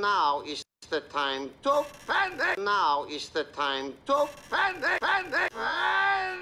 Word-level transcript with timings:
Now 0.00 0.42
is 0.42 0.62
the 0.90 1.00
time 1.00 1.50
to 1.62 1.84
panic. 2.06 2.58
Now 2.58 3.06
is 3.08 3.30
the 3.30 3.44
time 3.44 3.94
to 4.06 4.28
panic. 4.50 5.00
Panic. 5.00 5.50
Panic. 5.52 6.36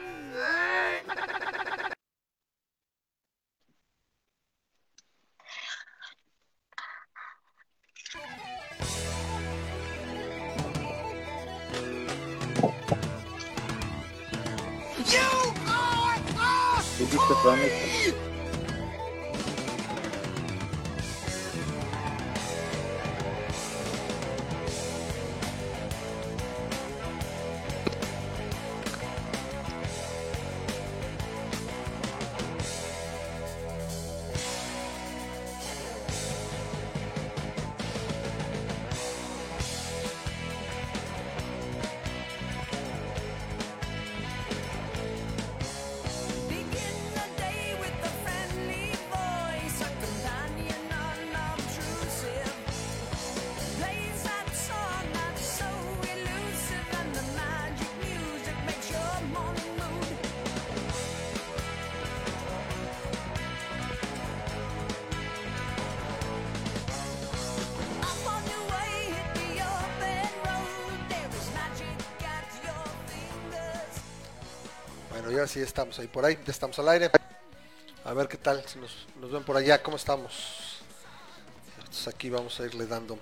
Dijiste 16.98 17.34
Sonic. 17.42 17.72
Begin 18.04 18.33
sí 75.54 75.60
estamos 75.60 75.96
ahí 76.00 76.08
por 76.08 76.24
ahí, 76.24 76.36
ya 76.44 76.50
estamos 76.50 76.76
al 76.80 76.88
aire. 76.88 77.10
A 78.04 78.12
ver 78.12 78.26
qué 78.26 78.36
tal, 78.36 78.64
si 78.66 78.76
nos, 78.80 79.30
ven 79.30 79.44
por 79.44 79.56
allá, 79.56 79.80
¿cómo 79.80 79.96
estamos? 79.96 80.80
Entonces 81.78 82.08
aquí 82.08 82.28
vamos 82.28 82.58
a 82.58 82.64
irle 82.64 82.88
dando. 82.88 83.16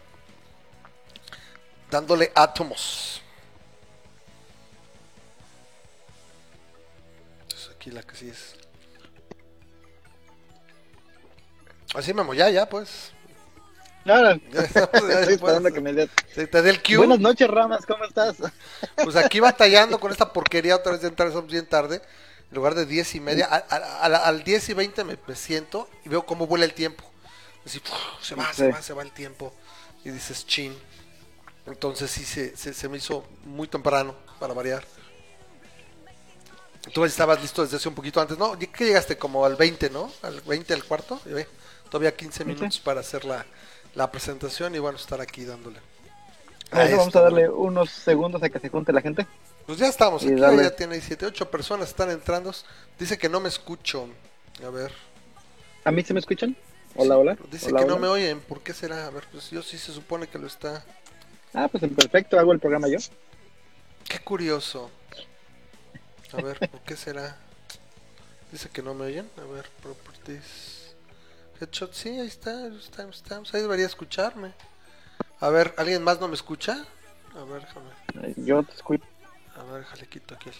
Dándole 1.91 2.33
átomos. 2.35 3.21
Entonces 7.43 7.71
aquí 7.77 7.91
la 7.91 8.03
que 8.03 8.17
sí 8.17 8.31
es. 8.31 8.55
Así 11.95 12.15
Memo, 12.15 12.33
ya, 12.33 12.49
ya 12.49 12.67
pues. 12.67 13.13
Ahora, 14.05 14.39
estoy 14.53 15.35
esperando 15.35 15.73
que 15.73 15.81
me 15.81 15.93
dé. 15.93 16.09
Te, 16.35 16.47
te 16.47 16.63
dé 16.63 16.71
el 16.71 16.83
cue. 16.83 16.97
Buenas 16.97 17.21
noches, 17.21 17.49
Ramas, 17.49 17.87
¿cómo 17.87 18.05
estás? 18.05 18.37
Pues 18.97 19.17
aquí 19.17 19.41
batallando 19.41 19.99
con 20.01 20.11
esta 20.11 20.33
porquería 20.33 20.77
otra 20.77 20.93
vez 20.93 21.03
de 21.03 21.09
entrar, 21.09 21.31
somos 21.33 21.51
bien 21.51 21.67
tarde. 21.67 22.03
En 22.51 22.57
lugar 22.57 22.75
de 22.75 22.85
10 22.85 23.15
y 23.15 23.21
media, 23.21 23.47
a- 23.47 23.65
a- 23.75 24.01
a 24.05 24.09
la- 24.09 24.19
al 24.19 24.43
10 24.45 24.69
y 24.69 24.75
20 24.75 25.05
me, 25.05 25.17
me 25.27 25.37
siento 25.37 25.89
y 26.05 26.09
veo 26.09 26.27
cómo 26.27 26.47
vuela 26.47 26.65
el 26.65 26.75
tiempo. 26.75 27.05
Así, 27.65 27.79
¡puf! 27.79 27.93
se 28.21 28.35
va, 28.35 28.53
se 28.53 28.71
va, 28.71 28.83
se 28.83 28.93
va 28.93 29.03
el 29.03 29.13
tiempo. 29.13 29.55
Y 30.05 30.11
dices, 30.11 30.47
chin. 30.47 30.77
Entonces 31.67 32.11
sí 32.11 32.25
se, 32.25 32.57
se, 32.57 32.75
se 32.75 32.89
me 32.89 32.99
hizo 32.99 33.25
muy 33.45 33.69
temprano 33.69 34.17
para 34.41 34.53
variar. 34.53 34.85
Tú 36.93 37.05
estabas 37.05 37.41
listo 37.41 37.63
desde 37.63 37.77
hace 37.77 37.89
un 37.89 37.95
poquito 37.95 38.21
antes, 38.21 38.37
¿no? 38.37 38.59
¿Qué 38.59 38.85
llegaste? 38.85 39.17
Como 39.17 39.45
al 39.47 39.55
20, 39.55 39.89
¿no? 39.91 40.11
Al 40.23 40.41
20 40.41 40.75
al 40.75 40.83
cuarto. 40.85 41.21
Y 41.27 41.29
ve, 41.31 41.47
todavía 41.89 42.15
15 42.17 42.45
minutos 42.45 42.81
para 42.81 43.01
hacer 43.01 43.25
la, 43.25 43.47
la 43.95 44.11
presentación 44.11 44.75
y 44.75 44.79
bueno, 44.79 44.99
estar 44.99 45.21
aquí 45.21 45.45
dándole. 45.45 45.81
A 46.71 46.85
vamos 46.97 47.15
a 47.15 47.21
darle 47.21 47.49
unos 47.51 47.91
segundos 47.91 48.43
a 48.43 48.49
que 48.49 48.59
se 48.59 48.71
junte 48.71 48.93
la 48.93 49.03
gente. 49.03 49.27
Pues 49.67 49.79
ya 49.79 49.89
estamos, 49.89 50.23
aquí 50.23 50.35
dale. 50.35 50.63
ya 50.63 50.75
tiene 50.75 51.01
7, 51.01 51.27
8 51.27 51.51
personas 51.51 51.89
están 51.89 52.11
entrando. 52.11 52.53
Dice 52.99 53.19
que 53.19 53.29
no 53.29 53.41
me 53.41 53.49
escucho. 53.49 54.09
A 54.65 54.71
ver. 54.71 54.93
¿A 55.85 55.91
mí 55.91 56.03
se 56.03 56.15
me 56.15 56.21
escuchan? 56.21 56.57
Hola, 56.95 57.19
hola. 57.19 57.37
Dice 57.51 57.69
Hola, 57.69 57.81
que 57.81 57.87
no 57.87 57.99
me 57.99 58.09
oyen. 58.09 58.41
¿Por 58.41 58.61
qué 58.63 58.73
será? 58.73 59.07
A 59.07 59.11
ver, 59.11 59.25
pues 59.31 59.51
yo 59.51 59.63
sí 59.63 59.77
se 59.77 59.93
supone 59.93 60.27
que 60.27 60.39
lo 60.39 60.47
está. 60.47 60.85
Ah, 61.53 61.69
pues 61.69 61.85
perfecto, 61.95 62.39
hago 62.39 62.53
el 62.53 62.59
programa 62.59 62.89
yo. 62.89 62.99
Qué 64.09 64.19
curioso. 64.21 64.91
A 66.33 66.41
ver, 66.41 66.59
¿por 66.59 66.81
qué 66.81 66.97
será? 66.97 67.37
Dice 68.51 68.71
que 68.71 68.83
no 68.83 68.95
me 68.95 69.05
oyen. 69.05 69.29
A 69.37 69.53
ver, 69.53 69.69
properties. 69.83 70.82
Headshot, 71.63 71.93
sí, 71.95 72.09
ahí 72.09 72.27
está. 72.27 72.67
Estamos, 72.67 73.17
estamos. 73.17 73.55
Ahí 73.55 73.63
debería 73.63 73.87
escucharme. 73.87 74.53
A 75.41 75.49
ver, 75.49 75.73
¿alguien 75.77 76.03
más 76.03 76.21
no 76.21 76.27
me 76.27 76.35
escucha? 76.35 76.85
A 77.37 77.45
ver, 77.45 77.63
déjame. 77.63 78.35
Yo 78.45 78.63
te 78.65 78.73
escucho 78.75 79.05
A 79.57 79.63
ver, 79.65 79.81
déjale 79.83 80.07
quito 80.09 80.35
aquí. 80.35 80.51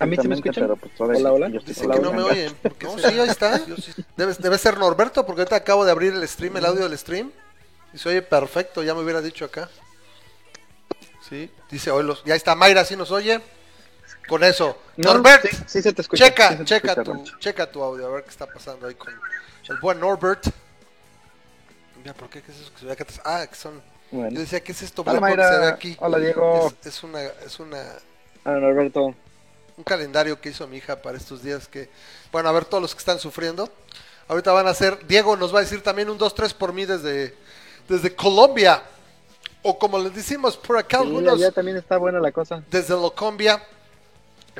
¿A 0.00 0.06
mí 0.06 0.16
se 0.16 0.26
me 0.28 0.34
escuchan? 0.34 0.68
hola, 0.98 1.32
hola. 1.32 1.48
Dice 1.48 1.86
que 1.88 2.00
no 2.00 2.12
me 2.12 2.22
oyen. 2.22 2.54
¿Por 2.56 2.74
qué 2.74 2.88
será? 2.88 3.10
sí, 3.10 3.20
ahí 3.20 3.28
está. 3.30 3.64
Yo 3.64 3.76
sí- 3.76 3.92
Debe, 4.16 4.34
debe 4.34 4.58
ser 4.58 4.76
Norberto, 4.76 5.24
porque 5.24 5.42
ahorita 5.42 5.56
acabo 5.56 5.84
de 5.84 5.92
abrir 5.92 6.14
el 6.14 6.26
stream, 6.26 6.56
el 6.56 6.66
audio 6.66 6.88
del 6.88 6.98
stream. 6.98 7.30
Y 7.92 7.98
se 7.98 8.08
oye 8.08 8.22
perfecto, 8.22 8.82
ya 8.82 8.94
me 8.94 9.02
hubiera 9.02 9.20
dicho 9.20 9.44
acá. 9.44 9.68
Sí, 11.28 11.48
dice 11.70 11.90
oílos. 11.92 12.22
Ya 12.24 12.34
está, 12.34 12.56
Mayra, 12.56 12.84
¿sí 12.84 12.96
nos 12.96 13.10
oye? 13.12 13.40
Con 14.28 14.42
eso. 14.44 14.76
No, 14.96 15.14
Norbert, 15.14 15.44
sí, 15.48 15.56
sí 15.66 15.82
se 15.82 15.92
te 15.92 16.02
escucha, 16.02 16.24
checa, 16.26 16.48
sí 16.50 16.52
se 16.52 16.58
te 16.58 16.64
checa, 16.66 16.88
escucha, 16.92 17.04
tu, 17.04 17.12
Rancho. 17.12 17.38
checa 17.38 17.70
tu 17.70 17.82
audio, 17.82 18.06
a 18.06 18.10
ver 18.10 18.24
qué 18.24 18.30
está 18.30 18.46
pasando 18.46 18.86
ahí 18.86 18.94
con 18.94 19.12
el 19.68 19.78
buen 19.78 20.00
Norbert. 20.00 20.46
Mira, 21.98 22.14
¿por 22.14 22.28
qué? 22.30 22.42
¿Qué 22.42 22.50
es 22.52 22.58
eso 22.60 22.72
que 22.72 22.80
se 22.80 22.86
ve 22.86 22.92
acá 22.92 23.04
atrás? 23.04 23.20
Ah, 23.24 23.46
que 23.46 23.54
son... 23.54 23.80
Bueno. 24.10 24.30
Yo 24.30 24.40
decía, 24.40 24.60
¿qué 24.62 24.72
es 24.72 24.82
esto 24.82 25.02
Hola, 25.02 25.20
blanco 25.20 25.36
que 25.36 25.42
se 25.44 25.50
ve 25.50 25.56
Mayra. 25.58 25.68
aquí? 25.74 25.96
Hola, 26.00 26.18
Diego. 26.18 26.72
Es, 26.80 26.86
es 26.86 27.02
una... 27.04 27.22
Es 27.22 27.60
una 27.60 27.84
Ah, 28.44 28.52
Norberto. 28.52 29.14
un 29.76 29.84
calendario 29.84 30.40
que 30.40 30.48
hizo 30.48 30.66
mi 30.66 30.78
hija 30.78 31.00
para 31.02 31.18
estos 31.18 31.42
días 31.42 31.68
que, 31.68 31.90
bueno, 32.32 32.48
a 32.48 32.52
ver 32.52 32.64
todos 32.64 32.80
los 32.82 32.94
que 32.94 32.98
están 33.00 33.18
sufriendo. 33.18 33.70
Ahorita 34.28 34.50
van 34.52 34.66
a 34.66 34.70
hacer, 34.70 35.06
Diego 35.06 35.36
nos 35.36 35.54
va 35.54 35.58
a 35.58 35.62
decir 35.62 35.82
también 35.82 36.08
un 36.08 36.18
2-3 36.18 36.54
por 36.54 36.72
mí 36.72 36.86
desde, 36.86 37.34
desde 37.88 38.14
Colombia. 38.16 38.82
O 39.62 39.78
como 39.78 39.98
les 39.98 40.14
decimos 40.14 40.56
por 40.56 40.78
acá 40.78 40.98
Sí, 40.98 41.04
algunos, 41.04 41.34
allá 41.34 41.52
también 41.52 41.76
está 41.76 41.98
buena 41.98 42.18
la 42.18 42.32
cosa. 42.32 42.62
desde 42.70 42.94
Locombia. 42.94 43.62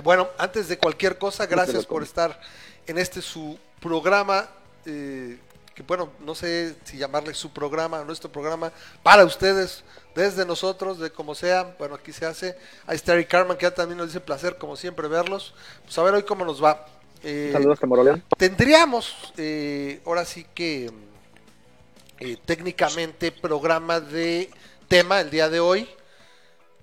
Bueno, 0.05 0.28
antes 0.37 0.69
de 0.69 0.77
cualquier 0.77 1.17
cosa, 1.17 1.47
gracias 1.47 1.87
por 1.87 2.03
estar 2.03 2.38
en 2.87 2.99
este 2.99 3.22
su 3.22 3.59
programa. 3.81 4.47
Eh, 4.86 5.38
que 5.74 5.82
bueno, 5.82 6.10
no 6.20 6.34
sé 6.34 6.74
si 6.84 6.96
llamarle 6.96 7.34
su 7.34 7.50
programa, 7.52 8.04
nuestro 8.04 8.30
programa, 8.30 8.72
para 9.02 9.24
ustedes, 9.24 9.84
desde 10.14 10.44
nosotros, 10.44 10.98
de 10.98 11.10
como 11.10 11.34
sea. 11.34 11.74
Bueno, 11.78 11.94
aquí 11.94 12.12
se 12.12 12.26
hace. 12.26 12.56
Ahí 12.86 12.96
está 12.96 13.14
Eric 13.14 13.28
Carman, 13.28 13.56
que 13.56 13.62
ya 13.62 13.74
también 13.74 13.98
nos 13.98 14.08
dice 14.08 14.20
placer, 14.20 14.56
como 14.56 14.76
siempre, 14.76 15.08
verlos. 15.08 15.54
Pues 15.84 15.96
a 15.98 16.02
ver 16.02 16.14
hoy 16.14 16.22
cómo 16.25 16.44
nos 16.44 16.62
va. 16.62 16.87
Eh, 17.22 17.50
Saludos 17.52 17.78
a 17.82 17.87
Moroleón. 17.87 18.22
Tendríamos, 18.37 19.32
eh, 19.37 20.00
ahora 20.06 20.25
sí 20.25 20.46
que 20.55 20.90
eh, 22.19 22.37
técnicamente 22.44 23.31
programa 23.31 24.00
de 24.00 24.50
tema 24.88 25.20
el 25.20 25.31
día 25.31 25.49
de 25.49 25.60
hoy, 25.60 25.88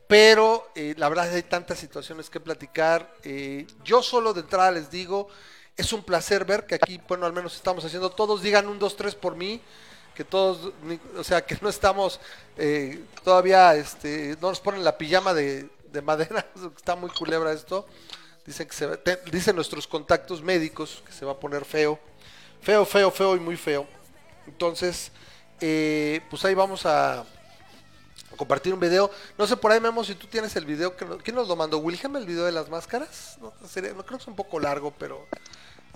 pero 0.08 0.68
la 0.76 1.10
verdad 1.10 1.34
hay 1.34 1.44
tantas 1.44 1.80
situaciones 1.80 2.30
que 2.30 2.40
platicar. 2.40 3.14
yo 3.84 4.02
solo 4.02 4.34
de 4.34 4.42
entrada 4.42 4.72
les 4.72 4.90
digo, 4.90 5.28
es 5.78 5.94
un 5.94 6.04
placer 6.04 6.44
ver 6.44 6.66
que 6.66 6.76
aquí, 6.76 7.00
bueno, 7.08 7.26
al 7.26 7.34
menos 7.34 7.56
estamos 7.56 7.86
haciendo, 7.86 8.10
todos 8.10 8.42
digan 8.42 8.68
un 8.68 8.80
2, 8.80 8.96
3 8.98 9.16
por 9.16 9.36
mí, 9.36 9.62
que 10.16 10.24
todos, 10.24 10.74
o 11.16 11.24
sea, 11.24 11.46
que 11.46 11.58
no 11.62 11.70
estamos 11.70 12.20
eh, 12.58 13.04
todavía, 13.24 13.76
este, 13.76 14.36
no 14.42 14.50
nos 14.50 14.60
ponen 14.60 14.84
la 14.84 14.98
pijama 14.98 15.34
de, 15.36 15.70
de 15.92 16.02
madera, 16.02 16.46
está 16.76 16.96
muy 16.96 17.12
culebra 17.12 17.54
esto. 17.54 17.86
Dicen 18.46 18.68
que 18.68 18.74
se 18.74 18.98
te- 18.98 19.20
dicen 19.30 19.56
nuestros 19.56 19.86
contactos 19.86 20.42
médicos 20.42 21.04
que 21.06 21.12
se 21.12 21.26
va 21.26 21.34
a 21.34 21.40
poner 21.40 21.66
feo. 21.66 22.00
Feo, 22.62 22.86
feo, 22.86 23.12
feo 23.12 23.36
y 23.36 23.40
muy 23.40 23.58
feo. 23.58 23.86
Entonces, 24.48 25.12
eh, 25.60 26.22
pues 26.30 26.44
ahí 26.46 26.56
vamos 26.56 26.86
a, 26.86 27.26
compartir 28.38 28.74
un 28.74 28.80
video. 28.80 29.12
No 29.38 29.46
sé 29.48 29.58
por 29.58 29.72
ahí, 29.72 29.82
Memo, 29.82 30.04
si 30.04 30.16
tú 30.16 30.28
tienes 30.28 30.56
el 30.56 30.66
video. 30.66 30.96
que 30.96 31.06
¿Quién 31.24 31.36
nos 31.36 31.48
lo 31.48 31.56
mandó? 31.56 31.80
¿Wilhelm 31.80 32.16
el 32.16 32.26
video 32.26 32.46
de 32.46 32.52
las 32.52 32.70
máscaras? 32.70 33.38
No 33.42 33.52
creo 33.60 34.04
que 34.06 34.16
es 34.16 34.28
un 34.28 34.36
poco 34.36 34.60
largo, 34.60 34.94
pero 34.98 35.28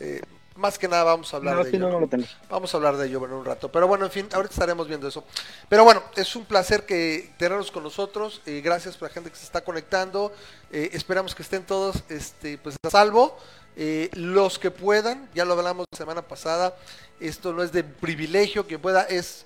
eh, 0.02 0.22
más 0.56 0.78
que 0.78 0.88
nada 0.88 1.04
vamos 1.06 1.34
a 1.34 1.38
hablar 1.38 1.56
No, 1.56 1.64
de 1.64 1.70
sí, 1.72 1.78
ello. 1.78 1.90
no, 1.90 2.00
no. 2.02 2.10
Vamos 2.50 2.74
a 2.74 2.78
hablar 2.78 2.98
de 2.98 3.08
ello 3.08 3.26
en 3.26 3.32
un 3.32 3.46
rato. 3.46 3.72
Pero 3.72 3.88
bueno, 3.88 4.06
en 4.06 4.12
fin, 4.12 4.28
ahorita 4.32 4.54
estaremos 4.54 4.88
viendo 4.88 5.08
eso. 5.08 5.24
Pero 5.70 5.84
bueno, 5.86 6.04
es 6.16 6.36
un 6.36 6.46
placer 6.46 6.86
que 6.86 7.32
tenerlos 7.38 7.72
con 7.72 7.84
nosotros. 7.84 8.42
eh, 8.46 8.62
gracias 8.64 8.98
por 8.98 9.08
la 9.08 9.14
gente 9.14 9.30
que 9.32 9.38
se 9.38 9.46
está 9.46 9.62
conectando. 9.62 10.32
eh, 10.72 10.90
esperamos 10.94 11.34
que 11.36 11.44
estén 11.44 11.64
todos 11.66 12.04
este, 12.10 12.58
pues, 12.58 12.76
a 12.84 12.90
salvo. 12.90 13.38
Eh, 13.78 14.10
los 14.14 14.60
que 14.60 14.70
puedan, 14.70 15.30
ya 15.34 15.46
lo 15.46 15.54
hablamos 15.54 15.86
la 15.90 15.98
semana 15.98 16.22
pasada, 16.22 16.76
esto 17.22 17.54
no 17.54 17.64
es 17.64 17.72
de 17.72 17.86
privilegio, 17.86 18.68
quien 18.68 18.82
pueda 18.82 19.04
es 19.04 19.46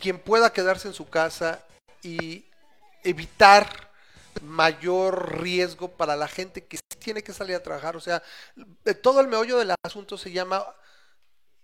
quien 0.00 0.18
pueda 0.18 0.52
quedarse 0.52 0.86
en 0.88 0.94
su 0.94 1.08
casa 1.10 1.62
y 2.02 2.44
evitar 3.02 3.91
mayor 4.40 5.40
riesgo 5.42 5.88
para 5.88 6.16
la 6.16 6.28
gente 6.28 6.64
que 6.64 6.78
tiene 6.98 7.22
que 7.22 7.32
salir 7.32 7.56
a 7.56 7.62
trabajar. 7.62 7.96
O 7.96 8.00
sea, 8.00 8.22
todo 9.02 9.20
el 9.20 9.28
meollo 9.28 9.58
del 9.58 9.74
asunto 9.84 10.16
se 10.16 10.32
llama 10.32 10.64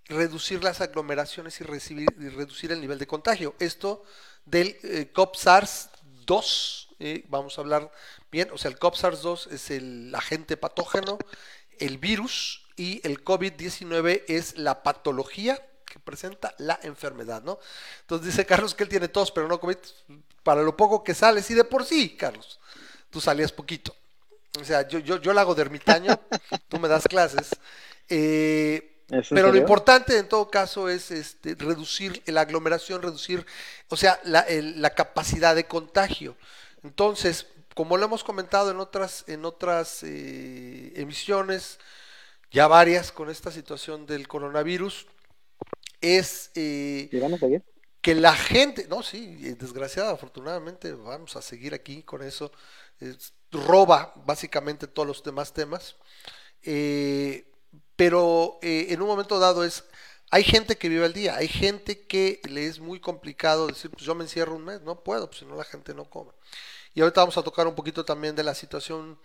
reducir 0.06 0.65
las 0.65 0.81
aglomeraciones 0.81 1.61
y, 1.61 1.65
recibir- 1.65 2.15
y 2.19 2.29
reducir 2.29 2.73
el 2.73 2.81
nivel 2.81 2.99
de 2.99 3.06
contagio. 3.06 3.55
Esto 3.59 4.05
del 4.44 4.79
eh, 4.82 5.11
COP-SARS-2, 5.12 6.88
eh, 7.00 7.25
vamos 7.29 7.59
a 7.59 7.61
hablar 7.61 7.93
bien, 8.31 8.50
o 8.53 8.59
sea, 8.59 8.71
el 8.71 8.79
COP-SARS-2 8.79 9.53
es 9.53 9.71
el 9.71 10.14
agente 10.14 10.56
patógeno, 10.56 11.19
el 11.79 11.99
virus 11.99 12.67
y 12.76 13.06
el 13.06 13.23
COVID-19 13.25 14.25
es 14.29 14.56
la 14.59 14.82
patología 14.82 15.62
que 15.85 15.99
presenta 15.99 16.55
la 16.59 16.79
enfermedad, 16.82 17.43
¿no? 17.43 17.59
Entonces 18.00 18.26
dice 18.29 18.47
Carlos 18.47 18.75
que 18.75 18.85
él 18.85 18.88
tiene 18.88 19.09
tos, 19.09 19.31
pero 19.31 19.49
no 19.49 19.61
COVID, 19.61 19.76
para 20.43 20.62
lo 20.62 20.76
poco 20.76 21.05
que 21.05 21.14
sales, 21.14 21.50
y 21.50 21.55
de 21.55 21.64
por 21.64 21.85
sí, 21.85 22.17
Carlos, 22.17 22.58
tú 23.11 23.21
salías 23.21 23.53
poquito. 23.53 23.95
O 24.61 24.65
sea, 24.65 24.87
yo, 24.89 24.99
yo, 24.99 25.21
yo 25.21 25.33
la 25.33 25.43
hago 25.43 25.55
de 25.55 25.63
ermitaño, 25.63 26.19
tú 26.69 26.79
me 26.79 26.89
das 26.89 27.07
clases. 27.09 27.51
eh, 28.09 28.95
¿Es 29.11 29.33
en 29.33 29.37
pero 29.37 29.51
lo 29.53 29.59
importante 29.59 30.19
en 30.19 30.29
todo 30.29 30.51
caso 30.51 30.89
es 30.89 31.11
este, 31.11 31.55
reducir 31.55 32.23
la 32.27 32.43
aglomeración, 32.43 33.03
reducir, 33.03 33.47
o 33.89 33.97
sea, 33.97 34.21
la, 34.25 34.41
el- 34.41 34.83
la 34.83 34.91
capacidad 34.91 35.55
de 35.55 35.67
contagio. 35.67 36.37
Entonces, 36.83 37.47
como 37.75 37.97
lo 37.97 38.05
hemos 38.07 38.25
comentado 38.25 38.71
en 38.71 38.81
otras, 38.81 39.25
en 39.29 39.45
otras 39.45 40.03
eh, 40.03 40.93
emisiones, 40.97 41.79
ya 42.51 42.67
varias 42.69 43.13
con 43.13 43.31
esta 43.31 43.51
situación 43.53 44.07
del 44.07 44.29
coronavirus, 44.29 45.07
es 46.01 46.51
eh, 46.55 47.15
que 48.01 48.15
la 48.15 48.35
gente, 48.35 48.87
no, 48.89 49.03
sí, 49.03 49.39
eh, 49.43 49.55
desgraciada, 49.59 50.13
afortunadamente 50.13 50.93
vamos 50.93 51.37
a 51.37 51.43
seguir 51.43 51.75
aquí 51.75 52.03
con 52.03 52.23
eso, 52.23 52.53
es- 52.53 52.53
roba 53.50 54.12
básicamente 54.27 54.87
todos 54.87 55.09
los 55.09 55.23
demás 55.23 55.53
temas, 55.53 55.97
eh, 56.62 57.50
pero 57.97 58.59
eh, 58.62 58.87
en 58.91 59.03
un 59.03 59.09
momento 59.09 59.39
dado 59.39 59.65
es, 59.65 59.85
hay 60.31 60.45
gente 60.45 60.77
que 60.77 60.89
vive 60.89 61.05
al 61.05 61.12
día, 61.12 61.37
hay 61.37 61.49
gente 61.49 62.06
que 62.06 62.41
le 62.49 62.67
es 62.67 62.81
muy 62.81 63.00
complicado 63.00 63.67
decir, 63.67 63.91
pues 63.91 64.03
yo 64.03 64.15
me 64.15 64.25
encierro 64.25 64.55
un 64.55 64.65
mes, 64.65 64.83
no 64.83 65.03
puedo, 65.03 65.27
pues 65.29 65.41
si 65.41 65.47
no 65.47 65.56
la 65.56 65.65
gente 65.65 65.95
no 65.95 66.09
come. 66.09 66.33
Y 66.95 67.00
ahorita 67.00 67.21
vamos 67.21 67.39
a 67.39 67.43
tocar 67.43 67.67
un 67.67 67.75
poquito 67.75 68.05
también 68.05 68.35
de 68.37 68.45
la 68.45 68.55
situación 68.55 69.19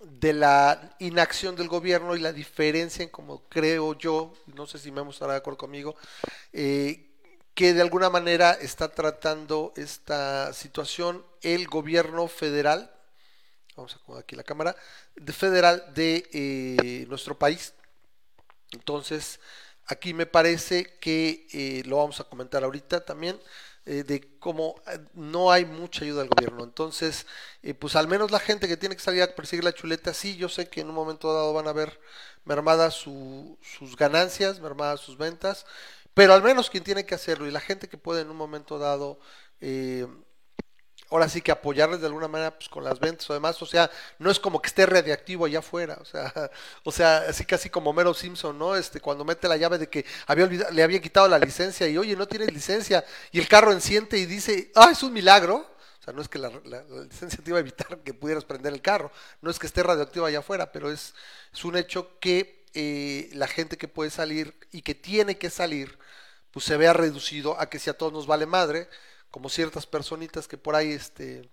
de 0.00 0.32
la 0.32 0.96
inacción 0.98 1.56
del 1.56 1.68
gobierno 1.68 2.16
y 2.16 2.20
la 2.20 2.32
diferencia 2.32 3.02
en 3.02 3.08
como 3.08 3.48
creo 3.48 3.96
yo, 3.96 4.34
no 4.54 4.66
sé 4.66 4.78
si 4.78 4.92
Memo 4.92 5.10
estará 5.10 5.32
de 5.32 5.38
acuerdo 5.38 5.58
conmigo, 5.58 5.96
eh, 6.52 7.05
que 7.56 7.74
de 7.74 7.82
alguna 7.82 8.10
manera 8.10 8.52
está 8.54 8.90
tratando 8.94 9.74
esta 9.76 10.52
situación 10.54 11.26
el 11.42 11.68
gobierno 11.68 12.28
federal, 12.28 12.92
vamos 13.76 13.94
a 13.94 13.96
acomodar 13.98 14.24
aquí 14.24 14.36
la 14.36 14.44
cámara, 14.44 14.76
de 15.16 15.32
federal 15.32 15.84
de 15.94 16.28
eh, 16.32 17.06
nuestro 17.08 17.38
país. 17.38 17.74
Entonces, 18.72 19.40
aquí 19.86 20.14
me 20.14 20.26
parece 20.26 20.98
que 21.00 21.46
eh, 21.52 21.82
lo 21.86 21.98
vamos 21.98 22.20
a 22.20 22.24
comentar 22.24 22.64
ahorita 22.64 23.04
también, 23.04 23.40
eh, 23.86 24.02
de 24.02 24.38
cómo 24.40 24.74
no 25.14 25.52
hay 25.52 25.64
mucha 25.64 26.04
ayuda 26.04 26.20
del 26.22 26.30
gobierno. 26.30 26.64
Entonces, 26.64 27.26
pues 27.78 27.94
al 27.96 28.08
menos 28.08 28.30
la 28.32 28.40
gente 28.40 28.66
que 28.68 28.76
tiene 28.76 28.96
que 28.96 29.02
salir 29.02 29.22
a 29.22 29.34
perseguir 29.34 29.64
la 29.64 29.72
chuleta, 29.74 30.12
sí, 30.14 30.36
yo 30.36 30.48
sé 30.48 30.68
que 30.68 30.80
en 30.80 30.88
un 30.88 30.94
momento 30.94 31.32
dado 31.32 31.52
van 31.52 31.68
a 31.68 31.72
ver 31.72 32.00
mermadas 32.44 32.94
su- 32.94 33.58
sus 33.62 33.96
ganancias, 33.96 34.60
mermadas 34.60 35.00
sus 35.00 35.16
ventas, 35.18 35.66
pero 36.16 36.34
al 36.34 36.42
menos 36.42 36.70
quien 36.70 36.84
tiene 36.84 37.06
que 37.06 37.14
hacerlo 37.16 37.46
y 37.46 37.52
la 37.52 37.60
gente 37.60 37.88
que 37.88 37.98
puede 37.98 38.22
en 38.22 38.30
un 38.30 38.38
momento 38.38 38.80
dado 38.80 39.20
eh, 39.60 40.08
ahora 41.10 41.28
sí 41.28 41.40
que 41.40 41.52
apoyarles 41.52 42.00
de 42.00 42.06
alguna 42.06 42.26
manera 42.28 42.56
pues 42.58 42.68
con 42.68 42.82
las 42.84 42.98
ventas 42.98 43.28
o 43.30 43.34
demás, 43.34 43.60
o 43.62 43.66
sea, 43.66 43.90
no 44.18 44.30
es 44.30 44.40
como 44.40 44.60
que 44.60 44.68
esté 44.68 44.86
radiactivo 44.86 45.44
allá 45.46 45.60
afuera, 45.60 45.98
o 46.00 46.04
sea, 46.04 46.32
o 46.84 46.90
sea, 46.92 47.18
así 47.28 47.44
casi 47.44 47.70
como 47.70 47.92
Mero 47.92 48.12
Simpson, 48.14 48.58
¿no? 48.58 48.76
Este, 48.76 49.00
cuando 49.00 49.24
mete 49.24 49.46
la 49.48 49.56
llave 49.56 49.78
de 49.78 49.88
que 49.88 50.04
había 50.26 50.44
olvidado, 50.44 50.72
le 50.72 50.82
había 50.82 51.00
quitado 51.00 51.28
la 51.28 51.38
licencia 51.38 51.86
y 51.88 51.96
oye, 51.98 52.16
no 52.16 52.26
tienes 52.26 52.52
licencia, 52.52 53.04
y 53.30 53.38
el 53.38 53.48
carro 53.48 53.72
enciende 53.72 54.18
y 54.18 54.26
dice, 54.26 54.72
ah, 54.74 54.88
es 54.92 55.02
un 55.02 55.12
milagro, 55.12 55.56
o 56.00 56.02
sea, 56.04 56.12
no 56.12 56.22
es 56.22 56.28
que 56.28 56.38
la, 56.38 56.50
la- 56.64 56.82
la 56.82 57.04
licencia 57.04 57.38
te 57.42 57.50
iba 57.50 57.58
a 57.58 57.60
evitar 57.60 57.98
que 58.02 58.14
pudieras 58.14 58.44
prender 58.44 58.72
el 58.72 58.82
carro, 58.82 59.10
no 59.42 59.50
es 59.50 59.58
que 59.58 59.66
esté 59.66 59.82
radioactivo 59.82 60.26
allá 60.26 60.40
afuera, 60.40 60.72
pero 60.72 60.90
es, 60.90 61.14
es 61.52 61.64
un 61.64 61.76
hecho 61.76 62.18
que 62.20 62.55
eh, 62.78 63.30
la 63.32 63.46
gente 63.46 63.78
que 63.78 63.88
puede 63.88 64.10
salir 64.10 64.54
y 64.70 64.82
que 64.82 64.94
tiene 64.94 65.38
que 65.38 65.48
salir, 65.48 65.98
pues 66.50 66.66
se 66.66 66.76
vea 66.76 66.92
reducido 66.92 67.58
a 67.58 67.70
que 67.70 67.78
si 67.78 67.88
a 67.88 67.96
todos 67.96 68.12
nos 68.12 68.26
vale 68.26 68.44
madre, 68.44 68.86
como 69.30 69.48
ciertas 69.48 69.86
personitas 69.86 70.46
que 70.46 70.58
por 70.58 70.74
ahí, 70.74 70.92
este, 70.92 71.48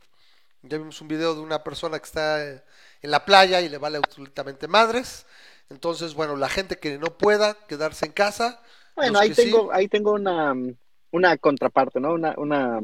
ya 0.64 0.78
vimos 0.78 1.00
un 1.00 1.08
video 1.08 1.34
de 1.34 1.40
una 1.40 1.64
persona 1.64 1.98
que 1.98 2.06
está 2.06 2.46
eh, 2.46 2.62
en 3.02 3.12
la 3.12 3.24
playa 3.24 3.62
y 3.62 3.70
le 3.70 3.78
vale 3.78 4.00
absolutamente 4.00 4.68
madres. 4.68 5.25
Entonces, 5.70 6.14
bueno, 6.14 6.36
la 6.36 6.50
gente 6.50 6.75
que 6.75 6.98
no 6.98 7.18
pueda 7.18 7.54
quedarse 7.69 8.06
en 8.06 8.12
casa. 8.12 8.62
Bueno, 8.94 9.18
ahí 9.18 9.34
sí, 9.34 9.44
tengo, 9.46 9.72
ahí 9.72 9.88
tengo 9.88 10.12
una, 10.12 10.54
una 11.12 11.38
contraparte, 11.38 12.02
¿no? 12.02 12.16
Una, 12.16 12.34
una, 12.36 12.81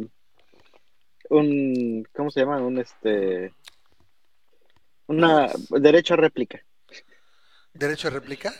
un, 1.29 2.07
¿cómo 2.13 2.31
se 2.31 2.39
llama? 2.39 2.61
Un, 2.61 2.77
este, 2.77 3.53
una 5.07 5.51
derecho 5.71 6.13
a 6.13 6.17
réplica. 6.17 6.63
Derecho 7.73 8.07
a 8.07 8.11
réplica. 8.11 8.53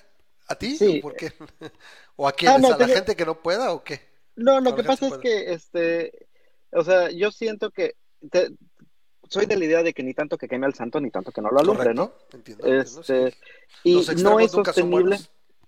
¿A 0.47 0.55
ti? 0.55 0.75
Sí. 0.77 0.97
¿O 0.99 1.01
por 1.01 1.15
qué? 1.15 1.31
¿O 2.15 2.27
a 2.27 2.31
quiénes? 2.31 2.57
Ah, 2.57 2.59
no, 2.59 2.67
¿A 2.69 2.71
la 2.71 2.77
tengo- 2.77 2.93
gente 2.95 3.15
que 3.15 3.25
no 3.25 3.41
pueda 3.41 3.71
o 3.73 3.83
qué? 3.83 4.01
No, 4.35 4.59
lo 4.61 4.75
que 4.75 4.83
pasa 4.83 5.05
es 5.05 5.09
pueda. 5.11 5.21
que, 5.21 5.51
este, 5.53 6.27
o 6.71 6.83
sea, 6.83 7.09
yo 7.11 7.31
siento 7.31 7.71
que 7.71 7.95
te- 8.31 8.49
soy 9.29 9.45
de 9.45 9.57
la 9.57 9.65
idea 9.65 9.83
de 9.83 9.93
que 9.93 10.01
ni 10.01 10.13
tanto 10.15 10.37
que 10.37 10.47
queme 10.47 10.65
al 10.65 10.73
santo, 10.73 10.99
ni 10.99 11.11
tanto 11.11 11.31
que 11.31 11.41
no 11.41 11.49
lo 11.51 11.59
alumbre, 11.59 11.93
¿no? 11.93 12.09
Correcto, 12.11 12.37
Entiendo. 12.37 12.65
entiendo, 12.65 13.01
Este, 13.01 13.31
sí. 13.31 13.37
y 13.83 14.23
no 14.23 14.39
es 14.39 14.51
sostenible, 14.51 15.19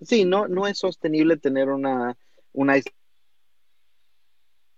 sí, 0.02 0.26
no, 0.26 0.48
no 0.48 0.66
es 0.68 0.80
sostenible 0.80 1.38
tener 1.38 1.70
una, 1.70 2.18
un 2.54 2.70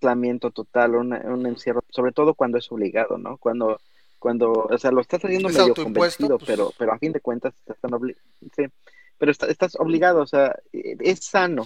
aislamiento 0.01 0.51
total, 0.51 0.95
una- 0.95 1.19
un 1.21 1.45
encierro, 1.45 1.83
sobre 1.89 2.11
todo 2.11 2.33
cuando 2.33 2.57
es 2.57 2.69
obligado, 2.71 3.17
¿no? 3.17 3.37
Cuando, 3.37 3.79
cuando, 4.23 4.53
o 4.53 4.77
sea, 4.77 4.89
lo 4.91 5.01
estás 5.01 5.19
haciendo 5.25 5.49
Es 5.49 5.57
medio 5.57 5.75
convencido, 5.75 6.37
pues. 6.37 6.47
pero, 6.47 6.71
pero 6.77 6.93
a 6.93 6.97
fin 6.97 7.11
de 7.11 7.19
cuentas 7.19 7.53
están 7.67 7.91
obli- 7.91 8.15
sí, 8.55 8.63
pero 9.17 9.31
está- 9.33 9.47
estás 9.47 9.75
obligado, 9.77 10.21
o 10.21 10.25
sea, 10.25 10.55
eh, 10.71 10.95
es 11.01 11.25
sano 11.25 11.65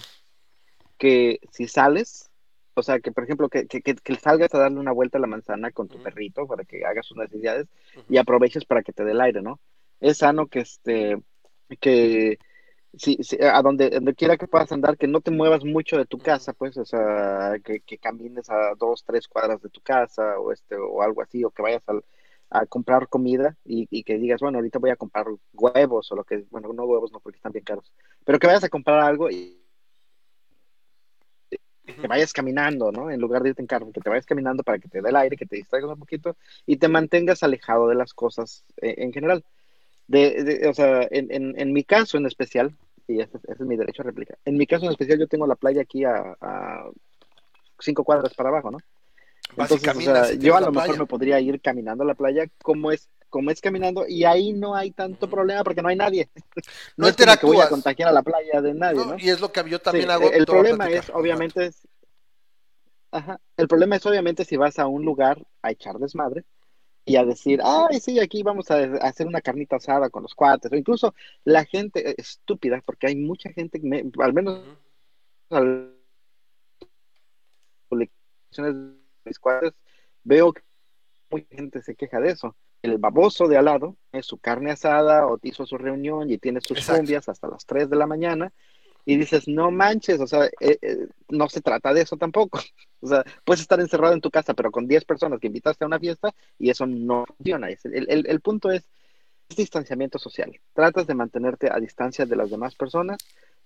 que 0.98 1.40
si 1.52 1.68
sales, 1.68 2.32
o 2.74 2.82
sea, 2.82 3.00
que 3.00 3.12
por 3.12 3.26
ejemplo, 3.26 3.48
que, 3.48 3.68
que, 3.68 3.82
que- 3.84 4.16
salgas 4.16 4.56
a 4.56 4.58
darle 4.58 4.80
una 4.80 4.92
vuelta 4.92 5.20
a 5.20 5.22
la 5.22 5.28
manzana 5.28 5.70
con 5.70 5.88
tu 5.88 6.02
perrito 6.02 6.48
para 6.48 6.64
que 6.66 6.84
hagas 6.84 7.06
sus 7.06 7.16
necesidades 7.18 7.68
y 8.10 8.18
aproveches 8.18 8.66
para 8.66 8.82
que 8.82 8.92
te 8.92 9.06
dé 9.06 9.12
el 9.12 9.22
aire, 9.22 9.44
¿no? 9.44 9.60
Es 10.00 10.18
sano 10.18 10.48
que 10.48 10.62
este, 10.62 11.22
que 11.80 12.40
si, 12.98 13.18
si- 13.22 13.38
a 13.40 13.62
donde, 13.62 13.92
donde 13.92 14.16
quiera 14.16 14.36
que 14.38 14.48
puedas 14.48 14.72
andar, 14.72 14.98
que 14.98 15.08
no 15.08 15.22
te 15.22 15.30
muevas 15.30 15.64
mucho 15.64 15.96
de 15.98 16.06
tu 16.08 16.18
casa, 16.18 16.54
pues, 16.54 16.76
o 16.78 16.86
sea, 16.86 17.56
que, 17.64 17.82
que 17.82 18.00
camines 18.00 18.50
a 18.50 18.74
dos, 18.80 19.04
tres 19.04 19.28
cuadras 19.28 19.62
de 19.62 19.70
tu 19.70 19.82
casa 19.82 20.40
o 20.40 20.52
este, 20.52 20.76
o 20.76 21.04
algo 21.04 21.22
así, 21.22 21.44
o 21.44 21.52
que 21.52 21.62
vayas 21.62 21.84
al- 21.88 22.04
a 22.50 22.66
comprar 22.66 23.08
comida 23.10 23.58
y, 23.66 23.88
y 23.92 24.04
que 24.04 24.18
digas, 24.18 24.42
bueno, 24.42 24.60
ahorita 24.60 24.80
voy 24.80 24.92
a 24.92 24.96
comprar 24.96 25.28
huevos 25.54 26.12
o 26.12 26.16
lo 26.16 26.24
que, 26.24 26.46
bueno, 26.52 26.74
no 26.74 26.86
huevos 26.86 27.12
no 27.12 27.20
porque 27.20 27.38
están 27.38 27.52
bien 27.52 27.66
caros, 27.66 27.92
pero 28.26 28.40
que 28.40 28.48
vayas 28.48 28.64
a 28.64 28.70
comprar 28.70 29.00
algo 29.02 29.30
y 29.30 29.64
que 32.02 32.08
vayas 32.08 32.34
caminando, 32.34 32.92
¿no? 32.92 33.10
En 33.10 33.20
lugar 33.20 33.42
de 33.44 33.50
irte 33.50 33.62
en 33.62 33.68
carro, 33.68 33.92
que 33.92 34.02
te 34.02 34.10
vayas 34.10 34.26
caminando 34.26 34.64
para 34.64 34.80
que 34.80 34.88
te 34.88 35.02
dé 35.02 35.10
el 35.10 35.16
aire, 35.16 35.36
que 35.38 35.46
te 35.46 35.56
distraigas 35.56 35.92
un 35.92 36.00
poquito 36.00 36.38
y 36.66 36.78
te 36.78 36.88
mantengas 36.88 37.44
alejado 37.44 37.88
de 37.88 37.96
las 37.96 38.14
cosas 38.14 38.64
eh, 38.82 38.96
en 39.00 39.14
general. 39.14 39.44
De, 40.08 40.44
de- 40.44 40.68
o 40.70 40.74
sea, 40.74 41.08
en, 41.12 41.32
en, 41.32 41.60
en 41.60 41.74
mi 41.74 41.84
caso 41.84 42.18
en 42.18 42.26
especial, 42.28 42.76
y 43.08 43.22
ese, 43.22 43.38
ese 43.38 43.54
es 43.54 43.62
mi 43.62 43.78
derecho 43.78 44.04
a 44.04 44.06
réplica, 44.06 44.38
en 44.46 44.58
mi 44.58 44.68
caso 44.68 44.86
en 44.86 44.92
especial 44.92 45.20
yo 45.20 45.28
tengo 45.28 45.48
la 45.48 45.56
playa 45.56 45.82
aquí 45.82 46.04
a, 46.06 46.38
a 46.42 46.92
cinco 47.80 48.04
cuadras 48.04 48.34
para 48.36 48.50
abajo, 48.50 48.72
¿no? 48.72 48.80
Entonces, 49.56 49.96
o 49.96 50.02
sea, 50.02 50.34
yo 50.34 50.56
a 50.56 50.62
lo 50.62 50.72
mejor 50.72 50.88
playa. 50.88 51.00
me 51.00 51.06
podría 51.06 51.40
ir 51.40 51.62
caminando 51.62 52.04
a 52.04 52.08
la 52.08 52.16
playa 52.16 52.46
como 52.62 52.92
es, 52.92 53.10
como 53.30 53.52
es 53.52 53.62
caminando 53.62 54.06
y 54.08 54.24
ahí 54.24 54.54
no 54.54 54.76
hay 54.76 54.92
tanto 54.92 55.30
problema 55.30 55.64
porque 55.64 55.82
no 55.82 55.90
hay 55.90 55.96
nadie. 55.96 56.30
No 56.96 57.08
es 57.08 57.16
como 57.16 57.38
que 57.38 57.46
voy 57.46 57.60
a 57.60 57.70
contagiar 57.70 58.10
a 58.10 58.12
la 58.12 58.22
playa 58.24 58.62
de 58.62 58.74
nadie, 58.74 59.06
¿no? 59.06 59.06
¿no? 59.06 59.18
Y 59.20 59.30
es 59.30 59.40
lo 59.40 59.52
que 59.52 59.68
yo 59.70 59.80
también 59.80 60.06
Sí, 60.06 60.12
hago. 60.12 60.32
el 60.32 60.46
problema 60.46 60.90
es, 60.90 61.10
al 61.10 61.16
obviamente, 61.16 61.66
es, 61.68 61.88
ajá, 63.12 63.40
el 63.58 63.68
problema 63.68 63.96
es 63.96 64.06
obviamente 64.06 64.46
si 64.46 64.58
vas 64.58 64.80
a 64.80 64.88
un 64.88 65.04
lugar 65.06 65.46
a 65.62 65.72
echar 65.72 65.98
desmadre 65.98 66.44
y 67.06 67.16
a 67.16 67.24
decir, 67.24 67.62
ay, 67.64 68.00
sí, 68.02 68.20
aquí 68.20 68.44
vamos 68.44 68.70
a, 68.70 68.80
hacer 69.02 69.28
una 69.28 69.40
carnita 69.42 69.78
asada 69.78 70.10
con 70.10 70.24
los 70.24 70.36
cuates, 70.36 70.72
o 70.72 70.76
incluso 70.76 71.16
la 71.46 71.64
gente 71.64 72.10
eh, 72.12 72.16
estúpida, 72.18 72.82
porque 72.86 73.08
hay 73.08 73.16
mucha 73.16 73.50
gente, 73.52 73.80
me- 73.82 74.04
al 74.20 74.34
menos 74.34 74.60
Ujú. 74.60 75.56
al- 75.56 75.94
publicaciones 77.88 78.76
de 78.76 79.07
mis 79.28 79.40
cuates, 79.40 79.74
veo 80.24 80.54
que 80.54 80.62
mucha 81.30 81.46
gente 81.56 81.82
se 81.84 81.96
queja 81.96 82.20
de 82.20 82.32
eso. 82.32 82.56
El 82.82 82.98
baboso 82.98 83.48
de 83.48 83.58
al 83.58 83.66
lado 83.66 83.98
es 84.12 84.26
su 84.26 84.38
carne 84.38 84.72
asada 84.72 85.28
o 85.28 85.40
hizo 85.44 85.66
su 85.66 85.78
reunión 85.78 86.30
y 86.32 86.38
tiene 86.38 86.62
sus 86.62 86.78
Exacto. 86.78 87.00
cumbias 87.02 87.28
hasta 87.30 87.48
las 87.48 87.66
3 87.66 87.90
de 87.90 87.96
la 87.96 88.06
mañana 88.08 88.52
y 89.04 89.18
dices, 89.18 89.48
no 89.48 89.72
manches, 89.72 90.20
o 90.20 90.28
sea, 90.28 90.46
eh, 90.46 90.78
eh, 90.82 91.08
no 91.30 91.48
se 91.50 91.62
trata 91.62 91.94
de 91.94 92.02
eso 92.02 92.18
tampoco. 92.18 92.60
O 93.00 93.08
sea, 93.08 93.24
puedes 93.46 93.62
estar 93.62 93.80
encerrado 93.80 94.14
en 94.16 94.22
tu 94.22 94.32
casa, 94.32 94.56
pero 94.56 94.72
con 94.72 94.88
10 94.88 95.06
personas 95.06 95.40
que 95.40 95.46
invitaste 95.48 95.84
a 95.84 95.88
una 95.88 96.00
fiesta 96.00 96.34
y 96.58 96.72
eso 96.72 96.88
no 96.88 97.26
funciona. 97.38 97.70
Es- 97.70 97.86
El, 97.86 98.10
el- 98.10 98.26
el 98.28 98.42
punto 98.42 98.72
es, 98.72 98.90
es 99.50 99.56
distanciamiento 99.56 100.18
social. 100.18 100.60
Tratas 100.74 101.06
de 101.06 101.14
mantenerte 101.14 101.70
a 101.72 101.80
distancia 101.80 102.26
de 102.26 102.36
las 102.36 102.50
demás 102.50 102.74
personas 102.76 103.18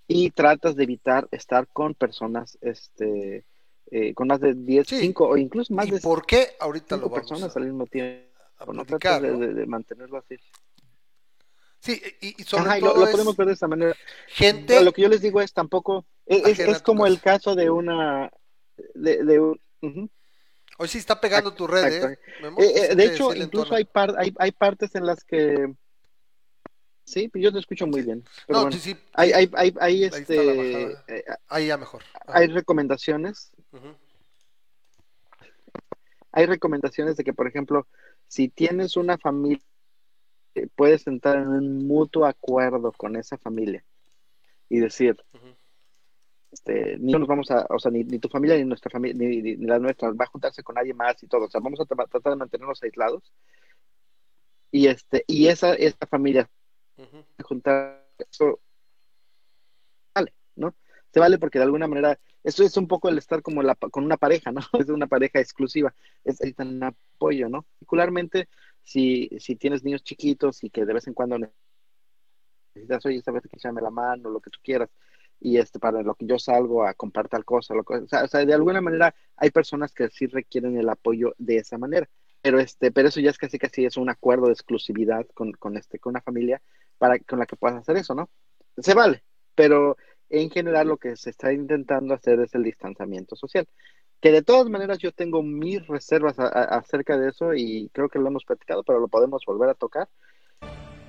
y 0.06 0.32
tratas 0.32 0.76
de 0.76 0.84
evitar 0.84 1.30
estar 1.32 1.66
con 1.70 1.94
personas, 1.96 2.58
este, 2.62 3.46
eh, 3.92 4.14
con 4.14 4.28
más 4.28 4.40
de 4.40 4.54
10, 4.56 4.88
Sí. 4.88 5.00
5 5.00 5.28
o 5.28 5.38
incluso 5.38 5.74
más 5.74 5.88
¿Y 5.88 5.92
de 5.92 6.00
por 6.00 6.26
qué? 6.26 6.56
Ahorita 6.60 6.96
lo 6.96 7.04
5 7.04 7.10
vamos 7.10 7.30
personas 7.30 7.56
a, 7.56 7.60
al 7.60 7.66
mismo 7.66 7.86
tiempo. 7.88 8.30
a 8.58 8.66
No 8.66 8.86
platicar, 8.86 9.22
tratas 9.22 9.40
¿no? 9.40 9.46
de- 9.46 9.54
de 9.54 9.66
mantenerlo 9.66 10.18
así. 10.18 10.38
Sí, 11.80 12.00
y, 12.22 12.42
y 12.42 12.44
sobre 12.46 12.66
Ajá, 12.66 12.78
y 12.78 12.82
lo, 12.82 12.94
podemos 12.94 13.36
ver 13.36 13.48
de 13.48 13.54
esa 13.54 13.68
manera. 13.68 13.96
gente... 14.28 14.84
Lo 14.84 14.92
que 14.94 15.02
yo 15.02 15.10
les 15.10 15.22
digo 15.22 15.42
es 15.42 15.52
tampoco, 15.52 16.06
es, 16.26 16.48
es- 16.48 16.60
es 16.60 16.82
como 16.82 17.08
el 17.08 17.20
caso 17.20 17.56
de 17.56 17.70
una, 17.72 18.32
de, 18.94 19.24
de 19.24 19.40
un-. 19.40 20.12
Hoy 20.78 20.88
sí 20.88 21.00
está 21.00 21.20
pegando 21.20 21.54
tu 21.54 21.66
red, 21.68 21.92
¿eh? 22.12 22.18
Eh, 22.58 22.74
eh, 22.92 22.96
de 22.96 23.06
hecho, 23.06 23.34
incluso 23.36 23.74
hay, 23.76 23.86
par- 23.86 24.16
hay, 24.18 24.34
hay 24.38 24.52
partes 24.52 24.94
en 24.96 25.06
las 25.06 25.24
que... 25.24 25.74
Sí, 27.04 27.30
yo 27.34 27.52
te 27.52 27.60
escucho 27.60 27.88
muy 27.88 28.04
bien. 28.04 28.24
Pero 28.48 28.60
No, 28.60 28.66
bueno, 28.66 28.78
sí, 28.78 28.92
sí. 28.94 28.98
hay, 29.14 29.32
hay, 29.34 29.50
hay, 29.56 29.76
hay, 29.80 30.04
este, 30.06 30.92
eh, 31.08 31.26
Ahí 31.48 31.68
ya 31.68 31.78
mejor. 31.78 32.04
Ajá. 32.14 32.38
hay 32.40 32.48
recomendaciones, 32.48 33.52
Hay 36.32 36.46
recomendaciones 36.46 37.18
de 37.18 37.24
que, 37.24 37.34
por 37.34 37.48
ejemplo, 37.48 37.88
si 38.28 38.48
tienes 38.50 38.96
una 38.96 39.18
familia, 39.18 39.64
eh, 40.56 40.68
puedes 40.76 41.06
entrar 41.08 41.38
en 41.38 41.48
un 41.50 41.88
mutuo 41.88 42.26
acuerdo 42.26 42.92
con 42.94 43.16
esa 43.16 43.38
familia 43.38 43.84
y 44.70 44.80
decir, 44.80 45.18
este, 46.52 46.98
ni 47.00 47.14
nos 47.14 47.28
vamos 47.28 47.52
a, 47.52 47.66
o 47.70 47.80
sea, 47.80 47.92
ni, 47.92 48.04
ni 48.04 48.20
tu 48.20 48.28
familia 48.30 48.58
ni 48.58 48.66
nuestra 48.66 48.90
familia, 48.90 49.16
ni, 49.18 49.42
ni- 49.42 49.56
ni 49.58 49.66
la 49.66 49.80
nuestra 49.80 50.12
va 50.12 50.26
a 50.26 50.30
juntarse 50.30 50.64
con 50.64 50.76
nadie 50.76 50.94
más 50.94 51.22
y 51.24 51.28
todo, 51.28 51.46
o 51.46 51.50
sea, 51.50 51.62
vamos 51.62 51.80
a 51.80 51.84
tra- 51.84 52.10
tratar 52.10 52.34
de 52.34 52.38
mantenernos 52.38 52.82
aislados 52.84 53.34
y 54.72 54.88
este, 54.88 55.24
y 55.28 55.48
esa, 55.48 55.74
esa 55.74 56.06
familia 56.10 56.50
Ujú. 56.98 57.24
juntar 57.44 58.06
eso. 58.30 58.60
Se 61.14 61.20
vale 61.20 61.38
porque 61.40 61.60
de 61.60 61.66
alguna 61.66 61.88
manera 61.88 62.20
eso 62.44 62.64
es 62.64 62.78
un 62.78 62.88
poco 62.88 63.10
el 63.10 63.18
estar 63.18 63.42
como 63.42 63.62
la, 63.64 63.76
con 63.76 64.04
una 64.06 64.18
pareja, 64.18 64.52
¿no? 64.52 64.62
Es 64.80 64.90
una 64.90 65.08
pareja 65.08 65.40
exclusiva, 65.40 65.94
es 66.24 66.40
necesitan 66.40 66.82
apoyo, 66.84 67.50
¿no? 67.50 67.64
Particularmente 67.64 68.48
si, 68.84 69.30
si 69.40 69.56
tienes 69.56 69.84
niños 69.84 70.04
chiquitos 70.04 70.64
y 70.64 70.70
que 70.70 70.86
de 70.86 70.94
vez 70.94 71.08
en 71.08 71.14
cuando 71.14 71.38
necesitas, 72.74 73.06
oye, 73.06 73.22
sabes 73.22 73.44
que 73.44 73.50
echame 73.58 73.82
la 73.82 73.90
mano, 73.90 74.30
lo 74.30 74.40
que 74.40 74.50
tú 74.50 74.60
quieras, 74.64 74.90
y 75.40 75.58
este 75.58 75.80
para 75.80 76.02
lo 76.04 76.16
que 76.16 76.26
yo 76.26 76.38
salgo 76.40 76.86
a 76.86 76.94
comprar 76.94 77.28
tal 77.28 77.44
cosa, 77.46 77.74
lo 77.74 77.84
que- 77.84 77.96
o, 77.96 78.08
sea, 78.08 78.24
o 78.24 78.28
sea, 78.28 78.46
de 78.46 78.54
alguna 78.54 78.82
manera 78.82 79.14
hay 79.36 79.50
personas 79.52 79.94
que 79.94 80.10
sí 80.10 80.28
requieren 80.28 80.78
el 80.78 80.90
apoyo 80.90 81.34
de 81.38 81.58
esa 81.58 81.78
manera, 81.78 82.10
pero 82.42 82.60
este, 82.60 82.92
pero 82.92 83.08
eso 83.10 83.20
ya 83.20 83.30
es 83.32 83.38
casi 83.38 83.58
casi 83.60 83.86
es 83.86 83.98
un 83.98 84.10
acuerdo 84.10 84.48
de 84.48 84.54
exclusividad 84.54 85.26
con, 85.34 85.52
con 85.54 85.78
este, 85.78 86.00
con 86.00 86.12
una 86.12 86.22
familia 86.22 86.62
para 86.98 87.20
con 87.20 87.40
la 87.40 87.46
que 87.46 87.56
puedas 87.56 87.78
hacer 87.78 87.98
eso, 87.98 88.16
¿no? 88.16 88.30
Se 88.78 88.94
vale, 88.94 89.24
pero 89.56 89.98
en 90.32 90.50
general 90.50 90.88
lo 90.88 90.98
que 90.98 91.16
se 91.16 91.30
está 91.30 91.52
intentando 91.54 92.14
hacer 92.14 92.40
es 92.40 92.54
el 92.56 92.64
distanciamiento 92.64 93.36
social. 93.36 93.68
Que 94.22 94.32
de 94.32 94.42
todas 94.44 94.70
maneras 94.70 94.98
yo 95.00 95.12
tengo 95.12 95.42
mis 95.44 95.86
reservas 95.88 96.40
a- 96.40 96.48
a- 96.48 96.78
acerca 96.78 97.18
de 97.18 97.30
eso 97.30 97.54
y 97.54 97.90
creo 97.94 98.08
que 98.10 98.20
lo 98.20 98.28
hemos 98.28 98.46
platicado, 98.46 98.84
pero 98.84 99.00
lo 99.00 99.08
podemos 99.08 99.44
volver 99.46 99.70
a 99.70 99.74
tocar. 99.74 100.10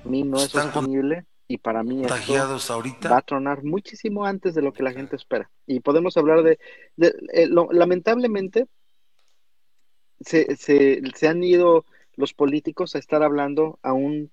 A 0.03 0.09
mí 0.09 0.23
no 0.23 0.37
es 0.37 0.51
sostenible 0.63 1.25
y 1.47 1.57
para 1.57 1.83
mí 1.83 2.03
esto 2.03 2.33
va 3.11 3.17
a 3.17 3.21
tronar 3.21 3.63
muchísimo 3.63 4.25
antes 4.25 4.55
de 4.55 4.61
lo 4.61 4.73
que 4.73 4.83
la 4.83 4.91
gente 4.91 5.15
espera. 5.15 5.49
Y 5.67 5.79
podemos 5.79 6.17
hablar 6.17 6.43
de, 6.43 6.59
de- 6.97 7.13
eh, 7.33 7.47
lo- 7.47 7.71
lamentablemente, 7.71 8.67
se, 10.19 10.55
se, 10.55 11.01
se 11.15 11.27
han 11.27 11.43
ido 11.43 11.85
los 12.15 12.33
políticos 12.33 12.95
a 12.95 12.99
estar 12.99 13.23
hablando 13.23 13.79
a 13.81 13.93
un, 13.93 14.31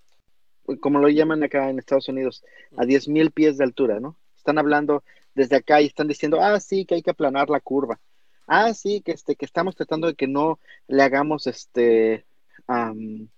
como 0.80 0.98
lo 1.00 1.08
llaman 1.08 1.42
acá 1.42 1.68
en 1.70 1.78
Estados 1.78 2.08
Unidos, 2.08 2.44
a 2.76 2.84
10.000 2.84 3.30
pies 3.30 3.56
de 3.58 3.64
altura, 3.64 4.00
¿no? 4.00 4.16
Están 4.50 4.58
hablando 4.58 5.04
desde 5.34 5.54
acá 5.56 5.80
y 5.80 5.86
están 5.86 6.08
diciendo, 6.08 6.40
ah, 6.40 6.58
sí, 6.58 6.84
que 6.84 6.96
hay 6.96 7.02
que 7.02 7.10
aplanar 7.12 7.48
la 7.50 7.60
curva. 7.60 8.00
Ah, 8.48 8.74
sí, 8.74 9.00
que, 9.00 9.12
este, 9.12 9.36
que 9.36 9.44
estamos 9.44 9.76
tratando 9.76 10.08
de 10.08 10.14
que 10.16 10.26
no 10.26 10.58
le 10.88 11.02
hagamos 11.04 11.46
este, 11.46 12.26
am, 12.66 13.28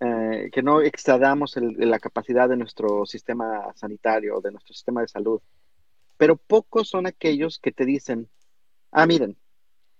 eh, 0.00 0.50
que 0.52 0.62
no 0.62 0.80
excedamos 0.82 1.56
el- 1.56 1.76
la 1.90 1.98
capacidad 2.00 2.48
de 2.48 2.56
nuestro 2.56 3.06
sistema 3.06 3.72
sanitario, 3.76 4.40
de 4.40 4.50
nuestro 4.52 4.74
sistema 4.74 5.02
de 5.02 5.08
salud. 5.08 5.40
Pero 6.18 6.36
pocos 6.36 6.88
son 6.88 7.06
aquellos 7.06 7.58
que 7.60 7.72
te 7.72 7.84
dicen, 7.86 8.28
ah, 8.92 9.06
miren, 9.06 9.36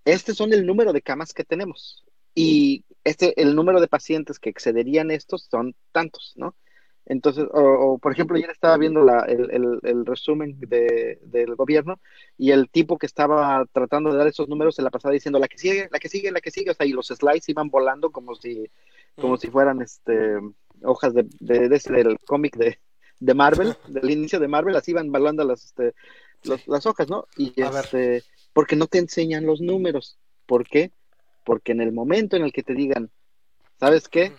este 0.05 0.35
son 0.35 0.53
el 0.53 0.67
número 0.67 0.93
de 0.93 1.03
camas 1.03 1.35
que 1.35 1.45
tenemos 1.45 2.05
y 2.35 2.85
este, 3.05 3.41
el 3.43 3.55
número 3.57 3.81
de 3.81 3.89
pacientes 3.89 4.39
que 4.39 4.51
excederían 4.51 5.11
estos 5.11 5.45
son 5.51 5.75
tantos, 5.93 6.35
¿no? 6.37 6.57
Entonces, 7.05 7.47
o, 7.53 7.61
o, 7.61 7.99
por 7.99 8.13
ejemplo, 8.13 8.37
ayer 8.37 8.51
estaba 8.51 8.77
viendo 8.77 9.03
la- 9.05 9.25
el, 9.25 9.51
el- 9.51 9.81
el 9.83 10.07
resumen 10.07 10.57
de- 10.61 11.19
del 11.23 11.57
gobierno 11.57 12.01
y 12.39 12.53
el 12.53 12.69
tipo 12.71 12.97
que 12.97 13.07
estaba 13.07 13.67
tratando 13.73 14.11
de 14.13 14.19
dar 14.19 14.29
esos 14.29 14.49
números 14.49 14.77
se 14.77 14.83
la 14.83 14.91
pasaba 14.91 15.13
diciendo 15.13 15.39
la 15.41 15.49
que 15.49 15.59
sigue, 15.59 15.89
la 15.91 15.99
que 15.99 16.09
sigue, 16.09 16.31
la 16.31 16.41
que 16.41 16.51
sigue, 16.53 16.71
o 16.71 16.75
sea, 16.75 16.87
y 16.87 16.93
los 16.93 17.09
slides 17.09 17.49
iban 17.49 17.71
volando 17.71 18.11
como 18.13 18.37
si, 18.37 18.71
como 19.17 19.35
Ujú. 19.35 19.41
si 19.41 19.51
fueran 19.51 19.83
este, 19.83 20.39
hojas 20.85 21.13
de, 21.13 21.27
de- 21.41 21.69
de 21.69 21.79
del 21.91 22.19
cómic 22.21 22.57
de, 22.57 22.79
de 23.19 23.35
Marvel, 23.35 23.75
del 23.89 24.11
inicio 24.11 24.39
de 24.39 24.49
Marvel, 24.49 24.77
así 24.77 24.93
iban 24.93 25.11
volando 25.11 25.45
las, 25.45 25.65
este, 25.65 25.95
los- 26.45 26.67
las 26.69 26.87
hojas, 26.87 27.09
¿no? 27.09 27.27
Y 27.37 27.61
A 27.63 27.71
ver. 27.71 27.85
este, 27.85 28.23
porque 28.53 28.77
no 28.77 28.87
te 28.87 28.99
enseñan 28.99 29.45
los 29.45 29.61
números. 29.61 30.19
¿Por 30.47 30.67
qué? 30.69 30.93
Porque 31.45 31.73
en 31.73 31.81
el 31.81 31.91
momento 31.91 32.37
en 32.37 32.45
el 32.45 32.53
que 32.53 32.63
te 32.63 32.75
digan, 32.75 33.11
¿sabes 33.81 34.09
qué? 34.09 34.27
Ujú. 34.27 34.37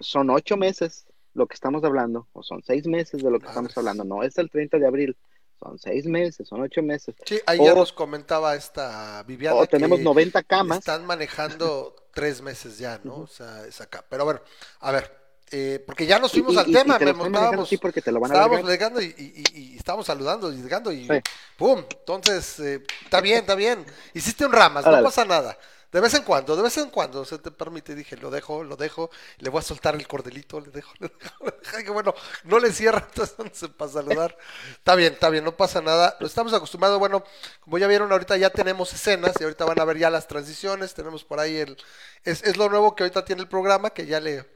Son 0.00 0.30
ocho 0.30 0.56
meses 0.56 1.06
lo 1.34 1.46
que 1.46 1.54
estamos 1.54 1.82
hablando, 1.84 2.28
o 2.32 2.42
son 2.42 2.62
seis 2.62 2.86
meses 2.86 3.22
de 3.22 3.30
lo 3.30 3.38
que 3.38 3.46
estamos 3.46 3.70
Madres. 3.70 3.78
hablando, 3.78 4.04
no 4.04 4.22
es 4.22 4.36
el 4.38 4.50
30 4.50 4.78
de 4.78 4.86
abril, 4.86 5.16
son 5.58 5.78
seis 5.78 6.06
meses, 6.06 6.46
son 6.48 6.60
ocho 6.60 6.82
meses. 6.82 7.14
Sí, 7.24 7.40
ayer 7.46 7.72
O- 7.72 7.76
nos 7.76 7.92
comentaba 7.92 8.54
esta 8.54 9.22
Viviana 9.24 9.56
O 9.56 9.66
tenemos 9.66 9.98
que 9.98 10.04
90 10.04 10.42
camas. 10.42 10.78
están 10.78 11.06
manejando 11.06 11.94
tres 12.14 12.42
meses 12.42 12.78
ya, 12.78 13.00
¿no? 13.04 13.16
O 13.20 13.26
sea, 13.26 13.64
es 13.66 13.80
acá. 13.80 14.04
Pero 14.08 14.24
bueno, 14.24 14.40
a 14.80 14.90
ver, 14.92 15.10
eh, 15.50 15.82
porque 15.86 16.04
ya 16.06 16.18
nos 16.18 16.32
fuimos 16.32 16.54
y- 16.54 16.58
al 16.58 16.68
y- 16.68 16.72
tema, 16.72 16.96
y 16.96 16.98
te 16.98 17.04
manejando 17.06 17.38
estábamos, 17.38 17.70
porque 17.80 18.02
te 18.02 18.12
lo 18.12 18.20
van 18.20 18.32
a 18.32 18.34
estábamos 18.34 18.68
llegando 18.70 19.00
y, 19.00 19.74
estábamos 19.78 20.06
saludando 20.06 20.52
y 20.52 20.56
llegando 20.56 20.92
y 20.92 21.06
Sí. 21.06 21.14
¡pum! 21.56 21.82
Entonces, 22.00 22.58
eh, 22.60 22.82
está 23.04 23.20
bien, 23.20 23.38
está 23.40 23.54
bien. 23.54 23.84
Hiciste 24.14 24.44
un 24.44 24.52
ramas, 24.52 24.84
no 24.84 25.02
pasa 25.02 25.24
nada. 25.24 25.56
De 25.92 26.00
vez 26.00 26.14
en 26.14 26.22
cuando, 26.22 26.56
de 26.56 26.62
vez 26.62 26.78
en 26.78 26.88
cuando 26.88 27.22
se 27.26 27.38
te 27.38 27.50
permite, 27.50 27.94
dije, 27.94 28.16
lo 28.16 28.30
dejo, 28.30 28.64
lo 28.64 28.76
dejo, 28.76 29.10
le 29.38 29.50
voy 29.50 29.58
a 29.58 29.62
soltar 29.62 29.94
el 29.94 30.08
cordelito, 30.08 30.58
le 30.58 30.70
dejo, 30.70 30.90
le 30.98 31.08
dejo, 31.08 31.44
le 31.44 31.52
dejo, 31.62 31.84
que 31.84 31.90
bueno, 31.90 32.14
no 32.44 32.58
le 32.58 32.72
cierra, 32.72 33.06
entonces 33.14 33.68
para 33.68 33.92
saludar. 33.92 34.36
Está 34.70 34.94
bien, 34.94 35.12
está 35.12 35.28
bien, 35.28 35.44
no 35.44 35.54
pasa 35.54 35.82
nada. 35.82 36.16
Lo 36.18 36.26
estamos 36.26 36.54
acostumbrados, 36.54 36.98
bueno, 36.98 37.22
como 37.60 37.76
ya 37.76 37.86
vieron, 37.86 38.10
ahorita 38.10 38.38
ya 38.38 38.48
tenemos 38.48 38.92
escenas 38.94 39.34
y 39.38 39.44
ahorita 39.44 39.66
van 39.66 39.80
a 39.80 39.84
ver 39.84 39.98
ya 39.98 40.08
las 40.08 40.26
transiciones, 40.26 40.94
tenemos 40.94 41.24
por 41.24 41.38
ahí 41.38 41.56
el, 41.58 41.76
es, 42.24 42.42
es 42.42 42.56
lo 42.56 42.70
nuevo 42.70 42.96
que 42.96 43.02
ahorita 43.02 43.24
tiene 43.24 43.42
el 43.42 43.48
programa, 43.48 43.90
que 43.90 44.06
ya 44.06 44.18
le, 44.18 44.48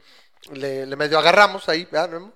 le, 0.53 0.87
le 0.87 0.95
medio 0.95 1.19
agarramos 1.19 1.69
ahí, 1.69 1.85
¿verdad, 1.85 2.09
Memo? 2.09 2.33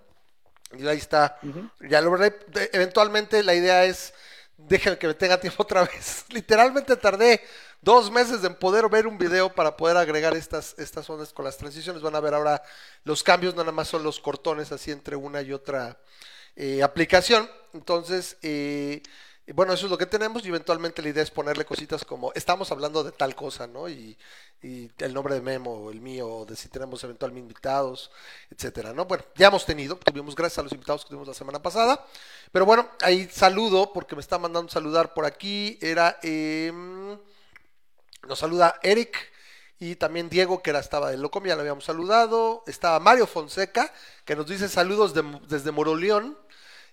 Y 0.78 0.88
ahí 0.88 0.98
está. 0.98 1.38
Ya 1.82 2.02
lo 2.02 2.12
veré. 2.12 2.38
Eventualmente 2.72 3.44
la 3.44 3.54
idea 3.54 3.84
es, 3.86 4.14
déjenme 4.58 4.98
que 4.98 5.08
me 5.08 5.14
tenga 5.14 5.40
tiempo 5.40 5.64
otra 5.64 5.84
vez. 5.84 6.26
Literalmente 6.30 6.96
tardé 6.96 7.42
dos 7.82 8.12
meses 8.12 8.44
en 8.44 8.56
poder 8.56 8.88
ver 8.90 9.08
un 9.08 9.18
video 9.18 9.54
para 9.54 9.76
poder 9.76 9.98
agregar 9.98 10.36
estas, 10.36 10.76
estas 10.78 11.10
ondas 11.10 11.34
con 11.34 11.46
las 11.46 11.58
transiciones. 11.58 12.02
Van 12.02 12.16
a 12.16 12.20
ver 12.20 12.34
ahora 12.34 12.62
los 13.04 13.24
cambios, 13.24 13.56
no 13.56 13.62
nada 13.62 13.72
más 13.72 13.88
son 13.88 14.04
los 14.04 14.20
cortones 14.20 14.72
así 14.72 14.92
entre 14.92 15.16
una 15.16 15.42
y 15.42 15.54
otra 15.54 16.00
eh, 16.56 16.84
aplicación. 16.84 17.50
Entonces, 17.74 18.38
eh, 18.42 19.02
bueno, 19.54 19.74
eso 19.74 19.86
es 19.86 19.92
lo 19.92 19.98
que 19.98 20.06
tenemos 20.06 20.46
y 20.46 20.50
eventualmente 20.50 21.02
la 21.02 21.10
idea 21.10 21.24
es 21.24 21.32
ponerle 21.32 21.66
cositas 21.66 22.06
como 22.06 22.32
estamos 22.34 22.72
hablando 22.72 23.04
de 23.04 23.12
tal 23.12 23.36
cosa, 23.36 23.68
¿no? 23.68 23.90
Y, 23.90 24.18
y 24.62 24.92
el 25.00 25.14
nombre 25.14 25.34
de 25.36 25.42
Memo, 25.42 25.90
el 25.90 26.00
mío, 26.00 26.46
de 26.48 26.56
si 26.56 26.70
tenemos 26.70 27.04
eventualmente 27.04 27.42
invitados, 27.42 28.12
etcétera, 28.52 28.94
¿no? 28.94 29.06
Bueno, 29.06 29.24
ya 29.36 29.48
hemos 29.48 29.66
tenido, 29.66 29.96
tuvimos 29.98 30.36
gracias 30.36 30.60
a 30.60 30.64
los 30.64 30.72
invitados 30.72 31.04
que 31.04 31.10
tuvimos 31.10 31.28
la 31.28 31.34
semana 31.34 31.62
pasada, 31.62 32.06
pero 32.52 32.66
bueno, 32.66 32.88
ahí 33.02 33.28
saludo, 33.32 33.92
porque 33.92 34.16
me 34.16 34.22
está 34.22 34.38
mandando 34.38 34.72
saludar 34.72 35.14
por 35.14 35.26
aquí, 35.26 35.80
era, 35.82 36.20
em, 36.22 37.18
nos 38.28 38.40
saluda 38.40 38.76
Eric 38.84 39.32
Y 39.80 39.96
también 39.96 40.30
Diego, 40.30 40.62
que 40.62 40.70
era, 40.70 40.80
estaba 40.80 41.10
de 41.10 41.18
Locom, 41.18 41.44
ya 41.46 41.56
lo 41.56 41.62
habíamos 41.62 41.86
saludado. 41.86 42.64
Estaba 42.68 43.00
Mario 43.00 43.26
Fonseca, 43.26 43.92
que 44.26 44.36
nos 44.36 44.46
dice 44.46 44.70
saludos 44.70 45.14
de- 45.16 45.40
desde 45.48 45.72
Moroleón. 45.72 46.38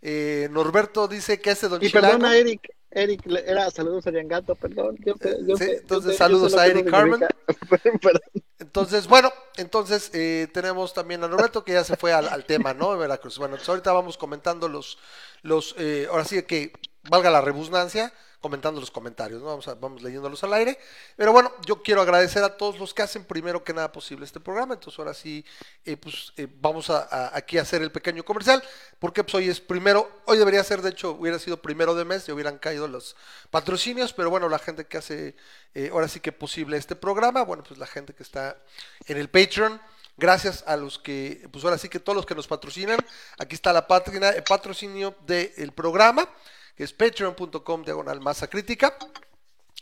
Eh, 0.00 0.48
Norberto 0.50 1.06
dice 1.08 1.40
que 1.40 1.50
ese 1.50 1.68
Don 1.68 1.82
Y 1.82 1.88
Chilango- 1.90 2.12
perdona, 2.12 2.36
Eric. 2.36 2.74
Eric, 2.90 3.26
era 3.46 3.70
saludos 3.70 4.06
a 4.06 4.10
Gato, 4.10 4.54
perdón. 4.54 4.96
Yo 5.04 5.14
yo 5.46 5.56
Sí, 5.58 5.64
entonces, 5.68 6.12
yo 6.12 6.16
saludos 6.16 6.54
a 6.54 6.66
Eric 6.66 6.88
Carmen. 6.90 7.20
Entonces, 8.58 9.06
bueno, 9.06 9.30
entonces 9.56 10.10
eh, 10.14 10.48
tenemos 10.52 10.92
también 10.94 11.22
a 11.22 11.28
Norberto 11.28 11.64
que 11.64 11.72
ya 11.74 11.84
se 11.84 11.96
fue 11.96 12.12
al, 12.12 12.28
al 12.28 12.44
tema, 12.44 12.74
¿no? 12.74 12.92
De 12.92 12.98
Veracruz. 12.98 13.38
Bueno, 13.38 13.54
entonces 13.54 13.68
ahorita 13.68 13.92
vamos 13.92 14.18
comentando 14.18 14.68
los, 14.68 14.98
los 15.42 15.74
eh, 15.78 16.06
ahora 16.10 16.24
sí 16.24 16.42
que 16.42 16.72
valga 17.08 17.30
la 17.30 17.40
rebusnancia, 17.40 18.12
comentando 18.40 18.80
los 18.80 18.90
comentarios, 18.90 19.40
¿no? 19.40 19.46
Vamos, 19.48 19.66
a- 19.66 19.74
vamos 19.74 20.02
leyéndolos 20.02 20.44
al 20.44 20.52
aire. 20.54 20.78
Pero 21.16 21.32
bueno, 21.32 21.52
yo 21.66 21.82
quiero 21.82 22.02
agradecer 22.02 22.44
a 22.44 22.56
todos 22.56 22.78
los 22.78 22.94
que 22.94 23.02
hacen 23.02 23.24
primero 23.24 23.64
que 23.64 23.72
nada 23.72 23.90
posible 23.90 24.24
este 24.24 24.38
programa. 24.40 24.74
Entonces 24.74 24.98
ahora 24.98 25.12
sí, 25.14 25.44
eh, 25.84 25.96
pues 25.96 26.32
eh, 26.36 26.46
vamos 26.60 26.88
a, 26.90 27.36
aquí 27.36 27.58
a 27.58 27.62
hacer 27.62 27.82
el 27.82 27.90
pequeño 27.90 28.24
comercial, 28.24 28.62
porque 29.00 29.24
pues 29.24 29.34
hoy 29.34 29.48
es 29.48 29.60
primero, 29.60 30.08
hoy 30.26 30.38
debería 30.38 30.62
ser, 30.62 30.82
de 30.82 30.90
hecho, 30.90 31.12
hubiera 31.12 31.38
sido 31.38 31.60
primero 31.60 31.94
de 31.94 32.04
mes 32.04 32.28
y 32.28 32.32
hubieran 32.32 32.58
caído 32.58 32.86
los 32.86 33.16
patrocinios, 33.50 34.12
pero 34.12 34.30
bueno, 34.30 34.48
la 34.48 34.58
gente 34.60 34.86
que 34.86 34.98
hace 34.98 35.34
eh, 35.74 35.90
ahora 35.92 36.06
sí 36.08 36.20
que 36.20 36.30
posible 36.32 36.76
este 36.76 36.94
programa, 36.94 37.42
bueno, 37.42 37.64
pues 37.66 37.78
la 37.78 37.86
gente 37.86 38.14
que 38.14 38.22
está 38.22 38.56
en 39.06 39.16
el 39.16 39.28
Patreon. 39.28 39.80
Gracias 40.20 40.64
a 40.66 40.76
los 40.76 40.98
que, 40.98 41.48
pues 41.52 41.62
ahora 41.64 41.78
sí 41.78 41.88
que 41.88 42.00
todos 42.00 42.16
los 42.16 42.26
que 42.26 42.34
nos 42.34 42.48
patrocinan. 42.48 42.98
Aquí 43.38 43.54
está 43.54 43.72
la 43.72 43.86
página, 43.86 44.30
el 44.30 44.42
patrocinio 44.42 45.14
del 45.28 45.70
programa, 45.70 46.28
que 46.78 46.84
es 46.84 46.92
patreon.com 46.92 47.82
diagonal 47.82 48.20
masa 48.20 48.46
crítica. 48.46 48.96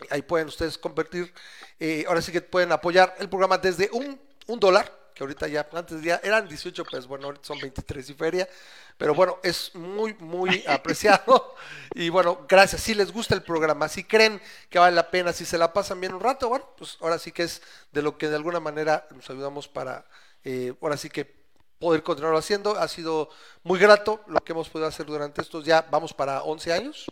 Ahí 0.08 0.22
pueden 0.22 0.48
ustedes 0.48 0.78
convertir, 0.78 1.30
eh, 1.78 2.06
ahora 2.08 2.22
sí 2.22 2.32
que 2.32 2.40
pueden 2.40 2.72
apoyar 2.72 3.14
el 3.18 3.28
programa 3.28 3.58
desde 3.58 3.90
un, 3.92 4.18
un 4.46 4.58
dólar, 4.58 4.90
que 5.14 5.22
ahorita 5.22 5.46
ya, 5.46 5.68
antes 5.72 6.00
ya 6.00 6.18
eran 6.24 6.48
18 6.48 6.84
pesos, 6.86 7.06
bueno, 7.06 7.26
ahorita 7.26 7.44
son 7.44 7.58
23 7.58 8.08
y 8.08 8.14
feria, 8.14 8.48
pero 8.96 9.14
bueno, 9.14 9.38
es 9.42 9.74
muy, 9.74 10.14
muy 10.14 10.64
apreciado. 10.68 11.54
Y 11.94 12.08
bueno, 12.08 12.46
gracias. 12.48 12.80
Si 12.80 12.94
les 12.94 13.12
gusta 13.12 13.34
el 13.34 13.42
programa, 13.42 13.90
si 13.90 14.02
creen 14.02 14.40
que 14.70 14.78
vale 14.78 14.96
la 14.96 15.10
pena, 15.10 15.34
si 15.34 15.44
se 15.44 15.58
la 15.58 15.74
pasan 15.74 16.00
bien 16.00 16.14
un 16.14 16.20
rato, 16.20 16.48
bueno, 16.48 16.66
pues 16.78 16.96
ahora 17.02 17.18
sí 17.18 17.30
que 17.30 17.42
es 17.42 17.60
de 17.92 18.00
lo 18.00 18.16
que 18.16 18.30
de 18.30 18.36
alguna 18.36 18.58
manera 18.58 19.06
nos 19.14 19.28
ayudamos 19.28 19.68
para, 19.68 20.06
eh, 20.44 20.72
ahora 20.80 20.96
sí 20.96 21.10
que 21.10 21.35
poder 21.78 22.02
continuarlo 22.02 22.38
haciendo. 22.38 22.76
Ha 22.78 22.88
sido 22.88 23.28
muy 23.62 23.78
grato 23.78 24.22
lo 24.26 24.40
que 24.42 24.52
hemos 24.52 24.68
podido 24.68 24.88
hacer 24.88 25.06
durante 25.06 25.40
estos 25.42 25.64
ya, 25.64 25.86
vamos 25.90 26.12
para 26.12 26.42
11 26.42 26.72
años. 26.72 27.06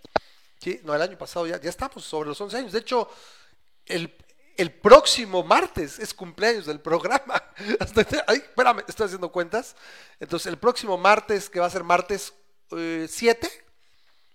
Sí, 0.60 0.80
no, 0.84 0.94
el 0.94 1.02
año 1.02 1.18
pasado 1.18 1.46
ya, 1.46 1.60
ya 1.60 1.70
estamos 1.70 2.04
sobre 2.04 2.28
los 2.28 2.40
11 2.40 2.56
años. 2.56 2.72
De 2.72 2.78
hecho, 2.78 3.08
el, 3.86 4.14
el 4.56 4.72
próximo 4.72 5.42
martes 5.42 5.98
es 5.98 6.14
cumpleaños 6.14 6.66
del 6.66 6.80
programa. 6.80 7.42
Hasta- 7.80 8.24
ay, 8.26 8.38
espérame, 8.38 8.82
estoy 8.88 9.06
haciendo 9.06 9.30
cuentas. 9.30 9.76
Entonces, 10.20 10.46
el 10.46 10.56
próximo 10.58 10.96
martes, 10.96 11.50
que 11.50 11.60
va 11.60 11.66
a 11.66 11.70
ser 11.70 11.84
martes 11.84 12.32
eh, 12.70 13.06
7, 13.08 13.63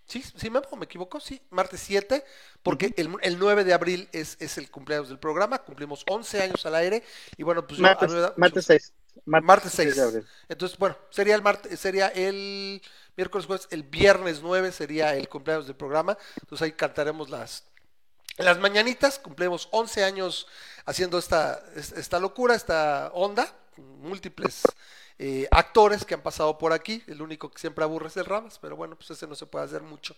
¿sí? 0.09 0.23
¿Sí 0.35 0.49
me, 0.49 0.59
me 0.77 0.85
equivoco? 0.85 1.19
Sí, 1.19 1.41
martes 1.51 1.79
7, 1.81 2.25
porque 2.63 2.93
el, 2.97 3.15
el 3.21 3.39
9 3.39 3.63
de 3.63 3.73
abril 3.73 4.09
es, 4.11 4.35
es 4.39 4.57
el 4.57 4.69
cumpleaños 4.69 5.07
del 5.09 5.19
programa. 5.19 5.59
Cumplimos 5.59 6.03
11 6.09 6.41
años 6.41 6.65
al 6.65 6.75
aire. 6.75 7.03
Y 7.37 7.43
bueno, 7.43 7.65
pues 7.65 7.77
yo- 7.77 7.83
Martes, 7.83 8.11
da- 8.11 8.33
martes 8.35 8.65
6. 8.65 8.93
Martes 9.25 9.71
6. 9.73 9.95
de 9.95 10.01
abril. 10.01 10.27
Entonces, 10.49 10.77
bueno, 10.77 10.97
sería 11.09 11.35
el 11.35 11.41
martes, 11.41 11.79
sería 11.79 12.07
el 12.07 12.81
miércoles 13.15 13.45
jueves, 13.47 13.67
el 13.71 13.83
viernes 13.83 14.41
9 14.41 14.71
sería 14.71 15.15
el 15.15 15.29
cumpleaños 15.29 15.67
del 15.67 15.75
programa. 15.75 16.17
Entonces 16.41 16.65
ahí 16.65 16.71
cantaremos 16.73 17.29
las 17.29 17.63
las 18.37 18.57
mañanitas, 18.57 19.19
cumplimos 19.19 19.67
11 19.71 20.03
años 20.05 20.47
haciendo 20.85 21.17
esta, 21.19 21.61
es- 21.75 21.91
esta 21.91 22.19
locura, 22.19 22.55
esta 22.55 23.11
onda, 23.13 23.53
múltiples 23.77 24.61
eh, 25.19 25.47
actores 25.51 26.05
que 26.05 26.13
han 26.15 26.21
pasado 26.21 26.57
por 26.57 26.73
aquí, 26.73 27.03
el 27.07 27.21
único 27.21 27.51
que 27.51 27.59
siempre 27.59 27.83
aburre 27.83 28.07
es 28.07 28.17
el 28.17 28.25
Ramas, 28.25 28.57
pero 28.59 28.75
bueno, 28.75 28.95
pues 28.95 29.11
ese 29.11 29.27
no 29.27 29.35
se 29.35 29.45
puede 29.45 29.65
hacer 29.65 29.81
mucho. 29.83 30.15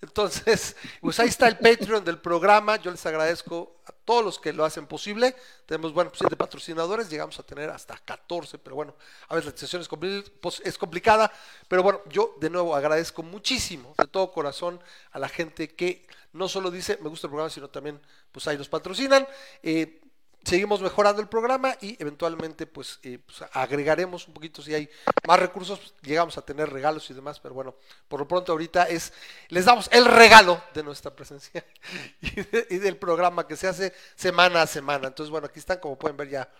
Entonces, 0.00 0.76
pues 1.00 1.18
ahí 1.20 1.28
está 1.28 1.48
el 1.48 1.58
Patreon 1.58 2.04
del 2.04 2.18
programa, 2.18 2.76
yo 2.76 2.90
les 2.90 3.04
agradezco 3.06 3.76
a 3.86 3.92
todos 3.92 4.24
los 4.24 4.38
que 4.38 4.52
lo 4.52 4.64
hacen 4.64 4.86
posible, 4.86 5.34
tenemos, 5.66 5.92
bueno, 5.92 6.10
pues 6.10 6.18
siete 6.20 6.36
patrocinadores, 6.36 7.10
llegamos 7.10 7.38
a 7.38 7.42
tener 7.42 7.70
hasta 7.70 7.96
14, 7.98 8.58
pero 8.58 8.76
bueno, 8.76 8.94
a 9.28 9.34
veces 9.36 9.72
la 9.72 9.80
compli- 9.80 10.30
pues, 10.40 10.60
es 10.64 10.78
complicada, 10.78 11.32
pero 11.68 11.82
bueno, 11.82 12.00
yo 12.08 12.34
de 12.40 12.50
nuevo 12.50 12.74
agradezco 12.74 13.22
muchísimo, 13.22 13.94
de 13.98 14.06
todo 14.06 14.32
corazón, 14.32 14.80
a 15.12 15.18
la 15.18 15.28
gente 15.28 15.74
que 15.74 16.06
no 16.32 16.48
solo 16.48 16.70
dice 16.70 16.98
me 17.02 17.08
gusta 17.08 17.26
el 17.26 17.30
programa, 17.30 17.50
sino 17.50 17.68
también 17.68 18.00
pues 18.32 18.46
ahí 18.46 18.56
nos 18.58 18.68
patrocinan. 18.68 19.26
Eh, 19.62 20.00
seguimos 20.44 20.80
mejorando 20.80 21.20
el 21.20 21.28
programa 21.28 21.76
y 21.80 22.00
eventualmente 22.00 22.66
pues, 22.66 22.98
eh, 23.02 23.18
pues, 23.24 23.42
agregaremos 23.52 24.26
un 24.28 24.34
poquito 24.34 24.62
si 24.62 24.74
hay 24.74 24.88
más 25.26 25.38
recursos, 25.38 25.78
pues, 25.78 25.94
llegamos 26.02 26.38
a 26.38 26.42
tener 26.42 26.70
regalos 26.70 27.08
y 27.10 27.14
demás, 27.14 27.38
pero 27.40 27.54
bueno, 27.54 27.74
por 28.08 28.20
lo 28.20 28.28
pronto 28.28 28.52
ahorita 28.52 28.84
es, 28.84 29.12
les 29.48 29.64
damos 29.66 29.88
el 29.92 30.04
regalo 30.06 30.62
de 30.74 30.82
nuestra 30.82 31.14
presencia 31.14 31.64
y, 32.20 32.30
de- 32.42 32.66
y 32.70 32.76
del 32.78 32.96
programa 32.96 33.46
que 33.46 33.56
se 33.56 33.68
hace 33.68 33.92
semana 34.16 34.62
a 34.62 34.66
semana. 34.66 35.08
Entonces 35.08 35.30
bueno, 35.30 35.46
aquí 35.46 35.58
están, 35.58 35.78
como 35.80 35.98
pueden 35.98 36.16
ver 36.16 36.28
ya, 36.30 36.50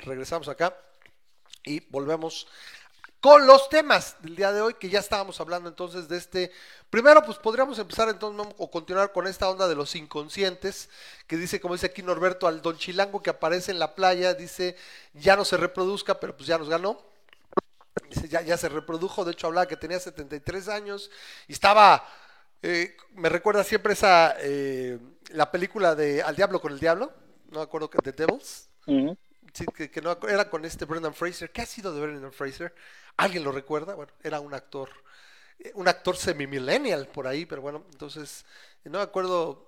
regresamos 0.00 0.48
acá 0.48 0.76
y 1.64 1.80
volvemos 1.90 2.46
con 3.20 3.46
los 3.46 3.68
temas 3.68 4.16
del 4.20 4.36
día 4.36 4.52
de 4.52 4.60
hoy, 4.60 4.74
que 4.74 4.88
ya 4.88 5.00
estábamos 5.00 5.40
hablando 5.40 5.68
entonces 5.68 6.08
de 6.08 6.16
este. 6.16 6.52
Primero, 6.90 7.22
pues 7.24 7.38
podríamos 7.38 7.78
empezar 7.78 8.08
entonces 8.08 8.46
o 8.58 8.70
continuar 8.70 9.12
con 9.12 9.26
esta 9.26 9.48
onda 9.50 9.66
de 9.68 9.74
los 9.74 9.94
inconscientes, 9.96 10.88
que 11.26 11.36
dice, 11.36 11.60
como 11.60 11.74
dice 11.74 11.86
aquí 11.86 12.02
Norberto, 12.02 12.46
al 12.46 12.62
don 12.62 12.76
Chilango 12.76 13.22
que 13.22 13.30
aparece 13.30 13.72
en 13.72 13.78
la 13.78 13.94
playa, 13.94 14.34
dice, 14.34 14.76
ya 15.14 15.36
no 15.36 15.44
se 15.44 15.56
reproduzca, 15.56 16.20
pero 16.20 16.36
pues 16.36 16.46
ya 16.46 16.58
nos 16.58 16.68
ganó. 16.68 17.02
Dice, 18.10 18.28
ya, 18.28 18.42
ya 18.42 18.56
se 18.56 18.68
reprodujo, 18.68 19.24
de 19.24 19.32
hecho 19.32 19.48
hablaba 19.48 19.66
que 19.66 19.76
tenía 19.76 19.98
73 19.98 20.68
años 20.68 21.10
y 21.48 21.54
estaba, 21.54 22.06
eh, 22.62 22.96
me 23.14 23.28
recuerda 23.28 23.64
siempre 23.64 23.94
esa, 23.94 24.36
eh, 24.38 24.98
la 25.30 25.50
película 25.50 25.94
de 25.94 26.22
Al 26.22 26.36
Diablo 26.36 26.60
con 26.60 26.72
el 26.72 26.78
Diablo, 26.78 27.12
no 27.50 27.58
me 27.58 27.64
acuerdo, 27.64 27.90
que 27.90 27.98
The 27.98 28.12
Devils. 28.12 28.68
Era 30.28 30.50
con 30.50 30.64
este 30.64 30.84
Brendan 30.84 31.14
Fraser. 31.14 31.50
¿Qué 31.50 31.62
ha 31.62 31.66
sido 31.66 31.94
de 31.94 32.00
Brendan 32.00 32.32
Fraser? 32.32 32.74
¿Alguien 33.16 33.44
lo 33.44 33.52
recuerda? 33.52 33.94
Bueno, 33.94 34.12
era 34.22 34.40
un 34.40 34.52
actor, 34.54 34.90
eh, 35.58 35.72
un 35.74 35.88
actor 35.88 36.16
semi-millennial 36.16 37.08
por 37.08 37.26
ahí, 37.26 37.46
pero 37.46 37.62
bueno, 37.62 37.84
entonces, 37.90 38.44
eh, 38.84 38.90
no 38.90 38.98
me 38.98 39.04
acuerdo. 39.04 39.64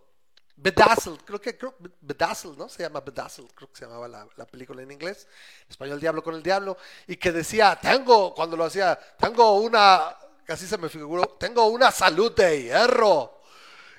Bedazzled, 0.60 1.20
creo 1.24 1.40
que, 1.40 1.56
creo, 1.56 1.76
Bedazzled, 2.00 2.56
¿no? 2.56 2.68
Se 2.68 2.82
llama 2.82 3.00
Bedazzled, 3.00 3.48
creo 3.54 3.70
que 3.70 3.78
se 3.78 3.84
llamaba 3.84 4.08
la, 4.08 4.26
la 4.36 4.44
película 4.44 4.82
en 4.82 4.90
inglés. 4.90 5.28
En 5.62 5.70
español, 5.70 6.00
Diablo 6.00 6.22
con 6.22 6.34
el 6.34 6.42
Diablo. 6.42 6.76
Y 7.06 7.16
que 7.16 7.30
decía, 7.30 7.78
tengo, 7.80 8.34
cuando 8.34 8.56
lo 8.56 8.64
hacía, 8.64 8.98
tengo 9.18 9.60
una, 9.60 10.16
casi 10.44 10.66
se 10.66 10.76
me 10.76 10.88
figuró, 10.88 11.36
tengo 11.38 11.66
una 11.66 11.92
salud 11.92 12.34
de 12.34 12.62
hierro. 12.64 13.38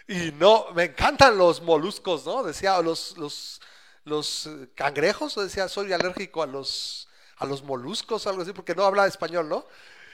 Y 0.09 0.31
no, 0.31 0.71
me 0.73 0.85
encantan 0.85 1.37
los 1.37 1.61
moluscos, 1.61 2.25
¿no? 2.25 2.43
Decía, 2.43 2.81
los, 2.81 3.15
los, 3.17 3.61
los 4.03 4.47
eh, 4.47 4.69
cangrejos, 4.75 5.37
o 5.37 5.43
decía, 5.43 5.67
soy 5.67 5.93
alérgico 5.93 6.43
a 6.43 6.47
los, 6.47 7.07
a 7.37 7.45
los 7.45 7.63
moluscos, 7.63 8.27
algo 8.27 8.41
así, 8.41 8.53
porque 8.53 8.75
no 8.75 8.83
hablaba 8.83 9.07
español, 9.07 9.47
¿no? 9.47 9.65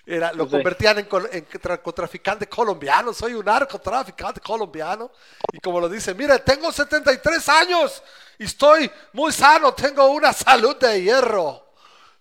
Era, 0.07 0.31
lo 0.33 0.47
convertían 0.47 0.99
en, 0.99 1.07
en 1.31 1.47
narcotraficante 1.63 2.47
colombiano, 2.47 3.11
soy 3.11 3.33
un 3.33 3.43
narcotraficante 3.43 4.39
colombiano. 4.39 5.11
Y 5.51 5.59
como 5.59 5.79
lo 5.79 5.89
dice, 5.89 6.13
mire, 6.13 6.37
tengo 6.39 6.71
73 6.71 7.49
años 7.49 8.03
y 8.37 8.43
estoy 8.43 8.91
muy 9.13 9.31
sano, 9.31 9.73
tengo 9.73 10.05
una 10.07 10.31
salud 10.31 10.75
de 10.75 11.01
hierro. 11.01 11.65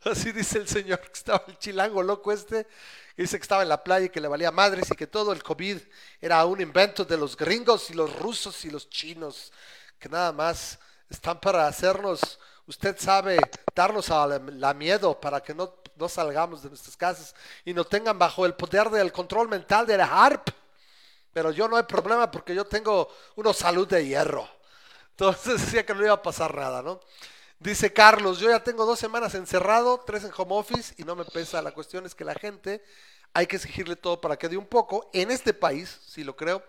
Así 0.05 0.33
dice 0.33 0.59
el 0.59 0.69
señor 0.69 1.01
que 1.01 1.13
estaba 1.13 1.45
el 1.47 1.59
chilango 1.59 2.03
loco 2.03 2.33
este, 2.33 2.67
que 3.17 3.23
dice 3.23 3.39
que 3.39 3.43
estaba 3.43 3.63
en 3.63 3.69
la 3.69 3.83
playa 3.83 4.07
y 4.07 4.11
que 4.11 4.21
le 4.21 4.29
valía 4.29 4.51
madres 4.51 4.91
y 4.91 4.95
que 4.95 5.07
todo 5.07 5.33
el 5.33 5.43
COVID 5.43 5.79
era 6.21 6.45
un 6.47 6.61
invento 6.61 7.05
de 7.05 7.17
los 7.17 7.37
gringos 7.37 7.91
y 7.91 7.95
los 7.95 8.15
rusos 8.19 8.65
y 8.65 8.71
los 8.71 8.89
chinos, 8.89 9.53
que 9.99 10.09
nada 10.09 10.33
más 10.33 10.79
están 11.15 11.41
para 11.41 11.67
hacernos, 11.67 12.39
usted 12.67 12.97
sabe, 12.99 13.39
darnos 13.75 14.11
a 14.11 14.27
la, 14.27 14.39
la 14.39 14.75
miedo 14.75 15.19
para 15.21 15.41
que 15.43 15.55
no, 15.55 15.75
no 15.97 16.09
salgamos 16.09 16.63
de 16.63 16.69
nuestras 16.69 16.97
casas 16.97 17.35
y 17.65 17.73
nos 17.73 17.89
tengan 17.89 18.19
bajo 18.19 18.45
el 18.47 18.55
poder 18.55 18.91
del 18.91 19.13
control 19.13 19.49
mental 19.49 19.87
de 19.87 19.97
la 19.97 20.07
HARP. 20.07 20.49
Pero 21.33 21.51
yo 21.51 21.67
no 21.67 21.77
hay 21.77 21.83
problema 21.83 22.31
porque 22.31 22.55
yo 22.55 22.65
tengo 22.65 23.09
una 23.37 23.53
salud 23.53 23.89
de 23.89 24.07
hierro. 24.07 24.49
Entonces 25.11 25.61
decía 25.61 25.87
que 25.87 25.95
no 25.95 26.03
iba 26.03 26.15
a 26.15 26.23
pasar 26.23 26.55
nada, 26.55 26.83
¿no? 26.83 27.01
Dice 27.59 27.93
Carlos, 27.93 28.41
yo 28.41 28.51
ya 28.51 28.63
tengo 28.63 28.85
dos 28.85 28.99
semanas 28.99 29.35
encerrado, 29.35 30.03
tres 30.05 30.25
en 30.25 30.33
home 30.37 30.55
office 30.55 30.95
y 30.99 31.05
no 31.05 31.17
me 31.17 31.25
pesa. 31.25 31.63
La 31.63 31.73
cuestión 31.73 32.05
es 32.05 32.15
que 32.15 32.25
la 32.25 32.35
gente 32.35 32.85
hay 33.33 33.47
que 33.47 33.57
exigirle 33.57 33.97
todo 33.97 34.21
para 34.21 34.37
que 34.37 34.49
dé 34.49 34.57
un 34.57 34.67
poco. 34.67 35.09
En 35.13 35.31
este 35.31 35.55
país, 35.55 35.99
si 36.07 36.25
lo 36.25 36.37
creo, 36.37 36.63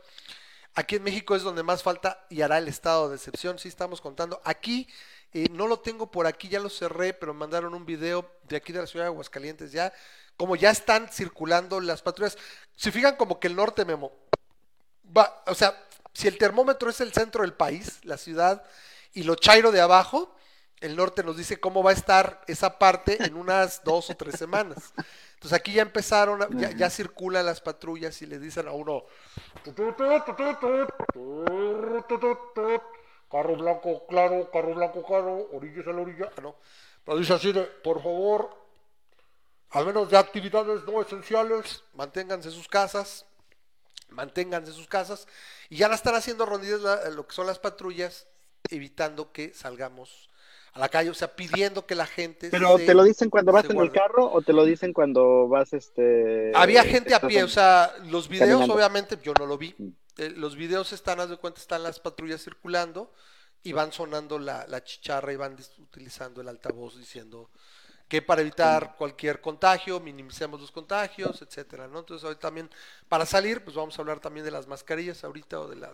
aquí 0.75 0.97
en 0.97 1.03
México 1.03 1.35
es 1.35 1.43
donde 1.43 1.63
más 1.63 1.81
falta 1.81 2.25
y 2.29 2.41
hará 2.41 2.57
el 2.57 2.67
estado 2.67 3.09
de 3.09 3.15
excepción. 3.15 3.57
Sí 3.57 3.67
estamos 3.67 4.01
contando. 4.01 4.41
Aquí 4.43 4.88
eh, 5.33 5.47
no 5.51 5.67
lo 5.67 5.79
tengo 5.79 6.11
por 6.11 6.27
aquí, 6.27 6.49
ya 6.49 6.59
lo 6.59 6.69
cerré, 6.69 7.13
pero 7.13 7.33
mandaron 7.33 7.73
un 7.73 7.85
video 7.85 8.29
de 8.43 8.57
aquí 8.57 8.73
de 8.73 8.79
la 8.79 8.88
ciudad 8.88 9.05
de 9.05 9.11
Aguascalientes 9.11 9.71
ya. 9.71 9.91
Como 10.38 10.55
ya 10.55 10.69
están 10.69 11.09
circulando 11.09 11.79
las 11.79 12.01
patrullas. 12.01 12.38
Se 12.75 12.91
fijan 12.91 13.15
como 13.15 13.39
que 13.39 13.47
el 13.47 13.55
norte, 13.55 13.85
Memo, 13.85 14.11
va, 15.15 15.43
o 15.47 15.55
sea, 15.55 15.81
si 16.13 16.27
el 16.27 16.38
termómetro 16.38 16.89
es 16.89 16.99
el 17.01 17.13
centro 17.13 17.41
del 17.41 17.53
país, 17.53 17.99
la 18.03 18.17
ciudad, 18.17 18.63
y 19.13 19.23
lo 19.23 19.35
chairo 19.35 19.71
de 19.71 19.81
abajo, 19.81 20.35
el 20.81 20.95
norte 20.95 21.23
nos 21.23 21.38
dice 21.38 21.59
cómo 21.59 21.81
va 21.83 21.91
a 21.91 21.93
estar 21.93 22.41
esa 22.47 22.77
parte 22.77 23.23
en 23.23 23.35
unas 23.35 23.83
dos 23.83 24.09
o 24.09 24.15
tres 24.15 24.35
semanas. 24.35 24.93
Entonces 25.35 25.53
aquí 25.53 25.73
ya 25.73 25.81
empezaron, 25.81 26.41
a- 26.41 26.47
ya, 26.51 26.71
ya 26.71 26.89
circulan 26.89 27.45
las 27.45 27.61
patrullas 27.61 28.21
y 28.21 28.25
le 28.25 28.39
dicen 28.39 28.67
a 28.67 28.71
uno, 28.71 29.03
carro 33.31 33.55
blanco 33.55 34.05
claro, 34.07 34.49
carro 34.51 34.73
blanco 34.75 35.03
claro, 35.03 35.49
orillas 35.53 35.88
a 35.88 35.91
la 35.91 36.01
orilla, 36.01 36.29
Ah, 36.38 36.41
no. 36.41 36.55
Pero 37.03 37.17
dice 37.17 37.33
así 37.33 37.51
de, 37.51 37.61
por 37.63 38.01
favor, 38.01 38.49
al 39.71 39.85
menos 39.85 40.09
de 40.09 40.17
actividades 40.17 40.83
no 40.85 41.01
esenciales, 41.01 41.83
manténganse 41.93 42.49
en 42.49 42.53
sus 42.55 42.67
casas, 42.67 43.25
manténganse 44.09 44.71
en 44.71 44.77
sus 44.77 44.88
casas, 44.88 45.27
y 45.69 45.77
ya 45.77 45.88
la 45.88 45.95
están 45.95 46.15
haciendo 46.15 46.45
rondillas 46.45 46.81
la- 46.81 47.09
lo 47.09 47.27
que 47.27 47.35
son 47.35 47.47
las 47.47 47.59
patrullas, 47.59 48.27
evitando 48.69 49.31
que 49.31 49.53
salgamos 49.53 50.29
a 50.75 50.79
la 50.79 50.89
calle, 50.89 51.09
o 51.09 51.13
sea, 51.13 51.33
pidiendo 51.33 51.85
que 51.85 51.95
la 51.95 52.05
gente 52.05 52.49
Pero 52.51 52.77
se- 52.77 52.85
te 52.85 52.93
lo 52.93 53.03
dicen 53.03 53.29
cuando 53.29 53.53
vas 53.53 53.63
en 53.69 53.79
el 53.79 53.91
carro 53.93 54.29
o 54.31 54.41
te 54.41 54.51
lo 54.51 54.65
dicen 54.65 54.91
cuando 54.91 55.47
vas 55.47 55.71
este 55.71 56.51
Había 56.53 56.83
gente 56.83 57.15
a 57.15 57.21
pie, 57.21 57.39
en- 57.39 57.45
o 57.45 57.47
sea, 57.47 57.93
los 58.05 58.27
videos 58.27 58.49
caminando. 58.49 58.73
obviamente 58.75 59.17
yo 59.23 59.33
no 59.39 59.45
lo 59.45 59.57
vi. 59.57 59.73
Eh, 60.17 60.29
los 60.35 60.55
videos 60.57 60.91
están, 60.91 61.19
haz 61.21 61.29
de 61.29 61.38
cuenta, 61.38 61.61
están 61.61 61.81
las 61.81 61.99
patrullas 62.01 62.43
circulando 62.43 63.11
y 63.63 63.71
van 63.71 63.93
sonando 63.93 64.38
la, 64.38 64.67
la 64.67 64.83
chicharra 64.83 65.31
y 65.31 65.38
van 65.38 65.55
utilizando 65.79 66.41
el 66.41 66.49
altavoz 66.49 66.97
diciendo 66.97 67.49
que 68.07 68.21
para 68.21 68.41
evitar 68.41 68.95
cualquier 68.97 69.41
contagio, 69.41 69.99
minimicemos 69.99 70.61
los 70.61 70.71
contagios, 70.71 71.41
etcétera, 71.41 71.87
¿no? 71.87 71.99
Entonces 71.99 72.23
hoy 72.27 72.35
también, 72.35 72.69
para 73.09 73.25
salir, 73.25 73.63
pues 73.63 73.75
vamos 73.75 73.97
a 73.97 74.01
hablar 74.01 74.19
también 74.19 74.45
de 74.45 74.51
las 74.51 74.67
mascarillas 74.67 75.23
ahorita 75.23 75.59
o 75.59 75.67
de 75.67 75.75
las 75.77 75.91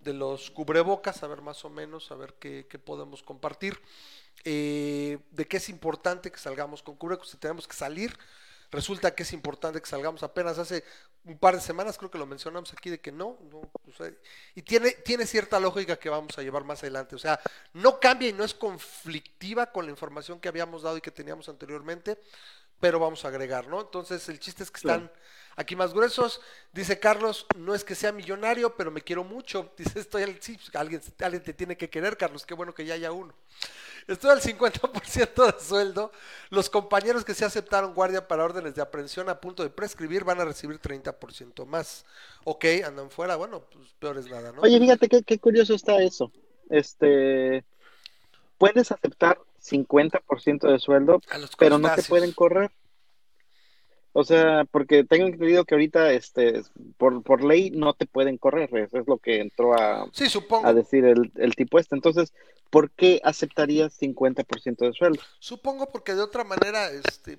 de 0.00 0.12
los 0.14 0.50
cubrebocas, 0.50 1.22
a 1.22 1.26
ver 1.26 1.42
más 1.42 1.64
o 1.64 1.70
menos, 1.70 2.10
a 2.10 2.14
ver 2.14 2.34
qué, 2.38 2.64
podemos 2.84 3.22
compartir. 3.22 3.80
Eh, 4.44 5.18
de 5.30 5.46
qué 5.46 5.58
es 5.58 5.68
importante 5.68 6.30
que 6.30 6.38
salgamos 6.38 6.82
con 6.82 6.96
cubrebocas, 6.96 7.30
si 7.30 7.36
tenemos 7.36 7.68
que 7.68 7.76
salir, 7.76 8.18
resulta 8.70 9.14
que 9.14 9.22
es 9.22 9.32
importante 9.32 9.80
que 9.80 9.88
salgamos 9.88 10.22
apenas 10.22 10.58
hace 10.58 10.84
un 11.24 11.38
par 11.38 11.54
de 11.54 11.60
semanas, 11.60 11.96
creo 11.96 12.10
que 12.10 12.18
lo 12.18 12.26
mencionamos 12.26 12.72
aquí, 12.72 12.90
de 12.90 13.00
que 13.00 13.10
no, 13.10 13.38
no, 13.50 13.62
y 14.54 14.62
tiene, 14.62 14.90
tiene 14.90 15.26
cierta 15.26 15.58
lógica 15.58 15.96
que 15.96 16.08
vamos 16.08 16.36
a 16.38 16.42
llevar 16.42 16.64
más 16.64 16.82
adelante, 16.82 17.14
o 17.14 17.18
sea, 17.18 17.40
no 17.72 17.98
cambia 17.98 18.28
y 18.28 18.32
no 18.32 18.44
es 18.44 18.54
conflictiva 18.54 19.72
con 19.72 19.86
la 19.86 19.90
información 19.90 20.40
que 20.40 20.48
habíamos 20.48 20.82
dado 20.82 20.96
y 20.96 21.00
que 21.00 21.10
teníamos 21.10 21.48
anteriormente, 21.48 22.18
pero 22.80 22.98
vamos 22.98 23.24
a 23.24 23.28
agregar, 23.28 23.68
¿no? 23.68 23.80
Entonces, 23.80 24.28
el 24.28 24.38
chiste 24.38 24.62
es 24.62 24.70
que 24.70 24.78
están 24.78 25.10
aquí 25.56 25.76
más 25.76 25.92
gruesos. 25.92 26.40
Dice 26.72 26.98
Carlos, 26.98 27.46
no 27.56 27.74
es 27.74 27.84
que 27.84 27.94
sea 27.94 28.12
millonario, 28.12 28.76
pero 28.76 28.90
me 28.90 29.02
quiero 29.02 29.24
mucho. 29.24 29.72
Dice, 29.78 30.00
estoy 30.00 30.22
al... 30.22 30.40
Sí, 30.40 30.56
pues, 30.56 30.74
alguien, 30.74 31.00
alguien 31.20 31.42
te 31.42 31.52
tiene 31.52 31.76
que 31.76 31.90
querer, 31.90 32.16
Carlos, 32.16 32.44
qué 32.46 32.54
bueno 32.54 32.74
que 32.74 32.84
ya 32.84 32.94
haya 32.94 33.12
uno. 33.12 33.34
Estoy 34.06 34.30
al 34.30 34.40
50% 34.40 35.54
de 35.54 35.64
sueldo. 35.64 36.12
Los 36.50 36.68
compañeros 36.68 37.24
que 37.24 37.32
se 37.32 37.44
aceptaron 37.44 37.94
guardia 37.94 38.28
para 38.28 38.44
órdenes 38.44 38.74
de 38.74 38.82
aprehensión 38.82 39.30
a 39.30 39.40
punto 39.40 39.62
de 39.62 39.70
prescribir 39.70 40.24
van 40.24 40.40
a 40.40 40.44
recibir 40.44 40.78
30% 40.78 41.64
más. 41.64 42.04
Ok, 42.44 42.66
andan 42.84 43.10
fuera, 43.10 43.36
bueno, 43.36 43.62
pues 43.72 43.94
peor 43.98 44.18
es 44.18 44.26
nada, 44.28 44.52
¿no? 44.52 44.60
Oye, 44.60 44.78
fíjate 44.78 45.08
qué, 45.08 45.22
qué 45.22 45.38
curioso 45.38 45.74
está 45.74 46.02
eso. 46.02 46.30
Este, 46.68 47.64
puedes 48.58 48.92
aceptar 48.92 49.38
50% 49.62 50.70
de 50.70 50.78
sueldo, 50.78 51.20
A 51.30 51.38
los 51.38 51.56
pero 51.56 51.78
no 51.78 51.94
te 51.94 52.02
pueden 52.02 52.32
correr. 52.32 52.70
O 54.16 54.22
sea, 54.24 54.64
porque 54.70 55.02
tengo 55.02 55.26
entendido 55.26 55.64
que 55.64 55.74
ahorita, 55.74 56.12
este, 56.12 56.62
por, 56.96 57.22
por 57.24 57.42
ley 57.44 57.70
no 57.70 57.94
te 57.94 58.06
pueden 58.06 58.38
correr. 58.38 58.72
Eso 58.76 58.98
es 58.98 59.08
lo 59.08 59.18
que 59.18 59.40
entró 59.40 59.74
a, 59.74 60.08
Sí, 60.12 60.28
supongo. 60.28 60.68
a 60.68 60.72
decir 60.72 61.04
el, 61.04 61.32
el 61.34 61.56
tipo 61.56 61.80
este. 61.80 61.96
Entonces, 61.96 62.32
¿por 62.70 62.92
qué 62.92 63.20
aceptarías 63.24 63.92
50% 64.00 64.86
de 64.86 64.92
sueldo? 64.92 65.20
Supongo 65.40 65.90
porque 65.90 66.14
de 66.14 66.22
otra 66.22 66.44
manera, 66.44 66.90
este, 66.90 67.38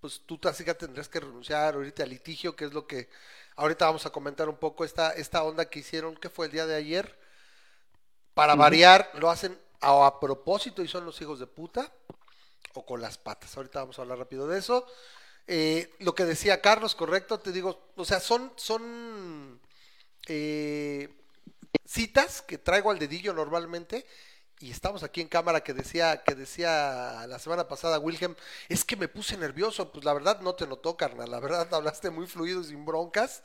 pues 0.00 0.22
tú 0.24 0.38
así 0.44 0.64
que 0.64 0.74
tendrías 0.74 1.08
que 1.08 1.20
renunciar 1.20 1.74
ahorita 1.74 2.04
al 2.04 2.10
litigio, 2.10 2.56
que 2.56 2.66
es 2.66 2.72
lo 2.72 2.86
que 2.86 3.08
ahorita 3.56 3.86
vamos 3.86 4.06
a 4.06 4.10
comentar 4.10 4.48
un 4.48 4.56
poco 4.56 4.84
esta, 4.84 5.12
esta 5.12 5.42
onda 5.44 5.68
que 5.68 5.80
hicieron, 5.80 6.16
que 6.16 6.30
fue 6.30 6.46
el 6.46 6.52
día 6.52 6.66
de 6.66 6.76
ayer. 6.76 7.18
Para 8.34 8.54
variar, 8.54 9.10
lo 9.18 9.28
hacen 9.28 9.58
a, 9.80 10.06
a 10.06 10.20
propósito 10.20 10.82
y 10.82 10.88
son 10.88 11.04
los 11.04 11.20
hijos 11.20 11.38
de 11.40 11.46
puta 11.46 11.92
o 12.74 12.86
con 12.86 13.00
las 13.02 13.18
patas. 13.18 13.56
Ahorita 13.56 13.80
vamos 13.80 13.98
a 13.98 14.02
hablar 14.02 14.18
rápido 14.18 14.46
de 14.46 14.58
eso. 14.58 14.86
Eh, 15.46 15.90
lo 15.98 16.14
que 16.14 16.24
decía 16.24 16.60
Carlos, 16.60 16.94
correcto, 16.94 17.40
te 17.40 17.52
digo, 17.52 17.92
o 17.96 18.04
sea, 18.04 18.20
son, 18.20 18.52
son 18.56 19.60
eh, 20.28 21.08
citas 21.84 22.42
que 22.42 22.58
traigo 22.58 22.90
al 22.90 22.98
dedillo 22.98 23.32
normalmente 23.34 24.06
y 24.60 24.70
estamos 24.70 25.02
aquí 25.02 25.20
en 25.20 25.28
cámara 25.28 25.62
que 25.62 25.74
decía 25.74 26.22
que 26.24 26.34
decía 26.36 27.26
la 27.28 27.38
semana 27.40 27.68
pasada 27.68 27.98
Wilhelm, 27.98 28.36
es 28.68 28.84
que 28.84 28.96
me 28.96 29.08
puse 29.08 29.36
nervioso, 29.36 29.92
pues 29.92 30.04
la 30.04 30.14
verdad 30.14 30.40
no 30.40 30.54
te 30.54 30.66
notó, 30.66 30.96
carnal, 30.96 31.30
la 31.30 31.40
verdad 31.40 31.68
hablaste 31.74 32.10
muy 32.10 32.26
fluido 32.26 32.62
sin 32.62 32.84
broncas, 32.84 33.42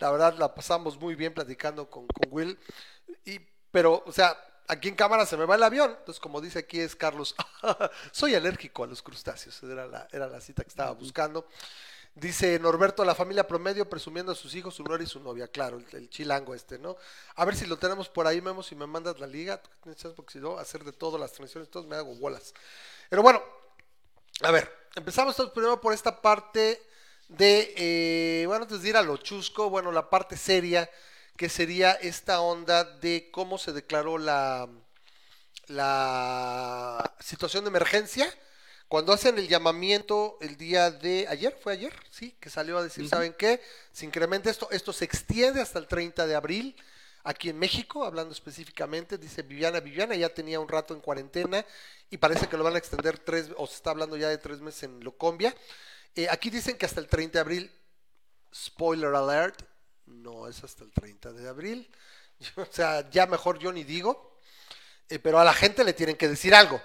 la 0.00 0.10
verdad 0.10 0.36
la 0.38 0.54
pasamos 0.54 0.98
muy 0.98 1.14
bien 1.14 1.34
platicando 1.34 1.88
con, 1.90 2.06
con 2.08 2.28
Will, 2.32 2.58
y, 3.24 3.40
pero, 3.70 4.02
o 4.06 4.12
sea, 4.12 4.36
aquí 4.68 4.88
en 4.88 4.94
cámara 4.94 5.26
se 5.26 5.36
me 5.36 5.44
va 5.44 5.54
el 5.54 5.62
avión, 5.62 5.90
entonces 5.98 6.20
como 6.20 6.40
dice 6.40 6.60
aquí 6.60 6.80
es 6.80 6.96
Carlos, 6.96 7.34
soy 8.12 8.34
alérgico 8.34 8.84
a 8.84 8.86
los 8.86 9.02
crustáceos, 9.02 9.62
era 9.62 9.86
la, 9.86 10.08
era 10.12 10.26
la 10.26 10.40
cita 10.40 10.62
que 10.62 10.68
estaba 10.68 10.92
buscando. 10.92 11.46
Dice 12.14 12.58
Norberto, 12.58 13.04
la 13.04 13.14
familia 13.14 13.46
promedio 13.46 13.90
presumiendo 13.90 14.32
a 14.32 14.34
sus 14.34 14.54
hijos, 14.54 14.74
su 14.74 14.82
nuera 14.82 15.04
y 15.04 15.06
su 15.06 15.20
novia, 15.20 15.48
claro, 15.48 15.76
el, 15.76 15.86
el 15.92 16.08
chilango 16.08 16.54
este, 16.54 16.78
¿no? 16.78 16.96
A 17.34 17.44
ver 17.44 17.54
si 17.54 17.66
lo 17.66 17.76
tenemos 17.76 18.08
por 18.08 18.26
ahí, 18.26 18.40
Memo, 18.40 18.62
si 18.62 18.74
me 18.74 18.86
mandas 18.86 19.20
la 19.20 19.26
liga, 19.26 19.60
porque 20.14 20.32
si 20.32 20.38
no, 20.38 20.56
hacer 20.56 20.82
de 20.82 20.92
todo, 20.92 21.18
las 21.18 21.32
transmisiones, 21.32 21.68
todos 21.68 21.86
me 21.86 21.94
hago 21.94 22.14
bolas. 22.14 22.54
Pero 23.10 23.20
bueno, 23.20 23.42
a 24.42 24.50
ver, 24.50 24.70
empezamos 24.94 25.36
primero 25.54 25.78
por 25.78 25.92
esta 25.92 26.22
parte 26.22 26.82
de, 27.28 27.74
eh, 27.76 28.46
bueno, 28.46 28.64
antes 28.64 28.82
de 28.82 28.88
ir 28.88 28.96
a 28.96 29.02
lo 29.02 29.16
chusco, 29.18 29.68
bueno, 29.68 29.92
la 29.92 30.08
parte 30.08 30.36
seria, 30.36 30.88
que 31.36 31.48
sería 31.48 31.92
esta 31.92 32.40
onda 32.40 32.84
de 32.84 33.30
cómo 33.30 33.58
se 33.58 33.72
declaró 33.72 34.18
la, 34.18 34.68
la 35.68 37.14
situación 37.20 37.64
de 37.64 37.68
emergencia. 37.68 38.32
Cuando 38.88 39.12
hacen 39.12 39.36
el 39.38 39.48
llamamiento 39.48 40.38
el 40.40 40.56
día 40.56 40.90
de 40.90 41.26
ayer, 41.28 41.56
fue 41.60 41.72
ayer, 41.72 41.92
sí, 42.10 42.36
que 42.40 42.50
salió 42.50 42.78
a 42.78 42.84
decir, 42.84 43.08
¿saben 43.08 43.34
qué? 43.36 43.60
Se 43.92 44.06
incrementa 44.06 44.48
esto, 44.48 44.68
esto 44.70 44.92
se 44.92 45.04
extiende 45.04 45.60
hasta 45.60 45.80
el 45.80 45.88
30 45.88 46.26
de 46.26 46.34
abril, 46.36 46.76
aquí 47.24 47.50
en 47.50 47.58
México, 47.58 48.04
hablando 48.04 48.32
específicamente, 48.32 49.18
dice 49.18 49.42
Viviana, 49.42 49.80
Viviana 49.80 50.14
ya 50.14 50.28
tenía 50.28 50.60
un 50.60 50.68
rato 50.68 50.94
en 50.94 51.00
cuarentena 51.00 51.66
y 52.08 52.16
parece 52.18 52.46
que 52.46 52.56
lo 52.56 52.62
van 52.62 52.76
a 52.76 52.78
extender 52.78 53.18
tres, 53.18 53.50
o 53.56 53.66
se 53.66 53.74
está 53.74 53.90
hablando 53.90 54.16
ya 54.16 54.28
de 54.28 54.38
tres 54.38 54.60
meses 54.60 54.84
en 54.84 55.02
Locombia. 55.02 55.52
Eh, 56.14 56.28
aquí 56.30 56.48
dicen 56.48 56.78
que 56.78 56.86
hasta 56.86 57.00
el 57.00 57.08
30 57.08 57.38
de 57.38 57.40
abril, 57.40 57.72
spoiler 58.54 59.12
alert, 59.12 59.60
no 60.06 60.48
es 60.48 60.62
hasta 60.64 60.84
el 60.84 60.92
30 60.92 61.32
de 61.32 61.48
abril, 61.48 61.88
o 62.56 62.64
sea, 62.70 63.08
ya 63.10 63.26
mejor 63.26 63.58
yo 63.58 63.72
ni 63.72 63.84
digo, 63.84 64.38
eh, 65.08 65.18
pero 65.18 65.38
a 65.38 65.44
la 65.44 65.54
gente 65.54 65.84
le 65.84 65.92
tienen 65.92 66.16
que 66.16 66.28
decir 66.28 66.54
algo, 66.54 66.80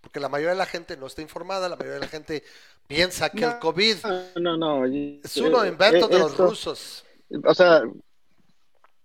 porque 0.00 0.20
la 0.20 0.28
mayoría 0.28 0.52
de 0.52 0.58
la 0.58 0.66
gente 0.66 0.96
no 0.96 1.06
está 1.06 1.22
informada, 1.22 1.68
la 1.68 1.76
mayoría 1.76 1.94
de 1.94 2.00
la 2.00 2.08
gente 2.08 2.42
piensa 2.86 3.30
que 3.30 3.44
el 3.44 3.58
COVID 3.58 3.96
No, 4.36 4.56
no. 4.56 4.84
es 4.86 5.36
uno 5.36 5.62
eh, 5.64 5.68
invento 5.68 6.06
eh, 6.06 6.14
de 6.14 6.18
los 6.18 6.30
esto- 6.32 6.46
rusos. 6.46 7.04
O 7.44 7.54
sea, 7.54 7.82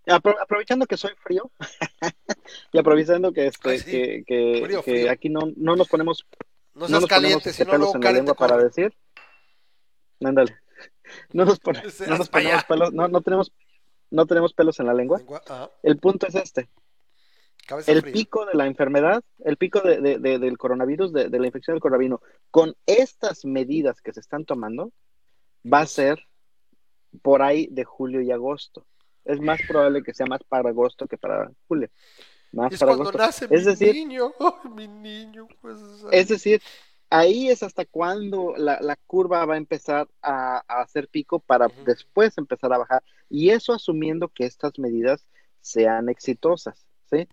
apro- 0.08 0.38
aprovechando 0.42 0.86
que 0.88 0.98
soy 0.98 1.12
frío 1.22 1.52
y 2.72 2.80
aprovechando 2.80 3.32
que 3.34 3.48
este 3.48 3.70
Ay, 3.70 3.80
sí. 3.80 3.92
que, 3.92 4.24
que- 4.26 4.62
Frío, 4.66 4.84
que 4.84 4.92
frío. 4.92 5.12
aquí 5.12 5.30
no, 5.30 5.42
no 5.58 5.76
nos 5.76 5.88
ponemos 5.88 6.26
No 6.74 6.88
seas 6.88 7.02
nos 7.02 7.10
caliente, 7.10 7.54
si 7.54 7.64
no 7.64 7.78
luego 7.78 8.36
para 8.36 8.58
decir. 8.58 8.94
Ándale. 10.24 10.58
No 11.34 11.46
nos, 11.46 11.60
pone- 11.60 11.90
Seas 11.90 12.10
no 12.10 12.18
nos 12.18 12.30
pa' 12.30 12.40
ponemos 12.40 12.64
pelos, 12.66 12.94
no, 12.94 13.08
no 13.08 13.22
tenemos 13.22 13.52
no 14.12 14.26
tenemos 14.28 14.54
pelos 14.54 14.80
en 14.80 14.86
la 14.86 14.94
lengua. 14.94 15.22
El 15.84 15.98
punto 15.98 16.28
es 16.28 16.36
este. 16.36 16.70
cabeza 17.68 17.92
El 17.92 18.02
fría. 18.02 18.14
pico 18.14 18.46
de 18.46 18.54
la 18.54 18.66
enfermedad, 18.68 19.24
el 19.44 19.58
pico 19.58 19.82
de, 19.82 20.00
de- 20.00 20.20
de- 20.20 20.40
del 20.40 20.58
coronavirus, 20.58 21.12
de, 21.12 21.30
la 21.30 21.46
infección 21.48 21.76
del 21.76 21.82
coronavirus, 21.82 22.20
con 22.52 22.76
estas 22.86 23.44
medidas 23.46 24.02
que 24.02 24.14
se 24.14 24.20
están 24.20 24.46
tomando, 24.46 24.92
va 25.66 25.80
a 25.82 25.88
ser 25.88 26.24
por 27.22 27.42
ahí 27.42 27.68
de 27.72 27.84
julio 27.84 28.22
y 28.22 28.32
agosto. 28.32 28.86
Es 29.26 29.40
más 29.42 29.60
probable 29.68 30.04
que 30.04 30.14
sea 30.14 30.28
más 30.28 30.44
para 30.48 30.70
agosto 30.70 31.08
que 31.08 31.18
para 31.18 31.50
julio. 31.68 31.90
Más 32.52 32.72
Es 32.74 32.80
para 32.80 32.92
cuando 32.92 33.10
agosto. 33.10 33.18
nace 33.18 33.46
Es 33.46 33.62
mi 33.66 33.72
decir, 33.72 33.96
niño, 33.96 34.34
mi 34.76 34.88
niño. 34.88 35.48
Pues, 35.62 35.78
es 36.12 36.28
decir, 36.28 36.62
ahí 37.10 37.50
es 37.50 37.64
hasta 37.64 37.86
cuando 37.86 38.54
la, 38.58 38.80
la 38.82 38.96
curva 39.08 39.46
va 39.46 39.56
a 39.56 39.58
empezar 39.58 40.08
a, 40.22 40.64
a 40.68 40.82
hacer 40.82 41.08
pico 41.08 41.40
para 41.40 41.68
después 41.86 42.38
empezar 42.38 42.72
a 42.74 42.78
bajar. 42.80 43.04
Y 43.30 43.50
eso 43.52 43.74
asumiendo 43.74 44.28
que 44.30 44.46
estas 44.46 44.78
medidas 44.80 45.26
sean 45.62 46.10
exitosas. 46.10 46.86
¿sí? 47.10 47.28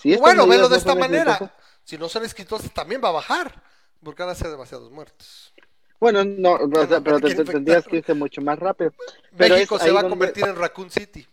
Si 0.00 0.16
bueno, 0.16 0.46
velo 0.46 0.64
de 0.64 0.70
no 0.70 0.76
esta 0.76 0.94
manera. 0.94 1.32
exitosas- 1.38 1.52
Si 1.84 1.98
no 1.98 2.08
son 2.08 2.24
exitosos, 2.24 2.72
también 2.72 3.00
va 3.02 3.08
a 3.10 3.12
bajar. 3.12 3.62
Porque 4.02 4.22
van 4.22 4.32
a 4.32 4.34
ser 4.34 4.50
demasiados 4.50 4.90
muertos. 4.90 5.52
Bueno, 5.98 6.22
no, 6.24 6.52
o 6.54 6.86
sea, 6.86 7.00
pero 7.00 7.18
te- 7.18 7.34
tendrías 7.44 7.86
que 7.86 7.96
irte 7.96 8.12
mucho 8.14 8.40
más 8.42 8.58
rápido. 8.58 8.92
Pero 9.36 9.54
México 9.54 9.78
se 9.78 9.90
va 9.90 10.00
a 10.00 10.02
donde- 10.02 10.10
convertir 10.10 10.44
en 10.46 10.56
Raccoon 10.56 10.90
City. 10.90 11.26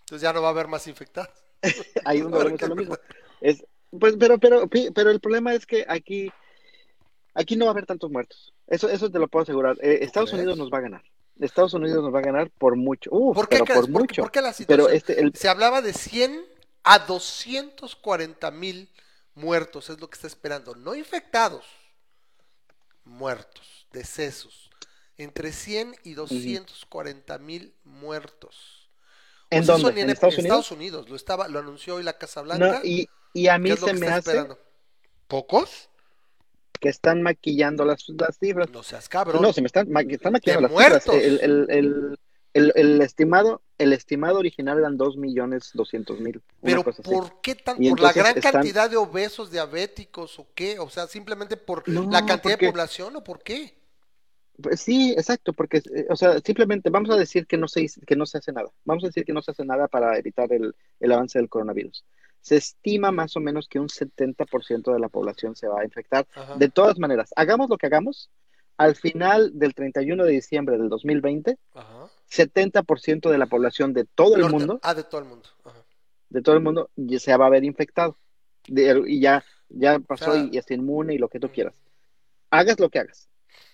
Entonces 0.00 0.22
ya 0.22 0.32
no 0.32 0.42
va 0.42 0.48
a 0.48 0.50
haber 0.50 0.68
más 0.68 0.86
infectados. 0.86 1.30
Ahí 2.04 2.20
donde 2.20 2.38
a 2.64 2.68
lo 2.68 2.76
mismo. 2.76 2.96
Es, 3.40 3.64
Pues, 3.98 4.16
pero, 4.18 4.38
pero, 4.38 4.68
pero 4.68 5.10
el 5.10 5.20
problema 5.20 5.54
es 5.54 5.64
que 5.64 5.86
aquí, 5.88 6.30
aquí 7.38 7.56
no 7.56 7.64
va 7.66 7.70
a 7.70 7.72
haber 7.72 7.86
tantos 7.86 8.10
muertos. 8.10 8.52
Eso, 8.66 8.88
eso 8.88 9.10
te 9.10 9.18
lo 9.18 9.28
puedo 9.28 9.44
asegurar. 9.44 9.76
Eh, 9.80 9.98
Estados 10.02 10.30
crees? 10.30 10.42
Unidos 10.42 10.58
nos 10.58 10.70
va 10.70 10.78
a 10.78 10.82
ganar. 10.82 11.02
Estados 11.40 11.72
Unidos 11.74 12.02
nos 12.02 12.12
va 12.12 12.18
a 12.18 12.22
ganar 12.22 12.50
por 12.50 12.76
mucho. 12.76 13.10
Uf, 13.12 13.34
¿Por 13.34 13.48
qué 13.48 13.56
pero 13.56 13.64
crees? 13.64 13.80
por 13.82 13.92
¿Por, 13.92 14.02
mucho. 14.02 14.22
por 14.22 14.30
qué 14.30 14.42
la 14.42 14.52
situación? 14.52 14.86
Pero 14.86 14.94
este, 14.94 15.20
el, 15.20 15.32
Se 15.34 15.48
hablaba 15.48 15.80
de 15.82 15.92
100 15.92 16.44
a 16.82 16.98
240 17.00 18.50
mil 18.50 18.88
muertos, 19.34 19.88
es 19.88 20.00
lo 20.00 20.10
que 20.10 20.16
está 20.16 20.26
esperando. 20.26 20.74
No 20.74 20.94
infectados, 20.94 21.64
muertos, 23.04 23.86
decesos. 23.92 24.70
Entre 25.16 25.52
100 25.52 25.96
y 26.04 26.14
240 26.14 27.38
mil 27.38 27.74
muertos. 27.84 28.88
¿En 29.50 29.62
O 29.62 29.64
sea, 29.64 29.76
eso 29.76 29.86
dónde? 29.86 30.02
¿En 30.02 30.10
Estados 30.10 30.38
Unidos? 30.38 30.58
Estados 30.58 30.70
Unidos. 30.72 31.08
Lo, 31.08 31.16
estaba, 31.16 31.48
lo 31.48 31.58
anunció 31.58 31.96
hoy 31.96 32.02
la 32.04 32.18
Casa 32.18 32.42
Blanca. 32.42 32.78
No, 32.78 32.84
y, 32.84 33.08
y 33.32 33.48
a 33.48 33.54
¿Qué 33.54 33.58
mí 33.58 33.76
se 33.76 33.94
me 33.94 34.06
hace 34.08 34.18
esperando? 34.18 34.58
¿Pocos? 35.26 35.88
Que 36.78 36.88
están 36.88 37.22
maquillando 37.22 37.84
las, 37.84 38.08
las 38.08 38.38
cifras. 38.38 38.70
No 38.70 38.82
seas 38.82 39.08
cabrón. 39.08 39.42
No, 39.42 39.52
se 39.52 39.60
me 39.60 39.66
están, 39.66 39.90
ma- 39.90 40.02
están 40.02 40.32
maquillando 40.32 40.62
las 40.68 40.70
cifras. 40.70 41.06
muertos. 41.06 41.14
El, 41.14 41.40
el, 41.40 41.66
el, 41.70 42.18
el, 42.54 42.72
el 42.74 43.02
estimado, 43.02 43.62
el 43.78 43.92
estimado 43.92 44.38
original 44.38 44.78
eran 44.78 44.96
dos 44.96 45.16
millones 45.16 45.70
doscientos 45.74 46.20
mil. 46.20 46.40
Pero 46.62 46.84
así. 46.88 47.02
¿por 47.02 47.40
qué 47.40 47.54
tan? 47.54 47.82
Y 47.82 47.90
¿Por 47.90 48.00
la 48.00 48.12
gran 48.12 48.36
están- 48.36 48.52
cantidad 48.52 48.88
de 48.90 48.96
obesos, 48.96 49.50
diabéticos 49.50 50.38
o 50.38 50.46
qué? 50.54 50.78
O 50.78 50.88
sea, 50.90 51.06
simplemente 51.06 51.56
por 51.56 51.88
No, 51.88 52.02
la 52.10 52.24
cantidad 52.24 52.54
porque- 52.54 52.66
de 52.66 52.72
población 52.72 53.16
o 53.16 53.22
por 53.24 53.42
qué? 53.42 53.76
Pues 54.60 54.80
sí, 54.80 55.12
exacto, 55.12 55.52
porque, 55.52 55.76
eh, 55.94 56.06
o 56.10 56.16
sea, 56.16 56.40
simplemente 56.40 56.90
vamos 56.90 57.10
a 57.10 57.16
decir 57.16 57.46
que 57.46 57.56
no 57.56 57.68
se, 57.68 57.86
que 58.04 58.16
no 58.16 58.26
se 58.26 58.38
hace 58.38 58.50
nada. 58.52 58.68
Vamos 58.84 59.04
a 59.04 59.06
decir 59.06 59.24
que 59.24 59.32
no 59.32 59.40
se 59.40 59.52
hace 59.52 59.64
nada 59.64 59.86
para 59.86 60.18
evitar 60.18 60.52
el, 60.52 60.74
el 60.98 61.12
avance 61.12 61.38
del 61.38 61.48
coronavirus. 61.48 62.04
Se 62.40 62.56
estima 62.56 63.10
más 63.10 63.36
o 63.36 63.40
menos 63.40 63.68
que 63.68 63.78
un 63.80 63.88
70% 63.88 64.92
de 64.92 64.98
la 65.00 65.08
población 65.08 65.54
se 65.56 65.68
va 65.68 65.80
a 65.80 65.84
infectar. 65.84 66.26
Ajá. 66.34 66.56
De 66.56 66.68
todas 66.68 66.98
maneras, 66.98 67.30
hagamos 67.36 67.68
lo 67.68 67.76
que 67.76 67.86
hagamos, 67.86 68.30
al 68.76 68.94
final 68.96 69.58
del 69.58 69.74
31 69.74 70.24
de 70.24 70.32
diciembre 70.32 70.78
del 70.78 70.88
2020, 70.88 71.58
Ajá. 71.74 72.06
70% 72.30 73.30
de 73.30 73.38
la 73.38 73.46
población 73.46 73.92
de 73.92 74.04
todo 74.04 74.36
el 74.36 74.48
mundo, 74.50 74.78
Ah, 74.82 74.94
de 74.94 75.02
todo 75.04 75.20
el 75.20 75.26
mundo. 75.26 75.48
Ajá. 75.64 75.84
de 76.30 76.42
todo 76.42 76.54
el 76.56 76.62
mundo, 76.62 76.90
ya 76.96 77.18
se 77.18 77.36
va 77.36 77.46
a 77.46 77.50
ver 77.50 77.64
infectado. 77.64 78.16
De- 78.66 79.02
y 79.06 79.20
ya, 79.20 79.42
ya 79.70 79.98
pasó 79.98 80.30
O 80.30 80.34
sea- 80.34 80.44
y, 80.44 80.50
y 80.52 80.58
está 80.58 80.74
inmune 80.74 81.14
y 81.14 81.18
lo 81.18 81.28
que 81.28 81.40
tú 81.40 81.48
quieras. 81.50 81.74
Hagas 82.50 82.78
lo 82.78 82.88
que 82.90 82.98
hagas. 83.00 83.28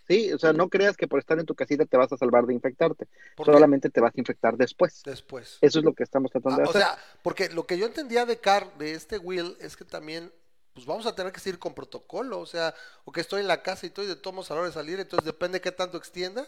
Sí, 0.07 0.33
o 0.33 0.39
sea, 0.39 0.53
no 0.53 0.69
creas 0.69 0.97
que 0.97 1.09
por 1.09 1.19
estar 1.19 1.39
en 1.39 1.47
tu 1.47 1.55
casita 1.55 1.87
te 1.87 1.97
vas 1.97 2.13
a 2.13 2.17
salvar 2.19 2.45
de 2.47 2.53
infectarte. 2.55 3.07
Solamente 3.43 3.89
te 3.89 4.01
vas 4.01 4.13
a 4.15 4.21
infectar 4.21 4.57
después. 4.57 5.03
Después. 5.05 5.59
Eso 5.63 5.79
es 5.79 5.85
lo 5.85 5.95
que 5.95 6.03
estamos 6.03 6.31
tratando 6.31 6.57
Ah, 6.61 6.63
de 6.63 6.67
o 6.67 6.71
hacer. 6.71 6.83
sea, 6.83 6.99
porque 7.23 7.49
lo 7.49 7.67
que 7.67 7.79
yo 7.79 7.87
entendía 7.87 8.27
de 8.27 8.39
Car, 8.39 8.77
de 8.77 8.93
este 8.93 9.17
Will, 9.19 9.57
es 9.61 9.77
que 9.77 9.85
también, 9.87 10.31
pues 10.75 10.85
vamos 10.87 11.07
a 11.07 11.15
tener 11.15 11.33
que 11.33 11.41
seguir 11.41 11.59
con 11.59 11.73
protocolo. 11.75 12.39
O 12.41 12.47
sea, 12.47 12.75
o 13.07 13.13
que 13.13 13.23
estoy 13.23 13.41
en 13.41 13.49
la 13.49 13.63
casa 13.63 13.87
y 13.87 13.89
estoy 13.89 14.07
de 14.07 14.17
tomos 14.17 14.51
a 14.51 14.55
la 14.55 14.61
hora 14.61 14.69
de 14.69 14.75
salir, 14.75 15.01
entonces 15.01 15.25
depende 15.25 15.61
qué 15.63 15.73
tanto 15.73 15.97
extienda 15.97 16.47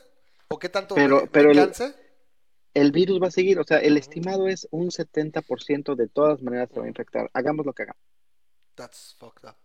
o 0.48 0.58
qué 0.58 0.68
tanto 0.68 0.94
Pero- 0.94 1.22
me, 1.22 1.26
pero 1.28 1.52
canse. 1.54 1.94
el 2.74 2.92
virus 2.92 3.22
va 3.22 3.28
a 3.28 3.30
seguir, 3.30 3.58
o 3.58 3.64
sea, 3.64 3.78
el 3.78 3.96
estimado 3.96 4.48
es 4.48 4.68
un 4.70 4.90
70% 4.90 5.94
de 5.96 6.08
todas 6.08 6.42
maneras 6.42 6.68
se 6.74 6.78
va 6.78 6.84
a 6.84 6.88
infectar. 6.88 7.30
Hagamos 7.32 7.64
lo 7.64 7.72
que 7.72 7.84
hagamos. 7.84 8.02
That's 8.74 9.16
fucked 9.18 9.48
up. 9.48 9.56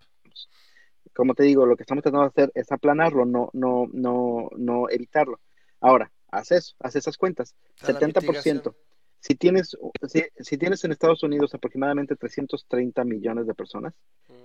Como 1.13 1.33
te 1.33 1.43
digo, 1.43 1.65
lo 1.65 1.75
que 1.75 1.83
estamos 1.83 2.03
tratando 2.03 2.23
de 2.23 2.29
hacer 2.29 2.51
es 2.55 2.71
aplanarlo, 2.71 3.25
no, 3.25 3.49
no, 3.53 3.87
no, 3.91 4.49
no 4.55 4.89
evitarlo. 4.89 5.39
Ahora, 5.79 6.11
haz 6.31 6.51
eso, 6.51 6.75
haz 6.79 6.95
esas 6.95 7.17
cuentas. 7.17 7.55
O 7.81 7.85
sea, 7.85 7.93
la 7.93 7.99
70%. 7.99 8.21
mitigación. 8.21 8.61
Si 9.19 9.35
tienes, 9.35 9.77
si, 10.07 10.23
si 10.39 10.57
tienes 10.57 10.83
en 10.83 10.91
Estados 10.91 11.21
Unidos 11.21 11.53
aproximadamente 11.53 12.15
330 12.15 13.03
millones 13.03 13.45
de 13.45 13.53
personas, 13.53 13.93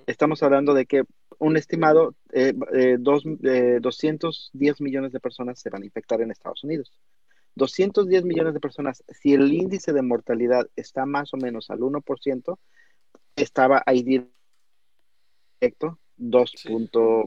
estamos 0.06 0.42
hablando 0.42 0.74
de 0.74 0.84
que 0.84 1.04
un 1.38 1.56
estimado, 1.56 2.14
eh, 2.32 2.52
eh, 2.74 2.96
dos, 2.98 3.24
eh, 3.42 3.78
210 3.80 4.80
millones 4.82 5.12
de 5.12 5.20
personas 5.20 5.60
se 5.60 5.70
van 5.70 5.82
a 5.82 5.86
infectar 5.86 6.20
en 6.20 6.30
Estados 6.30 6.62
Unidos. 6.62 6.92
210 7.54 8.24
millones 8.24 8.52
de 8.52 8.60
personas, 8.60 9.02
si 9.08 9.32
el 9.32 9.50
índice 9.50 9.94
de 9.94 10.02
mortalidad 10.02 10.68
está 10.76 11.06
más 11.06 11.32
o 11.32 11.38
menos 11.38 11.70
al 11.70 11.78
1%, 11.78 12.58
estaba 13.34 13.82
ahí 13.86 14.02
directo 14.02 15.98
2, 16.16 16.52
Sí. 16.56 16.68
punto, 16.68 17.26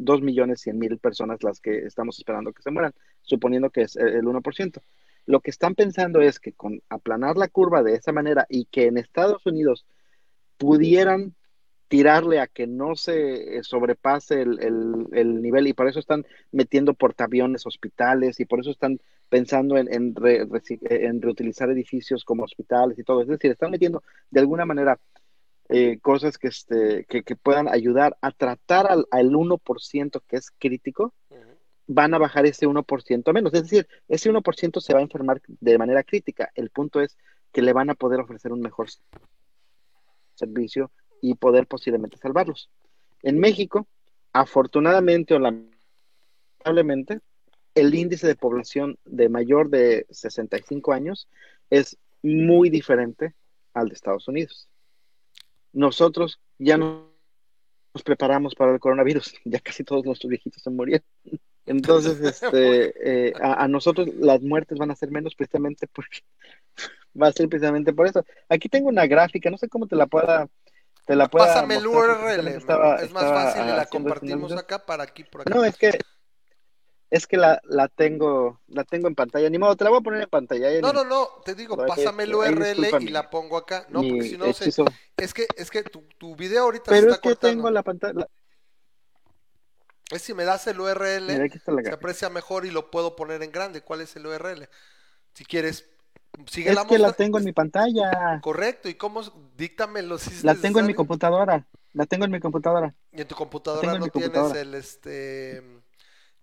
2 0.00 0.22
millones 0.22 0.60
100 0.60 0.78
mil 0.78 0.98
personas 0.98 1.42
las 1.42 1.60
que 1.60 1.78
estamos 1.78 2.18
esperando 2.18 2.52
que 2.52 2.62
se 2.62 2.70
mueran, 2.70 2.92
suponiendo 3.22 3.70
que 3.70 3.82
es 3.82 3.96
el 3.96 4.26
1%. 4.26 4.80
Lo 5.26 5.40
que 5.40 5.50
están 5.50 5.74
pensando 5.74 6.20
es 6.20 6.38
que 6.40 6.52
con 6.52 6.80
aplanar 6.88 7.36
la 7.36 7.48
curva 7.48 7.82
de 7.82 7.94
esa 7.94 8.12
manera 8.12 8.46
y 8.48 8.66
que 8.66 8.86
en 8.86 8.98
Estados 8.98 9.44
Unidos 9.46 9.84
pudieran 10.58 11.34
tirarle 11.88 12.40
a 12.40 12.46
que 12.48 12.66
no 12.66 12.96
se 12.96 13.58
eh, 13.58 13.62
sobrepase 13.62 14.42
el, 14.42 14.60
el- 14.60 15.06
el 15.12 15.42
nivel 15.42 15.68
y 15.68 15.72
por 15.72 15.88
eso 15.88 16.00
están 16.00 16.26
metiendo 16.52 16.94
portaaviones 16.94 17.66
hospitales 17.66 18.40
y 18.40 18.44
por 18.44 18.60
eso 18.60 18.70
están 18.70 19.00
pensando 19.28 19.76
en, 19.76 19.92
en 19.92 20.14
re- 20.14 20.46
en 20.82 21.22
reutilizar 21.22 21.70
edificios 21.70 22.24
como 22.24 22.44
hospitales 22.44 22.98
y 22.98 23.04
todo. 23.04 23.22
Es 23.22 23.28
decir, 23.28 23.50
están 23.52 23.70
metiendo 23.70 24.02
de 24.30 24.40
alguna 24.40 24.64
manera 24.66 24.98
eh, 25.68 25.98
cosas 26.00 26.38
que, 26.38 26.48
este, 26.48 27.04
que, 27.08 27.22
que 27.22 27.36
puedan 27.36 27.68
ayudar 27.68 28.16
a 28.20 28.30
tratar 28.30 28.86
al, 28.90 29.06
al 29.10 29.30
1% 29.30 30.22
que 30.26 30.36
es 30.36 30.50
crítico, 30.50 31.14
van 31.86 32.14
a 32.14 32.18
bajar 32.18 32.46
ese 32.46 32.66
1% 32.66 33.28
a 33.28 33.32
menos. 33.32 33.54
Es 33.54 33.62
decir, 33.62 33.88
ese 34.08 34.30
1% 34.30 34.80
se 34.80 34.92
va 34.92 35.00
a 35.00 35.02
enfermar 35.02 35.40
de 35.46 35.78
manera 35.78 36.02
crítica. 36.02 36.50
El 36.54 36.70
punto 36.70 37.00
es 37.00 37.16
que 37.52 37.62
le 37.62 37.72
van 37.72 37.90
a 37.90 37.94
poder 37.94 38.20
ofrecer 38.20 38.52
un 38.52 38.60
mejor 38.60 38.88
servicio 40.34 40.90
y 41.20 41.34
poder 41.34 41.66
posiblemente 41.66 42.18
salvarlos. 42.18 42.70
En 43.22 43.38
México, 43.38 43.86
afortunadamente 44.32 45.34
o 45.34 45.38
lamentablemente, 45.38 47.20
el 47.74 47.94
índice 47.94 48.26
de 48.26 48.36
población 48.36 48.98
de 49.04 49.28
mayor 49.28 49.70
de 49.70 50.06
65 50.10 50.92
años 50.92 51.28
es 51.70 51.98
muy 52.22 52.70
diferente 52.70 53.34
al 53.74 53.88
de 53.88 53.94
Estados 53.94 54.28
Unidos. 54.28 54.68
Nosotros 55.72 56.40
ya 56.58 56.76
no 56.76 57.12
nos 57.94 58.02
preparamos 58.02 58.54
para 58.54 58.72
el 58.72 58.80
coronavirus, 58.80 59.34
ya 59.44 59.60
casi 59.60 59.84
todos 59.84 60.04
nuestros 60.04 60.28
viejitos 60.30 60.62
se 60.62 60.70
murieron. 60.70 61.04
Entonces, 61.66 62.20
este, 62.20 63.28
eh, 63.28 63.32
a, 63.40 63.64
a 63.64 63.68
nosotros 63.68 64.08
las 64.18 64.40
muertes 64.42 64.78
van 64.78 64.90
a 64.90 64.96
ser 64.96 65.10
menos 65.10 65.34
precisamente 65.34 65.86
porque 65.88 66.18
va 67.20 67.28
a 67.28 67.32
ser 67.32 67.48
precisamente 67.48 67.92
por 67.92 68.06
eso. 68.06 68.24
Aquí 68.48 68.68
tengo 68.68 68.88
una 68.88 69.06
gráfica, 69.06 69.50
no 69.50 69.58
sé 69.58 69.68
cómo 69.68 69.86
te 69.86 69.96
la 69.96 70.06
pueda, 70.06 70.48
te 71.06 71.16
la 71.16 71.28
pueda 71.28 71.46
Pásame 71.46 71.76
el 71.76 71.86
mostrar, 71.86 72.38
URL, 72.38 72.42
¿no? 72.44 72.58
estaba- 72.58 73.02
es 73.02 73.12
más 73.12 73.24
fácil 73.24 73.62
y 73.62 73.64
ah, 73.64 73.76
la 73.76 73.82
haciendo 73.82 74.10
este 74.10 74.20
compartimos 74.20 74.52
acá 74.52 74.86
para 74.86 75.04
aquí, 75.04 75.24
por 75.24 75.40
acá. 75.40 75.54
No, 75.54 75.64
es 75.64 75.76
que 75.76 75.98
es 77.10 77.26
que 77.26 77.36
la, 77.36 77.60
la 77.64 77.88
tengo, 77.88 78.60
la 78.68 78.84
tengo 78.84 79.06
en 79.08 79.14
pantalla, 79.14 79.48
ni 79.48 79.58
modo, 79.58 79.76
te 79.76 79.84
la 79.84 79.90
voy 79.90 80.00
a 80.00 80.02
poner 80.02 80.22
en 80.22 80.28
pantalla. 80.28 80.80
No, 80.80 80.92
no, 80.92 81.04
no, 81.04 81.28
te 81.44 81.54
digo, 81.54 81.76
pásame 81.76 82.24
el 82.24 82.34
URL 82.34 82.88
y 83.00 83.04
mi- 83.04 83.10
la 83.10 83.30
pongo 83.30 83.56
acá. 83.56 83.86
No, 83.90 84.00
porque 84.02 84.22
si 84.24 84.36
no, 84.36 84.52
se- 84.52 84.72
es 85.16 85.32
que, 85.34 85.46
es 85.56 85.70
que 85.70 85.82
tu, 85.84 86.02
tu 86.18 86.34
video 86.34 86.64
ahorita 86.64 86.84
Pero 86.86 87.02
se 87.02 87.06
es 87.08 87.14
está 87.14 87.22
que 87.22 87.28
cortando. 87.30 87.54
tengo 87.56 87.70
la 87.70 87.82
pantalla, 87.82 88.14
la- 88.20 88.28
Es 90.10 90.22
si 90.22 90.34
me 90.34 90.44
das 90.44 90.66
el 90.68 90.80
URL, 90.80 91.26
mira, 91.26 91.82
se 91.84 91.92
aprecia 91.92 92.30
mejor 92.30 92.64
y 92.64 92.70
lo 92.70 92.90
puedo 92.90 93.16
poner 93.16 93.42
en 93.42 93.50
grande. 93.50 93.80
¿Cuál 93.80 94.00
es 94.02 94.14
el 94.16 94.26
URL? 94.26 94.68
Si 95.34 95.44
quieres, 95.44 95.88
sigue 96.46 96.70
Es 96.70 96.76
la 96.76 96.86
que 96.86 96.98
la 96.98 97.12
tengo 97.12 97.38
en 97.38 97.44
mi 97.44 97.52
pantalla, 97.52 98.40
Correcto, 98.40 98.88
¿y 98.88 98.94
cómo? 98.94 99.22
Díctamelo 99.56 100.18
si 100.18 100.30
es 100.30 100.44
la 100.44 100.54
tengo 100.54 100.78
en 100.80 100.86
mi 100.86 100.94
computadora, 100.94 101.66
la 101.92 102.06
tengo 102.06 102.24
en 102.24 102.30
mi 102.30 102.40
computadora. 102.40 102.94
Y 103.12 103.20
en 103.22 103.28
tu 103.28 103.34
computadora 103.34 103.92
en 103.94 103.98
no 104.00 104.08
tienes 104.08 104.30
computadora. 104.30 104.60
el 104.60 104.74
este 104.74 105.62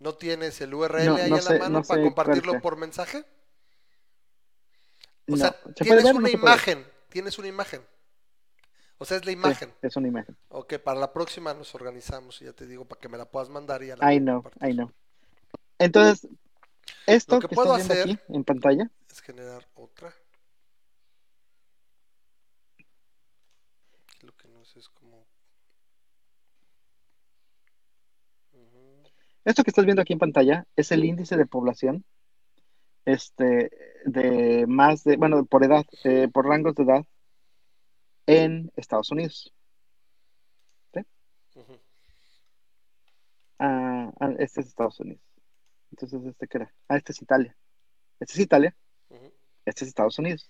no 0.03 0.13
tienes 0.15 0.59
el 0.61 0.73
URL 0.73 1.05
No, 1.05 1.15
ahí 1.15 1.29
no 1.29 1.37
en 1.37 1.41
sé- 1.41 1.53
la 1.53 1.59
mano 1.59 1.79
no 1.79 1.83
para 1.85 2.01
cuál 2.01 2.03
compartirlo 2.03 2.61
por 2.61 2.77
mensaje. 2.77 3.19
O 5.27 5.31
No, 5.31 5.37
sea, 5.37 5.51
¿se 5.51 5.59
puede 5.61 5.73
tienes 5.73 6.03
ver 6.03 6.13
no 6.13 6.19
una 6.19 6.29
imagen, 6.29 6.85
tienes 7.09 7.39
una 7.39 7.47
imagen. 7.47 7.81
O 8.97 9.05
sea, 9.05 9.17
es 9.17 9.25
la 9.25 9.31
Sí, 9.31 9.37
imagen. 9.37 9.73
es 9.81 9.95
una 9.95 10.07
imagen. 10.09 10.37
Ok, 10.49 10.75
para 10.79 10.99
la 10.99 11.11
próxima 11.13 11.53
nos 11.53 11.73
organizamos 11.75 12.41
y 12.41 12.45
ya 12.45 12.53
te 12.53 12.67
digo 12.67 12.85
para 12.85 12.99
que 13.01 13.09
me 13.09 13.17
la 13.17 13.25
puedas 13.25 13.49
mandar 13.49 13.81
y 13.83 13.87
ya 13.87 13.95
la 13.97 14.07
know, 14.19 14.43
compartir. 14.43 14.69
I 14.69 14.73
know. 14.73 14.91
Entonces, 15.79 16.29
esto 17.07 17.35
Lo 17.35 17.41
que, 17.41 17.47
que 17.47 17.55
puedo 17.55 17.73
hacer- 17.73 18.01
aquí 18.01 18.19
en 18.29 18.43
pantalla, 18.43 18.89
Es 19.09 19.21
generar 19.21 19.65
otra. 19.75 20.13
Lo 24.21 24.35
que 24.37 24.47
no 24.47 24.63
sé 24.65 24.79
es 24.79 24.89
como 24.89 25.25
esto 29.45 29.63
que 29.63 29.69
estás 29.71 29.86
viendo 29.86 30.01
aquí 30.01 30.13
en 30.13 30.19
pantalla 30.19 30.65
es 30.75 30.91
el 30.91 31.03
índice 31.06 31.38
de 31.38 31.45
población, 31.45 32.03
este, 33.06 33.69
de 34.06 34.65
más 34.67 35.03
de, 35.03 35.17
bueno, 35.17 35.45
por 35.45 35.63
edad, 35.63 35.86
eh, 36.03 36.29
por 36.32 36.45
rangos 36.47 36.75
de 36.75 36.84
edad 36.84 37.06
en 38.25 38.71
Estados 38.75 39.12
Unidos. 39.12 39.53
Ujú. 41.56 41.79
Ah, 43.60 44.12
ah, 44.19 44.32
este 44.39 44.62
es 44.62 44.67
Estados 44.67 44.99
Unidos. 44.99 45.21
Entonces, 45.91 46.25
¿este 46.25 46.47
qué 46.47 46.58
era? 46.58 46.73
Ah, 46.88 46.97
este 46.97 47.12
es 47.12 47.21
Italia. 47.21 47.56
Este 48.19 48.34
es 48.34 48.39
Italia, 48.39 48.75
este 49.65 49.84
es 49.84 49.89
Estados 49.89 50.17
Unidos. 50.17 50.49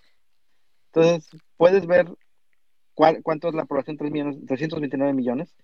Entonces, 0.93 1.29
puedes 1.57 1.85
ver 1.85 2.07
¿cuál- 2.93 3.21
¿cuánto 3.23 3.49
es 3.49 3.55
la 3.55 3.65
población? 3.65 3.97
3 3.97 4.11
millones, 4.11 4.37
329 4.45 5.13
millones. 5.13 5.55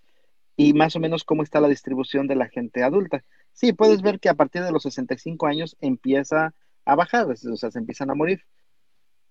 Y 0.59 0.73
más 0.73 0.95
o 0.95 0.99
menos 0.99 1.23
cómo 1.23 1.43
está 1.43 1.61
la 1.61 1.69
distribución 1.69 2.27
de 2.27 2.35
la 2.35 2.49
gente 2.49 2.83
adulta. 2.83 3.23
Sí, 3.53 3.71
puedes 3.73 4.01
ver 4.01 4.19
que 4.19 4.27
a 4.29 4.33
partir 4.33 4.61
de 4.63 4.71
los 4.73 4.83
65 4.83 5.47
años 5.47 5.77
empieza 5.79 6.53
a 6.85 6.95
bajar, 6.95 7.27
o 7.31 7.35
sea, 7.35 7.71
se 7.71 7.79
empiezan 7.79 8.09
a 8.09 8.15
morir. 8.15 8.43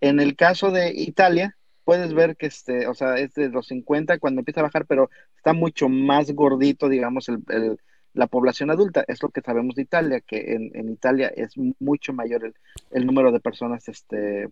En 0.01 0.21
el 0.21 0.37
caso 0.37 0.71
de 0.71 0.93
Italia, 0.95 1.57
puedes 1.85 2.15
ver 2.15 2.37
que 2.37 2.47
este, 2.47 2.87
o 2.87 2.95
sea, 2.95 3.17
es 3.19 3.35
de 3.35 3.49
los 3.51 3.67
50 3.69 4.19
cuando 4.19 4.41
empieza 4.41 4.61
a 4.61 4.65
bajar, 4.65 4.87
pero 4.87 5.11
está 5.37 5.53
mucho 5.53 5.89
más 5.89 6.31
gordito, 6.33 6.89
digamos, 6.89 7.29
el, 7.29 7.43
el- 7.51 7.79
la 8.15 8.27
población 8.27 8.71
adulta. 8.71 9.05
Es 9.09 9.23
lo 9.23 9.31
que 9.31 9.43
sabemos 9.43 9.75
de 9.77 9.83
Italia, 9.83 10.21
que 10.23 10.55
en, 10.55 10.71
en 10.75 10.89
Italia 10.91 11.29
es 11.37 11.53
mucho 11.79 12.13
mayor 12.15 12.45
el, 12.47 12.55
el 12.91 13.07
número 13.07 13.33
de 13.33 13.41
personas 13.41 13.89
este, 13.89 14.49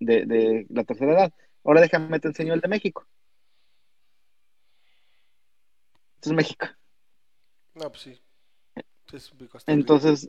de, 0.00 0.26
de 0.26 0.66
la 0.70 0.84
tercera 0.84 1.12
edad. 1.12 1.32
Ahora 1.64 1.80
déjame 1.82 2.20
te 2.20 2.28
enseño 2.28 2.54
el 2.54 2.60
de 2.60 2.68
México. 2.68 3.06
Es 6.26 6.32
México. 6.32 6.66
No, 7.74 7.90
pues 7.90 8.02
sí. 8.02 8.20
Es 9.12 9.32
Entonces, 9.66 10.28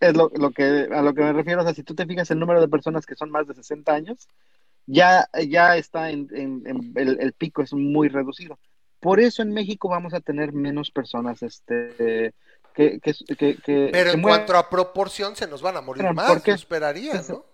es 0.00 0.14
lo, 0.16 0.30
lo 0.34 0.50
que, 0.50 0.88
a 0.92 1.02
lo 1.02 1.14
que 1.14 1.22
me 1.22 1.32
refiero. 1.32 1.60
O 1.62 1.64
sea, 1.64 1.74
si 1.74 1.82
tú 1.82 1.94
te 1.94 2.06
fijas 2.06 2.30
el 2.30 2.38
número 2.38 2.60
de 2.60 2.68
personas 2.68 3.06
que 3.06 3.14
son 3.14 3.30
más 3.30 3.46
de 3.46 3.54
60 3.54 3.94
años, 3.94 4.28
ya, 4.86 5.28
ya 5.48 5.76
está 5.76 6.10
en, 6.10 6.28
en- 6.32 6.62
en- 6.66 6.92
el, 6.96 7.18
el 7.20 7.32
pico 7.32 7.62
es 7.62 7.72
muy 7.72 8.08
reducido. 8.08 8.58
Por 9.00 9.20
eso 9.20 9.42
en 9.42 9.52
México 9.52 9.88
vamos 9.88 10.12
a 10.14 10.20
tener 10.20 10.52
menos 10.52 10.90
personas 10.90 11.42
este, 11.42 12.34
que, 12.74 13.00
que, 13.00 13.14
que, 13.36 13.56
que- 13.56 13.88
Pero 13.92 14.10
en 14.10 14.20
mueran. 14.20 14.40
cuanto 14.46 14.56
a 14.56 14.68
proporción, 14.68 15.34
se 15.36 15.46
nos 15.46 15.62
van 15.62 15.76
a 15.76 15.80
morir 15.80 16.02
Pero, 16.02 16.14
más, 16.14 16.28
¿por 16.28 16.42
qué? 16.42 16.50
yo 16.52 16.54
esperaría, 16.56 17.12
Pues, 17.12 17.30
¿no? 17.30 17.44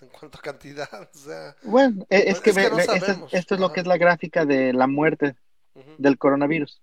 En 0.00 0.08
cuanto 0.08 0.38
a 0.38 0.42
cantidad, 0.42 0.88
o 1.14 1.18
sea. 1.18 1.56
Bueno, 1.62 2.06
e- 2.10 2.30
es 2.30 2.36
Es 2.36 2.40
que, 2.40 2.52
no 2.52 2.78
esto, 2.78 2.92
es- 2.94 3.00
sabemos. 3.00 3.34
esto 3.34 3.54
es 3.54 3.60
lo 3.60 3.66
Ajá. 3.66 3.74
que 3.74 3.80
es 3.80 3.86
la 3.86 3.96
gráfica 3.96 4.44
de 4.44 4.72
la 4.72 4.86
muerte 4.86 5.36
ujú. 5.76 5.94
del 5.98 6.18
coronavirus. 6.18 6.80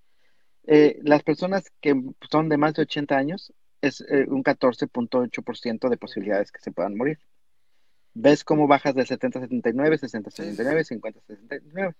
Eh, 0.65 0.99
las 1.03 1.23
personas 1.23 1.71
que 1.81 2.01
son 2.31 2.49
de 2.49 2.57
más 2.57 2.73
de 2.73 2.83
80 2.83 3.17
años 3.17 3.53
es 3.81 4.01
eh, 4.01 4.25
un 4.29 4.43
14.8% 4.43 5.89
de 5.89 5.97
posibilidades 5.97 6.51
que 6.51 6.61
se 6.61 6.71
puedan 6.71 6.95
morir. 6.95 7.19
¿Ves 8.13 8.43
cómo 8.43 8.67
bajas 8.67 8.95
de 8.95 9.05
70 9.05 9.39
a 9.39 9.41
79, 9.41 9.97
60 9.97 10.29
a 10.29 10.31
Sí, 10.31 10.43
sí, 10.43 10.49
79, 10.51 10.83
50 10.85 11.19
a 11.19 11.23
69? 11.23 11.95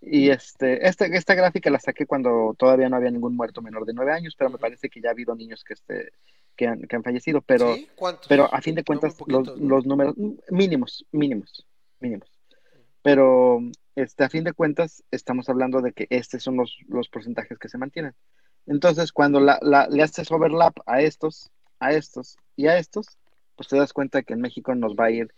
Y 0.00 0.30
este, 0.30 0.86
esta, 0.88 1.06
esta 1.06 1.34
gráfica 1.34 1.70
la 1.70 1.78
saqué 1.78 2.06
cuando 2.06 2.56
todavía 2.58 2.88
no 2.88 2.96
había 2.96 3.10
ningún 3.12 3.36
muerto 3.36 3.62
menor 3.62 3.84
de 3.84 3.92
9 3.92 4.12
años, 4.12 4.34
pero 4.36 4.50
me 4.50 4.58
parece 4.58 4.88
que 4.88 5.00
ya 5.00 5.10
ha 5.10 5.12
habido 5.12 5.36
niños 5.36 5.62
que, 5.62 5.74
este, 5.74 6.12
que, 6.56 6.66
han, 6.66 6.82
que 6.82 6.96
han 6.96 7.04
fallecido, 7.04 7.40
pero, 7.40 7.76
¿Sí? 7.76 7.88
Pero 8.28 8.52
a 8.52 8.60
fin 8.60 8.74
de 8.74 8.82
cuentas 8.82 9.12
los, 9.12 9.18
poquitos, 9.18 9.60
¿no? 9.60 9.68
los 9.68 9.86
números 9.86 10.16
mínimos, 10.50 11.06
mínimos, 11.12 11.64
mínimos. 12.00 12.28
Pero 13.02 13.60
este, 13.96 14.24
a 14.24 14.28
fin 14.30 14.44
de 14.44 14.52
cuentas 14.52 15.02
estamos 15.10 15.48
hablando 15.48 15.80
de 15.80 15.92
que 15.92 16.06
estos 16.10 16.42
son 16.42 16.56
los, 16.56 16.78
los 16.88 17.08
porcentajes 17.08 17.58
que 17.58 17.68
se 17.68 17.78
mantienen. 17.78 18.14
Entonces, 18.66 19.12
cuando 19.12 19.40
la, 19.40 19.58
la- 19.62 19.88
le 19.88 20.02
haces 20.02 20.30
overlap 20.30 20.76
a 20.86 21.00
estos, 21.02 21.50
a 21.80 21.92
estos 21.92 22.36
y 22.56 22.68
a 22.68 22.78
estos, 22.78 23.06
pues 23.56 23.68
te 23.68 23.76
das 23.76 23.92
cuenta 23.92 24.22
que 24.22 24.34
en 24.34 24.40
México 24.40 24.74
nos 24.74 24.94
va 24.94 25.06
a 25.06 25.10
ir, 25.10 25.28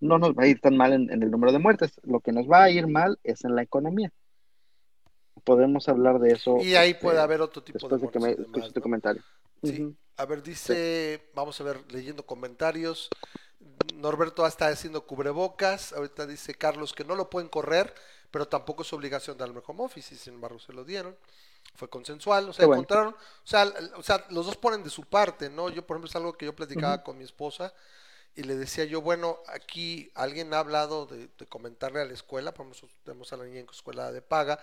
no 0.00 0.18
nos 0.18 0.32
va 0.34 0.42
a 0.44 0.46
ir 0.48 0.60
tan 0.60 0.76
mal 0.76 0.92
en, 0.92 1.10
en 1.10 1.22
el 1.22 1.30
número 1.30 1.52
de 1.52 1.58
muertes. 1.58 1.92
Lo 2.02 2.20
que 2.20 2.32
nos 2.32 2.46
va 2.50 2.64
a 2.64 2.70
ir 2.70 2.86
mal 2.86 3.18
es 3.24 3.44
en 3.44 3.54
la 3.54 3.62
economía. 3.62 4.12
Podemos 5.44 5.88
hablar 5.88 6.18
de 6.18 6.32
eso. 6.32 6.58
Y 6.60 6.74
ahí 6.74 6.90
este, 6.90 7.02
puede 7.02 7.20
haber 7.20 7.40
otro 7.40 7.62
tipo 7.62 7.88
de 7.88 7.94
después 7.96 8.02
de 8.02 8.08
que 8.10 8.18
me 8.18 8.24
muertes 8.26 8.38
y 8.38 8.42
escuches 8.42 8.62
demás, 8.62 8.72
tu 8.72 8.80
¿no? 8.80 8.82
comentario. 8.82 9.22
Sí. 9.62 9.96
A 10.18 10.26
ver, 10.26 10.42
dice, 10.42 11.30
vamos 11.34 11.60
a 11.60 11.64
ver, 11.64 11.92
leyendo 11.92 12.24
comentarios. 12.24 13.08
Norberto 13.94 14.46
está 14.46 14.68
haciendo 14.68 15.06
cubrebocas. 15.06 15.92
Ahorita 15.92 16.26
dice 16.26 16.54
Carlos 16.54 16.92
que 16.92 17.04
no 17.04 17.14
lo 17.14 17.30
pueden 17.30 17.48
correr, 17.48 17.94
pero 18.30 18.46
tampoco 18.48 18.82
es 18.82 18.92
obligación 18.92 19.38
darle 19.38 19.62
home 19.66 19.84
office, 19.84 20.14
y 20.14 20.18
sin 20.18 20.34
embargo 20.34 20.58
se 20.58 20.72
lo 20.72 20.84
dieron. 20.84 21.16
Fue 21.74 21.88
consensual, 21.90 22.48
o 22.48 22.52
sea, 22.52 22.66
bueno. 22.66 22.82
encontraron, 22.82 23.14
o 23.14 23.46
sea, 23.46 23.72
o 23.96 24.02
sea, 24.02 24.24
los 24.30 24.46
dos 24.46 24.56
ponen 24.56 24.82
de 24.82 24.90
su 24.90 25.04
parte, 25.04 25.50
¿no? 25.50 25.68
Yo, 25.68 25.86
por 25.86 25.96
ejemplo, 25.96 26.08
es 26.08 26.16
algo 26.16 26.32
que 26.36 26.46
yo 26.46 26.54
platicaba 26.54 27.02
con 27.02 27.18
mi 27.18 27.24
esposa 27.24 27.74
y 28.34 28.42
le 28.44 28.56
decía 28.56 28.84
yo, 28.84 29.00
bueno, 29.02 29.38
aquí 29.48 30.10
alguien 30.14 30.54
ha 30.54 30.58
hablado 30.60 31.06
de, 31.06 31.28
de 31.38 31.46
comentarle 31.46 32.00
a 32.00 32.04
la 32.04 32.14
escuela, 32.14 32.52
por 32.52 32.66
ejemplo, 32.66 32.88
tenemos 33.04 33.32
a 33.32 33.36
la 33.36 33.44
niña 33.44 33.60
en 33.60 33.68
escuela 33.70 34.12
de 34.12 34.22
paga, 34.22 34.60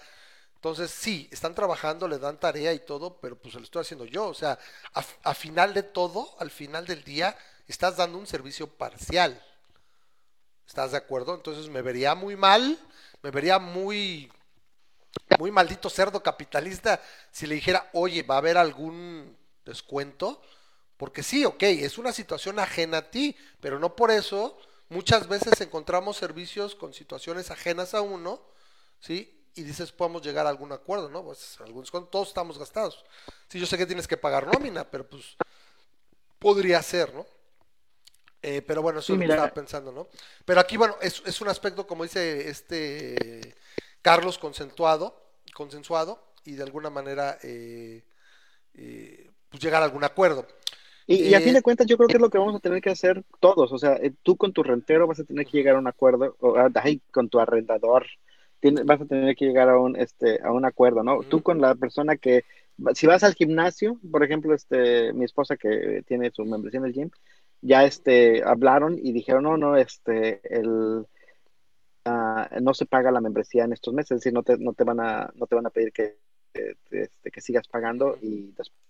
entonces, 0.55 0.91
sí, 0.91 1.27
están 1.29 1.53
trabajando, 1.53 2.07
le 2.07 2.19
dan 2.19 2.39
tarea 2.39 2.71
y 2.71 2.79
todo, 2.79 3.17
pero 3.19 3.37
pues 3.37 3.53
se 3.53 3.59
lo 3.59 3.65
estoy 3.65 3.81
haciendo 3.81 4.05
yo. 4.05 4.27
O 4.27 4.33
sea, 4.33 4.57
a, 4.93 5.03
a 5.23 5.33
final 5.33 5.73
de 5.73 5.83
todo, 5.83 6.33
al 6.39 6.51
final 6.51 6.85
del 6.85 7.03
día, 7.03 7.37
estás 7.67 7.97
dando 7.97 8.17
un 8.17 8.27
servicio 8.27 8.67
parcial. 8.67 9.41
¿Estás 10.67 10.91
de 10.91 10.97
acuerdo? 10.97 11.35
Entonces 11.35 11.69
me 11.69 11.81
vería 11.81 12.15
muy 12.15 12.35
mal, 12.35 12.79
me 13.21 13.31
vería 13.31 13.59
muy, 13.59 14.31
muy 15.37 15.51
maldito 15.51 15.89
cerdo 15.89 16.23
capitalista 16.23 17.01
si 17.31 17.47
le 17.47 17.55
dijera, 17.55 17.89
oye, 17.93 18.23
va 18.23 18.35
a 18.35 18.39
haber 18.39 18.57
algún 18.57 19.37
descuento. 19.65 20.41
Porque 20.97 21.23
sí, 21.23 21.43
ok, 21.43 21.63
es 21.63 21.97
una 21.97 22.13
situación 22.13 22.59
ajena 22.59 22.99
a 22.99 23.11
ti, 23.11 23.35
pero 23.59 23.79
no 23.79 23.95
por 23.95 24.11
eso 24.11 24.57
muchas 24.89 25.27
veces 25.27 25.59
encontramos 25.59 26.17
servicios 26.17 26.75
con 26.75 26.93
situaciones 26.93 27.51
ajenas 27.51 27.93
a 27.93 28.01
uno, 28.01 28.41
¿sí? 28.99 29.43
Y 29.55 29.63
dices, 29.63 29.91
podemos 29.91 30.21
llegar 30.21 30.45
a 30.45 30.49
algún 30.49 30.71
acuerdo, 30.71 31.09
¿no? 31.09 31.23
Pues 31.23 31.59
algunos, 31.61 31.91
todos 32.09 32.29
estamos 32.29 32.57
gastados. 32.57 33.03
Sí, 33.49 33.59
yo 33.59 33.65
sé 33.65 33.77
que 33.77 33.85
tienes 33.85 34.07
que 34.07 34.17
pagar 34.17 34.47
nómina, 34.47 34.89
pero 34.89 35.07
pues 35.07 35.35
podría 36.39 36.81
ser, 36.81 37.13
¿no? 37.13 37.25
Eh, 38.43 38.61
pero 38.61 38.81
bueno, 38.83 38.99
eso 38.99 39.07
Sí, 39.07 39.13
es 39.13 39.19
lo 39.19 39.25
que 39.25 39.31
estaba 39.31 39.53
pensando, 39.53 39.91
¿no? 39.93 40.09
Pero 40.45 40.59
aquí, 40.61 40.77
bueno, 40.77 40.97
es, 41.01 41.23
es 41.25 41.41
un 41.41 41.49
aspecto, 41.49 41.87
como 41.87 42.03
dice 42.03 42.49
este 42.49 43.55
Carlos, 44.01 44.37
consensuado, 44.37 45.15
consensuado 45.53 46.33
y 46.45 46.53
de 46.55 46.63
alguna 46.63 46.89
manera 46.91 47.39
eh, 47.43 48.03
eh, 48.75 49.31
pues 49.49 49.61
llegar 49.63 49.81
a 49.83 49.85
algún 49.85 50.03
acuerdo. 50.05 50.47
Y, 51.07 51.15
y 51.29 51.33
a 51.35 51.39
Eh, 51.39 51.41
fin 51.41 51.53
de 51.53 51.61
cuentas, 51.61 51.87
yo 51.87 51.97
creo 51.97 52.09
que 52.09 52.17
es 52.17 52.21
lo 52.21 52.29
que 52.29 52.37
vamos 52.37 52.55
a 52.55 52.59
tener 52.59 52.81
que 52.81 52.89
hacer 52.91 53.23
todos. 53.39 53.71
O 53.73 53.77
sea, 53.77 53.95
eh, 53.97 54.13
tú 54.23 54.37
con 54.37 54.53
tu 54.53 54.63
rentero 54.63 55.07
vas 55.07 55.19
a 55.19 55.25
tener 55.25 55.45
que 55.45 55.57
llegar 55.57 55.75
a 55.75 55.79
un 55.79 55.87
acuerdo, 55.87 56.35
o 56.39 56.55
ah, 56.57 56.69
ay, 56.75 57.01
con 57.11 57.29
tu 57.29 57.39
arrendador 57.39 58.05
vas 58.85 59.01
a 59.01 59.05
tener 59.05 59.35
que 59.35 59.45
llegar 59.45 59.69
a 59.69 59.77
un, 59.79 59.95
este, 59.97 60.41
a 60.41 60.51
un 60.53 60.65
acuerdo, 60.65 61.03
¿no? 61.03 61.19
Ujú. 61.19 61.23
Tú 61.23 61.41
con 61.43 61.59
la 61.61 61.75
persona 61.75 62.15
que, 62.17 62.45
si 62.95 63.07
vas 63.07 63.23
al 63.23 63.33
gimnasio, 63.35 63.99
por 64.11 64.23
ejemplo, 64.23 64.53
este, 64.55 65.11
mi 65.13 65.25
esposa 65.25 65.57
que 65.57 66.03
tiene 66.07 66.31
su 66.31 66.45
membresía 66.45 66.79
en 66.79 66.85
el 66.85 66.93
gym, 66.93 67.09
ya 67.63 67.85
este, 67.85 68.43
hablaron 68.43 68.99
y 69.01 69.13
dijeron, 69.13 69.43
no, 69.43 69.57
no, 69.57 69.77
este, 69.77 70.41
el, 70.55 71.05
ah, 72.05 72.49
no 72.61 72.73
se 72.73 72.85
paga 72.85 73.11
la 73.11 73.21
membresía 73.21 73.63
en 73.63 73.73
estos 73.73 73.93
meses, 73.93 74.11
es 74.11 74.17
decir, 74.19 74.33
no 74.33 74.43
te, 74.43 74.57
no 74.57 74.73
te 74.73 74.83
van 74.83 74.99
a, 74.99 75.31
no 75.35 75.47
te 75.47 75.55
van 75.55 75.65
a 75.65 75.69
pedir 75.69 75.91
que, 75.93 76.17
este, 76.53 77.31
que 77.31 77.41
sigas 77.41 77.67
pagando 77.67 78.17
y 78.21 78.51
después 78.51 78.83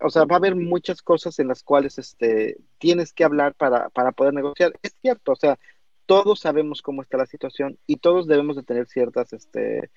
o 0.00 0.10
sea, 0.10 0.24
va 0.24 0.36
a 0.36 0.38
haber 0.38 0.54
muchas 0.56 1.02
cosas 1.02 1.38
en 1.38 1.48
las 1.48 1.62
cuales 1.62 1.98
este, 1.98 2.58
tienes 2.78 3.12
que 3.12 3.24
hablar 3.24 3.54
para, 3.54 3.88
para 3.90 4.12
poder 4.12 4.34
negociar. 4.34 4.72
Es 4.82 4.94
cierto, 5.00 5.32
o 5.32 5.36
sea, 5.36 5.58
todos 6.04 6.40
sabemos 6.40 6.82
cómo 6.82 7.02
está 7.02 7.16
la 7.16 7.26
situación 7.26 7.78
y 7.86 7.96
todos 7.96 8.26
debemos 8.26 8.56
de 8.56 8.62
tener 8.62 8.86
ciertas 8.86 9.32
este, 9.32 9.90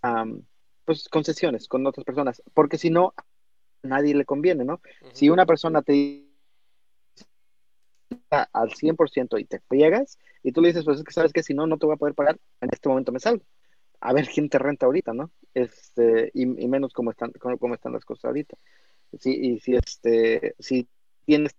am, 0.00 0.44
pues, 0.84 1.08
concesiones 1.08 1.68
con 1.68 1.86
otras 1.86 2.04
personas, 2.04 2.42
porque 2.54 2.78
si 2.78 2.90
no, 2.90 3.14
a 3.16 3.24
nadie 3.86 4.14
le 4.14 4.24
conviene, 4.24 4.64
¿no? 4.64 4.80
Si 5.12 5.28
una 5.28 5.46
persona 5.46 5.82
te 5.82 5.92
dice 5.92 6.23
al 8.30 8.72
100% 8.74 9.38
y 9.38 9.44
te 9.44 9.60
pegas 9.60 10.18
y 10.42 10.52
tú 10.52 10.60
le 10.60 10.68
dices, 10.68 10.84
pues 10.84 10.98
es 10.98 11.04
que 11.04 11.12
sabes 11.12 11.32
que 11.32 11.42
si 11.42 11.54
no, 11.54 11.66
no 11.66 11.78
te 11.78 11.86
voy 11.86 11.94
a 11.94 11.98
poder 11.98 12.14
pagar, 12.14 12.38
en 12.60 12.68
este 12.72 12.88
momento 12.88 13.12
me 13.12 13.20
salgo. 13.20 13.44
A 14.00 14.12
ver 14.12 14.28
quién 14.28 14.48
te 14.48 14.58
renta 14.58 14.86
ahorita, 14.86 15.14
¿no? 15.14 15.30
Este, 15.54 16.30
y, 16.34 16.42
y 16.42 16.68
menos 16.68 16.92
cómo 16.92 17.10
están, 17.10 17.32
cómo, 17.32 17.58
cómo 17.58 17.74
están 17.74 17.92
las 17.92 18.04
cosas 18.04 18.26
ahorita. 18.26 18.56
Sí, 19.18 19.32
y 19.34 19.60
si 19.60 19.76
este, 19.76 20.54
si 20.58 20.88
tienes 21.24 21.52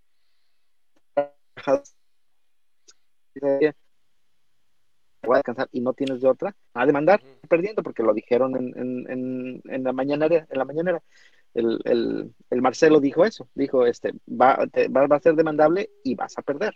voy 5.23 5.35
a 5.35 5.37
descansar 5.37 5.69
y 5.71 5.81
no 5.81 5.93
tienes 5.93 6.21
de 6.21 6.27
otra, 6.27 6.55
a 6.73 6.85
demandar, 6.85 7.21
perdiendo, 7.49 7.83
porque 7.83 8.03
lo 8.03 8.13
dijeron 8.13 8.55
en, 8.55 8.77
en, 8.77 9.11
en, 9.11 9.61
en 9.65 9.83
la 9.83 9.93
mañanera, 9.93 10.47
en 10.49 10.57
la 10.57 10.65
mañanera. 10.65 11.03
El, 11.55 11.79
el, 11.85 12.35
el 12.51 12.61
Marcelo 12.61 12.99
dijo 13.01 13.25
eso, 13.25 13.49
dijo, 13.55 13.87
este, 13.87 14.13
va, 14.29 14.67
te- 14.67 14.89
va, 14.89 15.07
va 15.07 15.17
a 15.17 15.21
ser 15.21 15.35
demandable 15.35 15.89
y 16.03 16.15
vas 16.15 16.37
a 16.37 16.43
perder. 16.43 16.75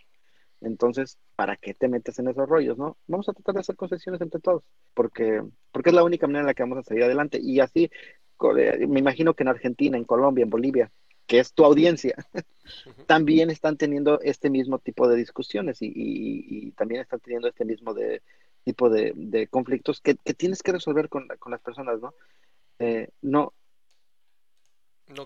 Entonces, 0.62 1.18
¿para 1.36 1.58
qué 1.58 1.74
te 1.76 1.88
metes 1.88 2.20
en 2.20 2.30
esos 2.30 2.50
rollos, 2.50 2.78
no? 2.78 2.98
Vamos 3.08 3.30
a 3.30 3.34
tratar 3.34 3.56
de 3.56 3.62
hacer 3.62 3.76
concesiones 3.78 4.22
entre 4.22 4.42
todos, 4.42 4.64
porque, 4.94 5.44
porque 5.72 5.90
es 5.90 5.96
la 5.96 6.04
única 6.04 6.28
manera 6.28 6.42
en 6.42 6.48
la 6.48 6.54
que 6.56 6.64
vamos 6.64 6.80
a 6.80 6.84
salir 6.84 7.04
adelante. 7.04 7.40
Y 7.42 7.62
así, 7.62 7.92
eh, 8.58 8.88
me 8.88 9.00
imagino 9.00 9.34
que 9.36 9.44
en 9.44 9.50
Argentina, 9.50 9.98
en 9.98 10.06
Colombia, 10.06 10.44
en 10.44 10.50
Bolivia, 10.50 10.92
que 11.28 11.40
es 11.40 11.54
tu 11.54 11.66
audiencia, 11.66 12.16
también 13.06 13.50
están 13.50 13.78
teniendo 13.78 14.20
este 14.22 14.50
mismo 14.50 14.80
tipo 14.80 15.08
de 15.08 15.18
discusiones 15.18 15.82
y, 15.82 15.88
y- 15.88 16.68
y 16.68 16.72
también 16.74 17.02
están 17.02 17.20
teniendo 17.20 17.48
este 17.48 17.66
mismo 17.66 17.94
de, 17.94 18.22
tipo 18.64 18.90
de, 18.90 19.14
de 19.16 19.48
conflictos 19.48 20.02
que, 20.02 20.16
que 20.16 20.34
tienes 20.34 20.62
que 20.64 20.72
resolver 20.74 21.10
con, 21.10 21.28
con 21.40 21.52
las 21.52 21.62
personas, 21.62 22.00
¿no? 22.02 22.14
Eh, 22.80 23.10
no, 23.22 23.54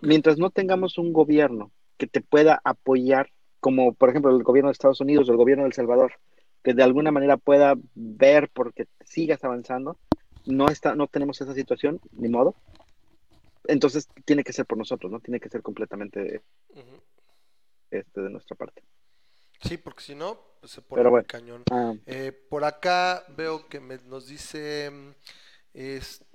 Mientras 0.01 0.37
no 0.37 0.49
tengamos 0.49 0.97
un 0.97 1.13
gobierno 1.13 1.71
que 1.97 2.07
te 2.07 2.21
pueda 2.21 2.61
apoyar, 2.63 3.29
como 3.59 3.93
por 3.93 4.09
ejemplo 4.09 4.35
el 4.35 4.43
gobierno 4.43 4.69
de 4.69 4.73
Estados 4.73 5.01
Unidos 5.01 5.27
o 5.27 5.31
el 5.31 5.37
gobierno 5.37 5.63
de 5.63 5.67
El 5.69 5.73
Salvador, 5.73 6.13
que 6.63 6.73
de 6.73 6.83
alguna 6.83 7.11
manera 7.11 7.37
pueda 7.37 7.75
ver 7.93 8.49
porque 8.53 8.87
sigas 9.05 9.43
avanzando. 9.43 9.97
No 10.45 10.67
está, 10.67 10.95
no 10.95 11.07
tenemos 11.07 11.39
esa 11.39 11.53
situación, 11.53 12.01
ni 12.11 12.27
modo. 12.29 12.55
Entonces 13.65 14.09
tiene 14.25 14.43
que 14.43 14.51
ser 14.53 14.65
por 14.65 14.77
nosotros, 14.77 15.11
¿no? 15.11 15.19
Tiene 15.19 15.39
que 15.39 15.49
ser 15.49 15.61
completamente 15.61 16.41
este, 17.91 18.21
de 18.21 18.29
nuestra 18.29 18.55
parte. 18.57 18.83
Sí, 19.61 19.77
porque 19.77 20.03
si 20.03 20.15
no, 20.15 20.37
pues 20.59 20.73
se 20.73 20.81
pone 20.81 21.07
bueno. 21.07 21.25
cañón. 21.27 21.63
Ah, 21.71 21.93
Eh, 22.05 22.33
por 22.49 22.65
acá 22.65 23.23
veo 23.37 23.67
que 23.69 23.79
me- 23.79 23.99
nos 23.99 24.27
dice 24.27 24.91
mm, 24.91 25.11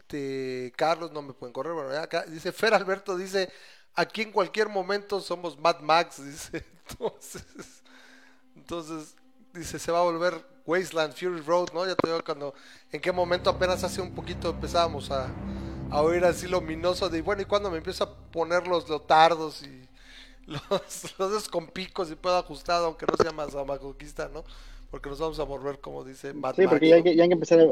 este 0.08 0.72
Carlos, 0.76 1.12
no 1.12 1.22
me 1.22 1.32
pueden 1.34 1.52
correr, 1.52 1.72
bueno, 1.74 1.92
ya 1.92 2.02
acá 2.02 2.24
dice 2.26 2.52
Fer 2.52 2.74
Alberto, 2.74 3.16
dice, 3.16 3.50
aquí 3.94 4.22
en 4.22 4.32
cualquier 4.32 4.68
momento 4.68 5.20
somos 5.20 5.58
Mad 5.58 5.80
Max, 5.80 6.24
dice, 6.24 6.64
entonces, 6.88 7.44
entonces, 8.56 9.16
dice, 9.52 9.78
se 9.78 9.92
va 9.92 10.00
a 10.00 10.02
volver 10.04 10.44
Wasteland, 10.66 11.14
Fury 11.14 11.40
Road, 11.42 11.68
¿no? 11.72 11.86
Ya 11.86 11.94
te 11.96 12.08
digo 12.08 12.22
cuando, 12.24 12.54
en 12.92 13.00
qué 13.00 13.12
momento 13.12 13.50
apenas 13.50 13.84
hace 13.84 14.00
un 14.00 14.14
poquito 14.14 14.50
empezábamos 14.50 15.10
a, 15.10 15.36
a 15.88 16.02
oír 16.02 16.24
así 16.24 16.46
lo 16.48 16.58
ominoso 16.58 17.08
de, 17.08 17.22
bueno, 17.22 17.42
y 17.42 17.46
cuando 17.46 17.70
me 17.70 17.78
empiezo 17.78 18.04
a 18.04 18.14
poner 18.30 18.66
los 18.66 18.88
leotardos 18.88 19.62
y 19.62 19.88
los, 20.46 21.18
los 21.18 21.48
con 21.48 21.68
picos 21.68 22.10
y 22.10 22.16
puedo 22.16 22.38
ajustado, 22.38 22.86
aunque 22.86 23.06
no 23.06 23.16
sea 23.16 23.32
más 23.32 23.54
amacoquista, 23.54 24.28
¿no? 24.28 24.44
Porque 24.90 25.10
nos 25.10 25.18
vamos 25.20 25.38
a 25.40 25.44
volver, 25.44 25.80
como 25.80 26.04
dice 26.04 26.32
Mad 26.34 26.56
sí, 26.56 26.66
porque 26.68 26.88
ya 26.88 26.96
hay 26.96 27.02
que, 27.02 27.16
ya 27.16 27.22
hay 27.24 27.28
que 27.28 27.34
empezar 27.34 27.60
a- 27.60 27.64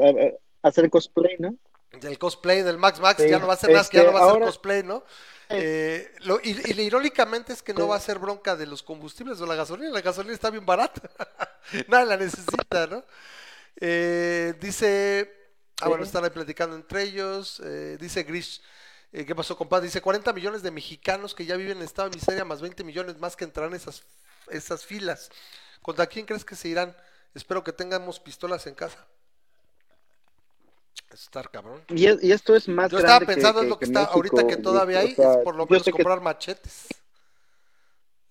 a 0.63 0.67
hacer 0.69 0.89
cosplay, 0.89 1.35
¿no? 1.39 1.55
Del 1.91 2.19
cosplay 2.19 2.61
del 2.63 2.77
Max 2.77 2.99
Max, 2.99 3.23
Sí, 3.23 3.29
ya 3.29 3.39
no 3.39 3.47
va 3.47 3.53
a 3.53 3.57
ser 3.57 3.71
más 3.71 3.89
que 3.89 3.97
ya 3.97 4.03
no 4.03 4.11
va 4.13 4.19
a 4.19 4.23
ser 4.23 4.39
cosplay, 4.43 4.83
¿no? 4.83 5.03
Eh, 5.49 6.13
lo- 6.19 6.39
y, 6.43 6.51
y 6.71 6.81
irónicamente 6.81 7.53
es 7.53 7.63
que 7.63 7.73
no 7.73 7.87
va 7.87 7.95
a 7.95 7.99
ser 7.99 8.19
bronca 8.19 8.55
de 8.57 8.65
los 8.67 8.83
combustibles 8.83 9.39
o 9.41 9.45
la 9.45 9.55
gasolina, 9.55 9.89
la 9.91 10.01
gasolina 10.01 10.33
está 10.33 10.49
bien 10.49 10.65
barata, 10.65 11.01
nadie 11.87 12.05
la 12.05 12.17
necesita, 12.17 12.87
¿no? 12.87 13.05
Eh, 13.79 14.53
dice, 14.59 15.33
ah 15.79 15.87
bueno, 15.87 16.03
están 16.03 16.23
ahí 16.23 16.29
platicando 16.31 16.75
entre 16.75 17.03
ellos, 17.03 17.61
eh, 17.63 17.97
dice 17.99 18.23
Grish, 18.23 18.61
eh, 19.13 19.25
¿qué 19.25 19.35
pasó 19.35 19.55
compadre? 19.57 19.85
Dice 19.87 20.01
40 20.01 20.33
millones 20.33 20.63
de 20.63 20.71
mexicanos 20.71 21.33
que 21.35 21.45
ya 21.45 21.55
viven 21.55 21.77
en 21.77 21.83
estado 21.83 22.09
de 22.09 22.15
miseria, 22.17 22.43
más 22.45 22.61
20 22.61 22.83
millones 22.83 23.17
más 23.19 23.35
que 23.35 23.45
entrarán 23.45 23.71
en 23.73 23.77
esas, 23.77 24.03
esas 24.49 24.85
filas. 24.85 25.29
¿Contra 25.81 26.07
quién 26.07 26.25
crees 26.25 26.43
que 26.43 26.55
se 26.55 26.67
irán? 26.67 26.95
Espero 27.33 27.63
que 27.63 27.71
tengamos 27.73 28.19
pistolas 28.19 28.67
en 28.67 28.75
casa. 28.75 29.05
Estar 31.17 31.49
cabrón. 31.49 31.81
Y, 31.89 32.05
es- 32.05 32.23
y 32.23 32.31
esto 32.31 32.55
es 32.55 32.67
más 32.67 32.91
Yo 32.91 32.99
estaba 32.99 33.17
grande 33.19 33.33
pensando 33.33 33.59
que- 33.61 33.65
es 33.65 33.69
lo 33.71 33.79
que, 33.79 33.85
que 33.85 33.85
está 33.91 34.03
ahorita 34.05 34.47
que 34.47 34.57
todavía 34.57 34.97
o 34.97 35.01
hay, 35.01 35.15
sea, 35.15 35.31
es 35.33 35.37
por 35.39 35.55
lo 35.55 35.65
menos 35.65 35.83
sé 35.83 35.91
que- 35.91 35.97
comprar 35.97 36.21
machetes. 36.21 36.87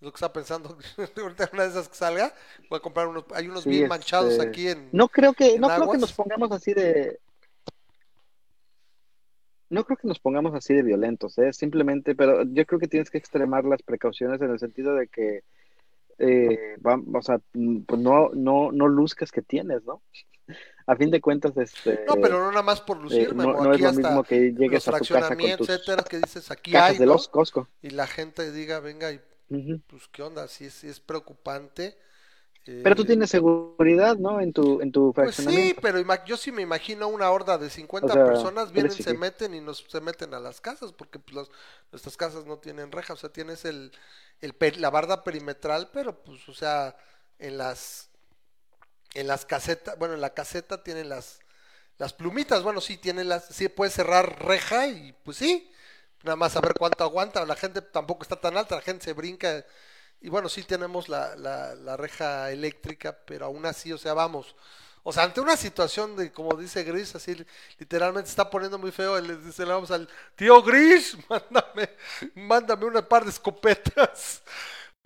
Lo 0.00 0.12
que 0.12 0.16
estaba 0.16 0.32
pensando, 0.32 0.78
ahorita 1.16 1.50
una 1.52 1.64
de 1.64 1.68
esas 1.70 1.88
que 1.88 1.96
salga, 1.96 2.32
voy 2.70 2.76
a 2.76 2.80
comprar 2.80 3.08
unos, 3.08 3.24
hay 3.34 3.48
unos 3.48 3.64
Sí, 3.64 3.70
bien 3.70 3.88
manchados 3.88 4.32
este, 4.32 4.46
aquí 4.46 4.68
en... 4.68 4.88
No 4.92 5.08
creo 5.08 5.32
que, 5.32 5.58
no 5.58 5.68
creo 5.68 5.90
que 5.90 5.98
nos 5.98 6.12
pongamos 6.12 6.52
así 6.52 6.74
de. 6.74 7.18
No 9.68 9.84
creo 9.84 9.96
que 9.96 10.06
nos 10.06 10.20
pongamos 10.20 10.54
así 10.54 10.74
de 10.74 10.82
violentos, 10.82 11.36
¿eh? 11.38 11.52
Simplemente, 11.52 12.14
pero 12.14 12.44
yo 12.44 12.64
creo 12.66 12.78
que 12.78 12.86
tienes 12.86 13.10
que 13.10 13.18
extremar 13.18 13.64
las 13.64 13.82
precauciones 13.82 14.40
en 14.40 14.50
el 14.52 14.60
sentido 14.60 14.94
de 14.94 15.08
que, 15.08 15.42
eh, 16.18 16.76
va- 16.86 17.02
o 17.18 17.22
sea, 17.22 17.40
pues 17.52 18.00
no, 18.00 18.30
no, 18.32 18.70
no 18.70 18.86
luzcas 18.86 19.32
que 19.32 19.42
tienes, 19.42 19.82
¿no? 19.84 20.02
A 20.86 20.96
fin 20.96 21.10
de 21.10 21.20
cuentas, 21.20 21.56
este, 21.56 21.98
No, 22.06 22.20
pero 22.20 22.38
no 22.38 22.50
nada 22.50 22.62
más 22.62 22.80
por 22.80 22.98
eh, 23.08 23.28
lucirme, 23.28 23.46
no, 23.46 23.56
no 23.56 23.72
es 23.72 23.80
aquí 23.80 23.82
lo 23.82 23.92
mismo 23.92 24.22
que 24.24 24.52
llegues 24.52 24.88
a 24.88 24.92
tu 24.92 25.06
casa 25.06 25.36
con 25.36 25.54
fraccionamientos, 25.54 25.68
tus 25.68 25.70
etcétera, 25.76 26.04
que 26.04 26.18
dices 26.18 26.50
aquí 26.50 26.76
cajas 26.76 26.98
hay, 26.98 26.98
de 26.98 27.06
¿no? 27.06 27.06
los 27.06 27.28
Costco. 27.28 27.68
Y 27.82 27.90
la 27.90 28.06
gente 28.06 28.52
diga, 28.52 28.80
venga, 28.80 29.12
y 29.12 29.20
pues 29.88 30.08
qué 30.08 30.22
onda, 30.22 30.48
sí 30.48 30.66
es, 30.66 30.74
sí 30.74 30.88
es 30.88 31.00
preocupante. 31.00 31.98
Pero 32.82 32.94
tú 32.96 33.04
Eh, 33.04 33.06
tienes 33.06 33.30
seguridad, 33.30 34.16
¿no? 34.16 34.40
En 34.40 34.52
tu, 34.52 34.80
en 34.80 34.92
tu 34.92 35.12
Pues 35.20 35.36
sí, 35.36 35.74
pero 35.80 35.98
yo 36.26 36.36
sí 36.36 36.52
me 36.52 36.60
imagino 36.62 37.08
una 37.08 37.30
horda 37.30 37.56
de 37.56 37.70
50 37.70 38.06
O 38.06 38.08
sea, 38.08 38.24
personas 38.24 38.70
vienen, 38.72 38.98
se 38.98 39.14
meten 39.14 39.54
y 39.54 39.60
nos 39.62 39.78
se 39.88 40.00
meten 40.00 40.34
a 40.34 40.40
las 40.40 40.60
casas 40.60 40.92
porque 40.92 41.18
pues, 41.18 41.48
nuestras 41.90 42.16
casas 42.16 42.44
no 42.44 42.58
tienen 42.58 42.92
reja, 42.92 43.14
o 43.14 43.16
sea, 43.16 43.32
tienes 43.32 43.64
el, 43.64 43.92
el 44.40 44.54
la 44.78 44.90
barda 44.90 45.24
perimetral, 45.24 45.90
pero 45.92 46.22
pues, 46.22 46.46
o 46.48 46.54
sea, 46.54 46.96
en 47.38 47.56
las 47.58 48.10
en 49.14 49.26
las 49.26 49.44
casetas, 49.46 49.98
bueno, 49.98 50.14
en 50.14 50.20
la 50.20 50.34
caseta 50.34 50.82
tienen 50.82 51.08
las 51.08 51.40
las 51.98 52.12
plumitas, 52.12 52.62
bueno, 52.62 52.80
sí 52.80 52.96
tiene 52.98 53.24
las, 53.24 53.46
sí 53.46 53.68
puede 53.68 53.90
cerrar 53.90 54.44
reja 54.44 54.86
y 54.88 55.14
pues 55.24 55.38
sí, 55.38 55.70
nada 56.24 56.36
más 56.36 56.56
a 56.56 56.60
ver 56.60 56.74
cuánto 56.78 57.04
aguanta, 57.04 57.44
la 57.46 57.56
gente 57.56 57.82
tampoco 57.82 58.22
está 58.22 58.36
tan 58.40 58.56
alta, 58.56 58.76
la 58.76 58.82
gente 58.82 59.04
se 59.04 59.12
brinca 59.14 59.64
y 60.20 60.28
bueno, 60.28 60.48
sí 60.48 60.62
tenemos 60.62 61.08
la, 61.08 61.36
la, 61.36 61.74
la 61.74 61.96
reja 61.96 62.50
eléctrica, 62.50 63.16
pero 63.26 63.46
aún 63.46 63.66
así, 63.66 63.92
o 63.92 63.98
sea, 63.98 64.14
vamos. 64.14 64.56
O 65.02 65.12
sea, 65.12 65.22
ante 65.22 65.40
una 65.40 65.56
situación 65.56 66.16
de, 66.16 66.32
como 66.32 66.56
dice 66.56 66.82
Gris, 66.82 67.14
así 67.14 67.36
literalmente 67.78 68.28
está 68.28 68.50
poniendo 68.50 68.76
muy 68.78 68.90
feo, 68.90 69.20
le 69.20 69.36
dice, 69.36 69.64
le 69.64 69.72
vamos 69.72 69.90
al 69.92 70.08
tío 70.34 70.62
Gris, 70.62 71.16
mándame, 71.28 71.90
mándame 72.34 72.86
una 72.86 73.08
par 73.08 73.24
de 73.24 73.30
escopetas. 73.30 74.42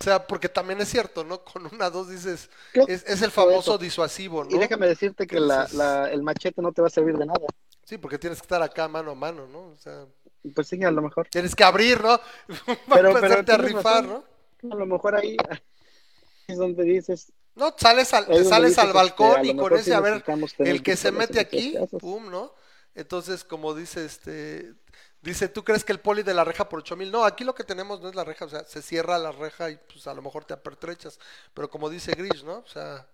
O 0.00 0.04
sea, 0.04 0.26
porque 0.26 0.48
también 0.48 0.80
es 0.80 0.88
cierto, 0.88 1.24
¿no? 1.24 1.44
Con 1.44 1.66
una 1.72 1.90
dos 1.90 2.08
dices, 2.08 2.48
es, 2.86 3.20
el 3.22 3.30
famoso 3.30 3.76
disuasivo, 3.76 4.44
¿no? 4.44 4.56
Y 4.56 4.58
déjame 4.58 4.86
decirte 4.86 5.26
que 5.26 5.36
¿Qué 5.36 5.40
la, 5.40 5.68
la- 5.72 6.10
el 6.10 6.22
machete 6.22 6.62
no 6.62 6.72
te 6.72 6.80
va 6.80 6.88
a 6.88 6.90
servir 6.90 7.16
de 7.18 7.26
nada. 7.26 7.46
Sí, 7.84 7.98
porque 7.98 8.18
tienes 8.18 8.38
que 8.40 8.44
estar 8.44 8.62
acá 8.62 8.88
mano 8.88 9.10
a 9.10 9.14
mano, 9.14 9.46
¿no? 9.46 9.72
O 9.72 9.76
sea, 9.76 10.06
Pues 10.54 10.68
sí, 10.68 10.82
a 10.82 10.90
lo 10.90 11.02
mejor. 11.02 11.28
tienes 11.28 11.54
que 11.54 11.64
abrir, 11.64 12.02
¿no? 12.02 12.20
Pero, 12.92 13.12
Para 13.12 13.20
pero 13.20 13.34
a 13.52 13.56
rifar, 13.58 14.04
razón. 14.04 14.24
¿no? 14.62 14.72
A 14.72 14.74
lo 14.76 14.86
mejor 14.86 15.16
ahí 15.16 15.36
es 16.48 16.58
donde 16.58 16.84
dices. 16.84 17.32
No, 17.54 17.74
sales 17.76 18.14
al, 18.14 18.26
sales 18.44 18.78
al 18.78 18.86
este, 18.88 18.92
balcón 18.92 19.40
a 19.40 19.44
y 19.44 19.56
con 19.56 19.76
ese, 19.76 19.94
a 19.94 20.00
ver, 20.00 20.24
el 20.58 20.82
que 20.82 20.96
se 20.96 21.12
mete 21.12 21.40
aquí, 21.40 21.76
pum, 21.98 22.30
¿no? 22.30 22.54
Entonces, 22.94 23.44
como 23.44 23.74
dice 23.74 24.04
este, 24.04 24.74
dice, 25.22 25.48
¿tú 25.48 25.64
crees 25.64 25.84
que 25.84 25.92
el 25.92 26.00
poli 26.00 26.22
de 26.22 26.34
la 26.34 26.44
reja 26.44 26.68
por 26.68 26.80
ocho 26.80 26.96
mil? 26.96 27.10
No, 27.10 27.24
aquí 27.24 27.44
lo 27.44 27.54
que 27.54 27.64
tenemos 27.64 28.00
no 28.00 28.08
es 28.08 28.14
la 28.14 28.24
reja, 28.24 28.44
o 28.44 28.48
sea, 28.48 28.64
se 28.64 28.82
cierra 28.82 29.18
la 29.18 29.32
reja 29.32 29.70
y 29.70 29.76
pues 29.76 30.06
a 30.06 30.14
lo 30.14 30.22
mejor 30.22 30.44
te 30.44 30.54
apertrechas, 30.54 31.18
pero 31.54 31.70
como 31.70 31.90
dice 31.90 32.12
Gris, 32.12 32.44
¿no? 32.44 32.58
O 32.58 32.66
sea, 32.66 33.06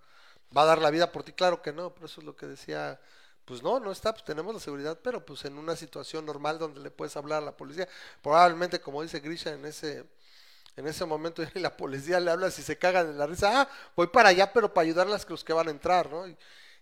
va 0.57 0.63
a 0.63 0.67
dar 0.67 0.79
la 0.79 0.91
vida 0.91 1.13
por 1.13 1.23
ti, 1.25 1.33
claro 1.33 1.63
que 1.63 1.73
no, 1.73 1.95
pero 1.95 2.07
eso 2.07 2.21
es 2.21 2.27
lo 2.27 2.37
que 2.37 2.47
decía, 2.47 3.01
pues 3.45 3.63
no, 3.63 3.81
no 3.81 3.93
está, 3.93 4.13
pues 4.13 4.25
tenemos 4.25 4.55
la 4.55 4.61
seguridad, 4.61 4.99
pero 5.03 5.25
pues 5.25 5.45
en 5.45 5.59
una 5.59 5.77
situación 5.77 6.27
normal 6.27 6.59
donde 6.59 6.81
le 6.81 6.91
puedes 6.91 7.17
hablar 7.17 7.43
a 7.43 7.47
la 7.47 7.57
policía, 7.57 7.89
probablemente 8.23 8.81
como 8.81 9.03
dice 9.03 9.21
Grisha 9.21 9.53
en 9.53 9.67
ese 9.67 10.05
en 10.77 10.87
ese 10.87 11.05
momento 11.05 11.43
la 11.55 11.77
policía 11.77 12.21
le 12.21 12.31
habla 12.31 12.51
si 12.51 12.63
se 12.63 12.79
cagan 12.79 13.13
de 13.13 13.15
la 13.15 13.27
risa, 13.27 13.63
ah, 13.63 13.69
voy 13.97 14.09
para 14.09 14.29
allá, 14.31 14.53
pero 14.53 14.73
para 14.73 14.85
ayudar 14.85 15.07
a 15.07 15.11
los 15.11 15.45
que 15.45 15.53
van 15.53 15.69
a 15.69 15.71
entrar, 15.71 16.11
¿no? 16.11 16.27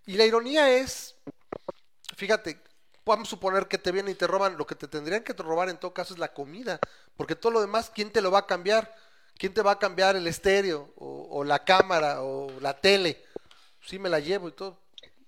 Y 0.06 0.16
la 0.16 0.24
ironía 0.26 0.70
es, 0.76 1.14
fíjate, 2.16 2.60
vamos 3.04 3.28
a 3.28 3.30
suponer 3.30 3.66
que 3.66 3.78
te 3.78 3.92
vienen 3.92 4.12
y 4.12 4.16
te 4.16 4.26
roban, 4.26 4.56
lo 4.56 4.66
que 4.66 4.74
te 4.74 4.88
tendrían 4.88 5.22
que 5.24 5.32
robar 5.34 5.68
en 5.68 5.78
todo 5.78 5.92
caso 5.94 6.14
es 6.14 6.20
la 6.20 6.32
comida, 6.32 6.78
porque 7.16 7.36
todo 7.36 7.52
lo 7.52 7.60
demás, 7.60 7.90
¿quién 7.94 8.10
te 8.10 8.22
lo 8.22 8.30
va 8.30 8.40
a 8.40 8.46
cambiar? 8.46 8.94
¿Quién 9.36 9.52
te 9.52 9.62
va 9.62 9.72
a 9.72 9.78
cambiar 9.78 10.16
el 10.16 10.26
estéreo 10.26 10.92
o, 10.96 11.26
o 11.30 11.44
la 11.44 11.64
cámara 11.64 12.22
o 12.22 12.48
la 12.60 12.80
tele? 12.80 13.18
Sí 13.80 13.98
me 13.98 14.08
la 14.08 14.20
llevo 14.20 14.48
y 14.48 14.52
todo. 14.52 14.78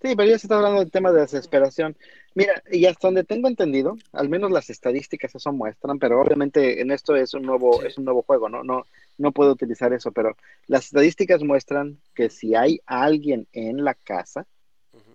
Sí, 0.02 0.14
pero 0.14 0.24
ya 0.28 0.38
se 0.38 0.46
está 0.46 0.56
hablando 0.56 0.80
del 0.80 0.90
tema 0.90 1.10
de 1.10 1.20
desesperación. 1.22 1.96
Mira, 2.34 2.62
y 2.70 2.84
hasta 2.84 3.08
donde 3.08 3.24
tengo 3.24 3.48
entendido, 3.48 3.96
al 4.12 4.28
menos 4.28 4.50
las 4.50 4.68
estadísticas 4.68 5.34
eso 5.34 5.52
muestran, 5.52 5.98
pero 5.98 6.20
obviamente 6.20 6.80
en 6.82 6.90
esto 6.90 7.16
es 7.16 7.32
un 7.34 7.42
nuevo, 7.42 7.80
Sí. 7.80 7.86
es 7.86 7.96
un 7.98 8.04
nuevo 8.04 8.22
juego, 8.22 8.48
¿no? 8.48 8.62
No, 8.62 8.84
no 9.16 9.32
puedo 9.32 9.52
utilizar 9.52 9.92
eso, 9.94 10.12
pero 10.12 10.36
las 10.66 10.84
estadísticas 10.86 11.42
muestran 11.42 11.98
que 12.14 12.28
si 12.28 12.54
hay 12.54 12.80
alguien 12.84 13.48
en 13.52 13.84
la 13.84 13.94
casa, 13.94 14.46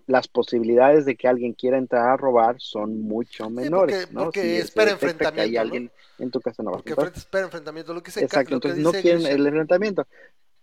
las 0.08 0.28
posibilidades 0.28 1.06
de 1.06 1.16
que 1.16 1.28
alguien 1.28 1.54
quiera 1.54 1.78
entrar 1.78 2.10
a 2.10 2.18
robar 2.18 2.56
son 2.60 3.02
mucho 3.02 3.50
menores, 3.50 4.06
porque- 4.08 4.14
¿no? 4.14 4.24
porque 4.26 4.42
Si 4.42 4.48
se 4.50 4.58
espera 4.60 4.86
que 4.86 4.90
hay 4.90 4.94
enfrentamiento, 4.94 5.54
¿no? 5.56 5.62
alguien 5.62 5.92
en 6.20 6.32
tu 6.32 6.42
casa 6.42 6.64
no 6.64 6.72
va 6.72 6.78
a 6.78 6.82
Porque 6.84 7.20
espera 7.20 7.46
enfrentamiento. 7.46 7.94
Lo 7.94 8.02
que 8.04 8.08
dice, 8.10 8.24
Exacto, 8.24 8.56
lo 8.56 8.60
que 8.60 8.68
entonces 8.70 8.84
no 8.84 8.92
quieren 8.92 9.22
Grisha. 9.22 9.36
el 9.36 9.48
enfrentamiento. 9.48 10.08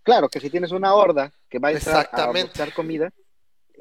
Claro 0.02 0.28
que 0.28 0.40
si 0.40 0.50
tienes 0.50 0.72
una 0.72 0.94
horda 0.94 1.32
que 1.48 1.58
va 1.58 1.68
a 1.68 1.72
entrar 1.72 2.08
a 2.12 2.26
buscar 2.30 2.72
comida, 2.72 3.12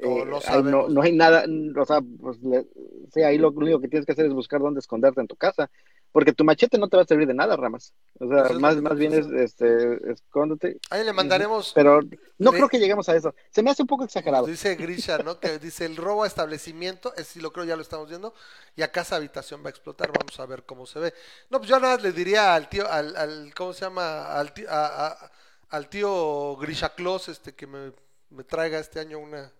No, 0.02 0.08
eh, 0.18 0.24
no 0.26 0.40
sabemos. 0.40 0.90
no 0.92 1.02
hay 1.02 1.12
nada, 1.12 1.44
o 1.76 1.84
sea, 1.84 2.00
pues, 2.20 2.38
le- 2.42 2.66
sí, 3.12 3.22
ahí 3.22 3.38
lo 3.38 3.50
único 3.50 3.80
que 3.80 3.88
tienes 3.88 4.06
que 4.06 4.12
hacer 4.12 4.26
es 4.26 4.32
buscar 4.32 4.60
dónde 4.60 4.80
esconderte 4.80 5.20
en 5.20 5.26
tu 5.26 5.36
casa, 5.36 5.70
porque 6.12 6.32
tu 6.32 6.44
machete 6.44 6.78
no 6.78 6.88
te 6.88 6.96
va 6.96 7.02
a 7.02 7.06
servir 7.06 7.26
de 7.28 7.34
nada, 7.34 7.56
Ramas. 7.56 7.92
O 8.18 8.28
sea, 8.28 8.38
Eso 8.38 8.46
es 8.46 8.52
lo 8.54 8.60
más, 8.60 8.76
más 8.82 8.96
bien 8.98 9.12
es, 9.14 9.26
este, 9.26 10.10
escóndete, 10.10 10.78
Ahí 10.90 11.04
le 11.04 11.12
mandaremos, 11.12 11.72
pero 11.74 12.00
no 12.38 12.50
Le- 12.50 12.56
creo 12.56 12.68
que 12.68 12.78
lleguemos 12.78 13.08
a 13.08 13.16
eso. 13.16 13.34
Se 13.50 13.62
me 13.62 13.70
hace 13.70 13.82
un 13.82 13.88
poco 13.88 14.04
exagerado. 14.04 14.46
dice 14.46 14.74
Grisha, 14.76 15.18
¿no? 15.18 15.38
Que 15.40 15.58
dice 15.58 15.84
el 15.84 15.96
robo 15.96 16.24
a 16.24 16.26
establecimiento, 16.26 17.14
es 17.16 17.26
si 17.28 17.40
lo 17.40 17.52
creo, 17.52 17.64
ya 17.66 17.76
lo 17.76 17.82
estamos 17.82 18.08
viendo, 18.08 18.34
y 18.76 18.82
a 18.82 18.90
casa 18.90 19.16
habitación 19.16 19.62
va 19.62 19.68
a 19.68 19.70
explotar, 19.70 20.10
vamos 20.12 20.38
a 20.40 20.46
ver 20.46 20.64
cómo 20.64 20.86
se 20.86 20.98
ve. 20.98 21.14
No, 21.50 21.58
pues 21.58 21.68
yo 21.70 21.78
nada 21.78 21.94
más 21.94 22.02
le 22.02 22.12
diría 22.12 22.54
al 22.54 22.68
tío, 22.68 22.90
al, 22.90 23.14
al 23.16 23.52
¿cómo 23.54 23.72
se 23.72 23.82
llama? 23.84 24.32
Al 24.32 24.52
tío, 24.52 24.66
a- 24.70 25.06
a- 25.08 25.32
al 25.70 25.88
tío 25.88 26.56
Grisha 26.56 26.94
Claus, 26.94 27.28
este, 27.28 27.54
que 27.54 27.66
me, 27.66 27.92
me 28.30 28.44
traiga 28.44 28.78
este 28.78 29.00
año 29.00 29.18
una, 29.18 29.52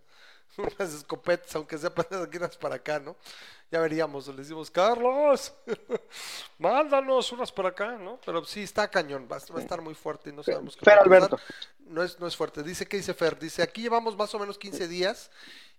unas 0.79 0.93
escopetas, 0.95 1.55
aunque 1.57 1.79
sea 1.79 1.95
para 1.95 2.21
unas 2.23 2.57
para 2.57 2.75
acá, 2.77 2.99
¿no? 2.99 3.17
Ya 3.71 3.81
veríamos, 3.81 4.27
le 4.29 4.37
decimos, 4.37 4.71
Carlos, 4.71 5.53
mándanos 6.59 7.31
unas 7.33 7.53
para 7.53 7.69
acá, 7.71 7.93
¿no? 7.93 8.19
Pero 8.25 8.45
sí, 8.45 8.63
está 8.63 8.89
cañón, 8.89 9.29
va, 9.31 9.37
a- 9.37 9.53
va 9.53 9.59
a 9.59 9.63
estar 9.63 9.81
muy 9.81 9.95
fuerte 9.95 10.31
y 10.31 10.33
no 10.33 10.43
sabemos 10.43 10.77
qué 10.77 10.85
Fer. 10.85 10.99
Alberto. 10.99 11.39
No 11.87 12.03
es, 12.03 12.19
no 12.19 12.27
es 12.27 12.37
fuerte. 12.37 12.63
Dice, 12.63 12.87
¿qué 12.87 12.97
dice 12.99 13.15
Fer? 13.15 13.39
Dice, 13.39 13.63
aquí 13.63 13.83
llevamos 13.83 14.17
más 14.17 14.35
o 14.35 14.39
menos 14.39 14.59
15 14.59 14.89
días 14.89 15.31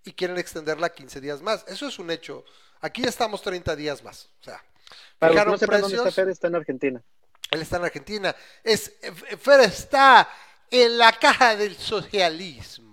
y 0.05 0.13
quieren 0.13 0.37
extenderla 0.37 0.87
a 0.87 0.89
15 0.91 1.19
días 1.21 1.41
más. 1.41 1.65
Eso 1.67 1.87
es 1.87 1.99
un 1.99 2.09
hecho. 2.11 2.45
Aquí 2.81 3.01
ya 3.03 3.09
estamos 3.09 3.41
30 3.41 3.75
días 3.75 4.03
más. 4.03 4.29
O 4.39 4.43
sea, 4.43 4.63
Para 5.19 5.33
los 5.45 5.59
que 5.59 5.65
fijaron 5.65 5.81
no 5.81 5.87
dónde 5.87 6.09
está. 6.09 6.11
Fer, 6.11 6.29
está 6.29 6.47
en 6.47 6.55
Argentina. 6.55 7.01
Él 7.51 7.61
está 7.61 7.77
en 7.77 7.85
Argentina. 7.85 8.35
Es, 8.63 8.93
Fer 9.39 9.61
está 9.61 10.29
en 10.71 10.97
la 10.97 11.11
caja 11.13 11.55
del 11.55 11.75
socialismo. 11.75 12.88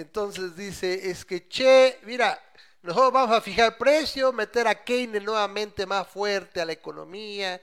Entonces 0.00 0.56
dice, 0.56 1.10
es 1.10 1.24
que, 1.24 1.46
che, 1.46 1.98
mira, 2.04 2.40
nosotros 2.82 3.12
vamos 3.12 3.36
a 3.36 3.40
fijar 3.40 3.76
precio, 3.76 4.32
meter 4.32 4.66
a 4.66 4.84
Keynes 4.84 5.22
nuevamente 5.22 5.84
más 5.84 6.08
fuerte 6.08 6.60
a 6.60 6.64
la 6.64 6.72
economía. 6.72 7.60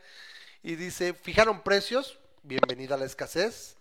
Y 0.62 0.76
dice, 0.76 1.14
fijaron 1.14 1.62
precios, 1.62 2.20
bienvenida 2.44 2.96
a 2.96 2.98
la 2.98 3.06
escasez. 3.06 3.76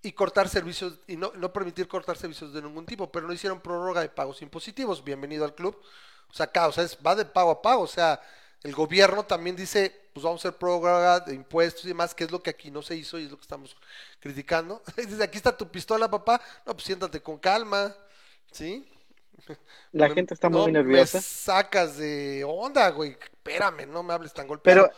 Y 0.00 0.12
cortar 0.12 0.48
servicios, 0.48 0.98
y 1.06 1.16
no, 1.16 1.32
no 1.34 1.52
permitir 1.52 1.88
cortar 1.88 2.16
servicios 2.16 2.52
de 2.52 2.62
ningún 2.62 2.86
tipo, 2.86 3.10
pero 3.10 3.26
no 3.26 3.32
hicieron 3.32 3.60
prórroga 3.60 4.00
de 4.00 4.08
pagos 4.08 4.40
impositivos. 4.42 5.04
Bienvenido 5.04 5.44
al 5.44 5.54
club. 5.54 5.78
O 6.30 6.34
sea, 6.34 6.44
acá, 6.44 6.68
o 6.68 6.72
sea, 6.72 6.84
es, 6.84 6.98
va 7.06 7.14
de 7.14 7.24
pago 7.24 7.50
a 7.50 7.62
pago. 7.62 7.82
O 7.82 7.86
sea, 7.86 8.20
el 8.64 8.74
gobierno 8.74 9.24
también 9.24 9.54
dice, 9.54 10.08
pues 10.12 10.24
vamos 10.24 10.44
a 10.44 10.48
hacer 10.48 10.58
prórroga 10.58 11.20
de 11.20 11.34
impuestos 11.34 11.84
y 11.84 11.88
demás, 11.88 12.14
que 12.14 12.24
es 12.24 12.30
lo 12.32 12.42
que 12.42 12.50
aquí 12.50 12.70
no 12.70 12.82
se 12.82 12.96
hizo 12.96 13.18
y 13.18 13.24
es 13.26 13.30
lo 13.30 13.36
que 13.36 13.42
estamos 13.42 13.76
criticando. 14.20 14.82
Dice, 14.96 15.22
aquí 15.22 15.36
está 15.36 15.56
tu 15.56 15.68
pistola, 15.68 16.10
papá. 16.10 16.40
No, 16.66 16.72
pues 16.72 16.84
siéntate 16.84 17.20
con 17.20 17.38
calma. 17.38 17.94
¿Sí? 18.50 18.90
La 19.92 20.08
Me- 20.08 20.14
gente 20.14 20.32
está 20.34 20.48
no 20.48 20.60
muy 20.62 20.72
nerviosa. 20.72 21.18
Me 21.18 21.22
sacas 21.22 21.96
de 21.98 22.42
onda, 22.46 22.88
güey. 22.90 23.10
Espérame, 23.20 23.86
no 23.86 24.02
me 24.02 24.14
hables 24.14 24.32
tan 24.32 24.46
golpeado. 24.46 24.84
Pero 24.86 24.94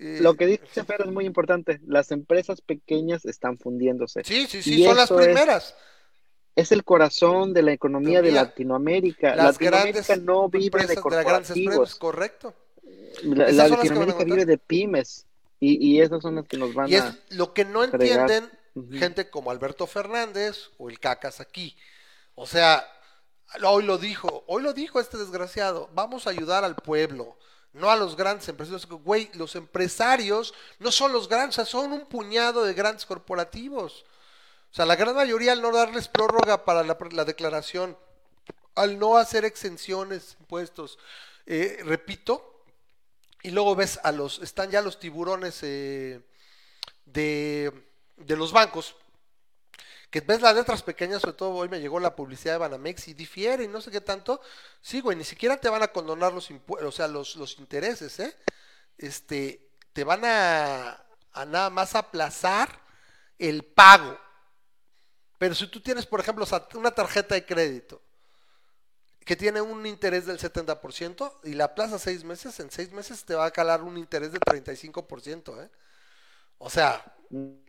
Eh, 0.00 0.18
lo 0.20 0.34
que 0.34 0.46
dice 0.46 0.84
Fer 0.84 1.00
es 1.02 1.06
muy 1.10 1.24
importante. 1.24 1.80
Las 1.86 2.10
empresas 2.12 2.60
pequeñas 2.60 3.24
están 3.24 3.58
fundiéndose. 3.58 4.22
Sí, 4.24 4.46
sí, 4.46 4.62
sí, 4.62 4.82
Y 4.82 4.84
son 4.86 4.96
las 4.96 5.10
es- 5.10 5.16
primeras. 5.16 5.76
Es 6.56 6.72
el 6.72 6.82
corazón 6.84 7.52
de 7.54 7.62
la 7.62 7.72
economía 7.72 8.20
de. 8.22 8.32
Latinoamérica. 8.32 9.36
Las 9.36 9.54
Latinoamérica 9.54 10.00
grandes 10.02 10.24
no 10.24 10.48
vive 10.48 10.64
empresas 10.66 11.04
de 11.04 11.10
las 11.16 11.24
grandes 11.24 11.50
empresas, 11.50 11.94
correcto. 11.94 12.54
La, 13.22 13.50
la 13.50 13.68
Latinoamérica 13.68 14.24
vive 14.24 14.44
de 14.46 14.58
pymes. 14.58 15.26
Y, 15.60 15.94
y 15.94 16.00
esas 16.00 16.22
son 16.22 16.36
las 16.36 16.46
que 16.46 16.56
nos 16.56 16.72
van 16.72 16.88
Y 16.88 16.94
es 16.94 17.02
a... 17.02 17.16
lo 17.30 17.52
que 17.52 17.64
no 17.64 17.82
entienden 17.82 18.50
gente 18.92 19.28
como 19.28 19.50
Alberto 19.50 19.86
Fernández 19.86 20.70
o 20.78 20.88
el 20.88 21.00
Cacas 21.00 21.40
aquí. 21.40 21.76
O 22.34 22.46
sea, 22.46 22.86
hoy 23.64 23.84
lo 23.84 23.98
dijo, 23.98 24.44
hoy 24.46 24.62
lo 24.62 24.72
dijo 24.72 25.00
este 25.00 25.16
desgraciado, 25.16 25.90
vamos 25.94 26.26
a 26.26 26.30
ayudar 26.30 26.64
al 26.64 26.76
pueblo, 26.76 27.36
no 27.72 27.90
a 27.90 27.96
los 27.96 28.16
grandes 28.16 28.48
empresarios. 28.48 28.86
Güey, 28.86 29.30
los 29.34 29.56
empresarios 29.56 30.54
no 30.78 30.92
son 30.92 31.12
los 31.12 31.28
grandes, 31.28 31.58
o 31.58 31.64
sea, 31.64 31.64
son 31.64 31.92
un 31.92 32.06
puñado 32.06 32.64
de 32.64 32.74
grandes 32.74 33.04
corporativos. 33.04 34.04
O 34.70 34.74
sea, 34.74 34.86
la 34.86 34.96
gran 34.96 35.14
mayoría 35.14 35.52
al 35.52 35.62
no 35.62 35.72
darles 35.72 36.08
prórroga 36.08 36.64
para 36.64 36.84
la, 36.84 36.96
la 37.10 37.24
declaración, 37.24 37.96
al 38.74 38.98
no 38.98 39.16
hacer 39.16 39.44
exenciones, 39.44 40.36
impuestos, 40.38 40.98
eh, 41.46 41.80
repito, 41.84 42.57
y 43.42 43.50
luego 43.50 43.76
ves 43.76 44.00
a 44.02 44.12
los, 44.12 44.40
están 44.40 44.70
ya 44.70 44.82
los 44.82 44.98
tiburones 44.98 45.62
eh, 45.62 46.20
de, 47.04 47.72
de 48.16 48.36
los 48.36 48.52
bancos, 48.52 48.96
que 50.10 50.20
ves 50.20 50.40
las 50.40 50.54
letras 50.54 50.82
pequeñas, 50.82 51.20
sobre 51.20 51.36
todo 51.36 51.50
hoy 51.50 51.68
me 51.68 51.80
llegó 51.80 52.00
la 52.00 52.16
publicidad 52.16 52.54
de 52.54 52.58
Banamex 52.58 53.08
y 53.08 53.14
difiere 53.14 53.64
y 53.64 53.68
no 53.68 53.80
sé 53.80 53.90
qué 53.90 54.00
tanto, 54.00 54.40
sí, 54.80 55.00
güey, 55.00 55.16
ni 55.16 55.24
siquiera 55.24 55.58
te 55.58 55.68
van 55.68 55.82
a 55.82 55.88
condonar 55.88 56.32
los 56.32 56.50
impuestos, 56.50 56.88
o 56.88 56.96
sea, 56.96 57.08
los, 57.08 57.36
los 57.36 57.58
intereses, 57.58 58.18
¿eh? 58.20 58.36
Este, 58.96 59.70
te 59.92 60.04
van 60.04 60.24
a, 60.24 61.04
a 61.32 61.44
nada 61.44 61.70
más 61.70 61.94
aplazar 61.94 62.80
el 63.38 63.64
pago. 63.64 64.18
Pero 65.38 65.54
si 65.54 65.68
tú 65.68 65.80
tienes, 65.80 66.06
por 66.06 66.20
ejemplo, 66.20 66.44
una 66.74 66.90
tarjeta 66.90 67.34
de 67.34 67.46
crédito 67.46 68.02
que 69.28 69.36
tiene 69.36 69.60
un 69.60 69.84
interés 69.86 70.24
del 70.24 70.38
70% 70.38 71.40
y 71.44 71.52
la 71.52 71.64
aplaza 71.66 71.98
seis 71.98 72.24
meses, 72.24 72.58
en 72.60 72.70
seis 72.70 72.92
meses 72.92 73.24
te 73.26 73.34
va 73.34 73.44
a 73.44 73.50
calar 73.50 73.82
un 73.82 73.98
interés 73.98 74.32
de 74.32 74.38
35%, 74.40 75.62
¿eh? 75.62 75.68
O 76.58 76.70
sea, 76.70 77.04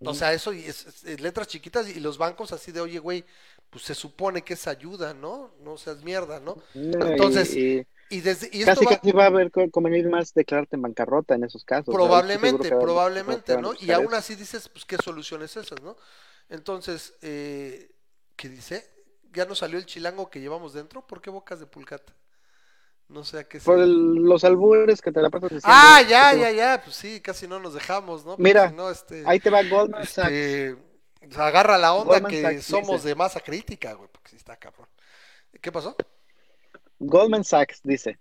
o 0.05 0.13
sea, 0.13 0.33
eso 0.33 0.53
y 0.53 0.63
es, 0.65 0.85
es- 0.87 1.03
es 1.03 1.19
letras 1.19 1.47
chiquitas 1.47 1.89
y 1.89 1.99
los 1.99 2.17
bancos 2.17 2.53
así 2.53 2.71
de, 2.71 2.79
oye, 2.81 2.99
güey, 2.99 3.25
pues 3.69 3.83
se 3.83 3.93
supone 3.93 4.41
que 4.41 4.53
es 4.53 4.67
ayuda, 4.67 5.13
¿no? 5.13 5.51
No 5.61 5.77
seas 5.77 6.01
mierda, 6.01 6.39
¿no? 6.39 6.57
Entonces, 6.75 7.53
y 7.55 7.85
Y 8.11 8.21
desde 8.21 8.49
y 8.53 8.61
esto 8.61 8.73
casi 8.73 8.85
va- 8.85 8.97
casi 8.97 9.11
va 9.11 9.23
a 9.25 9.27
haber 9.27 9.51
co- 9.51 9.69
convenir 9.69 10.07
más 10.09 10.33
declararte 10.33 10.77
en 10.77 10.81
bancarrota 10.81 11.35
en 11.35 11.43
esos 11.43 11.65
casos. 11.65 11.93
Probablemente, 11.93 12.69
probablemente, 12.71 13.61
¿no? 13.61 13.73
Y 13.81 13.91
aún 13.91 14.13
así 14.13 14.35
dices, 14.35 14.69
pues, 14.69 14.85
¿qué 14.85 14.97
soluciones 14.97 15.57
esas, 15.57 15.81
no? 15.83 15.97
Entonces, 16.49 17.13
eh, 17.21 17.91
¿qué 18.37 18.49
dice? 18.49 18.98
¿Ya 19.33 19.45
no 19.45 19.55
salió 19.55 19.77
el 19.77 19.85
chilango 19.85 20.29
que 20.29 20.39
llevamos 20.39 20.73
dentro? 20.73 21.05
¿Por 21.05 21.21
qué 21.21 21.29
bocas 21.29 21.59
de 21.59 21.65
pulcata? 21.65 22.13
No 23.07 23.23
sé 23.23 23.39
a 23.39 23.43
qué 23.43 23.59
Por 23.59 23.79
el- 23.79 24.15
los 24.23 24.43
albures 24.43 25.01
que 25.01 25.11
te 25.11 25.21
la 25.21 25.29
pasas 25.29 25.49
diciendo. 25.49 25.67
Ah, 25.71 26.01
ya, 26.07 26.33
ya, 26.35 26.51
ya, 26.51 26.81
pues 26.83 26.95
sí, 26.95 27.19
casi 27.21 27.47
no 27.47 27.59
nos 27.59 27.73
dejamos, 27.73 28.23
¿no? 28.23 28.31
Porque 28.31 28.43
Mira, 28.43 28.71
no, 28.71 28.89
este, 28.89 29.23
Ahí 29.25 29.39
te 29.39 29.49
va 29.49 29.63
Goldman 29.63 30.05
Sachs. 30.05 30.31
este, 30.31 30.77
se 31.29 31.41
agarra 31.41 31.77
la 31.77 31.93
onda 31.93 32.13
Goldman 32.13 32.31
que 32.31 32.41
Sachs 32.43 32.63
somos 32.65 32.97
dice. 32.97 33.07
de 33.09 33.15
masa 33.15 33.39
crítica, 33.39 33.93
güey, 33.93 34.09
porque 34.11 34.29
sí 34.29 34.35
está 34.35 34.55
cabrón. 34.57 34.87
¿Qué 35.59 35.71
pasó? 35.71 35.95
Goldman 36.99 37.43
Sachs 37.43 37.81
dice 37.83 38.17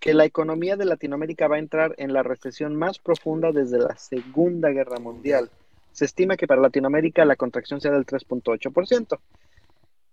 que 0.00 0.12
la 0.14 0.24
economía 0.26 0.76
de 0.76 0.84
Latinoamérica 0.84 1.48
va 1.48 1.56
a 1.56 1.60
entrar 1.60 1.94
en 1.98 2.12
la 2.12 2.22
recesión 2.22 2.76
más 2.76 2.98
profunda 2.98 3.50
desde 3.52 3.78
la 3.78 3.96
Segunda 3.96 4.68
Guerra 4.70 4.98
Mundial. 4.98 5.50
Se 5.92 6.04
estima 6.04 6.36
que 6.36 6.46
para 6.46 6.60
Latinoamérica 6.60 7.24
la 7.24 7.36
contracción 7.36 7.80
sea 7.80 7.92
del 7.92 8.04
3.8%, 8.06 9.18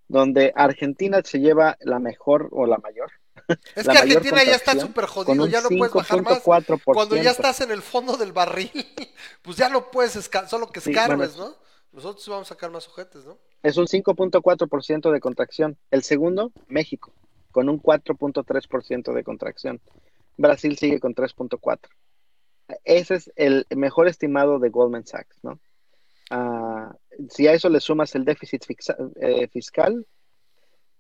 donde 0.08 0.54
Argentina 0.56 1.22
se 1.24 1.40
lleva 1.40 1.78
la 1.82 2.00
mejor 2.00 2.50
o 2.52 2.66
la 2.66 2.78
mayor. 2.78 3.12
Es 3.76 3.86
La 3.86 3.94
que 3.94 4.00
Argentina 4.00 4.44
ya 4.44 4.56
está 4.56 4.80
súper 4.80 5.06
jodido, 5.06 5.48
ya 5.48 5.62
no 5.62 5.70
puedes 5.70 5.94
bajar 5.94 6.22
más. 6.24 6.44
5.4%. 6.44 6.82
Cuando 6.84 7.16
ya 7.16 7.32
estás 7.32 7.62
en 7.62 7.72
el 7.72 7.82
fondo 7.82 8.18
del 8.18 8.32
barril, 8.32 8.72
pues 9.42 9.58
ya 9.58 9.70
no 9.70 9.92
puedes, 9.92 10.14
solo 10.48 10.72
que 10.72 10.82
Sí, 10.82 10.92
escarbes, 10.92 11.36
bueno, 11.36 11.52
¿no? 11.52 11.66
Nosotros 11.92 12.28
vamos 12.28 12.52
a 12.52 12.56
sacar 12.56 12.72
más 12.72 12.88
ojetes, 12.88 13.26
¿no? 13.26 13.38
Es 13.64 13.78
un 13.78 13.88
5.4% 13.88 15.12
de 15.12 15.20
contracción. 15.20 15.78
El 15.92 16.04
segundo, 16.04 16.52
México, 16.68 17.14
con 17.52 17.70
un 17.70 17.82
4.3% 17.82 19.14
de 19.14 19.24
contracción. 19.24 19.82
Brasil 20.38 20.78
sigue 20.78 21.00
con 21.00 21.16
3.4%. 21.16 21.80
Ese 22.84 23.16
es 23.16 23.32
el 23.36 23.66
mejor 23.70 24.08
estimado 24.08 24.60
de 24.60 24.70
Goldman 24.70 25.06
Sachs, 25.06 25.38
¿no? 25.44 25.60
Ah, 26.30 26.94
si 27.30 27.48
a 27.48 27.54
eso 27.54 27.70
le 27.70 27.80
sumas 27.80 28.14
el 28.16 28.26
déficit 28.26 28.64
fixa- 28.66 28.98
eh, 29.22 29.48
fiscal, 29.48 30.06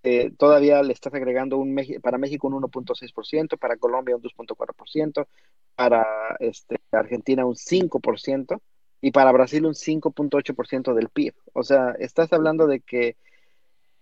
eh, 0.03 0.31
todavía 0.37 0.83
le 0.83 0.93
estás 0.93 1.13
agregando 1.13 1.57
un 1.57 1.75
para 2.01 2.17
México 2.17 2.47
un 2.47 2.53
1.6%, 2.53 3.57
para 3.57 3.77
Colombia 3.77 4.15
un 4.15 4.21
2.4%, 4.21 5.27
para 5.75 6.05
este, 6.39 6.77
Argentina 6.91 7.45
un 7.45 7.55
5% 7.55 8.61
y 9.01 9.11
para 9.11 9.31
Brasil 9.31 9.65
un 9.65 9.73
5.8% 9.75 10.93
del 10.93 11.09
PIB. 11.09 11.33
O 11.53 11.63
sea, 11.63 11.95
estás 11.99 12.31
hablando 12.33 12.67
de 12.67 12.81
que 12.81 13.17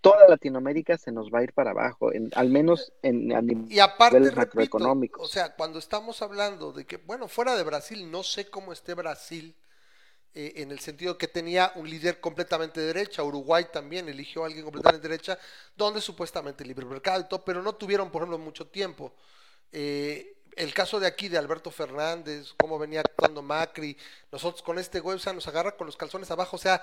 toda 0.01 0.27
Latinoamérica 0.27 0.97
se 0.97 1.11
nos 1.13 1.29
va 1.31 1.39
a 1.39 1.43
ir 1.43 1.53
para 1.53 1.71
abajo, 1.71 2.13
en, 2.13 2.29
al 2.35 2.49
menos 2.49 2.91
en, 3.01 3.33
a 3.33 3.41
nivel 3.41 3.65
Y 3.69 3.79
aparte, 3.79 4.17
niveles 4.19 4.35
repito, 4.35 4.57
macroeconómicos. 4.57 5.23
o 5.23 5.27
sea, 5.27 5.55
cuando 5.55 5.79
estamos 5.79 6.21
hablando 6.21 6.73
de 6.73 6.85
que, 6.85 6.97
bueno, 6.97 7.29
fuera 7.29 7.55
de 7.55 7.63
Brasil, 7.63 8.11
no 8.11 8.23
sé 8.23 8.49
cómo 8.49 8.73
esté 8.73 8.93
Brasil, 8.93 9.55
eh, 10.35 10.53
en 10.57 10.71
el 10.71 10.79
sentido 10.79 11.17
que 11.17 11.27
tenía 11.27 11.71
un 11.75 11.87
líder 11.87 12.19
completamente 12.19 12.79
de 12.79 12.87
derecha, 12.87 13.23
Uruguay 13.23 13.67
también 13.71 14.09
eligió 14.09 14.43
a 14.43 14.47
alguien 14.47 14.63
completamente 14.63 15.07
de 15.07 15.11
derecha, 15.11 15.37
donde 15.75 16.01
supuestamente 16.01 16.65
libre 16.65 16.85
mercado 16.85 17.43
pero 17.45 17.61
no 17.61 17.73
tuvieron, 17.75 18.09
por 18.09 18.23
ejemplo, 18.23 18.39
mucho 18.39 18.65
tiempo. 18.67 19.13
Eh, 19.71 20.37
el 20.55 20.73
caso 20.73 20.99
de 20.99 21.07
aquí 21.07 21.29
de 21.29 21.37
Alberto 21.37 21.71
Fernández, 21.71 22.53
cómo 22.57 22.79
venía 22.79 23.01
actuando 23.01 23.41
Macri, 23.41 23.97
nosotros 24.31 24.63
con 24.63 24.79
este 24.79 24.99
güey, 24.99 25.17
o 25.17 25.19
sea, 25.19 25.33
nos 25.33 25.47
agarra 25.47 25.75
con 25.75 25.87
los 25.87 25.97
calzones 25.97 26.29
abajo, 26.31 26.55
o 26.55 26.59
sea, 26.59 26.81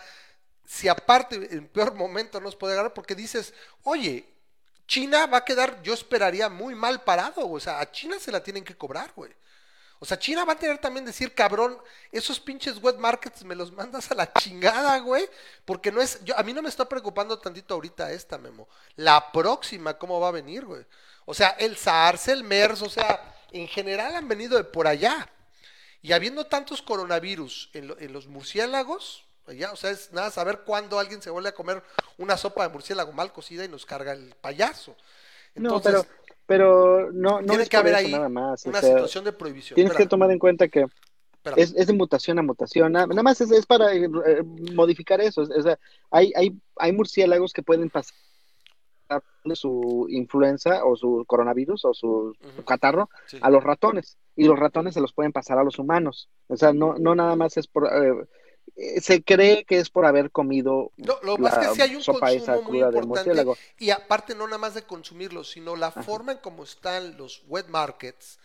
si 0.64 0.86
aparte 0.86 1.36
en 1.50 1.66
peor 1.68 1.94
momento 1.94 2.40
nos 2.40 2.54
puede 2.54 2.74
agarrar 2.74 2.94
porque 2.94 3.14
dices, 3.16 3.52
oye, 3.82 4.24
China 4.86 5.26
va 5.26 5.38
a 5.38 5.44
quedar, 5.44 5.82
yo 5.82 5.94
esperaría 5.94 6.48
muy 6.48 6.74
mal 6.74 7.02
parado, 7.02 7.48
o 7.48 7.60
sea, 7.60 7.80
a 7.80 7.90
China 7.90 8.18
se 8.20 8.32
la 8.32 8.42
tienen 8.42 8.64
que 8.64 8.76
cobrar, 8.76 9.12
güey. 9.14 9.32
O 10.02 10.06
sea, 10.06 10.18
China 10.18 10.44
va 10.46 10.54
a 10.54 10.58
tener 10.58 10.78
también 10.78 11.04
decir, 11.04 11.34
cabrón, 11.34 11.78
esos 12.10 12.40
pinches 12.40 12.82
wet 12.82 12.96
markets 12.96 13.44
me 13.44 13.54
los 13.54 13.70
mandas 13.72 14.10
a 14.10 14.14
la 14.14 14.32
chingada, 14.32 14.98
güey, 15.00 15.28
porque 15.66 15.92
no 15.92 16.00
es, 16.00 16.24
yo, 16.24 16.36
a 16.38 16.42
mí 16.42 16.54
no 16.54 16.62
me 16.62 16.70
está 16.70 16.88
preocupando 16.88 17.38
tantito 17.38 17.74
ahorita 17.74 18.10
esta, 18.12 18.38
Memo. 18.38 18.68
La 18.96 19.30
próxima, 19.32 19.98
¿cómo 19.98 20.18
va 20.18 20.28
a 20.28 20.32
venir, 20.32 20.64
güey? 20.64 20.84
O 21.26 21.34
sea, 21.34 21.50
el 21.50 21.76
SARS, 21.76 22.28
el 22.28 22.44
MERS, 22.44 22.82
o 22.82 22.90
sea, 22.90 23.34
en 23.52 23.68
general 23.68 24.16
han 24.16 24.26
venido 24.28 24.56
de 24.56 24.64
por 24.64 24.86
allá. 24.86 25.28
Y 26.02 26.12
habiendo 26.12 26.46
tantos 26.46 26.82
coronavirus 26.82 27.70
en, 27.74 27.88
lo- 27.88 27.98
en 27.98 28.12
los 28.12 28.26
murciélagos, 28.26 29.24
Ya, 29.48 29.72
o 29.72 29.76
sea, 29.76 29.90
es 29.90 30.12
nada 30.12 30.30
saber 30.30 30.60
cuándo 30.60 30.98
alguien 31.00 31.20
se 31.22 31.30
vuelve 31.30 31.48
a 31.48 31.54
comer 31.54 31.82
una 32.18 32.36
sopa 32.36 32.62
de 32.62 32.68
murciélago 32.68 33.12
mal 33.12 33.32
cocida 33.32 33.64
y 33.64 33.68
nos 33.68 33.84
carga 33.84 34.12
el 34.12 34.34
payaso. 34.40 34.96
No, 35.56 35.70
Entonces, 35.72 35.82
pero, 35.82 36.06
pero 36.50 37.12
no, 37.12 37.40
no 37.40 37.46
tiene 37.46 37.62
es 37.62 37.68
que 37.68 37.76
haber 37.76 37.94
ahí 37.94 38.10
nada 38.10 38.28
más. 38.28 38.66
o 38.66 38.70
una 38.70 38.80
sea, 38.80 38.90
situación 38.90 39.24
de 39.24 39.32
prohibición. 39.32 39.76
tienes 39.76 39.94
que 39.94 40.04
tomar 40.06 40.32
en 40.32 40.40
cuenta 40.40 40.66
que 40.66 40.84
es, 41.54 41.72
es 41.76 41.86
de 41.86 41.92
mutación 41.92 42.40
a 42.40 42.42
mutación. 42.42 42.90
Nada, 42.90 43.06
más 43.22 43.40
es, 43.40 43.52
es 43.52 43.66
para 43.66 43.94
eh, 43.94 44.08
modificar 44.74 45.20
eso. 45.20 45.42
O 45.42 45.62
sea, 45.62 45.78
hay, 46.10 46.32
hay, 46.34 46.52
hay 46.74 46.92
murciélagos 46.92 47.52
que 47.52 47.62
pueden 47.62 47.88
pasar 47.88 48.12
su 49.54 50.06
influenza 50.10 50.84
o 50.84 50.96
su 50.96 51.24
coronavirus 51.28 51.84
o 51.84 51.94
su, 51.94 52.34
su 52.40 52.48
Ujú. 52.48 52.64
catarro 52.64 53.08
Sí. 53.26 53.38
a 53.40 53.48
los 53.50 53.62
ratones 53.62 54.18
y 54.34 54.44
los 54.44 54.58
ratones 54.58 54.94
se 54.94 55.00
los 55.00 55.12
pueden 55.12 55.30
pasar 55.32 55.56
a 55.58 55.62
los 55.64 55.78
humanos. 55.78 56.28
O 56.48 56.56
sea, 56.56 56.72
no, 56.72 56.94
no 56.98 57.14
nada 57.14 57.36
más 57.36 57.56
es 57.58 57.68
por... 57.68 57.86
eh, 57.86 58.26
se 59.00 59.22
cree 59.22 59.64
que 59.64 59.78
es 59.78 59.90
por 59.90 60.06
haber 60.06 60.30
comido 60.30 60.92
No, 60.96 61.18
lo 61.22 61.36
la 61.38 61.58
que 61.60 61.74
sí 61.74 61.82
hay 61.82 61.94
un 61.96 62.02
sopa 62.02 62.32
esa 62.32 62.54
consumo 62.54 62.62
muy 62.62 62.78
cruda 62.80 62.90
murciélago. 63.06 63.56
y 63.78 63.90
aparte 63.90 64.34
no 64.34 64.46
nada 64.46 64.58
más 64.58 64.74
de 64.74 64.82
consumirlo, 64.82 65.44
sino 65.44 65.76
la 65.76 65.90
forma 65.90 66.32
en 66.32 66.38
cómo 66.38 66.64
están 66.64 67.16
los 67.16 67.42
wet 67.48 67.68
markets, 67.68 68.38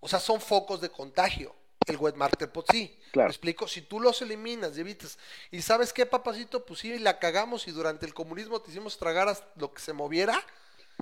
o 0.00 0.08
sea, 0.08 0.20
son 0.20 0.40
focos 0.40 0.80
de 0.80 0.90
contagio. 0.90 1.54
El 1.86 1.96
wet 1.96 2.14
market, 2.14 2.48
pues 2.52 2.66
sí, 2.70 2.96
Claro. 3.10 3.26
me 3.28 3.32
explico, 3.32 3.66
si 3.66 3.82
tú 3.82 3.98
los 3.98 4.22
eliminas 4.22 4.76
y 4.76 4.80
evitas, 4.80 5.18
y 5.50 5.62
sabes 5.62 5.92
qué, 5.92 6.06
papacito, 6.06 6.64
pues 6.64 6.78
sí, 6.80 6.96
la 7.00 7.18
cagamos 7.18 7.66
y 7.66 7.72
durante 7.72 8.06
el 8.06 8.14
comunismo 8.14 8.60
te 8.60 8.70
hicimos 8.70 8.98
tragar 8.98 9.26
hasta 9.28 9.48
lo 9.56 9.74
que 9.74 9.82
se 9.82 9.92
moviera 9.92 10.40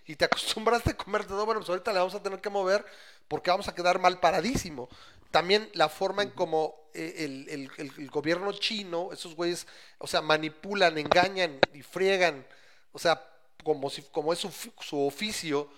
y 0.06 0.16
te 0.16 0.24
acostumbraste 0.26 0.90
a 0.92 0.96
comer 0.96 1.26
todo, 1.26 1.44
bueno, 1.44 1.60
pues 1.60 1.68
ahorita 1.70 1.92
le 1.92 1.98
vamos 1.98 2.14
a 2.14 2.22
tener 2.22 2.40
que 2.40 2.48
mover 2.50 2.84
porque 3.28 3.50
vamos 3.50 3.68
a 3.68 3.74
quedar 3.74 3.98
mal 3.98 4.20
paradísimo. 4.20 4.88
También 5.31 5.70
la 5.74 5.89
forma 5.89 6.22
en 6.22 6.31
cómo 6.31 6.74
eh, 6.95 7.14
el, 7.18 7.49
el- 7.49 7.70
el- 7.78 7.93
el 7.99 8.11
gobierno 8.11 8.53
chino, 8.53 9.11
esos 9.12 9.35
güeyes, 9.37 9.66
o 9.99 10.07
sea, 10.07 10.22
manipulan, 10.22 10.99
engañan 10.99 11.59
y 11.72 11.83
friegan, 11.83 12.47
o 12.93 12.99
sea, 12.99 13.24
como, 13.64 13.91
si, 13.91 14.03
como 14.03 14.33
es 14.33 14.41
su, 14.41 14.51
su 14.81 15.01
oficio, 15.07 15.68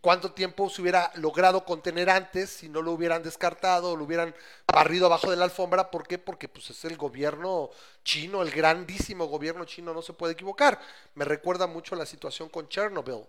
cuánto 0.00 0.32
tiempo 0.32 0.70
se 0.70 0.80
hubiera 0.82 1.10
logrado 1.16 1.64
contener 1.64 2.08
antes 2.10 2.50
si 2.50 2.68
no 2.68 2.80
lo 2.82 2.92
hubieran 2.92 3.22
descartado 3.22 3.94
lo 3.96 4.04
hubieran 4.04 4.34
barrido 4.72 5.06
abajo 5.06 5.30
de 5.30 5.36
la 5.36 5.44
alfombra. 5.44 5.90
¿Por 5.90 6.06
qué? 6.06 6.18
Porque 6.18 6.48
pues 6.48 6.70
es 6.70 6.84
el 6.84 6.96
gobierno 6.96 7.70
chino, 8.04 8.42
el 8.42 8.50
grandísimo 8.50 9.26
gobierno 9.26 9.64
chino, 9.66 9.92
no 9.92 10.00
se 10.02 10.14
puede 10.14 10.32
equivocar. 10.32 10.80
Me 11.14 11.24
recuerda 11.26 11.66
mucho 11.66 11.94
la 11.96 12.06
situación 12.06 12.48
con 12.48 12.68
Chernobyl. 12.68 13.24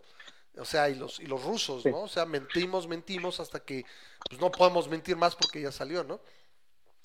O 0.57 0.65
sea, 0.65 0.89
y 0.89 0.95
los, 0.95 1.19
y 1.19 1.25
los 1.25 1.43
rusos. 1.43 1.85
¿no? 1.85 2.01
O 2.01 2.07
sea, 2.07 2.25
mentimos, 2.25 2.87
mentimos 2.87 3.39
hasta 3.39 3.59
que 3.59 3.83
pues, 4.29 4.39
no 4.39 4.51
podemos 4.51 4.87
mentir 4.87 5.15
más 5.15 5.35
porque 5.35 5.61
ya 5.61 5.71
salió, 5.71 6.03
¿no? 6.03 6.19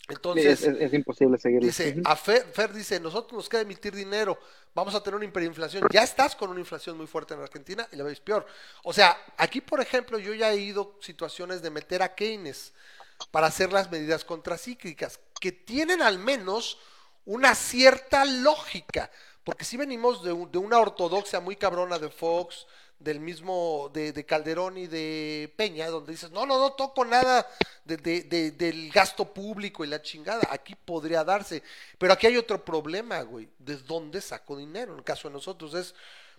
Entonces, 0.08 0.62
es, 0.62 0.68
es- 0.68 0.80
es 0.80 0.94
imposible 0.94 1.36
seguirlo. 1.38 1.66
Dice, 1.66 2.00
a 2.04 2.16
Fer, 2.16 2.44
Fer 2.52 2.72
dice, 2.72 2.98
nosotros 2.98 3.32
nos 3.34 3.48
queda 3.48 3.60
emitir 3.60 3.94
dinero, 3.94 4.38
vamos 4.74 4.94
a 4.94 5.02
tener 5.02 5.16
una 5.16 5.26
hiperinflación. 5.26 5.86
Ya 5.92 6.02
estás 6.02 6.34
con 6.34 6.48
una 6.50 6.60
inflación 6.60 6.96
muy 6.96 7.06
fuerte 7.06 7.34
en 7.34 7.40
Argentina 7.40 7.86
y 7.92 7.96
la 7.96 8.04
veis 8.04 8.20
peor. 8.20 8.46
O 8.84 8.92
sea, 8.92 9.18
aquí, 9.36 9.60
por 9.60 9.80
ejemplo, 9.80 10.18
yo 10.18 10.32
ya 10.32 10.50
he 10.52 10.56
ido 10.56 10.96
situaciones 11.02 11.60
de 11.60 11.70
meter 11.70 12.02
a 12.02 12.14
Keynes 12.14 12.72
para 13.30 13.48
hacer 13.48 13.70
las 13.72 13.90
medidas 13.90 14.24
contracíclicas, 14.24 15.20
que 15.40 15.52
tienen 15.52 16.00
al 16.00 16.18
menos 16.18 16.78
una 17.26 17.54
cierta 17.54 18.24
lógica, 18.24 19.10
porque 19.44 19.64
si 19.66 19.76
venimos 19.76 20.22
de, 20.24 20.32
un- 20.32 20.50
de 20.50 20.58
una 20.58 20.78
ortodoxia 20.78 21.40
muy 21.40 21.56
cabrona 21.56 21.98
de 21.98 22.08
Fox, 22.08 22.66
del 22.98 23.20
mismo, 23.20 23.90
de, 23.94 24.12
de 24.12 24.26
Calderón 24.26 24.76
y 24.76 24.86
de 24.88 25.52
Peña, 25.56 25.86
donde 25.88 26.12
dices, 26.12 26.30
no, 26.32 26.44
no, 26.46 26.58
no 26.58 26.72
toco 26.72 27.04
nada 27.04 27.46
de, 27.84 27.96
de- 27.96 28.22
de- 28.22 28.50
del 28.50 28.90
gasto 28.90 29.32
público 29.32 29.84
y 29.84 29.88
la 29.88 30.02
chingada, 30.02 30.42
aquí 30.50 30.74
podría 30.74 31.22
darse, 31.22 31.62
pero 31.96 32.12
aquí 32.12 32.26
hay 32.26 32.36
otro 32.36 32.64
problema, 32.64 33.22
güey, 33.22 33.48
¿de 33.58 33.76
dónde 33.76 34.20
saco 34.20 34.56
dinero? 34.56 34.92
En 34.92 34.98
el 34.98 35.04
caso 35.04 35.28
de 35.28 35.34
nosotros 35.34 35.74
es, 35.74 35.94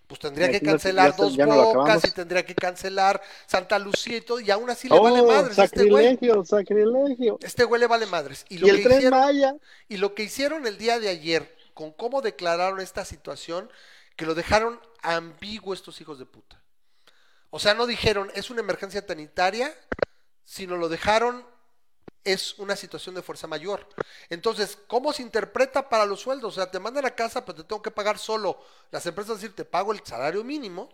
pues 0.06 0.20
tendría 0.20 0.50
que 0.50 0.60
cancelar 0.60 1.16
dos 1.16 1.36
ya 1.36 1.46
bocas 1.46 2.04
y 2.06 2.12
tendría 2.12 2.44
que 2.44 2.56
cancelar 2.56 3.22
Santa 3.46 3.78
Lucía 3.80 4.18
y 4.18 4.22
todo, 4.22 4.40
y 4.40 4.50
aún 4.52 4.70
así 4.70 4.90
le 4.90 5.00
vale 5.00 5.22
¡Oh, 5.22 5.28
madres 5.28 5.58
a 5.60 5.64
este 5.66 5.86
güey. 5.88 6.12
sacrilegio, 6.16 6.44
sacrilegio! 6.44 7.38
Este 7.42 7.64
güey 7.64 7.80
le 7.80 7.88
vale 7.88 8.06
madres. 8.08 8.46
Y 8.50 8.56
Y, 8.56 8.58
lo, 8.58 8.68
el 8.68 8.78
que 8.78 8.84
tren 8.84 8.98
hicieron, 8.98 9.20
Maya. 9.20 9.56
y 9.88 9.98
lo 9.98 10.14
que 10.16 10.24
hicieron 10.24 10.66
el 10.68 10.78
día 10.78 11.00
de 11.00 11.10
ayer, 11.10 11.56
con 11.74 11.92
cómo 11.94 12.22
declararon 12.22 12.80
esta 12.82 13.06
situación, 13.06 13.72
que 14.16 14.26
lo 14.26 14.34
dejaron 14.36 14.80
ambiguo 15.02 15.74
estos 15.74 16.00
hijos 16.02 16.20
de 16.20 16.26
puta. 16.26 16.62
O 17.50 17.60
sea, 17.60 17.74
no 17.74 17.88
dijeron 17.88 18.32
es 18.36 18.50
una 18.50 18.62
emergencia 18.62 19.04
sanitaria, 19.06 19.76
sino 20.44 20.78
lo 20.78 20.90
dejaron 20.90 21.46
es 22.24 22.58
una 22.60 22.76
situación 22.76 23.16
de 23.16 23.22
fuerza 23.22 23.48
mayor. 23.48 23.88
Entonces, 24.30 24.78
¿cómo 24.88 25.14
se 25.14 25.22
interpreta 25.22 25.90
para 25.90 26.06
los 26.06 26.20
sueldos? 26.20 26.54
O 26.54 26.56
sea, 26.56 26.70
te 26.70 26.80
mandan 26.80 27.06
a 27.06 27.16
casa, 27.16 27.46
pero 27.46 27.58
te 27.58 27.64
tengo 27.64 27.82
que 27.82 27.92
pagar 27.92 28.18
solo. 28.18 28.60
Las 28.92 29.06
empresas 29.06 29.38
decir, 29.38 29.56
te 29.56 29.66
pago 29.66 29.92
el 29.94 30.06
salario 30.06 30.44
mínimo. 30.44 30.90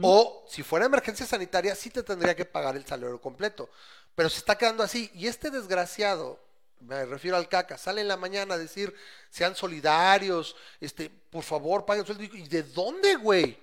O 0.00 0.46
si 0.48 0.62
fuera 0.62 0.86
emergencia 0.86 1.26
sanitaria, 1.26 1.74
sí 1.74 1.90
te 1.90 2.02
tendría 2.02 2.34
que 2.34 2.46
pagar 2.46 2.76
el 2.76 2.86
salario 2.86 3.20
completo. 3.20 3.68
Pero 4.14 4.28
se 4.30 4.38
está 4.38 4.56
quedando 4.56 4.82
así. 4.82 5.10
Y 5.14 5.26
este 5.26 5.50
desgraciado, 5.50 6.40
me 6.82 7.04
refiero 7.06 7.36
al 7.36 7.48
caca, 7.48 7.78
sale 7.78 8.00
en 8.00 8.08
la 8.08 8.16
mañana 8.16 8.54
a 8.54 8.58
decir, 8.58 8.94
sean 9.30 9.54
solidarios, 9.56 10.56
este, 10.80 11.08
por 11.10 11.42
favor, 11.44 11.84
paguen 11.86 12.04
sueldo. 12.06 12.22
¿Y 12.24 12.48
de 12.48 12.62
dónde, 12.62 13.16
güey? 13.16 13.58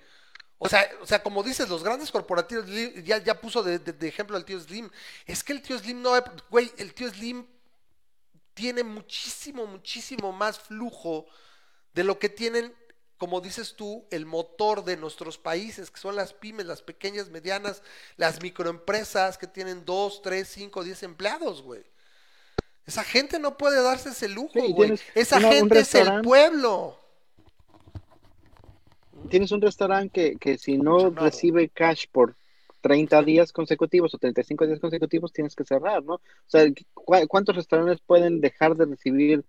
O 0.58 0.68
sea, 0.68 0.88
o 1.00 1.06
sea, 1.06 1.22
como 1.22 1.42
dices, 1.42 1.68
los 1.68 1.82
grandes 1.82 2.10
corporativos, 2.10 2.66
ya, 3.04 3.18
ya 3.18 3.40
puso 3.40 3.62
de- 3.62 3.78
de 3.78 4.08
ejemplo 4.08 4.36
al 4.36 4.44
tío 4.44 4.60
Slim. 4.60 4.90
Es 5.26 5.42
que 5.42 5.52
el 5.52 5.62
tío 5.62 5.78
Slim 5.78 6.02
no, 6.02 6.12
güey, 6.50 6.70
el 6.76 6.92
tío 6.92 7.08
Slim 7.10 7.46
tiene 8.54 8.82
muchísimo, 8.84 9.66
muchísimo 9.66 10.32
más 10.32 10.58
flujo 10.58 11.26
de 11.94 12.04
lo 12.04 12.18
que 12.18 12.28
tienen, 12.28 12.74
como 13.16 13.40
dices 13.40 13.74
tú, 13.74 14.06
el 14.10 14.26
motor 14.26 14.84
de 14.84 14.96
nuestros 14.96 15.38
países, 15.38 15.90
que 15.90 16.00
son 16.00 16.14
las 16.16 16.32
pymes, 16.32 16.66
las 16.66 16.82
pequeñas, 16.82 17.28
medianas, 17.30 17.82
las 18.16 18.42
microempresas 18.42 19.38
que 19.38 19.46
tienen 19.46 19.84
dos, 19.84 20.20
tres, 20.22 20.48
cinco, 20.48 20.84
diez 20.84 21.02
empleados, 21.02 21.62
güey. 21.62 21.84
Esa 22.86 23.04
gente 23.04 23.38
no 23.38 23.56
puede 23.56 23.82
darse 23.82 24.10
ese 24.10 24.28
lujo, 24.28 24.50
Sí, 24.54 24.72
güey. 24.72 24.94
Esa 25.14 25.38
una- 25.38 25.52
gente 25.52 25.78
es 25.80 25.94
el 25.94 26.22
pueblo. 26.22 26.96
Tienes 29.28 29.52
un 29.52 29.60
restaurante 29.60 30.10
que, 30.32 30.36
que 30.38 30.58
si 30.58 30.76
no 30.78 31.10
recibe 31.10 31.68
cash 31.68 32.06
por 32.10 32.34
30 32.80 33.22
días 33.22 33.52
consecutivos 33.52 34.14
o 34.14 34.18
35 34.18 34.66
días 34.66 34.80
consecutivos, 34.80 35.32
tienes 35.32 35.54
que 35.54 35.64
cerrar, 35.64 36.02
¿no? 36.02 36.14
O 36.14 36.20
sea, 36.46 36.64
¿cu- 36.94 37.14
¿cuántos 37.28 37.54
restaurantes 37.54 38.00
pueden 38.00 38.40
dejar 38.40 38.74
de 38.76 38.86
recibir 38.86 39.44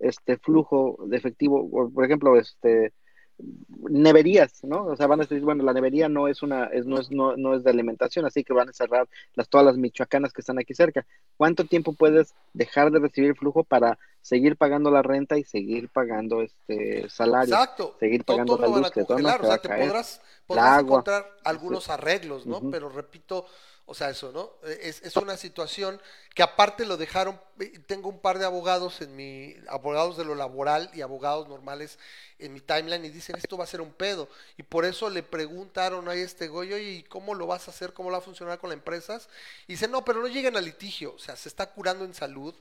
este 0.00 0.36
flujo 0.38 0.98
de 1.06 1.16
efectivo? 1.16 1.90
Por 1.92 2.04
ejemplo, 2.04 2.36
este 2.38 2.92
neverías, 3.38 4.62
¿no? 4.64 4.86
O 4.86 4.96
sea, 4.96 5.06
van 5.06 5.20
a 5.20 5.24
decir, 5.24 5.40
bueno, 5.40 5.64
la 5.64 5.72
nevería 5.72 6.08
no 6.08 6.28
es 6.28 6.42
una, 6.42 6.66
es, 6.66 6.86
no 6.86 6.98
es, 6.98 7.10
no, 7.10 7.36
no 7.36 7.54
es 7.54 7.64
de 7.64 7.70
alimentación, 7.70 8.24
así 8.24 8.44
que 8.44 8.52
van 8.52 8.68
a 8.68 8.72
cerrar 8.72 9.08
las, 9.34 9.48
todas 9.48 9.66
las 9.66 9.76
michoacanas 9.76 10.32
que 10.32 10.40
están 10.40 10.58
aquí 10.58 10.74
cerca. 10.74 11.04
¿Cuánto 11.36 11.64
tiempo 11.64 11.92
puedes 11.92 12.34
dejar 12.52 12.90
de 12.90 13.00
recibir 13.00 13.36
flujo 13.36 13.64
para 13.64 13.98
seguir 14.22 14.56
pagando 14.56 14.90
la 14.90 15.02
renta 15.02 15.36
y 15.36 15.44
seguir 15.44 15.88
pagando 15.88 16.42
este 16.42 17.08
salario? 17.08 17.54
Exacto. 17.54 17.96
seguir 17.98 18.24
pagando 18.24 18.56
todo 18.56 18.66
la 18.66 18.72
van 18.72 18.82
luz, 18.82 18.90
a 18.90 18.94
todo 18.94 19.06
congelar. 19.06 19.40
te 19.40 19.46
o 19.46 19.50
sea, 19.50 19.58
te 19.58 19.68
podrás, 19.68 20.20
podrás 20.46 20.82
encontrar 20.82 21.26
algunos 21.44 21.88
arreglos, 21.90 22.46
¿no? 22.46 22.70
Pero 22.70 22.88
repito, 22.88 23.46
o 23.86 23.94
sea, 23.94 24.08
eso, 24.10 24.32
¿no? 24.32 24.50
Eh, 24.68 24.78
Es, 24.82 25.02
es 25.02 25.14
una 25.16 25.36
situación 25.36 26.00
que 26.34 26.42
aparte 26.42 26.86
lo 26.86 26.96
dejaron, 26.96 27.38
eh, 27.60 27.78
tengo 27.86 28.08
un 28.08 28.18
par 28.18 28.38
de 28.38 28.46
abogados 28.46 29.00
en 29.02 29.14
mi, 29.14 29.54
abogados 29.68 30.16
de 30.16 30.24
lo 30.24 30.34
laboral 30.34 30.90
y 30.94 31.02
abogados 31.02 31.48
normales 31.48 31.98
en 32.38 32.54
mi 32.54 32.60
timeline 32.60 33.04
y 33.04 33.10
dicen 33.10 33.36
esto 33.36 33.56
va 33.58 33.64
a 33.64 33.66
ser 33.66 33.80
un 33.82 33.92
pedo. 33.92 34.28
Y 34.56 34.62
por 34.62 34.84
eso 34.86 35.10
le 35.10 35.22
preguntaron 35.22 36.08
a 36.08 36.14
este 36.14 36.48
Goyo, 36.48 36.78
¿y 36.78 37.02
cómo 37.04 37.34
lo 37.34 37.46
vas 37.46 37.68
a 37.68 37.72
hacer? 37.72 37.92
¿Cómo 37.92 38.08
lo 38.08 38.14
va 38.14 38.18
a 38.18 38.22
funcionar 38.24 38.58
con 38.58 38.70
las 38.70 38.78
empresas? 38.78 39.28
Y 39.66 39.74
dice, 39.74 39.86
no, 39.86 40.04
pero 40.04 40.20
no 40.20 40.28
lleguen 40.28 40.56
a 40.56 40.60
litigio, 40.62 41.14
o 41.14 41.18
sea, 41.18 41.36
se 41.36 41.48
está 41.48 41.70
curando 41.70 42.04
en 42.04 42.14
salud. 42.14 42.54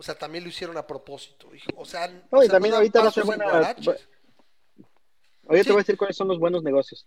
O 0.00 0.02
sea, 0.04 0.14
también 0.16 0.44
lo 0.44 0.50
hicieron 0.50 0.76
a 0.76 0.86
propósito. 0.86 1.50
Dijo, 1.50 1.66
O 1.76 1.84
sea, 1.84 2.06
No, 2.06 2.38
o 2.38 2.42
y 2.42 2.46
sea, 2.46 2.52
también 2.52 2.70
dan 2.72 2.78
ahorita 2.80 3.00
va 3.00 3.04
a 3.06 3.08
pasos 3.08 3.14
ser 3.14 3.22
sin 3.24 3.26
buena- 3.38 3.50
guaraches. 3.50 3.88
Oye, 5.48 5.60
Sí. 5.62 5.64
te 5.66 5.72
voy 5.72 5.80
a 5.80 5.82
decir 5.82 5.96
cuáles 5.96 6.16
son 6.16 6.28
los 6.28 6.38
buenos 6.38 6.62
negocios. 6.62 7.06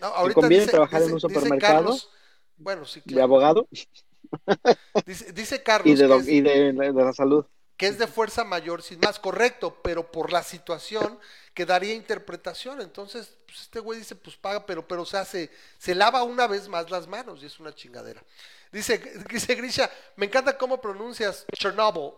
No, 0.00 0.08
ahorita 0.08 0.34
conviene 0.40 0.62
dice, 0.64 0.72
trabajar 0.72 1.02
en 1.02 1.12
un 1.12 1.20
supermercado 1.20 1.74
Carlos- 1.76 2.10
bueno, 2.58 2.84
sí, 2.86 3.02
De 3.04 3.20
claro. 3.20 3.22
abogado 3.22 3.66
Dice, 5.04 5.32
dice 5.32 5.62
Carlos 5.62 6.04
y 6.04 6.06
de, 6.06 6.06
es, 6.10 6.38
de, 6.42 6.72
de 6.72 6.92
la 7.04 7.12
salud. 7.12 7.44
que 7.76 7.86
es 7.86 7.98
de 7.98 8.08
fuerza 8.08 8.42
mayor, 8.44 8.82
sin 8.82 8.98
más, 9.00 9.18
correcto, 9.20 9.80
pero 9.82 10.10
por 10.10 10.32
la 10.32 10.42
situación 10.42 11.18
que 11.54 11.64
daría 11.64 11.94
interpretación. 11.94 12.80
Entonces, 12.80 13.36
pues 13.46 13.60
este 13.62 13.78
güey 13.80 14.00
dice, 14.00 14.16
pues 14.16 14.36
paga, 14.36 14.66
pero, 14.66 14.86
pero 14.86 15.02
o 15.02 15.06
sea, 15.06 15.24
se, 15.24 15.50
se 15.78 15.94
lava 15.94 16.24
una 16.24 16.46
vez 16.48 16.68
más 16.68 16.90
las 16.90 17.06
manos 17.06 17.42
y 17.42 17.46
es 17.46 17.60
una 17.60 17.72
chingadera. 17.74 18.22
Dice, 18.72 18.98
dice 19.30 19.54
Grisha, 19.54 19.88
me 20.16 20.26
encanta 20.26 20.58
cómo 20.58 20.80
pronuncias 20.80 21.46
Chernobyl, 21.56 22.14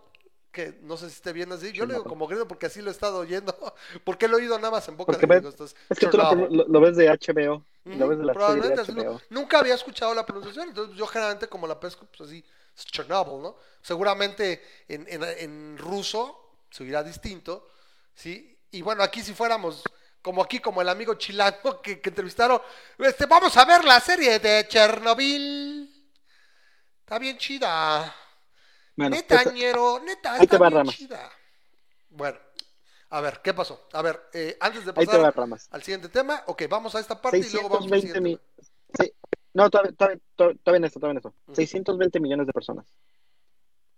que 0.53 0.79
no 0.83 0.97
sé 0.97 1.09
si 1.09 1.17
esté 1.17 1.33
bien 1.33 1.53
así. 1.53 1.73
Yo 1.73 1.87
le 1.87 1.95
digo 1.95 2.07
como 2.07 2.27
gringo 2.27 2.47
porque 2.49 2.67
así 2.67 2.83
lo 2.83 2.91
he 2.91 2.93
estado 2.93 3.19
oyendo, 3.21 3.55
porque 4.05 4.29
lo 4.29 4.39
he 4.39 4.43
oído 4.43 4.57
nada 4.59 4.73
más 4.73 4.89
en 4.89 4.97
boca 4.97 5.17
Porque 5.17 5.19
de 5.19 5.27
gringos. 5.27 5.55
Entonces, 5.55 5.77
Es 5.89 5.99
que 5.99 6.07
tú 6.09 6.19
lo, 6.19 6.25
Chernobyl. 6.29 6.51
lo- 6.51 6.69
lo 6.69 6.81
ves 6.81 6.97
de 6.97 7.09
HBO. 7.09 7.67
Ujú, 7.85 7.97
Lo 7.99 8.09
ves 8.09 8.19
de 8.19 8.25
la 8.25 8.39
serie 8.39 8.63
de 8.63 8.75
probablemente 8.75 8.81
así, 8.81 8.93
HBO. 8.93 9.21
no- 9.31 9.41
nunca 9.41 9.59
había 9.59 9.75
escuchado 9.75 10.15
la 10.15 10.27
pronunciación, 10.27 10.69
entonces 10.69 10.97
yo 10.97 11.07
generalmente 11.07 11.49
como 11.49 11.67
la 11.67 11.81
pesco, 11.81 12.07
pues 12.07 12.29
así, 12.29 12.45
es 12.77 12.85
Chernobyl, 12.85 13.43
¿no? 13.43 13.57
Seguramente 13.81 14.63
en, 14.89 15.07
en- 15.09 15.25
en 15.25 15.79
ruso 15.79 16.59
se 16.71 16.83
oirá 16.85 17.03
distinto, 17.03 17.69
¿sí? 18.15 18.59
Y 18.71 18.83
bueno, 18.83 19.03
aquí 19.03 19.23
si 19.23 19.33
fuéramos 19.35 19.83
como 20.23 20.43
aquí, 20.43 20.61
como 20.61 20.83
el 20.83 20.89
amigo 20.91 21.15
chilango 21.15 21.81
que, 21.83 22.01
que 22.01 22.11
entrevistaron, 22.11 22.61
este, 22.99 23.25
vamos 23.27 23.57
a 23.57 23.65
ver 23.65 23.83
la 23.85 23.99
serie 24.01 24.39
de 24.39 24.67
Chernobyl. 24.69 25.91
Está 27.01 27.19
bien 27.19 27.37
chida. 27.39 28.15
Bueno, 28.97 29.17
neta, 29.17 29.41
esa- 29.43 29.53
ñero, 29.53 30.01
neta, 30.01 30.33
ahí 30.35 30.39
te 30.41 30.45
está 30.57 30.59
va, 30.59 30.69
bien 30.71 30.87
chida. 30.87 31.31
Bueno, 32.11 32.39
a 33.11 33.21
ver, 33.21 33.41
¿qué 33.43 33.55
pasó? 33.55 33.87
A 33.93 34.03
ver, 34.03 34.21
eh, 34.33 34.57
antes 34.61 34.85
de 34.85 34.93
pasar 34.93 35.23
va, 35.23 35.31
Ramas. 35.31 35.69
al 35.71 35.83
siguiente 35.83 36.09
tema, 36.09 36.43
ok, 36.47 36.63
vamos 36.69 36.95
a 36.95 37.01
esta 37.01 37.21
parte 37.21 37.39
y 37.39 37.43
luego 37.51 37.69
vamos 37.69 37.85
al 37.91 38.01
620 38.01 38.19
siguiente. 38.19 38.45
Sí. 38.99 39.13
No, 39.55 39.69
todavía, 39.71 39.93
todavía, 39.93 40.21
todavía 40.37 40.77
en 40.77 40.85
esto, 40.85 41.01
todavía 41.01 41.13
en 41.13 41.17
esto. 41.19 41.35
Ujú. 41.47 41.55
620 41.57 42.21
millones 42.21 42.47
de 42.47 42.53
personas. 42.53 42.87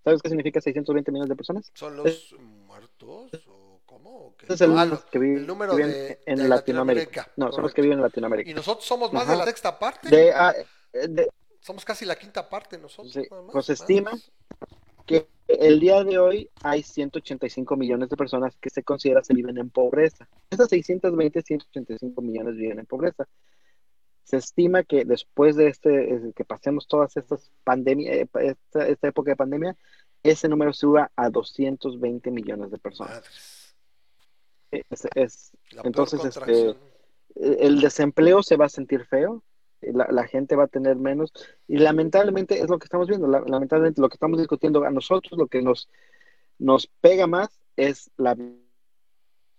¿Sabes 0.05 0.20
qué 0.22 0.28
significa 0.30 0.61
620 0.61 1.12
millones 1.12 1.28
de 1.28 1.36
personas? 1.36 1.70
¿Son 1.74 1.97
los 1.97 2.34
muertos 2.66 3.30
o 3.49 3.80
cómo? 3.86 4.11
¿O 4.28 4.36
qué? 4.36 4.47
Ese 4.47 4.55
es 4.55 4.61
el, 4.62 4.70
Ah, 4.76 4.84
número 4.84 4.95
lo- 4.97 5.11
que 5.11 5.18
viven, 5.18 5.36
el 5.38 5.47
número 5.47 5.76
viven 5.76 5.90
de, 5.93 6.20
en 6.26 6.36
de 6.38 6.49
Latinoamérica. 6.49 7.30
No, 7.36 7.53
son 7.53 7.62
los 7.62 7.72
que 7.74 7.82
viven 7.82 7.99
en 7.99 8.01
Y 8.01 8.09
Latinoamérica. 8.09 8.55
nosotros 8.55 8.84
somos 8.86 9.12
más 9.12 9.28
de 9.28 9.36
la 9.36 9.45
sexta 9.45 9.78
parte. 9.78 10.09
De, 10.09 10.32
ah, 10.32 10.55
eh, 10.93 11.09
de- 11.09 11.28
Somos 11.61 11.84
casi 11.84 12.05
la 12.05 12.16
quinta 12.16 12.49
parte 12.49 12.76
nosotros. 12.76 13.12
Sí, 13.12 13.22
nada 13.30 13.43
más, 13.43 13.53
pues 13.53 13.66
se 13.66 13.74
estima 13.74 14.11
que 15.20 15.28
el 15.48 15.80
día 15.80 16.02
de 16.04 16.18
hoy 16.18 16.50
hay 16.62 16.82
185 16.82 17.76
millones 17.76 18.08
de 18.08 18.16
personas 18.16 18.56
que 18.56 18.70
se 18.70 18.82
considera 18.82 19.22
se 19.22 19.34
viven 19.34 19.58
en 19.58 19.70
pobreza. 19.70 20.28
Esas 20.50 20.68
620, 20.68 21.42
185 21.42 22.22
millones 22.22 22.56
viven 22.56 22.78
en 22.78 22.86
pobreza. 22.86 23.28
Se 24.24 24.36
estima 24.36 24.82
que 24.84 25.04
después 25.04 25.56
de 25.56 25.66
este, 25.68 26.14
eh, 26.14 26.32
que 26.34 26.44
pasemos 26.44 26.86
todas 26.86 27.16
estas 27.16 27.50
pandemias, 27.64 28.28
esta, 28.40 28.86
esta 28.88 29.08
época 29.08 29.32
de 29.32 29.36
pandemia, 29.36 29.76
ese 30.22 30.48
número 30.48 30.72
suba 30.72 31.10
a 31.16 31.28
220 31.28 32.30
millones 32.30 32.70
de 32.70 32.78
personas. 32.78 33.22
Es- 34.70 35.08
es- 35.14 35.52
Entonces, 35.84 36.20
este, 36.24 36.76
el 37.34 37.80
desempleo 37.80 38.42
se 38.42 38.56
va 38.56 38.66
a 38.66 38.70
sentir 38.70 39.04
feo, 39.04 39.42
la, 39.83 40.07
la 40.11 40.26
gente 40.26 40.55
va 40.57 40.64
a 40.64 40.68
tener 40.68 40.97
menos 40.97 41.33
y 41.66 41.78
lamentablemente 41.78 42.61
es 42.61 42.68
lo 42.70 42.78
que 42.78 42.85
estamos 42.85 43.09
viendo, 43.09 43.26
la- 43.26 43.41
lamentablemente 43.47 44.01
lo 44.01 44.09
que 44.09 44.14
estamos 44.14 44.39
discutiendo 44.39 44.85
a 44.85 44.91
nosotros, 44.91 45.39
lo 45.39 45.47
que 45.49 45.62
nos, 45.62 45.89
nos 46.59 46.87
pega 47.01 47.26
más 47.26 47.49
es 47.76 48.11
la 48.16 48.37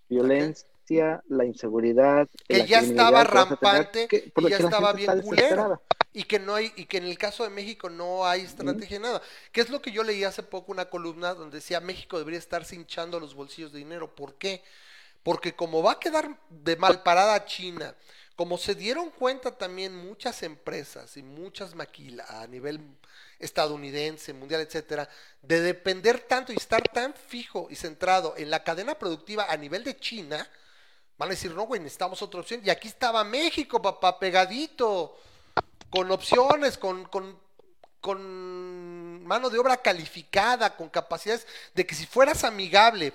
violencia, 0.10 1.24
la 1.28 1.46
inseguridad, 1.46 2.28
Que 2.48 2.60
la 2.60 2.66
ya 2.66 2.80
estaba 2.80 3.24
rampante 3.24 4.08
que- 4.08 4.32
y 4.36 4.50
ya 4.50 4.58
estaba 4.58 4.94
bien 4.94 5.22
culero. 5.22 5.82
Y 6.16 6.26
que 6.26 6.38
no 6.38 6.54
hay, 6.54 6.72
y 6.76 6.86
que 6.86 6.98
en 6.98 7.06
el 7.06 7.18
caso 7.18 7.44
de 7.44 7.50
México 7.50 7.90
no 7.90 8.24
hay 8.28 8.42
estrategia 8.42 8.98
de 8.98 9.04
nada. 9.04 9.22
Que 9.52 9.62
es 9.62 9.72
lo 9.72 9.82
que 9.82 9.92
yo 9.92 10.04
leí 10.04 10.24
hace 10.24 10.44
poco 10.44 10.72
una 10.72 10.86
columna 10.86 11.34
donde 11.34 11.56
decía 11.58 11.80
México 11.80 12.20
debería 12.20 12.38
estar 12.38 12.64
hinchando 12.72 13.20
los 13.20 13.34
bolsillos 13.34 13.72
de 13.74 13.80
dinero. 13.80 14.14
¿Por 14.14 14.36
qué? 14.36 14.62
Porque 15.24 15.56
como 15.56 15.82
va 15.82 15.94
a 15.94 16.00
quedar 16.00 16.38
de 16.52 16.76
mal 16.76 17.02
parada 17.02 17.46
China, 17.46 17.96
como 18.36 18.58
se 18.58 18.74
dieron 18.74 19.12
cuenta 19.12 19.58
también 19.58 19.96
muchas 19.96 20.42
empresas 20.44 21.18
y 21.18 21.24
muchas 21.24 21.76
maquilas 21.76 22.30
a 22.30 22.48
nivel 22.48 22.82
estadounidense, 23.40 24.34
mundial, 24.34 24.62
etcétera, 24.62 25.08
de 25.42 25.62
depender 25.62 26.20
tanto 26.22 26.52
y 26.52 26.56
estar 26.56 26.82
tan 26.90 27.14
fijo 27.14 27.68
y 27.70 27.76
centrado 27.76 28.34
en 28.38 28.50
la 28.50 28.64
cadena 28.64 28.96
productiva 28.96 29.46
a 29.50 29.58
nivel 29.58 29.84
de 29.84 29.98
China, 29.98 30.50
van 31.18 31.30
a 31.30 31.32
decir, 31.32 31.54
no, 31.54 31.64
güey, 31.64 31.80
necesitamos 31.80 32.22
otra 32.22 32.40
opción. 32.40 32.62
Y 32.64 32.70
aquí 32.70 32.88
estaba 32.88 33.24
México, 33.24 33.82
papá, 33.82 34.20
pegadito, 34.20 35.16
con 35.92 36.10
opciones, 36.10 36.78
con, 36.78 37.06
con, 37.06 37.40
con 38.02 39.24
mano 39.24 39.50
de 39.52 39.60
obra 39.60 39.78
calificada, 39.78 40.76
con 40.76 40.90
capacidades 40.90 41.46
de 41.76 41.86
que 41.86 41.94
si 41.94 42.08
fueras 42.08 42.44
amigable 42.44 43.14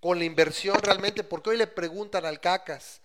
con 0.00 0.18
la 0.18 0.24
inversión 0.24 0.80
realmente, 0.80 1.24
porque 1.24 1.50
hoy 1.50 1.56
le 1.56 1.66
preguntan 1.66 2.24
al 2.26 2.40
Cacas 2.40 3.01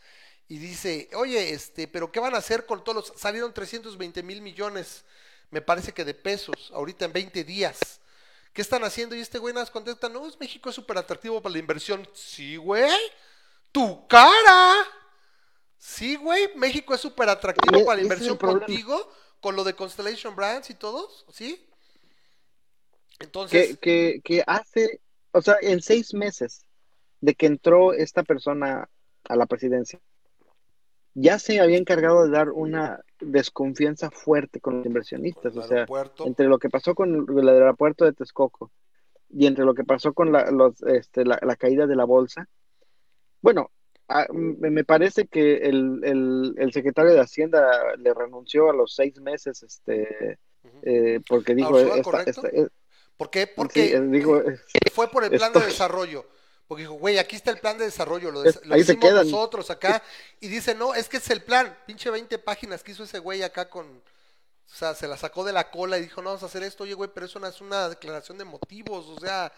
y 0.50 0.60
dice, 0.60 1.10
oye, 1.16 1.52
este, 1.52 1.88
pero 1.88 2.12
¿qué 2.12 2.20
van 2.20 2.36
a 2.36 2.38
hacer 2.38 2.66
con 2.66 2.84
todos 2.84 3.10
los, 3.10 3.20
salieron 3.20 3.54
320 3.54 4.24
mil 4.24 4.42
millones, 4.42 5.04
me 5.50 5.62
parece 5.62 5.92
que 5.92 6.06
de 6.06 6.14
pesos, 6.14 6.72
ahorita 6.74 7.06
en 7.06 7.14
20 7.14 7.44
días. 7.44 8.00
¿Qué 8.54 8.62
están 8.62 8.84
haciendo? 8.84 9.16
Y 9.16 9.20
este 9.20 9.38
güey 9.38 9.54
nada 9.54 9.66
más 9.66 9.72
contesta, 9.72 10.10
no, 10.10 10.28
es 10.28 10.40
México 10.40 10.70
es 10.70 10.76
súper 10.76 10.98
atractivo 10.98 11.42
para 11.42 11.54
la 11.54 11.60
inversión. 11.60 12.08
Sí, 12.14 12.56
güey, 12.56 12.92
tu 13.72 14.08
cara. 14.08 14.74
Sí, 15.78 16.16
güey, 16.16 16.56
México 16.56 16.94
es 16.94 17.02
súper 17.02 17.30
atractivo 17.30 17.86
para 17.86 17.98
la 17.98 18.04
inversión 18.04 18.36
contigo, 18.38 19.12
con 19.42 19.56
lo 19.56 19.64
de 19.64 19.76
Constellation 19.76 20.36
Brands 20.36 20.70
y 20.70 20.74
todos, 20.74 21.26
¿sí? 21.32 21.70
Entonces, 23.20 23.78
que, 23.78 23.78
que, 23.78 24.22
que 24.24 24.44
hace, 24.48 25.02
o 25.32 25.42
sea, 25.42 25.58
en 25.62 25.82
seis 25.82 26.14
meses 26.14 26.66
de 27.22 27.36
que 27.36 27.46
entró 27.46 27.94
esta 27.94 28.24
persona 28.24 28.90
a 29.30 29.36
la 29.36 29.46
presidencia, 29.46 30.00
ya 31.20 31.40
se 31.40 31.60
había 31.60 31.78
encargado 31.80 32.24
de 32.26 32.30
dar 32.30 32.52
una 32.52 33.00
desconfianza 33.20 34.12
fuerte 34.12 34.60
con 34.60 34.78
los 34.78 34.86
inversionistas, 34.86 35.58
o 35.58 35.64
sea, 35.64 35.86
entre 36.28 36.46
lo 36.46 36.60
que 36.60 36.70
pasó 36.70 36.94
con 36.94 37.26
el 37.40 37.50
aeropuerto 37.50 38.06
de 38.06 38.14
Texcoco 38.14 38.72
y 39.28 39.48
entre 39.48 39.66
lo 39.66 39.74
que 39.74 39.84
pasó 39.84 40.14
con 40.14 40.32
la, 40.32 40.52
los, 40.52 40.80
este, 40.84 41.26
la, 41.26 41.40
la 41.42 41.56
caída 41.56 41.88
de 41.88 41.96
la 41.96 42.06
bolsa, 42.06 42.48
bueno, 43.42 43.72
a- 44.08 44.28
me 44.32 44.70
me 44.70 44.84
parece 44.84 45.26
que 45.28 45.56
el, 45.58 46.02
el, 46.04 46.54
el 46.58 46.72
secretario 46.72 47.14
de 47.14 47.20
Hacienda 47.22 47.96
le 47.98 48.14
renunció 48.14 48.70
a 48.70 48.74
los 48.76 48.94
seis 48.94 49.20
meses, 49.20 49.64
este, 49.64 50.38
Ujú. 50.64 50.78
eh, 50.84 51.20
porque 51.28 51.56
dijo, 51.56 51.80
esta- 51.80 52.22
esta- 52.24 52.48
eh, 52.50 52.68
¿por 53.18 53.32
qué? 53.32 53.48
Porque 53.48 53.96
eh, 53.96 54.02
dijo, 54.02 54.38
eh, 54.38 54.60
fue 54.94 55.10
por 55.10 55.24
el 55.24 55.32
plan 55.32 55.52
de 55.52 55.62
desarrollo. 55.66 56.26
Porque 56.68 56.82
dijo, 56.84 56.94
güey, 56.96 57.18
aquí 57.18 57.36
está 57.38 57.52
el 57.52 57.60
plan 57.60 57.78
de 57.78 57.86
desarrollo, 57.86 58.30
lo, 58.32 58.42
des- 58.42 58.58
Es- 58.58 58.66
lo 58.66 58.76
ahí 58.76 58.84
se 58.84 58.92
hicimos 58.94 59.10
quedan. 59.10 59.32
nosotros 59.32 59.70
acá. 59.70 60.04
Y 60.42 60.48
dice, 60.50 60.76
no, 60.76 60.94
es 60.94 61.08
que 61.08 61.18
es 61.18 61.30
el 61.30 61.42
plan. 61.44 61.78
Pinche 61.86 62.10
20 62.10 62.38
páginas 62.40 62.84
que 62.84 62.92
hizo 62.92 63.04
ese 63.04 63.20
güey 63.20 63.42
acá 63.44 63.70
con... 63.70 63.86
O 63.90 64.76
sea, 64.76 64.94
se 64.94 65.08
la 65.08 65.16
sacó 65.16 65.46
de 65.46 65.54
la 65.54 65.72
cola 65.72 65.98
y 65.98 66.02
dijo, 66.02 66.22
no, 66.22 66.32
vamos 66.32 66.44
a 66.44 66.48
hacer 66.48 66.64
esto. 66.64 66.84
Oye, 66.84 66.94
güey, 66.94 67.10
pero 67.14 67.26
eso 67.26 67.40
no 67.40 67.48
es 67.48 67.62
una 67.62 67.88
declaración 67.88 68.38
de 68.38 68.44
motivos. 68.44 69.06
O 69.08 69.18
sea, 69.18 69.50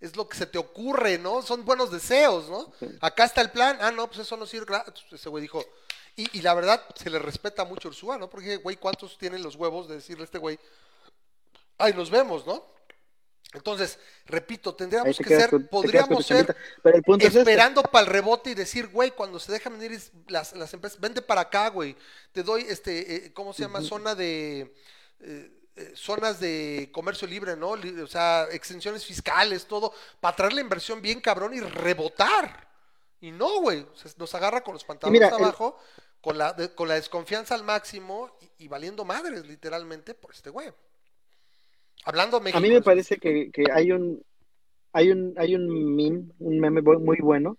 es 0.00 0.16
lo 0.16 0.26
que 0.26 0.38
se 0.38 0.46
te 0.46 0.56
ocurre, 0.56 1.18
¿no? 1.18 1.42
Son 1.42 1.66
buenos 1.66 1.90
deseos, 1.90 2.48
¿no? 2.48 2.72
Acá 3.02 3.24
está 3.24 3.42
el 3.42 3.50
plan. 3.50 3.76
Ah, 3.82 3.90
no, 3.92 4.06
pues 4.06 4.20
eso 4.20 4.34
no 4.38 4.46
sirve. 4.46 4.74
Entonces 4.74 5.12
Ese 5.12 5.28
güey 5.28 5.42
dijo... 5.42 5.62
Y, 6.16 6.38
y 6.38 6.42
la 6.42 6.54
verdad, 6.54 6.80
se 6.94 7.10
le 7.10 7.18
respeta 7.18 7.64
mucho 7.64 7.88
a 7.88 7.90
Ursúa, 7.90 8.16
¿no? 8.16 8.30
Porque, 8.30 8.56
güey, 8.56 8.76
¿cuántos 8.76 9.18
tienen 9.18 9.42
los 9.42 9.56
huevos 9.56 9.86
de 9.88 9.96
decirle 9.96 10.22
a 10.22 10.24
este 10.26 10.38
güey? 10.38 10.58
Ay, 11.76 11.92
nos 11.92 12.08
vemos, 12.08 12.46
¿no? 12.46 12.64
Entonces, 13.54 13.98
repito, 14.26 14.74
tendríamos 14.74 15.16
te 15.16 15.24
que 15.24 15.36
ser, 15.36 15.50
con- 15.50 15.66
podríamos 15.68 16.26
ser 16.26 16.46
chambita. 16.46 16.56
Pero 16.82 16.96
el 16.96 17.02
punto 17.02 17.24
es 17.26 17.34
este. 17.34 17.40
esperando 17.40 17.82
para 17.82 18.04
el 18.04 18.12
rebote 18.12 18.50
y 18.50 18.54
decir, 18.54 18.88
güey, 18.88 19.12
cuando 19.12 19.38
se 19.38 19.52
dejan 19.52 19.78
venir 19.78 19.98
las, 20.28 20.54
las 20.54 20.74
empresas, 20.74 20.98
vente 21.00 21.22
para 21.22 21.42
acá, 21.42 21.68
güey. 21.70 21.96
Te 22.32 22.42
doy, 22.42 22.66
este, 22.68 23.14
eh, 23.26 23.32
¿cómo 23.32 23.52
se 23.52 23.62
llama? 23.62 23.80
Zona 23.80 24.14
de, 24.14 24.74
eh, 25.20 25.50
eh, 25.76 25.92
zonas 25.94 26.40
de 26.40 26.90
comercio 26.92 27.26
libre, 27.28 27.56
¿no? 27.56 27.70
O 28.02 28.06
sea, 28.06 28.46
exenciones 28.50 29.04
fiscales, 29.04 29.66
todo, 29.66 29.92
para 30.20 30.36
traer 30.36 30.52
la 30.52 30.60
inversión 30.60 31.00
bien 31.00 31.20
cabrón 31.20 31.54
y 31.54 31.60
rebotar. 31.60 32.68
Y 33.20 33.30
no, 33.30 33.60
güey, 33.60 33.86
se- 33.94 34.12
nos 34.18 34.34
agarra 34.34 34.62
con 34.62 34.74
los 34.74 34.84
pantalones 34.84 35.20
mira, 35.20 35.34
el- 35.36 35.42
abajo, 35.42 35.78
con, 36.20 36.36
la, 36.38 36.52
de- 36.52 36.74
con 36.74 36.88
la 36.88 36.94
desconfianza 36.94 37.54
al 37.54 37.62
máximo 37.64 38.36
y, 38.58 38.64
y 38.64 38.68
valiendo 38.68 39.04
madres, 39.04 39.46
literalmente, 39.46 40.14
por 40.14 40.32
este 40.32 40.50
güey. 40.50 40.72
Hablando 42.04 42.40
México. 42.40 42.58
A 42.58 42.60
mí 42.60 42.70
me 42.70 42.82
parece 42.82 43.16
que, 43.18 43.50
que 43.50 43.64
hay 43.72 43.92
un 43.92 44.22
hay 44.92 45.10
un 45.10 45.34
hay 45.36 45.54
un 45.54 45.96
meme, 45.96 46.24
un 46.38 46.60
meme 46.60 46.82
muy 46.82 47.18
bueno 47.18 47.58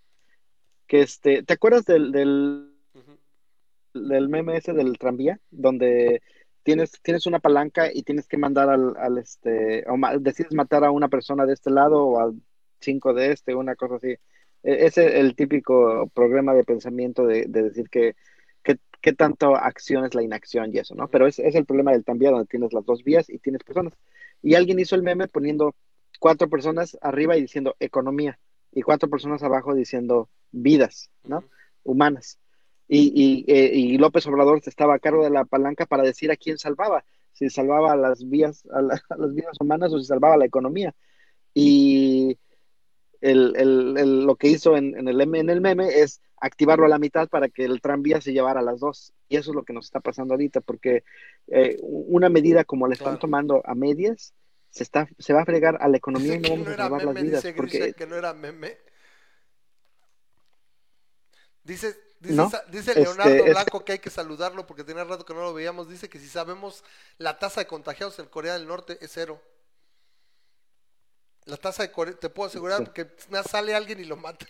que 0.87 1.01
este, 1.01 1.43
¿te 1.43 1.53
acuerdas 1.53 1.85
del, 1.85 2.11
del, 2.11 2.69
meme 4.29 4.57
ese 4.57 4.73
del 4.73 4.97
tranvía 4.97 5.39
donde 5.49 6.21
tienes 6.63 6.91
tienes 7.01 7.25
una 7.25 7.39
palanca 7.39 7.89
y 7.93 8.03
tienes 8.03 8.27
que 8.27 8.37
mandar 8.37 8.69
al, 8.69 8.95
al 8.97 9.17
este 9.17 9.83
o 9.89 9.97
ma- 9.97 10.17
decides 10.17 10.53
matar 10.53 10.83
a 10.83 10.91
una 10.91 11.09
persona 11.09 11.45
de 11.45 11.53
este 11.53 11.71
lado 11.71 12.05
o 12.05 12.19
a 12.19 12.31
cinco 12.79 13.13
de 13.13 13.31
este, 13.31 13.55
una 13.55 13.75
cosa 13.75 13.95
así. 13.95 14.09
E- 14.09 14.19
Ese 14.63 15.07
es 15.07 15.13
el 15.15 15.35
típico 15.35 16.07
programa 16.13 16.53
de 16.53 16.63
pensamiento 16.63 17.25
de, 17.25 17.45
de 17.47 17.63
decir 17.63 17.89
que 17.89 18.15
que 18.63 18.77
qué 19.01 19.13
tanto 19.13 19.55
acción 19.55 20.05
es 20.05 20.15
la 20.15 20.23
inacción 20.23 20.73
y 20.73 20.79
eso, 20.79 20.95
¿no? 20.95 21.07
Pero 21.07 21.27
es, 21.27 21.37
es 21.39 21.53
el 21.55 21.65
problema 21.65 21.91
del 21.91 22.03
tranvía 22.03 22.31
donde 22.31 22.47
tienes 22.47 22.73
las 22.73 22.85
dos 22.85 23.03
vías 23.03 23.29
y 23.29 23.37
tienes 23.39 23.63
personas. 23.63 23.93
Y 24.41 24.55
alguien 24.55 24.79
hizo 24.79 24.95
el 24.95 25.03
meme 25.03 25.27
poniendo 25.27 25.75
cuatro 26.19 26.49
personas 26.49 26.97
arriba 27.01 27.35
y 27.37 27.41
diciendo 27.41 27.75
economía 27.79 28.39
y 28.71 28.81
cuatro 28.81 29.09
personas 29.09 29.43
abajo 29.43 29.73
diciendo 29.73 30.29
vidas, 30.51 31.09
¿no? 31.23 31.43
Humanas. 31.83 32.39
Y, 32.87 33.11
y, 33.15 33.51
eh, 33.51 33.71
y 33.73 33.97
López 33.97 34.27
Obrador 34.27 34.61
estaba 34.65 34.95
a 34.95 34.99
cargo 34.99 35.23
de 35.23 35.31
la 35.31 35.45
palanca 35.45 35.85
para 35.85 36.03
decir 36.03 36.31
a 36.31 36.35
quién 36.35 36.57
salvaba, 36.57 37.03
si 37.33 37.49
salvaba 37.49 37.93
a 37.93 37.95
las 37.97 38.27
vías, 38.29 38.65
a, 38.71 38.81
la- 38.81 39.01
las 39.17 39.33
vidas 39.33 39.57
humanas 39.59 39.91
o 39.93 39.99
si 39.99 40.05
salvaba 40.05 40.37
la 40.37 40.45
economía. 40.45 40.93
Y 41.53 42.37
el, 43.31 43.53
el- 43.55 43.97
el- 43.97 44.25
lo 44.25 44.35
que 44.35 44.47
hizo 44.47 44.77
en, 44.77 44.97
en 44.97 45.07
el, 45.07 45.19
en 45.21 45.49
el 45.49 45.61
meme 45.61 45.87
es 46.01 46.21
activarlo 46.37 46.85
a 46.85 46.89
la 46.89 46.99
mitad 46.99 47.27
para 47.27 47.49
que 47.49 47.65
el 47.65 47.81
tranvía 47.81 48.21
se 48.21 48.33
llevara 48.33 48.59
a 48.59 48.63
las 48.63 48.79
dos. 48.79 49.13
Y 49.29 49.37
eso 49.37 49.51
es 49.51 49.55
lo 49.55 49.63
que 49.63 49.73
nos 49.73 49.85
está 49.85 49.99
pasando 49.99 50.33
ahorita, 50.33 50.61
porque 50.61 51.03
eh, 51.47 51.77
una 51.81 52.29
medida 52.29 52.63
como 52.63 52.87
la 52.87 52.93
están 52.93 53.05
Claro. 53.13 53.19
tomando 53.19 53.61
a 53.65 53.73
medias 53.75 54.33
se 54.69 54.83
está, 54.83 55.07
se 55.17 55.33
va 55.33 55.41
a 55.41 55.45
fregar 55.45 55.77
a 55.79 55.87
la 55.87 55.97
economía 55.97 56.33
Dice 56.33 56.47
y 56.47 56.49
no 56.49 56.49
vamos 56.49 56.67
no 56.67 56.73
a 56.73 56.77
salvar 56.77 57.05
las 57.05 57.23
vidas. 57.23 57.43
dice 57.43 57.53
Porque 57.55 57.79
Grisha 57.79 57.93
que 57.97 58.05
no 58.07 58.15
era 58.15 58.33
meme. 58.33 58.77
Dice, 61.63 61.95
dice, 62.19 62.35
No, 62.35 62.49
Sa- 62.49 62.63
dice 62.69 62.91
este, 62.91 63.01
Leonardo 63.03 63.43
Blanco 63.45 63.83
que 63.85 63.93
hay 63.93 63.99
que 63.99 64.09
saludarlo 64.09 64.67
porque 64.67 64.83
tenía 64.83 65.03
rato 65.03 65.25
que 65.25 65.33
no 65.33 65.41
lo 65.41 65.53
veíamos. 65.53 65.89
Dice 65.89 66.09
que 66.09 66.19
si 66.19 66.27
sabemos 66.27 66.83
la 67.17 67.39
tasa 67.39 67.61
de 67.61 67.67
contagiados 67.67 68.19
en 68.19 68.27
Corea 68.27 68.53
del 68.53 68.67
Norte 68.67 68.97
es 69.01 69.11
cero. 69.13 69.41
La 71.45 71.57
tasa 71.57 71.83
de 71.83 71.91
Corea, 71.91 72.15
te 72.15 72.29
puedo 72.29 72.47
asegurar 72.49 72.91
nada, 73.29 73.43
sale 73.43 73.75
alguien 73.75 73.99
y 73.99 74.05
lo 74.05 74.17
matan. 74.17 74.47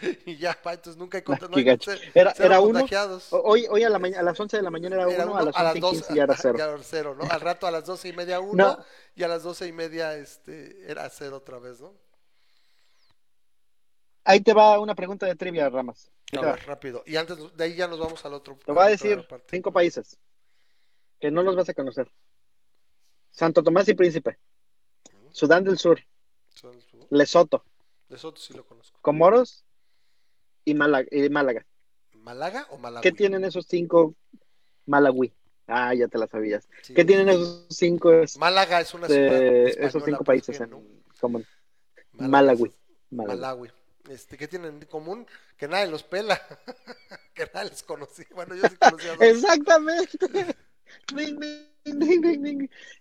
y 0.26 0.36
ya, 0.36 0.54
pa, 0.60 0.74
entonces 0.74 0.96
nunca 0.98 1.18
hay, 1.18 1.22
Ah, 1.22 1.24
conta- 1.26 1.48
no 1.48 1.56
hay 1.56 1.68
Era, 2.14 2.32
cero 2.34 2.46
era 2.46 2.60
uno. 2.60 2.86
Hoy, 3.30 3.66
hoy 3.68 3.82
a, 3.84 3.88
la 3.90 3.96
a 3.98 4.22
las 4.22 4.38
11 4.38 4.56
de 4.56 4.62
la 4.62 4.70
mañana 4.70 4.96
era, 4.96 5.10
Era 5.10 5.24
uno, 5.24 5.32
uno, 5.42 5.50
a 5.54 5.62
las 5.62 5.74
11 5.74 5.78
y 5.78 5.80
12, 5.80 5.96
15 5.98 6.14
ya 6.14 6.22
era 6.24 6.36
cero. 6.36 6.58
ya 6.58 6.64
era 6.64 6.82
cero, 6.82 7.16
¿no? 7.18 7.30
Al 7.30 7.40
rato 7.40 7.66
a 7.66 7.70
las 7.70 7.84
doce 7.84 8.08
y 8.08 8.12
media 8.12 8.40
uno 8.40 8.76
No. 8.76 8.84
y 9.14 9.22
a 9.22 9.28
las 9.28 9.42
doce 9.42 9.66
y 9.66 9.72
media 9.72 10.14
este, 10.16 10.90
era 10.90 11.08
cero 11.10 11.36
otra 11.38 11.58
vez, 11.58 11.80
¿no? 11.80 11.92
Ahí 14.24 14.40
te 14.40 14.54
va 14.54 14.78
una 14.80 14.94
pregunta 14.94 15.26
de 15.26 15.34
trivia, 15.36 15.68
Ramas. 15.68 16.10
Rápido. 16.66 17.02
Y 17.06 17.16
antes 17.16 17.36
de 17.56 17.64
ahí 17.64 17.74
ya 17.76 17.86
nos 17.86 17.98
vamos 17.98 18.24
al 18.24 18.34
otro. 18.34 18.58
Te 18.64 18.72
voy 18.72 18.84
a 18.84 18.88
decir 18.88 19.26
cinco 19.48 19.72
países 19.72 20.18
que 21.20 21.30
no 21.30 21.42
los 21.42 21.54
vas 21.54 21.68
a 21.68 21.74
conocer. 21.74 22.10
Santo 23.30 23.62
Tomás 23.62 23.88
y 23.88 23.94
Príncipe, 23.94 24.38
Sudán 25.34 25.64
del 25.64 25.78
Sur, 25.78 25.98
Lesoto, 27.10 27.64
Lesoto 28.08 28.40
sí 28.40 28.54
lo 28.54 28.64
conozco. 28.64 29.00
Comoros 29.02 29.64
y 30.64 30.74
Málaga. 30.74 31.08
y 31.10 31.28
Málaga. 31.28 31.66
¿Malaga 32.12 32.68
o 32.70 32.78
Malawi? 32.78 33.02
¿Qué 33.02 33.10
tienen 33.10 33.44
esos 33.44 33.66
cinco? 33.66 34.14
Malawi. 34.86 35.32
Ah, 35.66 35.92
ya 35.92 36.06
te 36.06 36.18
la 36.18 36.28
sabías. 36.28 36.68
Sí. 36.82 36.94
¿Qué 36.94 37.04
tienen 37.04 37.28
esos 37.30 37.66
cinco, 37.68 38.12
Málaga 38.38 38.80
es 38.80 38.94
una 38.94 39.08
ciudad 39.08 39.34
española, 39.34 39.88
esos 39.88 40.04
cinco 40.04 40.18
pues, 40.18 40.26
países 40.26 40.56
¿qué, 40.56 40.64
en 40.64 40.70
no? 40.70 40.82
común? 41.20 41.44
Málaga 42.12 42.30
Malawi. 42.30 42.74
Malawi. 43.10 43.40
Malawi. 43.40 43.70
Este, 44.08 44.36
¿Qué 44.36 44.46
tienen 44.46 44.76
en 44.76 44.86
común? 44.86 45.26
Que 45.56 45.66
nadie 45.66 45.88
los 45.88 46.04
pela. 46.04 46.40
que 47.34 47.50
nadie 47.52 47.70
les 47.70 47.82
conocía. 47.82 48.26
Bueno, 48.36 48.54
yo 48.54 48.68
sí 48.68 48.76
conocía 48.76 49.14
a 49.14 49.16
dos. 49.16 49.22
Exactamente. 49.26 50.56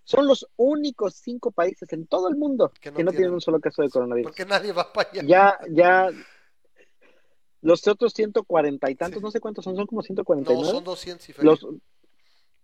Son 0.03 0.27
los 0.27 0.47
únicos 0.57 1.15
cinco 1.15 1.51
países 1.51 1.91
en 1.93 2.05
todo 2.07 2.27
el 2.27 2.35
mundo 2.35 2.69
Que 2.79 2.79
que 2.81 2.89
no 2.91 2.95
no, 3.05 3.11
tienen 3.11 3.15
tienen. 3.17 3.33
un 3.35 3.41
solo 3.41 3.59
caso 3.59 3.81
de 3.81 3.89
coronavirus. 3.89 4.31
Porque 4.31 4.45
nadie 4.45 4.71
va 4.73 4.91
para 4.91 5.09
allá. 5.09 5.23
Ya, 5.25 5.59
ya, 5.69 6.09
los 7.61 7.87
otros 7.87 8.13
140 8.13 8.89
y 8.91 8.95
tantos, 8.95 9.19
Sí. 9.19 9.23
no 9.23 9.31
sé 9.31 9.39
cuántos 9.39 9.63
son, 9.63 9.75
son 9.75 9.87
como 9.87 10.01
no, 10.01 10.05
149. 10.05 10.69
son 10.71 10.83
200 10.83 11.29
y 11.29 11.33
los, 11.41 11.65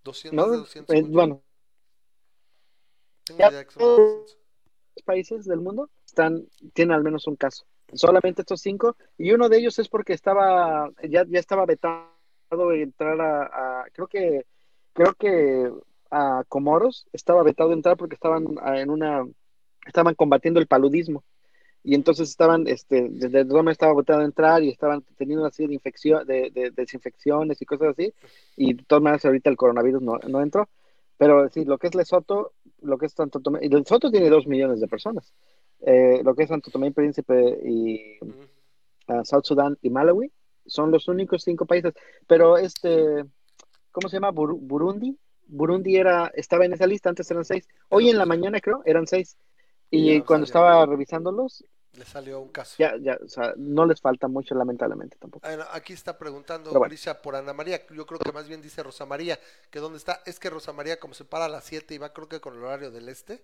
200, 0.04 0.34
¿no? 0.36 0.42
más 0.44 0.52
de 0.52 0.58
200. 0.58 0.96
Eh, 0.96 1.02
bueno, 1.08 1.42
Tengo 3.24 3.40
ya 3.40 3.50
idea 3.50 3.64
que 3.66 3.72
son 3.72 3.82
200. 3.82 4.38
países 5.06 5.46
del 5.46 5.62
mundo 5.62 5.90
están, 6.06 6.46
tienen 6.74 6.94
al 6.96 7.04
menos 7.04 7.28
un 7.28 7.36
caso. 7.38 7.66
Solamente 7.94 8.42
estos 8.44 8.62
cinco, 8.62 8.96
y 9.18 9.32
uno 9.32 9.50
de 9.50 9.58
ellos 9.58 9.80
es 9.80 9.88
porque 9.88 10.14
estaba, 10.14 10.92
ya, 11.10 11.26
ya 11.28 11.40
estaba 11.40 11.66
vetado 11.66 12.12
entrar 12.74 13.20
a, 13.20 13.82
a- 13.82 13.86
creo 13.92 14.08
que, 14.08 14.46
creo 14.94 15.14
que 15.14 15.72
a 16.12 16.44
Comoros 16.48 17.08
estaba 17.14 17.44
vetado 17.44 17.74
entrar 17.74 17.98
porque 17.98 18.16
estaban 18.16 18.56
ah, 18.62 18.80
en 18.80 18.90
una, 18.90 19.26
estaban 19.86 20.16
combatiendo 20.16 20.60
el 20.60 20.68
paludismo. 20.68 21.24
Y 21.82 21.96
entonces 21.96 22.30
estaban, 22.30 22.68
este, 22.68 23.08
desde 23.10 23.46
Roma 23.46 23.72
estaba 23.72 23.96
vetado 23.96 24.22
entrar 24.22 24.62
y 24.64 24.70
estaban 24.70 25.02
teniendo 25.18 25.44
una 25.44 25.52
serie 25.52 25.70
de 25.70 25.76
infección, 25.76 26.28
de, 26.28 26.52
de 26.54 26.72
desinfecciones 26.72 27.62
y 27.62 27.66
cosas 27.66 27.90
así. 27.90 28.14
Y 28.58 28.74
de 28.74 28.84
todas 28.84 29.02
maneras 29.02 29.24
ahorita 29.26 29.50
el 29.50 29.56
coronavirus 29.58 30.02
no, 30.02 30.20
no 30.28 30.42
entró. 30.42 30.68
Pero 31.18 31.50
sí, 31.50 31.66
lo 31.66 31.78
que 31.78 31.88
es 31.88 31.96
Lesoto, 31.96 32.54
lo 32.82 32.98
que 32.98 33.06
es 33.08 33.14
Santo 33.14 33.40
Tomé, 33.40 33.60
y 33.62 33.70
Lesoto 33.70 34.12
tiene 34.12 34.30
dos 34.30 34.48
millones 34.48 34.80
de 34.80 34.88
personas. 34.88 35.34
Eh, 35.82 36.22
lo 36.24 36.36
que 36.36 36.44
es 36.44 36.50
Santo 36.50 36.72
Tomé 36.72 36.88
y 36.88 36.92
Príncipe 36.92 37.60
y 37.66 38.20
ah, 39.08 39.24
South 39.24 39.44
Sudán 39.44 39.78
y 39.82 39.90
Malawi 39.90 40.32
son 40.66 40.92
los 40.92 41.08
únicos 41.08 41.44
cinco 41.44 41.66
países. 41.66 41.94
Pero 42.28 42.58
este, 42.58 43.26
¿cómo 43.92 44.10
se 44.10 44.18
llama? 44.18 44.32
Buru- 44.32 44.60
Burundi. 44.60 45.18
Burundi 45.48 45.96
era, 45.98 46.32
estaba 46.36 46.66
en 46.66 46.74
esa 46.74 46.86
lista, 46.86 47.10
antes 47.10 47.30
eran 47.32 47.44
seis. 47.46 47.68
Hoy 47.90 48.10
en 48.10 48.18
la 48.18 48.26
mañana 48.26 48.60
creo, 48.62 48.82
eran 48.86 49.08
seis. 49.08 49.36
Y 49.90 50.20
Ya 50.20 50.26
cuando 50.26 50.46
salió. 50.46 50.62
estaba 50.68 50.86
revisándolos, 50.86 51.64
Le 51.94 52.06
salió 52.06 52.40
un 52.40 52.50
caso. 52.50 52.76
ya, 52.78 52.94
ya, 53.02 53.18
o 53.26 53.28
sea, 53.28 53.54
no 53.58 53.88
les 53.88 54.00
falta 54.00 54.28
mucho, 54.28 54.54
lamentablemente 54.54 55.18
tampoco. 55.18 55.48
Aquí 55.72 55.94
está 55.94 56.18
preguntando 56.20 56.70
bueno. 56.70 56.86
Grisha 56.86 57.20
por 57.22 57.36
Ana 57.36 57.52
María. 57.54 57.82
Yo 57.90 58.06
creo 58.06 58.20
que 58.20 58.32
más 58.32 58.48
bien 58.48 58.62
dice 58.62 58.84
Rosa 58.84 59.08
María, 59.08 59.40
que 59.72 59.80
dónde 59.80 59.98
está. 59.98 60.22
Es 60.28 60.40
que 60.40 60.52
Rosa 60.52 60.72
María, 60.72 61.00
como 61.00 61.16
se 61.16 61.26
para 61.26 61.46
a 61.46 61.50
las 61.50 61.64
7 61.64 61.96
y 61.96 61.98
va, 61.98 62.14
creo 62.14 62.30
que 62.30 62.40
con 62.40 62.56
el 62.56 62.64
horario 62.64 62.92
del 62.92 63.10
este, 63.10 63.44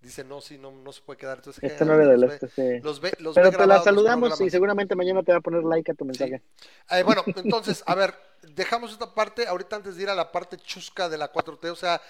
dice 0.00 0.24
no, 0.24 0.40
sí, 0.40 0.58
no, 0.58 0.70
no 0.70 0.92
se 0.92 1.02
puede 1.02 1.18
quedar. 1.18 1.38
Entonces, 1.38 1.62
Este 1.62 1.84
no 1.84 1.92
generalmente 1.92 2.46
este, 2.46 2.78
sí. 2.78 2.82
los 2.82 3.00
ve, 3.00 3.12
los 3.18 3.20
ve, 3.20 3.22
los 3.24 3.34
Pero 3.34 3.50
ve 3.50 3.56
te 3.56 3.66
la 3.66 3.76
los 3.76 3.84
saludamos 3.84 4.40
y 4.40 4.50
seguramente 4.50 4.94
mañana 4.94 5.22
te 5.22 5.32
va 5.32 5.38
a 5.38 5.40
poner 5.40 5.62
like 5.64 5.90
a 5.90 5.94
tu 5.94 6.04
mensaje. 6.04 6.42
Eh, 6.90 7.02
bueno, 7.02 7.22
entonces, 7.36 7.82
a 7.86 7.94
ver, 7.94 8.14
dejamos 8.54 8.92
esta 8.92 9.14
parte, 9.14 9.46
ahorita 9.46 9.76
antes 9.76 9.96
de 9.96 10.04
ir 10.04 10.08
a 10.08 10.14
la 10.14 10.30
parte 10.30 10.56
chusca 10.56 11.08
de 11.08 11.18
la 11.18 11.32
4T, 11.32 11.70
o 11.70 11.76
sea, 11.76 12.00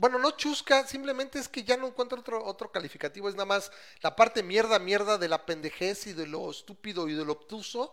bueno, 0.00 0.18
no 0.18 0.30
chusca, 0.32 0.86
simplemente 0.86 1.38
es 1.38 1.48
que 1.48 1.64
ya 1.64 1.76
no 1.76 1.86
encuentro 1.86 2.18
otro, 2.20 2.44
otro 2.44 2.70
calificativo, 2.70 3.28
es 3.28 3.34
nada 3.34 3.46
más 3.46 3.70
la 4.02 4.16
parte 4.16 4.42
mierda, 4.42 4.78
mierda 4.78 5.18
de 5.18 5.28
la 5.28 5.44
pendejez 5.46 6.06
y 6.06 6.12
de 6.12 6.26
lo 6.26 6.50
estúpido 6.50 7.08
y 7.08 7.14
de 7.14 7.24
lo 7.24 7.32
obtuso 7.32 7.92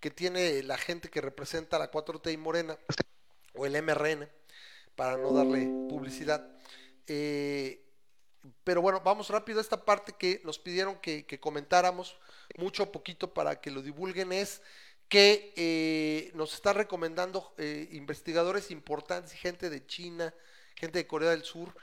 que 0.00 0.10
tiene 0.10 0.62
la 0.64 0.76
gente 0.76 1.08
que 1.08 1.20
representa 1.20 1.78
la 1.78 1.90
4T 1.90 2.32
y 2.32 2.36
Morena, 2.36 2.76
o 3.54 3.66
el 3.66 3.80
MRN, 3.80 4.28
para 4.96 5.16
no 5.16 5.32
darle 5.32 5.60
publicidad. 5.88 6.44
Eh, 7.06 7.81
pero 8.64 8.82
bueno, 8.82 9.00
vamos 9.00 9.28
rápido 9.28 9.58
a 9.58 9.62
esta 9.62 9.84
parte 9.84 10.12
que 10.12 10.40
nos 10.44 10.58
pidieron 10.58 10.96
que, 10.96 11.24
que 11.26 11.38
comentáramos 11.38 12.16
mucho 12.56 12.84
o 12.84 12.92
poquito 12.92 13.32
para 13.32 13.60
que 13.60 13.70
lo 13.70 13.82
divulguen 13.82 14.32
es 14.32 14.62
que 15.08 15.52
eh, 15.56 16.30
nos 16.34 16.54
está 16.54 16.72
recomendando 16.72 17.54
eh, 17.58 17.88
investigadores 17.92 18.70
importantes 18.70 19.32
gente 19.32 19.68
de 19.68 19.86
China, 19.86 20.34
gente 20.74 20.98
de 20.98 21.06
Corea 21.06 21.30
del 21.30 21.44
Sur, 21.44 21.74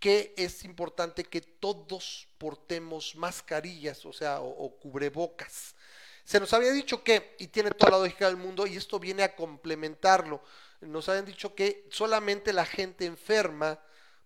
que 0.00 0.34
es 0.36 0.64
importante 0.64 1.24
que 1.24 1.40
todos 1.40 2.28
portemos 2.38 3.14
mascarillas, 3.14 4.04
o 4.04 4.12
sea, 4.12 4.40
o, 4.40 4.48
o 4.48 4.76
cubrebocas. 4.78 5.76
Se 6.24 6.40
nos 6.40 6.52
había 6.52 6.72
dicho 6.72 7.04
que, 7.04 7.36
y 7.38 7.46
tiene 7.48 7.70
toda 7.70 7.92
la 7.92 7.98
lógica 7.98 8.26
del 8.26 8.36
mundo, 8.36 8.66
y 8.66 8.76
esto 8.76 8.98
viene 8.98 9.22
a 9.22 9.36
complementarlo, 9.36 10.42
nos 10.80 11.08
habían 11.08 11.24
dicho 11.24 11.54
que 11.54 11.86
solamente 11.90 12.52
la 12.52 12.66
gente 12.66 13.04
enferma 13.04 13.78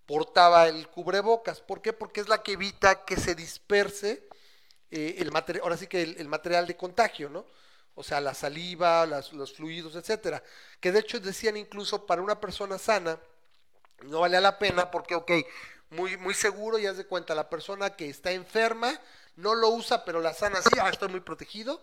portaba 0.06 0.68
el 0.68 0.88
cubrebocas. 0.88 1.60
¿Por 1.60 1.82
qué? 1.82 1.92
Porque 1.92 2.20
es 2.20 2.28
la 2.28 2.42
que 2.42 2.52
evita 2.52 3.04
que 3.04 3.16
se 3.16 3.34
disperse 3.34 4.28
eh, 4.90 5.16
el 5.18 5.32
material, 5.32 5.64
ahora 5.64 5.76
sí 5.76 5.86
que 5.86 6.02
el, 6.02 6.28
material 6.28 6.66
de 6.66 6.76
contagio, 6.76 7.28
¿no? 7.28 7.44
O 7.94 8.02
sea, 8.02 8.20
la 8.20 8.34
saliva, 8.34 9.06
los 9.06 9.54
fluidos, 9.54 9.96
etcétera. 9.96 10.42
Que 10.80 10.92
de 10.92 11.00
hecho 11.00 11.18
decían 11.18 11.56
incluso 11.56 12.06
para 12.06 12.22
una 12.22 12.40
persona 12.40 12.78
sana, 12.78 13.18
no 14.02 14.20
valía 14.20 14.40
la 14.40 14.58
pena 14.58 14.90
porque, 14.90 15.14
ok, 15.14 15.32
muy, 15.90 16.16
muy 16.16 16.34
seguro, 16.34 16.78
ya 16.78 16.92
de 16.92 17.06
cuenta, 17.06 17.34
la 17.34 17.48
persona 17.48 17.96
que 17.96 18.08
está 18.08 18.32
enferma 18.32 19.00
no 19.36 19.54
lo 19.54 19.70
usa, 19.70 20.04
pero 20.04 20.20
la 20.20 20.34
sana 20.34 20.60
sí, 20.62 20.78
ah, 20.80 20.90
estoy 20.90 21.08
muy 21.08 21.20
protegido, 21.20 21.82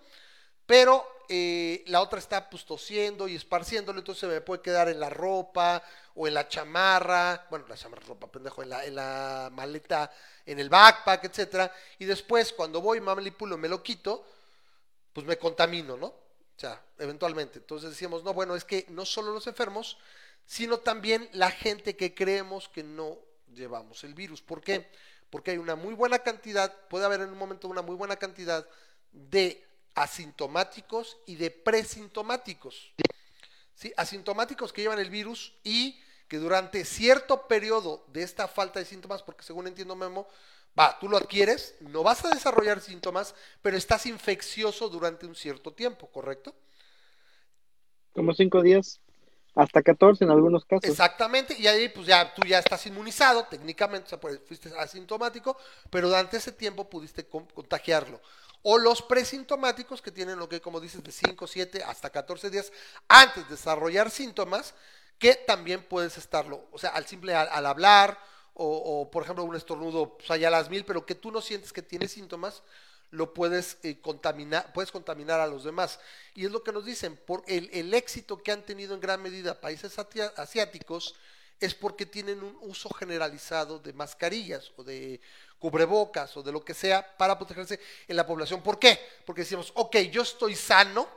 pero 0.65 1.05
eh, 1.29 1.83
la 1.87 2.01
otra 2.01 2.19
está 2.19 2.49
pues 2.49 2.65
tosiendo 2.65 3.27
y 3.27 3.35
esparciéndolo, 3.35 3.99
entonces 3.99 4.21
se 4.21 4.27
me 4.27 4.41
puede 4.41 4.61
quedar 4.61 4.89
en 4.89 4.99
la 4.99 5.09
ropa 5.09 5.83
o 6.15 6.27
en 6.27 6.33
la 6.33 6.47
chamarra, 6.47 7.47
bueno, 7.49 7.65
la 7.67 7.75
chamarra, 7.75 8.05
ropa, 8.05 8.31
pendejo, 8.31 8.61
en 8.61 8.69
la, 8.69 8.85
en 8.85 8.95
la 8.95 9.49
maleta, 9.51 10.11
en 10.45 10.59
el 10.59 10.69
backpack, 10.69 11.23
etcétera, 11.25 11.73
y 11.99 12.05
después 12.05 12.53
cuando 12.53 12.81
voy, 12.81 13.01
manipulo, 13.01 13.57
me 13.57 13.67
lo 13.67 13.81
quito, 13.81 14.25
pues 15.11 15.25
me 15.25 15.37
contamino, 15.37 15.97
¿no? 15.97 16.07
O 16.07 16.59
sea, 16.59 16.81
eventualmente. 16.99 17.59
Entonces 17.59 17.91
decíamos, 17.91 18.23
no, 18.23 18.33
bueno, 18.33 18.55
es 18.55 18.63
que 18.63 18.85
no 18.89 19.05
solo 19.05 19.33
los 19.33 19.47
enfermos, 19.47 19.97
sino 20.45 20.79
también 20.79 21.29
la 21.33 21.51
gente 21.51 21.95
que 21.95 22.13
creemos 22.13 22.69
que 22.69 22.83
no 22.83 23.17
llevamos 23.53 24.03
el 24.03 24.13
virus. 24.13 24.41
¿Por 24.41 24.61
qué? 24.61 24.89
Porque 25.29 25.51
hay 25.51 25.57
una 25.57 25.75
muy 25.75 25.93
buena 25.95 26.19
cantidad, 26.19 26.71
puede 26.89 27.05
haber 27.05 27.21
en 27.21 27.29
un 27.29 27.37
momento 27.37 27.67
una 27.67 27.81
muy 27.81 27.95
buena 27.95 28.17
cantidad 28.17 28.67
de 29.11 29.65
asintomáticos 29.95 31.17
y 31.25 31.35
de 31.35 31.49
presintomáticos. 31.49 32.93
¿sí? 33.75 33.93
Asintomáticos 33.97 34.73
que 34.73 34.81
llevan 34.81 34.99
el 34.99 35.09
virus 35.09 35.53
y 35.63 35.99
que 36.33 36.39
durante 36.39 36.83
cierto 36.83 37.47
periodo 37.47 38.03
de 38.07 38.23
esta 38.23 38.47
falta 38.47 38.79
de 38.79 38.85
síntomas, 38.85 39.21
porque 39.21 39.43
según 39.43 39.67
entiendo 39.67 39.95
Memo, 39.95 40.27
va, 40.77 40.97
tú 40.97 41.07
lo 41.07 41.15
adquieres, 41.15 41.75
no 41.79 42.01
vas 42.01 42.25
a 42.25 42.29
desarrollar 42.29 42.81
síntomas, 42.81 43.35
pero 43.61 43.77
estás 43.77 44.07
infeccioso 44.07 44.89
durante 44.89 45.27
un 45.27 45.35
cierto 45.35 45.73
tiempo, 45.73 46.07
¿correcto? 46.11 46.55
Como 48.13 48.33
cinco 48.33 48.63
días, 48.63 48.99
hasta 49.53 49.83
14 49.83 50.23
en 50.23 50.31
algunos 50.31 50.65
casos. 50.65 50.89
Exactamente, 50.89 51.55
y 51.57 51.67
ahí 51.67 51.87
pues 51.89 52.07
ya 52.07 52.33
tú 52.33 52.41
ya 52.47 52.57
estás 52.57 52.83
inmunizado, 52.87 53.45
técnicamente, 53.45 54.07
o 54.07 54.09
sea, 54.09 54.19
pues, 54.19 54.39
fuiste 54.47 54.71
asintomático, 54.75 55.55
pero 55.91 56.07
durante 56.07 56.37
ese 56.37 56.51
tiempo 56.51 56.89
pudiste 56.89 57.27
con- 57.27 57.45
contagiarlo. 57.45 58.19
O 58.63 58.79
los 58.79 59.03
presintomáticos 59.03 60.01
que 60.01 60.11
tienen 60.11 60.39
lo 60.39 60.49
que, 60.49 60.61
como 60.61 60.79
dices, 60.79 61.03
de 61.03 61.11
5, 61.11 61.45
7 61.45 61.83
hasta 61.83 62.09
14 62.09 62.49
días 62.49 62.71
antes 63.07 63.43
de 63.43 63.51
desarrollar 63.55 64.09
síntomas, 64.09 64.73
que 65.19 65.35
también 65.35 65.83
puedes 65.83 66.17
estarlo, 66.17 66.67
o 66.71 66.77
sea, 66.77 66.91
al 66.91 67.05
simple 67.05 67.33
al, 67.35 67.65
hablar 67.65 68.19
o, 68.53 68.65
o, 68.65 69.11
por 69.11 69.23
ejemplo 69.23 69.43
un 69.43 69.55
estornudo 69.55 70.17
pues, 70.17 70.29
allá 70.31 70.49
a 70.49 70.51
las 70.51 70.69
mil, 70.69 70.85
pero 70.85 71.05
que 71.05 71.15
tú 71.15 71.31
no 71.31 71.41
sientes 71.41 71.73
que 71.73 71.81
tienes 71.81 72.11
síntomas, 72.11 72.63
lo 73.13 73.33
puedes 73.33 73.77
eh, 73.83 74.01
contaminar, 74.01 74.73
puedes 74.73 74.91
contaminar 74.91 75.39
a 75.39 75.47
los 75.47 75.63
demás. 75.63 75.99
Y 76.33 76.45
es 76.45 76.51
lo 76.51 76.63
que 76.63 76.71
nos 76.71 76.83
dicen, 76.83 77.15
por 77.15 77.43
el, 77.47 77.69
el 77.71 77.93
éxito 77.93 78.41
que 78.41 78.51
han 78.51 78.63
tenido 78.63 78.95
en 78.95 79.01
gran 79.01 79.21
medida 79.21 79.61
países 79.61 79.97
asiáticos 80.35 81.15
es 81.59 81.75
porque 81.75 82.05
tienen 82.05 82.43
un 82.43 82.57
uso 82.61 82.89
generalizado 82.89 83.79
de 83.79 83.93
mascarillas 83.93 84.71
o 84.75 84.83
de 84.83 85.21
cubrebocas 85.59 86.35
o 86.35 86.43
de 86.43 86.51
lo 86.51 86.65
que 86.65 86.73
sea 86.73 87.15
para 87.15 87.37
protegerse 87.37 87.79
en 88.07 88.15
la 88.15 88.25
población. 88.25 88.61
¿Por 88.61 88.79
qué? 88.79 88.99
Porque 89.25 89.43
decimos, 89.43 89.71
ok, 89.75 89.95
yo 90.11 90.23
estoy 90.23 90.55
sano, 90.55 91.07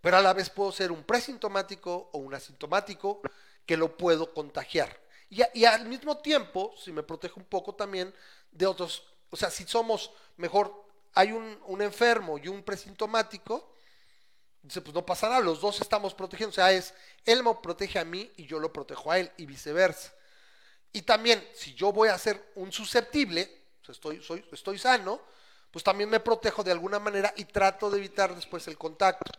pero 0.00 0.16
a 0.16 0.22
la 0.22 0.32
vez 0.32 0.50
puedo 0.50 0.72
ser 0.72 0.92
un 0.92 1.04
presintomático 1.04 2.10
o 2.12 2.18
un 2.18 2.34
asintomático 2.34 3.20
que 3.66 3.76
lo 3.76 3.96
puedo 3.96 4.32
contagiar. 4.32 5.00
Y, 5.30 5.42
y 5.54 5.64
al 5.64 5.86
mismo 5.86 6.18
tiempo, 6.18 6.74
si 6.82 6.92
me 6.92 7.02
protejo 7.02 7.40
un 7.40 7.46
poco 7.46 7.74
también 7.74 8.14
de 8.50 8.66
otros, 8.66 9.04
o 9.30 9.36
sea, 9.36 9.50
si 9.50 9.64
somos 9.66 10.10
mejor, 10.36 10.88
hay 11.14 11.32
un, 11.32 11.82
enfermo 11.82 12.38
y 12.38 12.48
un 12.48 12.62
presintomático, 12.62 13.72
dice, 14.62 14.80
pues 14.80 14.94
no 14.94 15.04
pasa 15.04 15.28
nada, 15.28 15.40
los 15.40 15.60
dos 15.60 15.80
estamos 15.80 16.14
protegiendo, 16.14 16.50
o 16.50 16.54
sea, 16.54 16.72
es, 16.72 16.94
él 17.24 17.42
me 17.42 17.54
protege 17.56 17.98
a 17.98 18.04
mí 18.04 18.30
y 18.36 18.46
yo 18.46 18.58
lo 18.58 18.72
protejo 18.72 19.10
a 19.10 19.18
él 19.18 19.30
y 19.36 19.46
viceversa. 19.46 20.12
Y 20.92 21.02
también, 21.02 21.46
si 21.54 21.74
yo 21.74 21.92
voy 21.92 22.08
a 22.08 22.18
ser 22.18 22.52
un 22.54 22.72
susceptible, 22.72 23.66
estoy, 23.88 24.22
soy, 24.22 24.44
estoy 24.52 24.78
sano, 24.78 25.20
pues 25.70 25.84
también 25.84 26.08
me 26.08 26.20
protejo 26.20 26.62
de 26.62 26.72
alguna 26.72 26.98
manera 26.98 27.32
y 27.36 27.44
trato 27.44 27.90
de 27.90 27.98
evitar 27.98 28.34
después 28.34 28.66
el 28.68 28.78
contacto. 28.78 29.30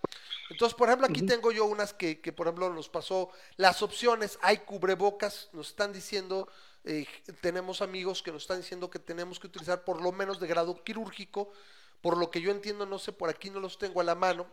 Entonces, 0.49 0.75
por 0.75 0.87
ejemplo, 0.87 1.07
aquí 1.07 1.21
tengo 1.21 1.51
yo 1.51 1.65
unas 1.65 1.93
que, 1.93 2.19
que, 2.21 2.33
por 2.33 2.47
ejemplo, 2.47 2.73
nos 2.73 2.89
pasó 2.89 3.29
las 3.57 3.81
opciones, 3.81 4.39
hay 4.41 4.59
cubrebocas, 4.59 5.49
nos 5.53 5.69
están 5.69 5.93
diciendo, 5.93 6.47
eh, 6.83 7.05
tenemos 7.41 7.81
amigos 7.81 8.23
que 8.23 8.31
nos 8.31 8.43
están 8.43 8.57
diciendo 8.57 8.89
que 8.89 8.99
tenemos 8.99 9.39
que 9.39 9.47
utilizar 9.47 9.83
por 9.83 10.01
lo 10.01 10.11
menos 10.11 10.39
de 10.39 10.47
grado 10.47 10.83
quirúrgico, 10.83 11.51
por 12.01 12.17
lo 12.17 12.31
que 12.31 12.41
yo 12.41 12.51
entiendo, 12.51 12.85
no 12.85 12.97
sé, 12.97 13.11
por 13.11 13.29
aquí 13.29 13.49
no 13.49 13.59
los 13.59 13.77
tengo 13.77 14.01
a 14.01 14.03
la 14.03 14.15
mano, 14.15 14.47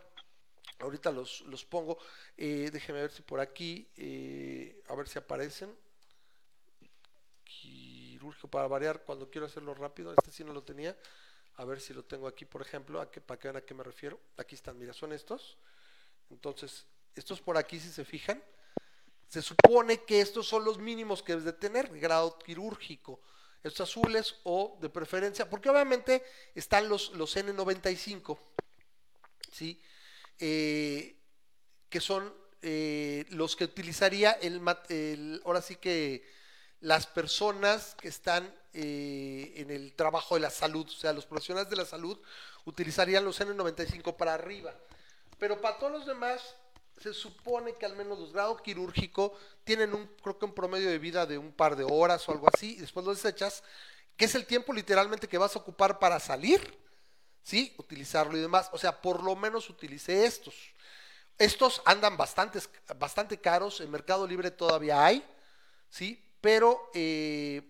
ahorita 0.79 1.11
los, 1.11 1.41
los 1.41 1.65
pongo, 1.65 1.97
eh, 2.37 2.69
déjenme 2.71 3.01
ver 3.01 3.11
si 3.11 3.23
por 3.23 3.39
aquí, 3.39 3.87
eh, 3.97 4.83
a 4.87 4.95
ver 4.95 5.07
si 5.07 5.17
aparecen 5.17 5.75
quirúrgico 7.43 8.47
para 8.47 8.67
variar 8.67 9.03
cuando 9.03 9.29
quiero 9.29 9.47
hacerlo 9.47 9.73
rápido. 9.73 10.11
Este 10.11 10.31
sí 10.31 10.43
no 10.43 10.53
lo 10.53 10.63
tenía. 10.63 10.95
A 11.55 11.65
ver 11.65 11.81
si 11.81 11.93
lo 11.93 12.03
tengo 12.03 12.27
aquí, 12.27 12.45
por 12.45 12.61
ejemplo, 12.61 13.01
a 13.01 13.09
que, 13.09 13.19
para 13.19 13.39
que 13.39 13.47
vean 13.47 13.57
a 13.57 13.61
qué 13.61 13.73
me 13.73 13.83
refiero. 13.83 14.19
Aquí 14.37 14.53
están, 14.53 14.77
mira, 14.77 14.93
son 14.93 15.11
estos. 15.11 15.57
Entonces, 16.29 16.85
estos 17.15 17.41
por 17.41 17.57
aquí, 17.57 17.79
si 17.79 17.89
se 17.91 18.05
fijan, 18.05 18.43
se 19.27 19.41
supone 19.41 20.03
que 20.03 20.21
estos 20.21 20.47
son 20.47 20.63
los 20.65 20.79
mínimos 20.79 21.23
que 21.23 21.33
debes 21.33 21.45
de 21.45 21.53
tener, 21.53 21.89
grado 21.99 22.37
quirúrgico. 22.39 23.19
Estos 23.63 23.89
azules 23.89 24.35
o 24.43 24.77
de 24.81 24.89
preferencia, 24.89 25.49
porque 25.49 25.69
obviamente 25.69 26.23
están 26.55 26.87
los, 26.89 27.11
los 27.13 27.35
N95, 27.35 28.39
¿sí? 29.51 29.81
Eh, 30.39 31.17
que 31.89 32.01
son 32.01 32.33
eh, 32.61 33.25
los 33.29 33.55
que 33.55 33.65
utilizaría 33.65 34.31
el, 34.33 34.61
el- 34.89 35.41
ahora 35.45 35.61
sí 35.61 35.75
que 35.77 36.25
las 36.81 37.07
personas 37.07 37.95
que 38.01 38.09
están 38.09 38.53
eh, 38.73 39.53
en 39.57 39.71
el 39.71 39.93
trabajo 39.95 40.35
de 40.35 40.41
la 40.41 40.49
salud, 40.51 40.87
o 40.87 40.91
sea, 40.91 41.13
los 41.13 41.25
profesionales 41.25 41.69
de 41.69 41.77
la 41.77 41.85
salud 41.85 42.19
utilizarían 42.65 43.25
los 43.25 43.39
N95 43.41 44.15
para 44.17 44.33
arriba. 44.35 44.75
Pero 45.39 45.61
para 45.61 45.77
todos 45.77 45.91
los 45.91 46.05
demás, 46.05 46.55
se 46.99 47.13
supone 47.13 47.75
que 47.75 47.85
al 47.85 47.95
menos 47.95 48.19
los 48.19 48.33
grados 48.33 48.61
quirúrgico 48.61 49.37
tienen 49.63 49.93
un, 49.93 50.07
creo 50.21 50.37
que 50.39 50.45
un 50.45 50.53
promedio 50.53 50.89
de 50.89 50.97
vida 50.99 51.25
de 51.25 51.37
un 51.37 51.51
par 51.51 51.75
de 51.75 51.83
horas 51.83 52.27
o 52.27 52.31
algo 52.31 52.47
así, 52.53 52.73
y 52.73 52.81
después 52.81 53.05
lo 53.05 53.13
desechas, 53.13 53.63
que 54.15 54.25
es 54.25 54.33
el 54.35 54.45
tiempo 54.45 54.73
literalmente 54.73 55.27
que 55.27 55.37
vas 55.37 55.55
a 55.55 55.59
ocupar 55.59 55.99
para 55.99 56.19
salir, 56.19 56.75
¿sí? 57.43 57.73
Utilizarlo 57.77 58.35
y 58.35 58.41
demás. 58.41 58.69
O 58.73 58.77
sea, 58.79 58.99
por 59.01 59.23
lo 59.23 59.35
menos 59.35 59.69
utilicé 59.69 60.25
estos. 60.25 60.55
Estos 61.37 61.83
andan 61.85 62.17
bastantes, 62.17 62.67
bastante 62.97 63.39
caros, 63.39 63.79
en 63.79 63.91
Mercado 63.91 64.25
Libre 64.25 64.49
todavía 64.49 65.05
hay, 65.05 65.23
¿sí? 65.87 66.19
Pero 66.41 66.89
eh, 66.95 67.61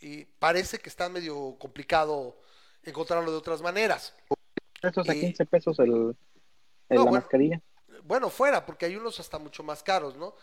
eh, 0.00 0.28
parece 0.38 0.78
que 0.78 0.88
está 0.88 1.08
medio 1.08 1.56
complicado 1.58 2.40
encontrarlo 2.84 3.32
de 3.32 3.36
otras 3.36 3.60
maneras. 3.62 4.14
Estos 4.80 5.08
a 5.08 5.12
Eh, 5.12 5.20
15 5.20 5.44
pesos 5.46 5.76
el- 5.80 6.16
no, 6.96 7.04
la 7.04 7.10
bueno. 7.10 7.20
mascarilla. 7.20 7.60
Bueno, 8.04 8.30
fuera, 8.30 8.64
porque 8.64 8.86
hay 8.86 8.96
unos 8.96 9.20
hasta 9.20 9.38
mucho 9.38 9.62
más 9.62 9.82
caros, 9.82 10.16
¿no? 10.16 10.34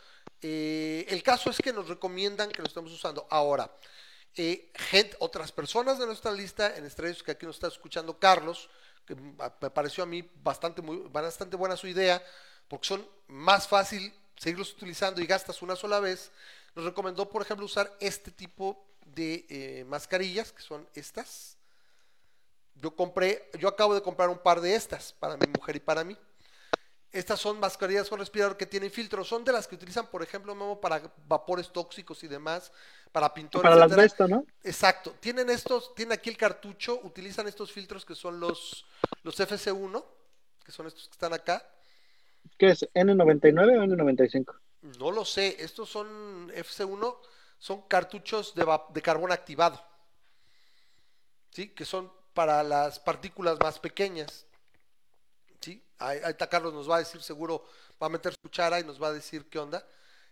Eh, 0.42 1.06
el 1.10 1.24
caso 1.24 1.50
es 1.50 1.58
que 1.58 1.74
nos 1.74 1.88
recomiendan 1.88 2.52
que 2.52 2.62
lo 2.62 2.68
estemos 2.68 2.92
usando. 2.92 3.26
Ahora, 3.30 3.72
eh, 4.36 4.72
gente, 4.76 5.16
otras 5.20 5.52
personas 5.52 5.98
de 5.98 6.06
nuestra 6.06 6.32
lista, 6.32 6.76
en 6.76 6.86
estrellas 6.86 7.24
que 7.24 7.32
aquí 7.32 7.46
nos 7.46 7.56
está 7.56 7.68
escuchando 7.68 8.20
Carlos, 8.20 8.70
que 9.06 9.16
me 9.16 9.70
pareció 9.70 10.04
a 10.04 10.08
mí 10.08 10.30
bastante, 10.44 10.82
muy, 10.82 10.98
bastante 11.10 11.56
buena 11.56 11.78
su 11.78 11.88
idea, 11.88 12.22
porque 12.68 12.88
son 12.88 13.08
más 13.28 13.68
fácil 13.68 14.14
seguirlos 14.36 14.74
utilizando 14.74 15.22
y 15.22 15.26
gastas 15.26 15.62
una 15.62 15.76
sola 15.76 16.00
vez, 16.00 16.32
nos 16.76 16.86
recomendó, 16.86 17.30
por 17.30 17.42
ejemplo, 17.42 17.66
usar 17.66 17.92
este 18.00 18.32
tipo 18.32 18.86
de 19.06 19.46
eh, 19.50 19.86
mascarillas, 19.88 20.52
que 20.52 20.62
son 20.62 20.88
estas. 20.94 21.58
Yo 22.76 22.94
compré, 22.96 23.50
yo 23.58 23.70
acabo 23.70 23.96
de 23.96 24.02
comprar 24.02 24.30
un 24.30 24.40
par 24.40 24.60
de 24.60 24.76
estas 24.76 25.14
para 25.14 25.38
mi 25.38 25.48
mujer 25.48 25.78
y 25.78 25.80
para 25.80 26.04
mí. 26.04 26.18
Estas 27.12 27.40
son 27.40 27.60
mascarillas 27.60 28.10
con 28.10 28.20
respirador 28.20 28.58
que 28.58 28.66
tienen 28.66 28.92
filtros. 28.92 29.28
Son 29.28 29.44
de 29.46 29.54
las 29.54 29.68
que 29.68 29.76
utilizan, 29.76 30.08
por 30.08 30.22
ejemplo, 30.22 30.54
Memo, 30.54 30.82
para 30.82 31.02
vapores 31.28 31.72
tóxicos 31.72 32.24
y 32.24 32.28
demás, 32.28 32.72
para 33.12 33.34
pintores, 33.34 33.64
Para 33.64 33.76
las 33.76 33.92
etcétera. 33.92 34.06
asbesto, 34.06 34.28
¿no? 34.28 34.46
Exacto. 34.64 35.16
Tienen 35.22 35.50
estos, 35.50 35.96
tienen 35.96 36.14
aquí 36.14 36.30
el 36.30 36.38
cartucho, 36.38 37.00
utilizan 37.04 37.48
estos 37.48 37.72
filtros 37.72 38.04
que 38.06 38.16
son 38.16 38.40
los, 38.40 38.86
los 39.24 39.40
FC1, 39.40 40.04
que 40.66 40.72
son 40.74 40.88
estos 40.88 41.08
que 41.08 41.14
están 41.14 41.34
acá. 41.34 41.66
¿Qué 42.58 42.70
es? 42.70 42.86
¿N99 42.94 43.80
o 43.80 43.84
N95? 43.86 44.56
No 45.00 45.12
lo 45.12 45.24
sé, 45.24 45.56
estos 45.60 45.90
son 45.90 46.50
FC1, 46.52 47.18
son 47.58 47.82
cartuchos 47.84 48.54
de, 48.56 48.66
de 48.94 49.02
carbón 49.02 49.32
activado. 49.32 49.82
¿Sí? 51.52 51.70
Que 51.70 51.86
son 51.86 52.12
para 52.34 52.62
las 52.64 53.00
partículas 53.00 53.58
más 53.62 53.80
pequeñas. 53.80 54.46
¿Sí? 55.66 55.84
Ahí, 55.98 56.20
ahorita 56.20 56.48
Carlos 56.48 56.76
nos 56.76 56.88
va 56.88 56.98
a 56.98 57.00
decir, 57.00 57.24
seguro 57.24 57.66
va 58.00 58.06
a 58.06 58.10
meter 58.12 58.34
su 58.34 58.40
cuchara 58.40 58.80
y 58.80 58.84
nos 58.84 59.02
va 59.02 59.08
a 59.08 59.14
decir 59.14 59.50
qué 59.50 59.58
onda. 59.58 59.84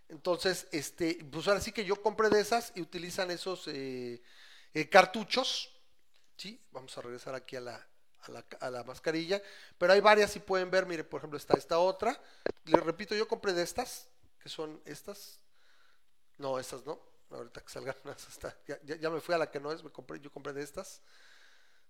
Entonces, 0.08 0.68
este, 0.72 1.26
pues 1.32 1.48
ahora 1.48 1.60
sí 1.60 1.72
que 1.72 1.86
yo 1.86 2.00
compré 2.04 2.30
de 2.30 2.40
esas 2.40 2.72
y 2.76 2.82
utilizan 2.82 3.32
esos 3.32 3.68
eh, 3.68 4.22
eh, 4.76 4.90
cartuchos. 4.90 5.72
¿Sí? 6.38 6.64
Vamos 6.72 6.96
a 6.96 7.02
regresar 7.02 7.34
aquí 7.34 7.56
a 7.56 7.62
la, 7.62 7.88
a 8.60 8.70
la, 8.70 8.84
mascarilla. 8.84 9.42
Pero 9.80 9.94
hay 9.94 10.02
varias, 10.02 10.30
si 10.30 10.40
pueden 10.40 10.70
ver, 10.70 10.86
mire, 10.86 11.04
por 11.04 11.18
ejemplo, 11.18 11.38
está 11.38 11.58
esta 11.58 11.80
otra. 11.80 12.22
Les 12.66 12.84
repito, 12.84 13.16
yo 13.16 13.28
compré 13.28 13.54
de 13.54 13.64
estas, 13.64 14.08
que 14.40 14.50
son 14.50 14.84
estas. 14.86 15.40
No, 16.38 16.60
estas 16.60 16.86
no. 16.86 17.02
Ahorita 17.32 17.60
que 17.62 17.72
salgan 17.72 17.96
unas, 18.04 18.28
ya, 18.68 18.80
ya- 18.84 19.10
me 19.10 19.20
fui 19.20 19.34
a 19.34 19.40
la 19.40 19.50
que 19.50 19.60
no 19.60 19.72
es, 19.72 19.84
me 19.84 19.90
compré, 19.90 20.20
yo 20.20 20.32
compré 20.32 20.54
de 20.54 20.62
estas. 20.62 21.02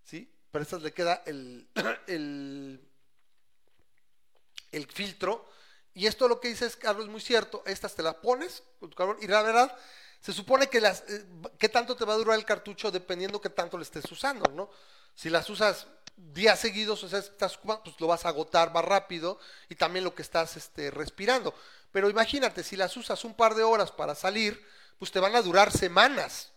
¿Sí? 0.05 0.33
Pero 0.49 0.63
estas 0.63 0.81
le 0.81 0.93
queda 0.93 1.23
el, 1.25 1.67
el 4.73 4.87
filtro. 4.87 5.49
Y 5.93 6.07
esto 6.07 6.27
lo 6.27 6.39
que 6.39 6.49
dice 6.49 6.65
es, 6.65 6.75
Carlos, 6.75 7.05
es 7.05 7.11
muy 7.11 7.21
cierto. 7.21 7.63
Estas 7.65 7.95
te 7.95 8.03
las 8.03 8.15
pones 8.15 8.63
con 8.79 8.89
tu 8.89 8.95
carbón 8.95 9.17
y 9.21 9.27
la 9.27 9.41
verdad, 9.41 9.73
se 10.19 10.33
supone 10.33 10.67
que 10.67 10.81
las, 10.81 11.03
eh, 11.07 11.25
qué 11.57 11.69
tanto 11.69 11.95
te 11.95 12.05
va 12.05 12.13
a 12.13 12.17
durar 12.17 12.37
el 12.37 12.45
cartucho 12.45 12.91
dependiendo 12.91 13.39
qué 13.39 13.49
tanto 13.49 13.77
le 13.77 13.83
estés 13.83 14.11
usando, 14.11 14.51
¿no? 14.51 14.69
Si 15.15 15.29
las 15.29 15.49
usas 15.49 15.87
días 16.15 16.59
seguidos, 16.59 17.03
o 17.03 17.09
sea, 17.09 17.19
estás 17.19 17.57
pues 17.57 17.99
lo 17.99 18.07
vas 18.07 18.25
a 18.25 18.29
agotar 18.29 18.71
más 18.73 18.85
rápido 18.85 19.39
y 19.69 19.75
también 19.75 20.03
lo 20.03 20.13
que 20.15 20.21
estás 20.21 20.57
este, 20.57 20.91
respirando. 20.91 21.53
Pero 21.91 22.09
imagínate, 22.09 22.63
si 22.63 22.75
las 22.75 22.95
usas 22.97 23.23
un 23.23 23.35
par 23.35 23.55
de 23.55 23.63
horas 23.63 23.91
para 23.91 24.15
salir, 24.15 24.63
pues 24.97 25.11
te 25.11 25.19
van 25.19 25.35
a 25.35 25.41
durar 25.41 25.71
semanas, 25.71 26.51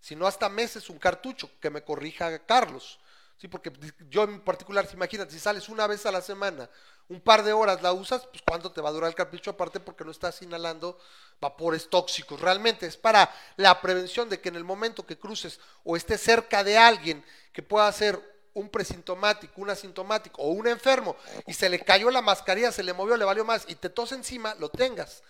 si 0.00 0.14
no 0.14 0.26
hasta 0.26 0.48
meses 0.48 0.88
un 0.88 0.98
cartucho, 0.98 1.50
que 1.60 1.70
me 1.70 1.82
corrija 1.82 2.38
Carlos. 2.46 2.98
Sí, 3.38 3.46
porque 3.46 3.72
yo 4.10 4.24
en 4.24 4.40
particular, 4.40 4.86
si 4.86 4.94
imagínate, 4.94 5.32
si 5.32 5.38
sales 5.38 5.68
una 5.68 5.86
vez 5.86 6.04
a 6.06 6.10
la 6.10 6.20
semana, 6.20 6.68
un 7.08 7.20
par 7.20 7.44
de 7.44 7.52
horas 7.52 7.80
la 7.82 7.92
usas, 7.92 8.26
pues 8.26 8.42
cuánto 8.44 8.72
te 8.72 8.80
va 8.80 8.88
a 8.88 8.92
durar 8.92 9.08
el 9.08 9.14
cartucho 9.14 9.50
aparte 9.50 9.78
porque 9.78 10.04
no 10.04 10.10
estás 10.10 10.42
inhalando 10.42 10.98
vapores 11.40 11.88
tóxicos. 11.88 12.40
Realmente 12.40 12.86
es 12.86 12.96
para 12.96 13.32
la 13.56 13.80
prevención 13.80 14.28
de 14.28 14.40
que 14.40 14.48
en 14.48 14.56
el 14.56 14.64
momento 14.64 15.06
que 15.06 15.16
cruces 15.16 15.60
o 15.84 15.96
estés 15.96 16.20
cerca 16.20 16.64
de 16.64 16.76
alguien 16.76 17.24
que 17.52 17.62
pueda 17.62 17.90
ser 17.92 18.20
un 18.54 18.68
presintomático, 18.68 19.60
un 19.60 19.70
asintomático 19.70 20.42
o 20.42 20.48
un 20.48 20.66
enfermo 20.66 21.16
y 21.46 21.54
se 21.54 21.68
le 21.68 21.78
cayó 21.78 22.10
la 22.10 22.20
mascarilla, 22.20 22.72
se 22.72 22.82
le 22.82 22.92
movió, 22.92 23.16
le 23.16 23.24
valió 23.24 23.44
más 23.44 23.64
y 23.68 23.76
te 23.76 23.88
tos 23.88 24.10
encima, 24.10 24.56
lo 24.56 24.68
tengas. 24.68 25.22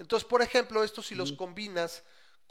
Entonces, 0.00 0.28
por 0.28 0.42
ejemplo, 0.42 0.82
estos 0.82 1.06
si 1.06 1.14
los 1.14 1.32
combinas 1.32 2.02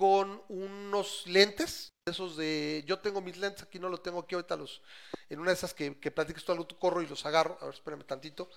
con 0.02 0.42
unos 0.50 1.28
lentes, 1.28 1.94
esos 2.08 2.36
de, 2.36 2.84
yo 2.88 2.98
tengo 2.98 3.22
mis 3.22 3.38
lentes, 3.38 3.62
aquí 3.62 3.78
no 3.78 3.88
lo 3.88 4.00
tengo 4.00 4.22
aquí 4.22 4.34
ahorita 4.34 4.56
los, 4.56 4.82
en 5.30 5.40
una 5.40 5.52
de 5.52 5.54
esas 5.54 5.76
que, 5.76 5.96
que 6.00 6.10
platiques 6.10 6.44
tú 6.44 6.52
algo, 6.52 6.66
tú 6.66 6.76
corro 6.80 7.04
y 7.04 7.08
los 7.08 7.24
agarro, 7.28 7.56
a 7.62 7.66
ver, 7.66 7.76
espérame 7.76 8.04
tantito, 8.04 8.50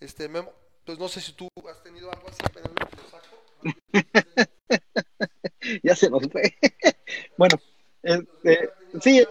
este, 0.00 0.28
Memo, 0.28 0.52
pues 0.84 0.98
no 0.98 1.06
sé 1.06 1.20
si 1.20 1.34
tú 1.34 1.46
has 1.70 1.80
tenido 1.84 2.10
algo 2.12 2.26
así, 2.28 2.38
espérame, 2.42 2.74
lo 2.74 3.10
saco. 3.10 3.44
ya 5.84 5.94
se 5.94 6.10
nos 6.10 6.26
fue. 6.32 6.42
bueno, 7.38 7.60
este, 8.02 8.68
sí, 9.00 9.24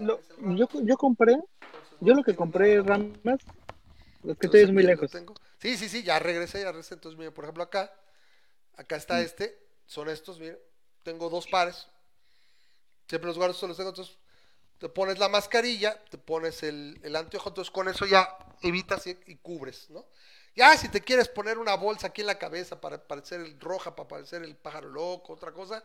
lo- 0.00 0.20
yo, 0.56 0.68
yo 0.82 0.96
compré, 0.96 1.36
yo 2.00 2.14
lo 2.14 2.24
que 2.24 2.34
compré 2.34 2.82
ramas, 2.82 3.38
es 4.24 4.36
que 4.36 4.46
estoy 4.46 4.72
muy 4.72 4.82
lejos. 4.82 5.12
tengo. 5.12 5.34
Sí, 5.60 5.76
sí, 5.76 5.88
sí, 5.88 6.02
ya 6.02 6.18
regresé, 6.18 6.62
ya 6.62 6.72
regresé. 6.72 6.94
Entonces, 6.94 7.16
miren, 7.16 7.32
por 7.32 7.44
ejemplo, 7.44 7.62
acá, 7.62 7.94
acá 8.76 8.96
Mm. 8.96 8.98
está 8.98 9.20
este, 9.20 9.56
son 9.86 10.08
estos, 10.08 10.40
miren, 10.40 10.58
tengo 11.08 11.30
dos 11.30 11.46
pares. 11.46 11.86
Siempre 13.08 13.28
los 13.28 13.38
guardo, 13.38 13.54
solo 13.54 13.70
los 13.70 13.78
tengo. 13.78 13.88
Entonces, 13.88 14.14
te 14.78 14.90
pones 14.90 15.18
la 15.18 15.30
mascarilla, 15.30 15.98
te 16.10 16.18
pones 16.18 16.62
el, 16.62 17.00
el 17.02 17.16
anteojo, 17.16 17.48
entonces 17.48 17.70
con 17.70 17.88
eso 17.88 18.04
ya 18.04 18.28
evitas 18.60 19.06
y, 19.06 19.18
y 19.26 19.36
cubres, 19.36 19.88
¿no? 19.88 20.04
Ya 20.54 20.76
si 20.76 20.88
te 20.88 21.00
quieres 21.00 21.28
poner 21.28 21.56
una 21.56 21.74
bolsa 21.76 22.08
aquí 22.08 22.20
en 22.20 22.26
la 22.26 22.38
cabeza 22.38 22.78
para 22.80 22.98
parecer 23.02 23.40
el 23.40 23.58
roja, 23.58 23.96
para 23.96 24.08
parecer 24.08 24.42
el 24.42 24.54
pájaro 24.54 24.90
loco, 24.90 25.32
otra 25.32 25.52
cosa, 25.52 25.82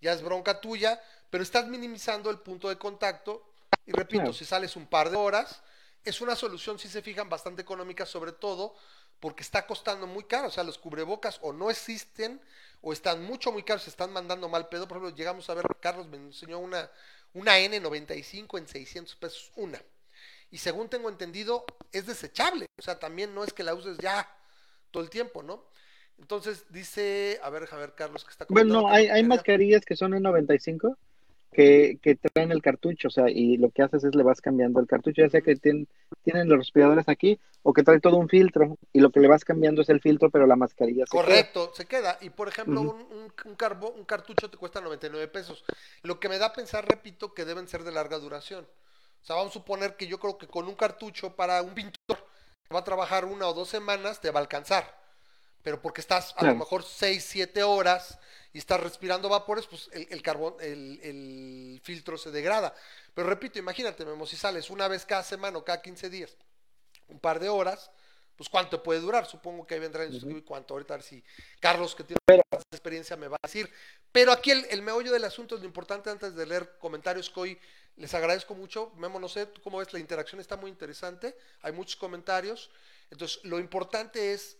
ya 0.00 0.12
es 0.12 0.22
bronca 0.22 0.60
tuya, 0.60 1.00
pero 1.30 1.44
estás 1.44 1.68
minimizando 1.68 2.28
el 2.30 2.38
punto 2.38 2.68
de 2.68 2.76
contacto. 2.76 3.46
Y 3.86 3.92
repito, 3.92 4.32
si 4.32 4.44
sales 4.44 4.74
un 4.74 4.86
par 4.86 5.10
de 5.10 5.16
horas, 5.16 5.62
es 6.04 6.20
una 6.20 6.34
solución, 6.34 6.78
si 6.78 6.88
se 6.88 7.02
fijan, 7.02 7.28
bastante 7.28 7.62
económica, 7.62 8.04
sobre 8.04 8.32
todo 8.32 8.74
porque 9.20 9.42
está 9.42 9.66
costando 9.66 10.06
muy 10.06 10.24
caro. 10.24 10.48
O 10.48 10.50
sea, 10.50 10.64
los 10.64 10.78
cubrebocas 10.78 11.38
o 11.42 11.52
no 11.52 11.70
existen 11.70 12.40
o 12.88 12.92
están 12.92 13.24
mucho, 13.24 13.50
muy 13.50 13.64
caros, 13.64 13.82
se 13.82 13.90
están 13.90 14.12
mandando 14.12 14.48
mal 14.48 14.68
pedo. 14.68 14.86
Por 14.86 14.98
ejemplo, 14.98 15.16
llegamos 15.16 15.50
a 15.50 15.54
ver, 15.54 15.64
Carlos 15.80 16.06
me 16.06 16.18
enseñó 16.18 16.60
una, 16.60 16.88
una 17.34 17.58
N95 17.58 18.58
en 18.58 18.68
600 18.68 19.16
pesos, 19.16 19.50
una. 19.56 19.82
Y 20.52 20.58
según 20.58 20.88
tengo 20.88 21.08
entendido, 21.08 21.64
es 21.90 22.06
desechable. 22.06 22.66
O 22.78 22.82
sea, 22.82 23.00
también 23.00 23.34
no 23.34 23.42
es 23.42 23.52
que 23.52 23.64
la 23.64 23.74
uses 23.74 23.98
ya 23.98 24.32
todo 24.92 25.02
el 25.02 25.10
tiempo, 25.10 25.42
¿no? 25.42 25.64
Entonces 26.16 26.64
dice, 26.70 27.40
a 27.42 27.50
ver, 27.50 27.68
a 27.72 27.76
ver, 27.76 27.92
Carlos, 27.96 28.24
que 28.24 28.30
está 28.30 28.46
Bueno, 28.48 28.86
hay, 28.88 29.08
hay 29.08 29.22
mascarilla- 29.24 29.26
mascarillas 29.28 29.84
que 29.84 29.96
son 29.96 30.14
en 30.14 30.22
95 30.22 30.96
que, 31.52 31.98
que 32.02 32.16
traen 32.16 32.52
el 32.52 32.62
cartucho, 32.62 33.08
o 33.08 33.10
sea, 33.10 33.30
y 33.30 33.56
lo 33.56 33.70
que 33.70 33.82
haces 33.82 34.04
es 34.04 34.14
le 34.14 34.22
vas 34.22 34.40
cambiando 34.40 34.80
el 34.80 34.86
cartucho, 34.86 35.22
ya 35.22 35.30
sea 35.30 35.40
que 35.40 35.56
tienen, 35.56 35.88
tienen 36.22 36.48
los 36.48 36.58
respiradores 36.58 37.08
aquí 37.08 37.40
o 37.62 37.72
que 37.72 37.82
trae 37.82 38.00
todo 38.00 38.16
un 38.16 38.28
filtro 38.28 38.78
y 38.92 39.00
lo 39.00 39.10
que 39.10 39.20
le 39.20 39.28
vas 39.28 39.44
cambiando 39.44 39.82
es 39.82 39.88
el 39.88 40.00
filtro, 40.00 40.30
pero 40.30 40.46
la 40.46 40.56
mascarilla 40.56 41.06
se 41.06 41.20
queda. 41.20 41.48
Correcto, 41.48 41.72
se 41.74 41.86
queda. 41.86 42.18
Y 42.20 42.30
por 42.30 42.48
ejemplo, 42.48 42.80
un, 42.80 43.00
un, 43.12 43.32
un 43.44 43.56
carbo- 43.56 43.90
un 43.94 44.04
cartucho 44.04 44.50
te 44.50 44.56
cuesta 44.56 44.80
99 44.80 45.28
pesos. 45.28 45.64
Lo 46.02 46.18
que 46.18 46.28
me 46.28 46.38
da 46.38 46.46
a 46.46 46.52
pensar, 46.52 46.86
repito, 46.88 47.32
que 47.32 47.44
deben 47.44 47.68
ser 47.68 47.84
de 47.84 47.92
larga 47.92 48.18
duración. 48.18 48.66
O 49.22 49.24
sea, 49.26 49.36
vamos 49.36 49.50
a 49.50 49.54
suponer 49.54 49.96
que 49.96 50.06
yo 50.08 50.18
creo 50.18 50.36
que 50.38 50.48
con 50.48 50.66
un 50.68 50.74
cartucho 50.74 51.34
para 51.36 51.62
un 51.62 51.74
pintor 51.74 52.18
que 52.64 52.74
va 52.74 52.80
a 52.80 52.84
trabajar 52.84 53.24
una 53.24 53.48
o 53.48 53.54
dos 53.54 53.68
semanas 53.68 54.20
te 54.20 54.30
va 54.30 54.40
a 54.40 54.42
alcanzar. 54.42 55.05
Pero 55.66 55.82
porque 55.82 56.00
estás 56.00 56.32
a 56.36 56.44
lo 56.44 56.54
mejor 56.54 56.84
6, 56.84 57.26
7 57.28 57.64
horas 57.64 58.20
y 58.52 58.58
estás 58.58 58.78
respirando 58.78 59.28
vapores, 59.28 59.66
pues 59.66 59.90
el, 59.90 60.06
el 60.10 60.22
carbón, 60.22 60.54
el, 60.60 61.00
el 61.02 61.80
filtro 61.82 62.16
se 62.16 62.30
degrada. 62.30 62.72
Pero 63.12 63.28
repito, 63.28 63.58
imagínate, 63.58 64.04
Memo, 64.04 64.28
si 64.28 64.36
sales 64.36 64.70
una 64.70 64.86
vez 64.86 65.04
cada 65.04 65.24
semana 65.24 65.58
o 65.58 65.64
cada 65.64 65.82
15 65.82 66.08
días, 66.08 66.36
un 67.08 67.18
par 67.18 67.40
de 67.40 67.48
horas, 67.48 67.90
pues 68.36 68.48
cuánto 68.48 68.80
puede 68.80 69.00
durar. 69.00 69.26
Supongo 69.26 69.66
que 69.66 69.74
ahí 69.74 69.80
vendrá 69.80 70.04
en 70.04 70.12
su 70.12 70.44
cuánto. 70.44 70.74
Ahorita 70.74 70.94
a 70.94 70.98
ver 70.98 71.04
si 71.04 71.24
Carlos, 71.58 71.96
que 71.96 72.04
tiene 72.04 72.20
más 72.52 72.62
experiencia, 72.70 73.16
me 73.16 73.26
va 73.26 73.36
a 73.42 73.48
decir. 73.48 73.68
Pero 74.12 74.30
aquí 74.30 74.52
el, 74.52 74.64
el 74.70 74.82
meollo 74.82 75.10
del 75.10 75.24
asunto 75.24 75.56
es 75.56 75.62
lo 75.62 75.66
importante 75.66 76.10
antes 76.10 76.36
de 76.36 76.46
leer 76.46 76.78
comentarios 76.78 77.28
que 77.28 77.40
hoy 77.40 77.58
les 77.96 78.14
agradezco 78.14 78.54
mucho. 78.54 78.92
Memo, 78.94 79.18
no 79.18 79.28
sé, 79.28 79.46
tú 79.46 79.60
cómo 79.62 79.78
ves, 79.78 79.92
la 79.92 79.98
interacción 79.98 80.40
está 80.40 80.56
muy 80.56 80.70
interesante. 80.70 81.36
Hay 81.62 81.72
muchos 81.72 81.96
comentarios. 81.96 82.70
Entonces, 83.10 83.40
lo 83.42 83.58
importante 83.58 84.32
es 84.32 84.58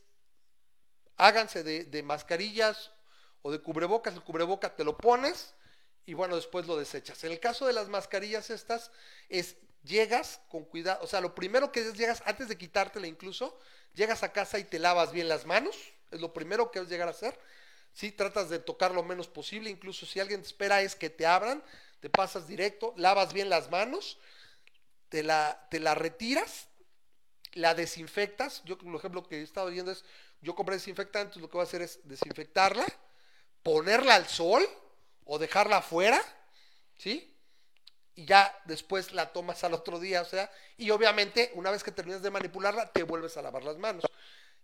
háganse 1.17 1.62
de, 1.62 2.03
mascarillas 2.03 2.93
o 3.43 3.53
de 3.53 3.61
cubrebocas. 3.61 4.14
El 4.14 4.23
cubreboca 4.23 4.75
te 4.75 4.85
lo 4.85 4.97
pones 4.97 5.55
y 6.05 6.14
bueno, 6.14 6.37
después 6.37 6.67
lo 6.67 6.77
desechas. 6.77 7.23
En 7.25 7.33
el 7.33 7.41
caso 7.41 7.67
de 7.67 7.73
las 7.73 7.89
mascarillas 7.89 8.51
estas, 8.51 8.91
es 9.29 9.57
llegas 9.83 10.41
con 10.49 10.64
cuidado, 10.64 11.03
o 11.03 11.07
sea, 11.07 11.21
lo 11.21 11.35
primero 11.35 11.71
que 11.73 11.93
llegas, 11.93 12.23
antes 12.27 12.49
de 12.49 12.59
quitártela 12.59 13.07
incluso, 13.07 13.59
llegas 13.95 14.23
a 14.23 14.33
casa 14.33 14.59
y 14.59 14.64
te 14.64 14.79
lavas 14.79 15.12
bien 15.12 15.29
las 15.29 15.47
manos, 15.47 15.77
es 16.11 16.21
lo 16.21 16.33
primero 16.33 16.71
que 16.71 16.81
es 16.81 16.89
llegar 16.89 17.09
a 17.09 17.12
hacer. 17.12 17.39
Sí, 17.93 18.12
tratas 18.12 18.51
de 18.51 18.59
tocar 18.59 18.93
lo 18.93 19.03
menos 19.03 19.27
posible, 19.27 19.71
incluso 19.71 20.05
si 20.05 20.21
alguien 20.21 20.43
te 20.43 20.47
espera 20.47 20.83
es 20.83 20.95
que 20.95 21.09
te 21.09 21.25
abran, 21.25 21.62
te 22.01 22.11
pasas 22.11 22.47
directo, 22.47 22.93
lavas 22.97 23.33
bien 23.33 23.49
las 23.49 23.71
manos, 23.71 24.19
te 25.09 25.23
la, 25.23 25.67
te 25.71 25.79
retiras, 25.79 26.69
la 27.55 27.75
desinfectas. 27.75 28.62
Yo, 28.64 28.77
por 28.77 28.95
ejemplo, 28.95 29.27
que 29.27 29.41
he 29.41 29.43
estado 29.43 29.71
viendo 29.71 29.93
es, 29.93 30.05
yo 30.41 30.55
compré 30.55 30.76
desinfectante, 30.76 31.41
lo 31.41 31.49
que 31.49 31.57
voy 31.57 31.64
a 31.64 31.68
hacer 31.68 31.82
es 31.82 32.01
desinfectarla, 32.05 32.87
ponerla 33.62 34.14
al 34.14 34.26
sol 34.26 34.66
o 35.24 35.39
dejarla 35.39 35.78
afuera, 35.78 36.22
¿sí? 36.97 37.37
Y 38.14 38.24
ya 38.24 38.57
después 38.64 39.12
la 39.12 39.32
tomas 39.32 39.62
al 39.64 39.74
otro 39.74 39.99
día, 39.99 40.22
o 40.22 40.24
sea, 40.24 40.51
y 40.76 40.91
obviamente 40.91 41.51
una 41.55 41.70
vez 41.70 41.82
que 41.82 41.93
terminas 41.93 42.22
de 42.22 42.30
manipularla, 42.30 42.93
te 42.93 43.03
vuelves 43.03 43.37
a 43.37 43.43
lavar 43.43 43.64
las 43.64 43.76
manos. 43.76 44.05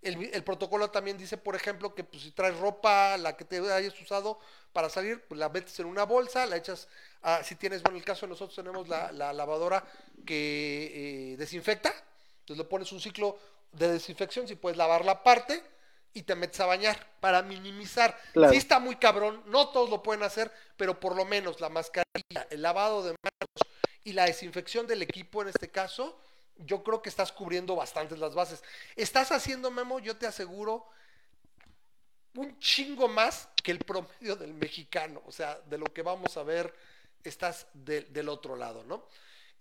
El, 0.00 0.42
protocolo 0.42 0.90
también 0.90 1.16
dice, 1.16 1.36
por 1.36 1.54
ejemplo, 1.54 1.94
que 1.94 2.02
pues, 2.02 2.24
si 2.24 2.32
traes 2.32 2.58
ropa, 2.58 3.16
la 3.18 3.36
que 3.36 3.44
te 3.44 3.58
hayas 3.58 4.00
usado 4.00 4.40
para 4.72 4.88
salir, 4.88 5.22
pues 5.28 5.38
la 5.38 5.48
metes 5.48 5.78
en 5.78 5.86
una 5.86 6.04
bolsa, 6.04 6.44
la 6.46 6.56
echas, 6.56 6.88
si 7.44 7.54
tienes, 7.54 7.82
bueno, 7.82 7.96
en 7.96 8.00
el 8.00 8.04
caso 8.04 8.26
de 8.26 8.30
nosotros 8.30 8.56
tenemos 8.56 8.88
la, 8.88 9.12
la 9.12 9.32
lavadora 9.32 9.84
que 10.26 11.32
eh, 11.32 11.36
desinfecta, 11.36 11.94
entonces 12.42 12.58
le 12.64 12.68
pones 12.68 12.92
un 12.92 13.00
ciclo 13.00 13.38
de 13.72 13.92
desinfección, 13.92 14.46
si 14.46 14.54
puedes 14.54 14.76
lavar 14.76 15.04
la 15.04 15.22
parte 15.22 15.62
y 16.14 16.22
te 16.22 16.34
metes 16.34 16.60
a 16.60 16.66
bañar 16.66 17.06
para 17.20 17.40
minimizar. 17.42 18.18
Claro. 18.34 18.52
Sí 18.52 18.58
está 18.58 18.78
muy 18.78 18.96
cabrón, 18.96 19.42
no 19.46 19.70
todos 19.70 19.88
lo 19.88 20.02
pueden 20.02 20.22
hacer, 20.22 20.52
pero 20.76 21.00
por 21.00 21.16
lo 21.16 21.24
menos 21.24 21.60
la 21.60 21.70
mascarilla, 21.70 22.46
el 22.50 22.60
lavado 22.60 23.02
de 23.02 23.10
manos 23.12 23.72
y 24.04 24.12
la 24.12 24.26
desinfección 24.26 24.86
del 24.86 25.00
equipo 25.02 25.40
en 25.40 25.48
este 25.48 25.70
caso, 25.70 26.18
yo 26.58 26.82
creo 26.82 27.00
que 27.00 27.08
estás 27.08 27.32
cubriendo 27.32 27.74
bastantes 27.76 28.18
las 28.18 28.34
bases. 28.34 28.62
Estás 28.94 29.32
haciendo, 29.32 29.70
Memo, 29.70 30.00
yo 30.00 30.16
te 30.16 30.26
aseguro, 30.26 30.86
un 32.34 32.58
chingo 32.58 33.08
más 33.08 33.48
que 33.62 33.72
el 33.72 33.78
promedio 33.78 34.36
del 34.36 34.54
mexicano. 34.54 35.22
O 35.26 35.32
sea, 35.32 35.58
de 35.66 35.78
lo 35.78 35.86
que 35.86 36.02
vamos 36.02 36.36
a 36.36 36.42
ver, 36.42 36.74
estás 37.24 37.66
de- 37.74 38.02
del 38.02 38.28
otro 38.28 38.56
lado, 38.56 38.84
¿no? 38.84 39.06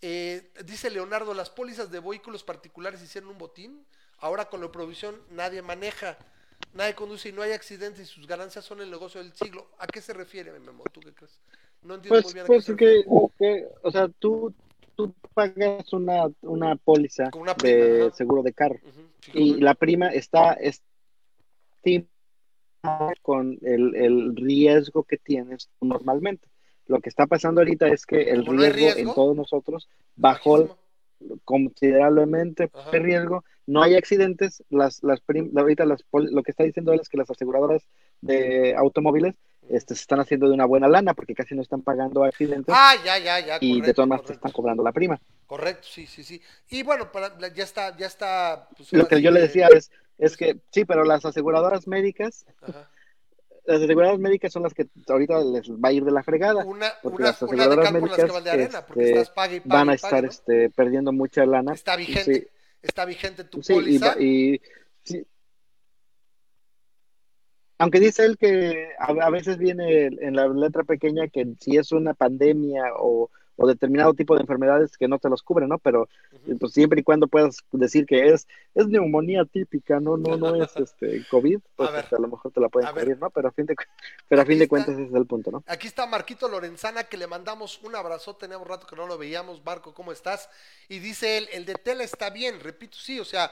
Eh, 0.02 0.52
dice 0.66 0.90
Leonardo, 0.90 1.34
las 1.34 1.50
pólizas 1.50 1.92
de 1.92 2.00
vehículos 2.00 2.44
particulares 2.44 3.02
hicieron 3.02 3.30
un 3.30 3.38
botín. 3.38 3.86
Ahora 4.20 4.46
con 4.46 4.62
la 4.62 4.72
provisión 4.72 5.16
nadie 5.32 5.62
maneja, 5.62 6.18
nadie 6.74 6.96
conduce 6.96 7.30
y 7.30 7.32
no 7.32 7.42
hay 7.42 7.52
accidentes 7.52 8.10
y 8.10 8.14
sus 8.14 8.28
ganancias 8.28 8.66
son 8.66 8.82
el 8.82 8.90
negocio 8.92 9.22
del 9.22 9.34
siglo. 9.34 9.68
¿A 9.80 9.88
qué 9.88 10.02
se 10.02 10.14
refiere, 10.14 10.52
Memo? 10.60 10.84
¿Tú 10.92 11.00
qué 11.02 11.14
crees? 11.14 11.40
No 11.84 11.96
entiendo 11.96 12.22
Pues, 12.22 12.26
muy 12.26 12.34
bien 12.34 12.46
a 12.46 12.48
pues 12.48 12.66
qué 12.66 12.72
se 12.72 12.78
que, 13.38 13.68
o 13.82 13.92
sea, 13.92 14.08
tú, 14.08 14.54
tú 14.96 15.14
pagas 15.34 15.92
una, 15.94 16.30
una 16.42 16.76
póliza 16.76 17.32
Con 17.32 17.42
una 17.42 17.56
prima, 17.56 17.86
de 17.86 18.12
seguro 18.12 18.44
de 18.44 18.54
carro 18.54 18.80
sí, 19.22 19.32
y 19.34 19.54
la 19.60 19.74
prima 19.74 20.10
está 20.10 20.54
estimada 20.54 22.08
con 23.22 23.58
el, 23.62 23.96
el 23.96 24.36
riesgo 24.36 25.04
que 25.04 25.18
tienes 25.18 25.70
normalmente. 25.80 26.51
Lo 26.92 27.00
que 27.00 27.08
está 27.08 27.26
pasando 27.26 27.62
ahorita 27.62 27.88
es 27.88 28.06
que 28.06 28.30
el 28.32 28.44
no 28.44 28.52
riesgo, 28.52 28.90
en 28.98 29.14
todos 29.14 29.34
nosotros 29.34 29.88
bajó 30.18 30.58
Bajísimo. 30.58 30.78
considerablemente 31.46 32.70
Ajá. 32.74 32.92
riesgo, 32.92 33.46
no 33.66 33.82
hay 33.82 33.96
accidentes, 33.96 34.62
las, 34.70 35.02
las 35.02 35.22
prim- 35.22 35.58
ahorita 35.58 35.86
las, 35.86 36.04
lo 36.12 36.44
que 36.44 36.52
está 36.52 36.66
diciendo 36.66 36.92
él 36.92 37.00
es 37.00 37.08
que 37.08 37.18
las 37.18 37.30
aseguradoras 37.30 37.88
de 38.20 38.76
automóviles 38.76 39.36
este, 39.70 39.96
se 39.96 40.02
están 40.02 40.20
haciendo 40.20 40.50
de 40.50 40.54
una 40.54 40.66
buena 40.66 40.90
lana 40.90 41.14
porque 41.14 41.34
casi 41.34 41.56
no 41.56 41.62
están 41.62 41.82
pagando 41.82 42.26
accidentes 42.26 42.76
Ah, 42.78 42.96
ya, 43.06 43.18
ya, 43.20 43.40
ya. 43.40 43.58
y 43.62 43.80
de 43.80 43.94
todas 43.94 44.10
maneras 44.10 44.28
te 44.28 44.34
están 44.34 44.52
cobrando 44.52 44.84
la 44.84 44.92
prima. 44.92 45.22
Correcto, 45.48 45.88
sí, 45.90 46.06
sí, 46.08 46.24
sí. 46.26 46.42
Y 46.72 46.84
bueno, 46.84 47.10
para, 47.10 47.38
ya 47.54 47.64
está, 47.64 47.96
ya 47.96 48.08
está. 48.08 48.68
pues, 48.76 48.92
Lo 48.92 49.08
que 49.08 49.22
yo 49.22 49.32
le 49.32 49.40
decía 49.40 49.68
es, 49.68 49.92
es 50.18 50.36
que 50.36 50.58
sí, 50.72 50.84
pero 50.84 51.06
las 51.06 51.24
aseguradoras 51.24 51.88
médicas, 51.88 52.46
Ajá. 52.62 52.90
Las 53.66 53.82
aseguradoras 53.82 54.20
médicas 54.20 54.52
son 54.52 54.64
las 54.64 54.74
que 54.74 54.88
ahorita 55.08 55.44
les 55.44 55.70
va 55.72 55.90
a 55.90 55.92
ir 55.92 56.04
de 56.04 56.12
la 56.12 56.24
fregada. 56.24 56.66
Una, 56.66 56.88
Porque 57.02 57.18
una, 57.24 57.26
las 57.28 57.42
una 57.42 57.52
de 57.52 57.62
aseguradoras 57.64 57.84
las 57.86 57.94
que 57.94 58.02
médicas 58.02 58.34
van 58.34 58.44
de 58.44 58.50
arena, 58.52 58.86
porque 58.86 59.04
este, 59.04 59.20
estás 59.20 59.36
pague 59.36 59.56
y 59.58 59.60
pague 59.60 59.70
van 59.70 59.82
a 59.82 59.86
pague, 59.92 59.96
estar 59.96 60.24
¿no? 60.24 60.30
este, 60.30 60.70
perdiendo 60.72 61.12
mucha 61.12 61.46
lana. 61.46 61.74
Está 61.74 61.96
vigente, 61.96 62.34
sí, 62.34 62.48
está 62.82 63.06
vigente 63.06 63.44
tu 63.44 63.62
Sí, 63.62 63.74
póliza. 63.74 64.16
y- 64.20 64.60
sí. 65.04 65.26
aunque 67.78 68.00
dice 68.00 68.26
él 68.26 68.38
que 68.38 68.90
a, 69.00 69.08
a 69.26 69.30
veces 69.30 69.58
viene 69.58 70.06
en 70.06 70.36
la 70.36 70.48
letra 70.48 70.84
pequeña 70.84 71.28
que 71.30 71.48
si 71.60 71.78
es 71.78 71.92
una 71.92 72.14
pandemia 72.14 72.84
o, 72.98 73.30
o 73.62 73.68
determinado 73.68 74.14
tipo 74.16 74.34
de 74.36 74.42
enfermedades 74.42 74.98
que 74.98 75.08
no 75.08 75.20
te 75.20 75.30
los 75.30 75.44
cubren, 75.44 75.70
¿no? 75.70 75.78
Pero 75.78 76.10
pues, 76.60 76.74
siempre 76.74 77.02
y 77.02 77.04
cuando 77.04 77.28
puedas 77.28 77.58
decir 77.72 78.08
que 78.08 78.30
es, 78.30 78.48
es 78.74 78.88
neumonía 78.88 79.46
típica, 79.46 80.00
no, 80.00 80.18
no, 80.18 80.36
no 80.36 80.56
es 80.56 80.76
este 80.76 81.24
COVID, 81.30 81.60
pues 81.76 81.90
A 81.90 81.92
ver, 81.92 82.04
este, 82.06 82.16
a 82.16 82.20
lo 82.20 82.28
mejor 82.28 82.52
te 82.52 82.60
la 82.60 82.70
pueden 82.70 82.94
ver. 82.96 83.04
cubrir, 83.04 83.20
¿no? 83.20 83.30
Pero 83.30 83.50
a 83.50 83.52
fin 83.52 83.68
de, 83.68 83.76
pero 84.28 84.42
a 84.42 84.46
fin 84.46 84.58
de 84.58 84.68
cuentas 84.68 84.96
ese 84.96 85.04
es 85.04 85.14
el 85.14 85.28
punto, 85.28 85.52
¿no? 85.52 85.64
Aquí 85.68 85.88
está 85.88 86.08
Marquito 86.08 86.48
Lorenzana, 86.48 87.04
que 87.04 87.18
le 87.18 87.28
mandamos 87.28 87.80
un 87.84 87.96
abrazo, 87.96 88.36
teníamos 88.36 88.68
rato 88.68 88.88
que 88.88 88.96
no 88.96 89.06
lo 89.06 89.20
veíamos. 89.20 89.64
Marco, 89.64 89.94
¿cómo 89.94 90.12
estás? 90.12 90.50
Y 90.90 90.98
dice 90.98 91.38
él, 91.38 91.48
el 91.54 91.66
de 91.66 91.76
tela 91.76 92.04
está 92.04 92.32
bien, 92.32 92.60
repito, 92.60 92.98
sí, 92.98 93.20
o 93.20 93.26
sea, 93.26 93.52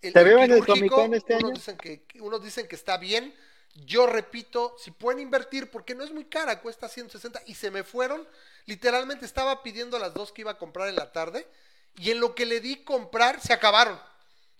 el, 0.00 0.14
¿Te 0.14 0.20
el 0.20 0.24
veo 0.24 0.38
en 0.38 0.52
el 0.52 0.60
quirúrgico, 0.60 0.96
Comic 0.96 1.10
Con 1.10 1.14
este 1.14 1.34
unos 1.34 1.44
año? 1.44 1.54
Dicen 1.54 1.76
que, 1.76 2.06
unos 2.20 2.42
dicen 2.42 2.66
que 2.66 2.76
está 2.76 2.96
bien, 2.96 3.34
Yo 3.86 4.06
repito, 4.06 4.74
si 4.78 4.90
pueden 4.90 5.20
invertir, 5.20 5.70
porque 5.70 5.94
no 5.94 6.02
es 6.02 6.12
muy 6.12 6.24
cara, 6.24 6.60
cuesta 6.60 6.88
160 6.88 7.42
y 7.46 7.54
se 7.54 7.70
me 7.70 7.84
fueron. 7.84 8.26
Literalmente 8.66 9.26
estaba 9.26 9.62
pidiendo 9.62 9.98
las 9.98 10.14
dos 10.14 10.32
que 10.32 10.42
iba 10.42 10.52
a 10.52 10.58
comprar 10.58 10.88
en 10.88 10.96
la 10.96 11.12
tarde 11.12 11.46
y 11.96 12.10
en 12.10 12.20
lo 12.20 12.34
que 12.34 12.46
le 12.46 12.60
di 12.60 12.84
comprar 12.84 13.40
se 13.40 13.52
acabaron. 13.52 14.00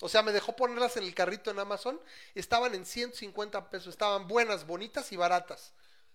O 0.02 0.08
sea, 0.08 0.22
me 0.22 0.32
dejó 0.32 0.56
ponerlas 0.56 0.96
en 0.96 1.04
el 1.04 1.14
carrito 1.14 1.50
en 1.50 1.58
Amazon. 1.58 2.00
Estaban 2.34 2.74
en 2.74 2.86
150 2.86 3.70
pesos. 3.70 3.88
Estaban 3.88 4.26
buenas, 4.26 4.66
bonitas 4.66 5.12
y 5.12 5.16
baratas. 5.16 5.72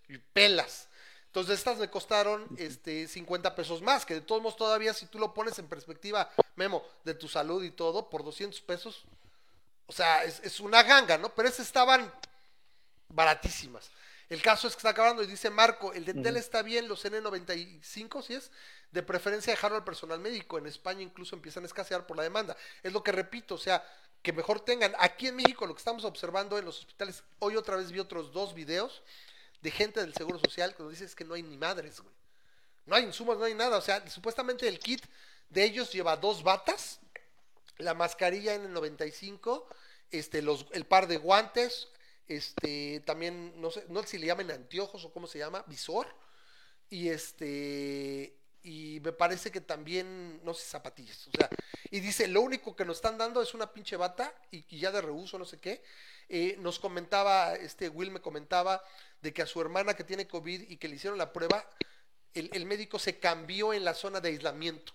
Y 0.08 0.18
pelas. 0.18 0.88
Entonces 1.36 1.58
estas 1.58 1.76
me 1.76 1.90
costaron 1.90 2.48
este 2.56 3.06
50 3.06 3.54
pesos 3.54 3.82
más, 3.82 4.06
que 4.06 4.14
de 4.14 4.20
todos 4.22 4.40
modos 4.40 4.56
todavía 4.56 4.94
si 4.94 5.04
tú 5.04 5.18
lo 5.18 5.34
pones 5.34 5.58
en 5.58 5.68
perspectiva, 5.68 6.30
Memo, 6.54 6.82
de 7.04 7.12
tu 7.12 7.28
salud 7.28 7.62
y 7.62 7.70
todo, 7.70 8.08
por 8.08 8.24
200 8.24 8.58
pesos, 8.62 9.04
o 9.86 9.92
sea, 9.92 10.24
es, 10.24 10.40
es 10.42 10.60
una 10.60 10.82
ganga, 10.82 11.18
¿no? 11.18 11.34
Pero 11.34 11.46
esas 11.46 11.66
estaban 11.66 12.10
baratísimas. 13.10 13.90
El 14.28 14.42
caso 14.42 14.66
es 14.66 14.74
que 14.74 14.80
está 14.80 14.90
acabando 14.90 15.22
y 15.22 15.26
dice 15.26 15.50
Marco, 15.50 15.92
el 15.92 16.04
de 16.04 16.14
tela 16.14 16.40
está 16.40 16.62
bien, 16.62 16.88
los 16.88 17.04
N95, 17.04 18.22
si 18.22 18.34
es, 18.34 18.50
de 18.90 19.02
preferencia 19.02 19.52
dejarlo 19.52 19.76
al 19.76 19.84
personal 19.84 20.18
médico. 20.18 20.58
En 20.58 20.66
España 20.66 21.02
incluso 21.02 21.36
empiezan 21.36 21.62
a 21.62 21.66
escasear 21.66 22.06
por 22.06 22.16
la 22.16 22.24
demanda. 22.24 22.56
Es 22.82 22.92
lo 22.92 23.04
que 23.04 23.12
repito, 23.12 23.54
o 23.54 23.58
sea, 23.58 23.84
que 24.22 24.32
mejor 24.32 24.60
tengan. 24.60 24.94
Aquí 24.98 25.28
en 25.28 25.36
México 25.36 25.66
lo 25.66 25.74
que 25.74 25.78
estamos 25.78 26.04
observando 26.04 26.58
en 26.58 26.64
los 26.64 26.80
hospitales, 26.80 27.22
hoy 27.38 27.56
otra 27.56 27.76
vez 27.76 27.92
vi 27.92 28.00
otros 28.00 28.32
dos 28.32 28.54
videos 28.54 29.02
de 29.60 29.70
gente 29.70 30.00
del 30.00 30.14
Seguro 30.14 30.40
Social 30.40 30.74
que 30.74 30.82
nos 30.82 30.90
dice 30.92 31.04
es 31.04 31.14
que 31.14 31.24
no 31.24 31.34
hay 31.34 31.42
ni 31.42 31.56
madres, 31.56 32.00
güey. 32.00 32.14
No 32.86 32.96
hay 32.96 33.04
insumos, 33.04 33.38
no 33.38 33.44
hay 33.44 33.54
nada. 33.54 33.76
O 33.76 33.80
sea, 33.80 34.08
supuestamente 34.08 34.66
el 34.66 34.80
kit 34.80 35.04
de 35.50 35.64
ellos 35.64 35.92
lleva 35.92 36.16
dos 36.16 36.42
batas, 36.42 37.00
la 37.78 37.94
mascarilla 37.94 38.56
N95, 38.56 39.64
este, 40.10 40.42
los, 40.42 40.66
el 40.72 40.86
par 40.86 41.06
de 41.06 41.18
guantes, 41.18 41.88
este, 42.28 43.00
también, 43.06 43.60
no 43.60 43.70
sé, 43.70 43.84
no 43.88 44.02
sé 44.02 44.08
si 44.08 44.18
le 44.18 44.26
llaman 44.26 44.50
anteojos 44.50 45.04
o 45.04 45.12
cómo 45.12 45.26
se 45.26 45.38
llama, 45.38 45.64
visor, 45.66 46.06
y 46.90 47.08
este, 47.08 48.36
y 48.62 49.00
me 49.02 49.12
parece 49.12 49.50
que 49.50 49.60
también, 49.60 50.40
no 50.44 50.54
sé, 50.54 50.64
zapatillas, 50.66 51.28
o 51.28 51.30
sea, 51.30 51.48
y 51.90 52.00
dice, 52.00 52.28
lo 52.28 52.40
único 52.40 52.74
que 52.74 52.84
nos 52.84 52.96
están 52.96 53.18
dando 53.18 53.42
es 53.42 53.54
una 53.54 53.72
pinche 53.72 53.96
bata, 53.96 54.34
y, 54.50 54.78
ya 54.78 54.90
de 54.90 55.00
reuso, 55.00 55.38
no 55.38 55.44
sé 55.44 55.58
qué, 55.58 55.82
Eh, 56.28 56.56
nos 56.58 56.80
comentaba, 56.80 57.54
este 57.54 57.88
Will 57.88 58.10
me 58.10 58.20
comentaba, 58.20 58.82
de 59.22 59.32
que 59.32 59.42
a 59.42 59.46
su 59.46 59.60
hermana 59.60 59.94
que 59.94 60.02
tiene 60.02 60.26
COVID 60.26 60.68
y 60.68 60.76
que 60.76 60.88
le 60.88 60.96
hicieron 60.96 61.18
la 61.18 61.32
prueba, 61.32 61.64
el, 62.34 62.50
el 62.52 62.66
médico 62.66 62.98
se 62.98 63.20
cambió 63.20 63.72
en 63.72 63.84
la 63.84 63.94
zona 63.94 64.20
de 64.20 64.30
aislamiento. 64.30 64.92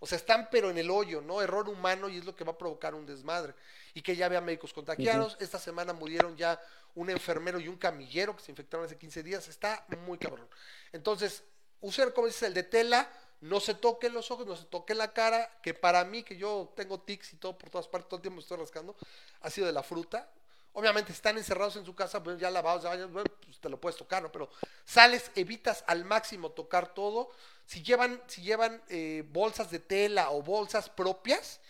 O 0.00 0.06
sea, 0.06 0.16
están 0.16 0.48
pero 0.50 0.70
en 0.70 0.78
el 0.78 0.90
hoyo, 0.90 1.20
¿no? 1.20 1.42
Error 1.42 1.68
humano 1.68 2.08
y 2.08 2.16
es 2.16 2.24
lo 2.24 2.34
que 2.34 2.44
va 2.44 2.52
a 2.52 2.58
provocar 2.58 2.94
un 2.94 3.04
desmadre. 3.04 3.54
Y 3.94 4.02
que 4.02 4.16
ya 4.16 4.26
había 4.26 4.40
médicos 4.40 4.72
contagiados. 4.72 5.36
Esta 5.40 5.58
semana 5.58 5.92
murieron 5.92 6.36
ya 6.36 6.60
un 6.94 7.10
enfermero 7.10 7.60
y 7.60 7.68
un 7.68 7.76
camillero 7.76 8.36
que 8.36 8.42
se 8.42 8.50
infectaron 8.50 8.86
hace 8.86 8.96
15 8.96 9.22
días. 9.22 9.48
Está 9.48 9.84
muy 10.06 10.18
cabrón. 10.18 10.48
Entonces, 10.92 11.42
usar, 11.80 12.12
como 12.12 12.26
dices, 12.26 12.42
el 12.44 12.54
de 12.54 12.62
tela, 12.62 13.10
no 13.42 13.58
se 13.58 13.74
toquen 13.74 14.14
los 14.14 14.30
ojos, 14.30 14.46
no 14.46 14.56
se 14.56 14.64
toquen 14.64 14.98
la 14.98 15.12
cara, 15.12 15.50
que 15.62 15.74
para 15.74 16.04
mí, 16.04 16.22
que 16.22 16.36
yo 16.36 16.72
tengo 16.76 17.00
tics 17.00 17.34
y 17.34 17.36
todo 17.36 17.58
por 17.58 17.70
todas 17.70 17.88
partes, 17.88 18.08
todo 18.08 18.18
el 18.18 18.22
tiempo 18.22 18.36
me 18.36 18.42
estoy 18.42 18.56
rascando, 18.56 18.96
ha 19.40 19.50
sido 19.50 19.66
de 19.66 19.72
la 19.72 19.82
fruta. 19.82 20.30
Obviamente 20.74 21.12
están 21.12 21.36
encerrados 21.36 21.76
en 21.76 21.84
su 21.84 21.94
casa, 21.94 22.22
pues 22.22 22.38
ya 22.38 22.50
lavados, 22.50 22.84
ya 22.84 23.08
pues 23.08 23.60
te 23.60 23.68
lo 23.68 23.80
puedes 23.80 23.98
tocar, 23.98 24.22
¿no? 24.22 24.32
Pero 24.32 24.48
sales, 24.84 25.30
evitas 25.34 25.84
al 25.86 26.04
máximo 26.04 26.52
tocar 26.52 26.94
todo. 26.94 27.30
Si 27.66 27.82
llevan, 27.82 28.22
si 28.26 28.42
llevan 28.42 28.80
eh, 28.88 29.24
bolsas 29.28 29.70
de 29.70 29.80
tela 29.80 30.30
o 30.30 30.40
bolsas 30.40 30.88
propias, 30.88 31.60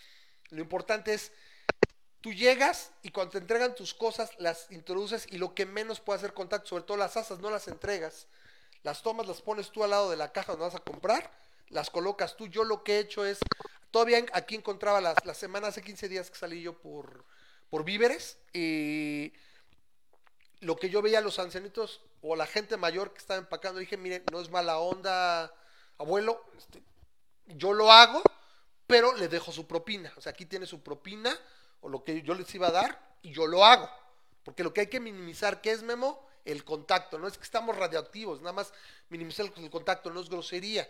lo 0.50 0.60
importante 0.60 1.14
es, 1.14 1.32
tú 2.22 2.32
llegas 2.32 2.92
y 3.02 3.10
cuando 3.10 3.32
te 3.32 3.38
entregan 3.38 3.74
tus 3.74 3.92
cosas, 3.92 4.30
las 4.38 4.70
introduces 4.70 5.26
y 5.30 5.38
lo 5.38 5.54
que 5.54 5.66
menos 5.66 6.00
puede 6.00 6.18
hacer 6.18 6.32
contacto, 6.32 6.68
sobre 6.68 6.84
todo 6.84 6.96
las 6.96 7.16
asas, 7.16 7.40
no 7.40 7.50
las 7.50 7.68
entregas. 7.68 8.28
Las 8.84 9.02
tomas, 9.02 9.26
las 9.26 9.42
pones 9.42 9.70
tú 9.70 9.84
al 9.84 9.90
lado 9.90 10.10
de 10.10 10.16
la 10.16 10.32
caja 10.32 10.52
donde 10.52 10.66
vas 10.66 10.74
a 10.74 10.80
comprar, 10.80 11.30
las 11.68 11.90
colocas 11.90 12.36
tú. 12.36 12.46
Yo 12.46 12.64
lo 12.64 12.82
que 12.82 12.96
he 12.96 12.98
hecho 13.00 13.24
es, 13.24 13.40
todavía 13.90 14.24
aquí 14.32 14.54
encontraba 14.54 15.00
las, 15.00 15.24
la 15.24 15.34
semana, 15.34 15.68
hace 15.68 15.82
15 15.82 16.08
días 16.08 16.30
que 16.30 16.38
salí 16.38 16.62
yo 16.62 16.78
por, 16.78 17.24
por 17.70 17.84
víveres, 17.84 18.38
y 18.52 19.32
lo 20.60 20.76
que 20.76 20.90
yo 20.90 21.02
veía 21.02 21.18
a 21.18 21.22
los 21.22 21.38
ancianitos 21.38 22.00
o 22.22 22.36
la 22.36 22.46
gente 22.46 22.76
mayor 22.76 23.12
que 23.12 23.18
estaba 23.18 23.38
empacando, 23.38 23.80
dije, 23.80 23.96
miren, 23.96 24.24
no 24.30 24.40
es 24.40 24.48
mala 24.50 24.78
onda, 24.78 25.52
abuelo, 25.98 26.44
este, 26.56 26.82
yo 27.46 27.72
lo 27.72 27.90
hago, 27.90 28.22
pero 28.86 29.16
le 29.16 29.28
dejo 29.28 29.50
su 29.50 29.66
propina. 29.66 30.12
O 30.16 30.20
sea, 30.20 30.30
aquí 30.30 30.46
tiene 30.46 30.66
su 30.66 30.82
propina 30.82 31.36
o 31.82 31.88
lo 31.88 32.02
que 32.02 32.22
yo 32.22 32.34
les 32.34 32.52
iba 32.54 32.68
a 32.68 32.72
dar 32.72 33.16
y 33.22 33.32
yo 33.32 33.46
lo 33.46 33.64
hago. 33.64 33.88
Porque 34.44 34.64
lo 34.64 34.72
que 34.72 34.82
hay 34.82 34.86
que 34.88 35.00
minimizar, 35.00 35.60
¿qué 35.60 35.70
es 35.70 35.82
Memo? 35.82 36.26
El 36.44 36.64
contacto. 36.64 37.18
No 37.18 37.28
es 37.28 37.36
que 37.36 37.44
estamos 37.44 37.76
radioactivos, 37.76 38.40
nada 38.40 38.52
más 38.52 38.72
minimizar 39.08 39.46
el, 39.46 39.70
contacto, 39.70 40.10
no 40.10 40.20
es 40.20 40.28
grosería. 40.28 40.88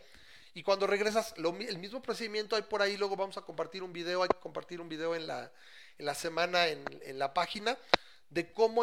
Y 0.55 0.63
cuando 0.63 0.87
regresas, 0.87 1.35
el 1.37 1.79
mismo 1.79 2.01
procedimiento 2.03 2.57
hay 2.57 2.63
por 2.63 2.83
ahí, 2.83 2.97
luego 2.97 3.17
vamos 3.17 3.37
a 3.37 3.43
compartir 3.43 3.83
un 3.83 3.93
video, 3.93 4.23
hay 4.23 4.29
que 4.29 4.39
compartir 4.39 4.81
un 4.81 4.89
video 4.89 5.15
en 5.15 5.27
la, 5.27 5.51
en 5.99 6.07
la 6.07 6.15
semana 6.15 6.69
en, 6.69 6.85
la 7.19 7.33
página 7.33 7.77
de 8.31 8.53
cómo 8.53 8.83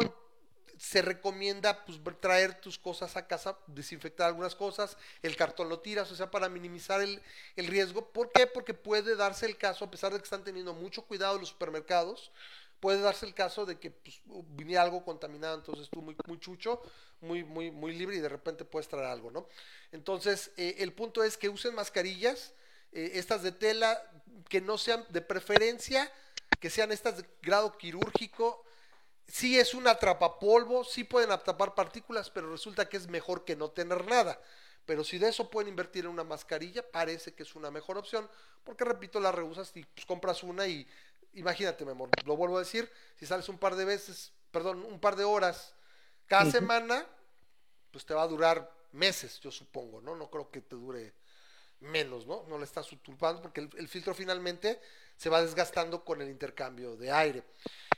se 0.80 1.02
recomienda 1.02 1.84
pues, 1.84 2.00
traer 2.20 2.58
tus 2.58 2.78
cosas 2.78 3.14
a 3.18 3.26
casa, 3.26 3.54
desinfectar 3.66 4.26
algunas 4.26 4.54
cosas, 4.54 4.96
el 5.22 5.36
cartón 5.36 5.68
lo 5.68 5.80
tiras, 5.80 6.10
o 6.10 6.16
sea, 6.16 6.30
para 6.30 6.48
minimizar 6.48 7.02
el, 7.02 7.20
el 7.56 7.66
riesgo. 7.66 8.10
¿Por 8.10 8.32
qué? 8.32 8.46
Porque 8.46 8.72
puede 8.72 9.14
darse 9.14 9.44
el 9.44 9.58
caso, 9.58 9.84
a 9.84 9.90
pesar 9.90 10.10
de 10.10 10.18
que 10.18 10.24
están 10.24 10.42
teniendo 10.42 10.72
mucho 10.72 11.02
cuidado 11.02 11.38
los 11.38 11.50
supermercados, 11.50 12.32
puede 12.80 13.02
darse 13.02 13.26
el 13.26 13.34
caso 13.34 13.66
de 13.66 13.78
que 13.78 13.90
pues, 13.90 14.22
viniera 14.56 14.80
algo 14.80 15.04
contaminado, 15.04 15.54
entonces 15.54 15.90
tú 15.90 16.00
muy, 16.00 16.16
muy 16.26 16.40
chucho, 16.40 16.80
muy, 17.20 17.44
muy, 17.44 17.70
muy 17.70 17.92
libre 17.94 18.16
y 18.16 18.20
de 18.20 18.30
repente 18.30 18.64
puedes 18.64 18.88
traer 18.88 19.04
algo, 19.04 19.30
¿no? 19.30 19.46
Entonces, 19.92 20.50
eh, 20.56 20.76
el 20.78 20.94
punto 20.94 21.22
es 21.22 21.36
que 21.36 21.50
usen 21.50 21.74
mascarillas, 21.74 22.54
eh, 22.92 23.10
estas 23.16 23.42
de 23.42 23.52
tela, 23.52 24.02
que 24.48 24.62
no 24.62 24.78
sean 24.78 25.04
de 25.10 25.20
preferencia, 25.20 26.10
que 26.58 26.70
sean 26.70 26.90
estas 26.90 27.18
de 27.18 27.28
grado 27.42 27.76
quirúrgico, 27.76 28.64
sí 29.30 29.58
es 29.58 29.74
un 29.74 29.86
atrapapolvo, 29.86 30.84
sí 30.84 31.04
pueden 31.04 31.30
atrapar 31.30 31.74
partículas, 31.74 32.30
pero 32.30 32.50
resulta 32.50 32.88
que 32.88 32.96
es 32.96 33.08
mejor 33.08 33.44
que 33.44 33.56
no 33.56 33.70
tener 33.70 34.06
nada. 34.06 34.40
Pero 34.86 35.04
si 35.04 35.18
de 35.18 35.28
eso 35.28 35.50
pueden 35.50 35.68
invertir 35.68 36.04
en 36.04 36.10
una 36.10 36.24
mascarilla, 36.24 36.88
parece 36.90 37.32
que 37.34 37.44
es 37.44 37.54
una 37.54 37.70
mejor 37.70 37.96
opción, 37.96 38.28
porque 38.64 38.84
repito, 38.84 39.20
la 39.20 39.30
rehusas 39.30 39.70
y 39.76 39.84
pues, 39.84 40.04
compras 40.04 40.42
una 40.42 40.66
y 40.66 40.86
imagínate, 41.34 41.84
mi 41.84 41.92
amor, 41.92 42.10
lo 42.24 42.36
vuelvo 42.36 42.56
a 42.56 42.60
decir, 42.60 42.90
si 43.16 43.26
sales 43.26 43.48
un 43.48 43.58
par 43.58 43.76
de 43.76 43.84
veces, 43.84 44.32
perdón, 44.50 44.84
un 44.84 44.98
par 44.98 45.16
de 45.16 45.24
horas 45.24 45.74
cada 46.26 46.50
semana, 46.50 47.06
pues 47.92 48.04
te 48.04 48.14
va 48.14 48.22
a 48.22 48.28
durar 48.28 48.72
meses, 48.92 49.38
yo 49.40 49.50
supongo, 49.50 50.00
¿no? 50.00 50.16
No 50.16 50.30
creo 50.30 50.50
que 50.50 50.60
te 50.60 50.76
dure 50.76 51.14
menos, 51.80 52.26
¿no? 52.26 52.44
No 52.48 52.58
le 52.58 52.64
estás 52.64 52.90
usurpando 52.92 53.42
porque 53.42 53.60
el, 53.60 53.70
el 53.76 53.88
filtro 53.88 54.14
finalmente 54.14 54.80
se 55.16 55.28
va 55.28 55.42
desgastando 55.42 56.04
con 56.04 56.20
el 56.20 56.28
intercambio 56.28 56.96
de 56.96 57.12
aire. 57.12 57.44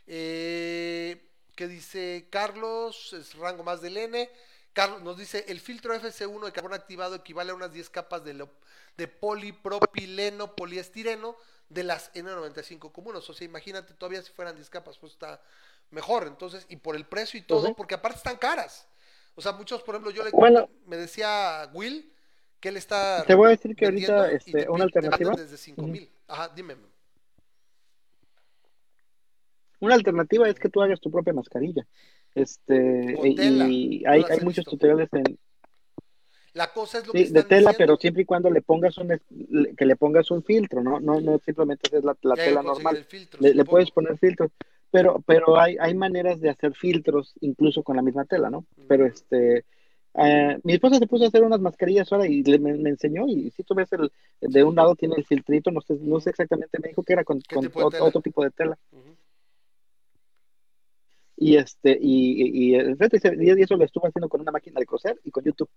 Eh, 0.07 1.29
¿Qué 1.55 1.69
dice 1.69 2.27
Carlos? 2.31 3.13
Es 3.13 3.35
rango 3.35 3.63
más 3.63 3.81
del 3.83 3.97
N. 3.97 4.29
Carlos 4.73 5.03
nos 5.03 5.19
dice, 5.19 5.45
el 5.49 5.61
filtro 5.61 5.95
FC1 5.95 6.47
de 6.47 6.53
carbón 6.53 6.73
activado 6.73 7.15
equivale 7.15 7.51
a 7.53 7.55
unas 7.55 7.73
10 7.73 7.91
capas 7.91 8.25
de, 8.25 8.33
lo- 8.35 8.51
de 8.97 9.07
polipropileno, 9.07 10.57
poliestireno 10.57 11.37
de 11.69 11.85
las 11.85 12.11
N95 12.15 12.91
comunes. 12.91 13.29
O 13.29 13.35
sea, 13.35 13.45
imagínate, 13.45 13.93
todavía 13.95 14.23
si 14.23 14.33
fueran 14.33 14.55
10 14.57 14.71
capas, 14.71 14.97
pues 14.99 15.13
está 15.13 15.43
mejor. 15.91 16.27
Entonces, 16.27 16.65
y 16.71 16.77
por 16.77 16.97
el 16.97 17.05
precio 17.07 17.39
y 17.39 17.43
todo, 17.43 17.75
porque 17.77 17.95
aparte 17.95 18.17
están 18.19 18.37
caras. 18.37 18.87
O 19.35 19.43
sea, 19.43 19.53
muchos, 19.53 19.83
por 19.83 19.95
ejemplo, 19.95 20.11
yo 20.11 20.25
le 20.25 20.31
Bueno. 20.31 20.69
me 20.87 20.97
decía 20.97 21.71
Will 21.75 22.11
que 22.61 22.69
él 22.71 22.77
está 22.79 23.25
Te 23.27 23.35
voy 23.35 23.49
a 23.49 23.51
decir 23.51 23.77
que 23.77 23.85
ahorita, 23.87 24.31
este, 24.31 24.53
te- 24.53 24.69
una 24.71 24.85
alternativa. 24.85 25.35
desde 25.35 25.57
5 25.59 25.83
mil. 25.83 26.11
Ajá, 26.29 26.49
dime. 26.49 26.77
Una 29.83 29.97
alternativa 29.97 30.49
es 30.49 30.61
que 30.61 30.69
tú 30.69 30.81
hagas 30.81 31.01
tu 31.01 31.11
propia 31.11 31.33
mascarilla. 31.33 31.85
Este, 32.37 33.17
y 33.25 33.35
tela. 33.35 33.67
y 33.69 34.03
Yo 34.03 34.11
hay, 34.11 34.23
muchos 34.41 34.65
visto. 34.65 34.71
tutoriales 34.71 35.09
en, 35.13 35.37
La 36.55 36.73
cosa 36.73 36.99
es 36.99 37.07
lo 37.09 37.13
sí, 37.13 37.25
que 37.25 37.31
de 37.31 37.43
tela, 37.43 37.73
diciendo. 37.73 37.75
pero 37.79 37.97
siempre 37.97 38.23
y 38.23 38.25
cuando 38.25 38.49
le 38.49 38.63
pongas 38.63 38.97
un, 38.99 39.09
que 39.77 39.85
le 39.85 39.97
pongas 39.97 40.31
un 40.31 40.45
filtro, 40.45 40.85
¿no? 40.85 41.01
No, 41.01 41.21
no 41.21 41.41
simplemente 41.45 41.89
es 41.97 42.05
la, 42.05 42.15
tela 42.37 42.63
normal. 42.63 43.05
filtro, 43.09 43.41
Le, 43.41 43.65
puedes 43.65 43.91
poner 43.91 44.17
filtros, 44.19 44.53
pero, 44.93 45.21
pero 45.27 45.59
hay, 45.59 45.77
hay 45.81 45.95
maneras 45.95 46.41
de 46.41 46.51
hacer 46.51 46.75
filtros 46.75 47.35
incluso 47.41 47.83
con 47.83 47.97
la 47.97 48.03
misma 48.03 48.25
tela, 48.25 48.51
¿no? 48.51 48.65
Pero 48.87 49.07
Ujú. 49.07 49.13
este, 49.13 49.65
eh, 50.15 50.59
mi 50.63 50.75
esposa 50.75 51.01
se 51.01 51.09
puso 51.09 51.25
a 51.25 51.27
hacer 51.29 51.43
unas 51.43 51.61
mascarillas 51.61 52.13
ahora 52.13 52.29
y 52.29 52.45
le, 52.45 52.61
me, 52.61 52.75
me 52.75 52.91
enseñó 52.91 53.27
y 53.27 53.51
si 53.51 53.65
tú 53.65 53.75
ves 53.75 53.93
el, 53.95 54.13
de 54.41 54.63
un 54.63 54.77
lado 54.77 54.95
tiene 54.95 55.17
el 55.17 55.25
filtrito, 55.25 55.73
no 55.73 55.81
sé, 55.81 55.97
no 56.01 56.21
sé 56.21 56.31
exactamente, 56.31 56.79
me 56.79 56.89
dijo 56.89 57.03
que 57.03 57.15
era 57.15 57.25
con, 57.25 57.41
otro 57.53 58.21
tipo 58.21 58.45
de 58.45 58.51
tela. 58.53 58.79
Ujú. 58.93 59.17
Y 61.37 61.57
este, 61.57 61.99
y, 62.01 62.73
y, 62.73 62.77
y, 62.77 63.63
eso 63.63 63.77
lo 63.77 63.85
estuve 63.85 64.09
haciendo 64.09 64.29
con 64.29 64.41
una 64.43 64.53
máquina 64.53 64.79
de 64.79 64.87
coser 64.87 65.19
y 65.25 65.31
con 65.31 65.45
YouTube. 65.45 65.71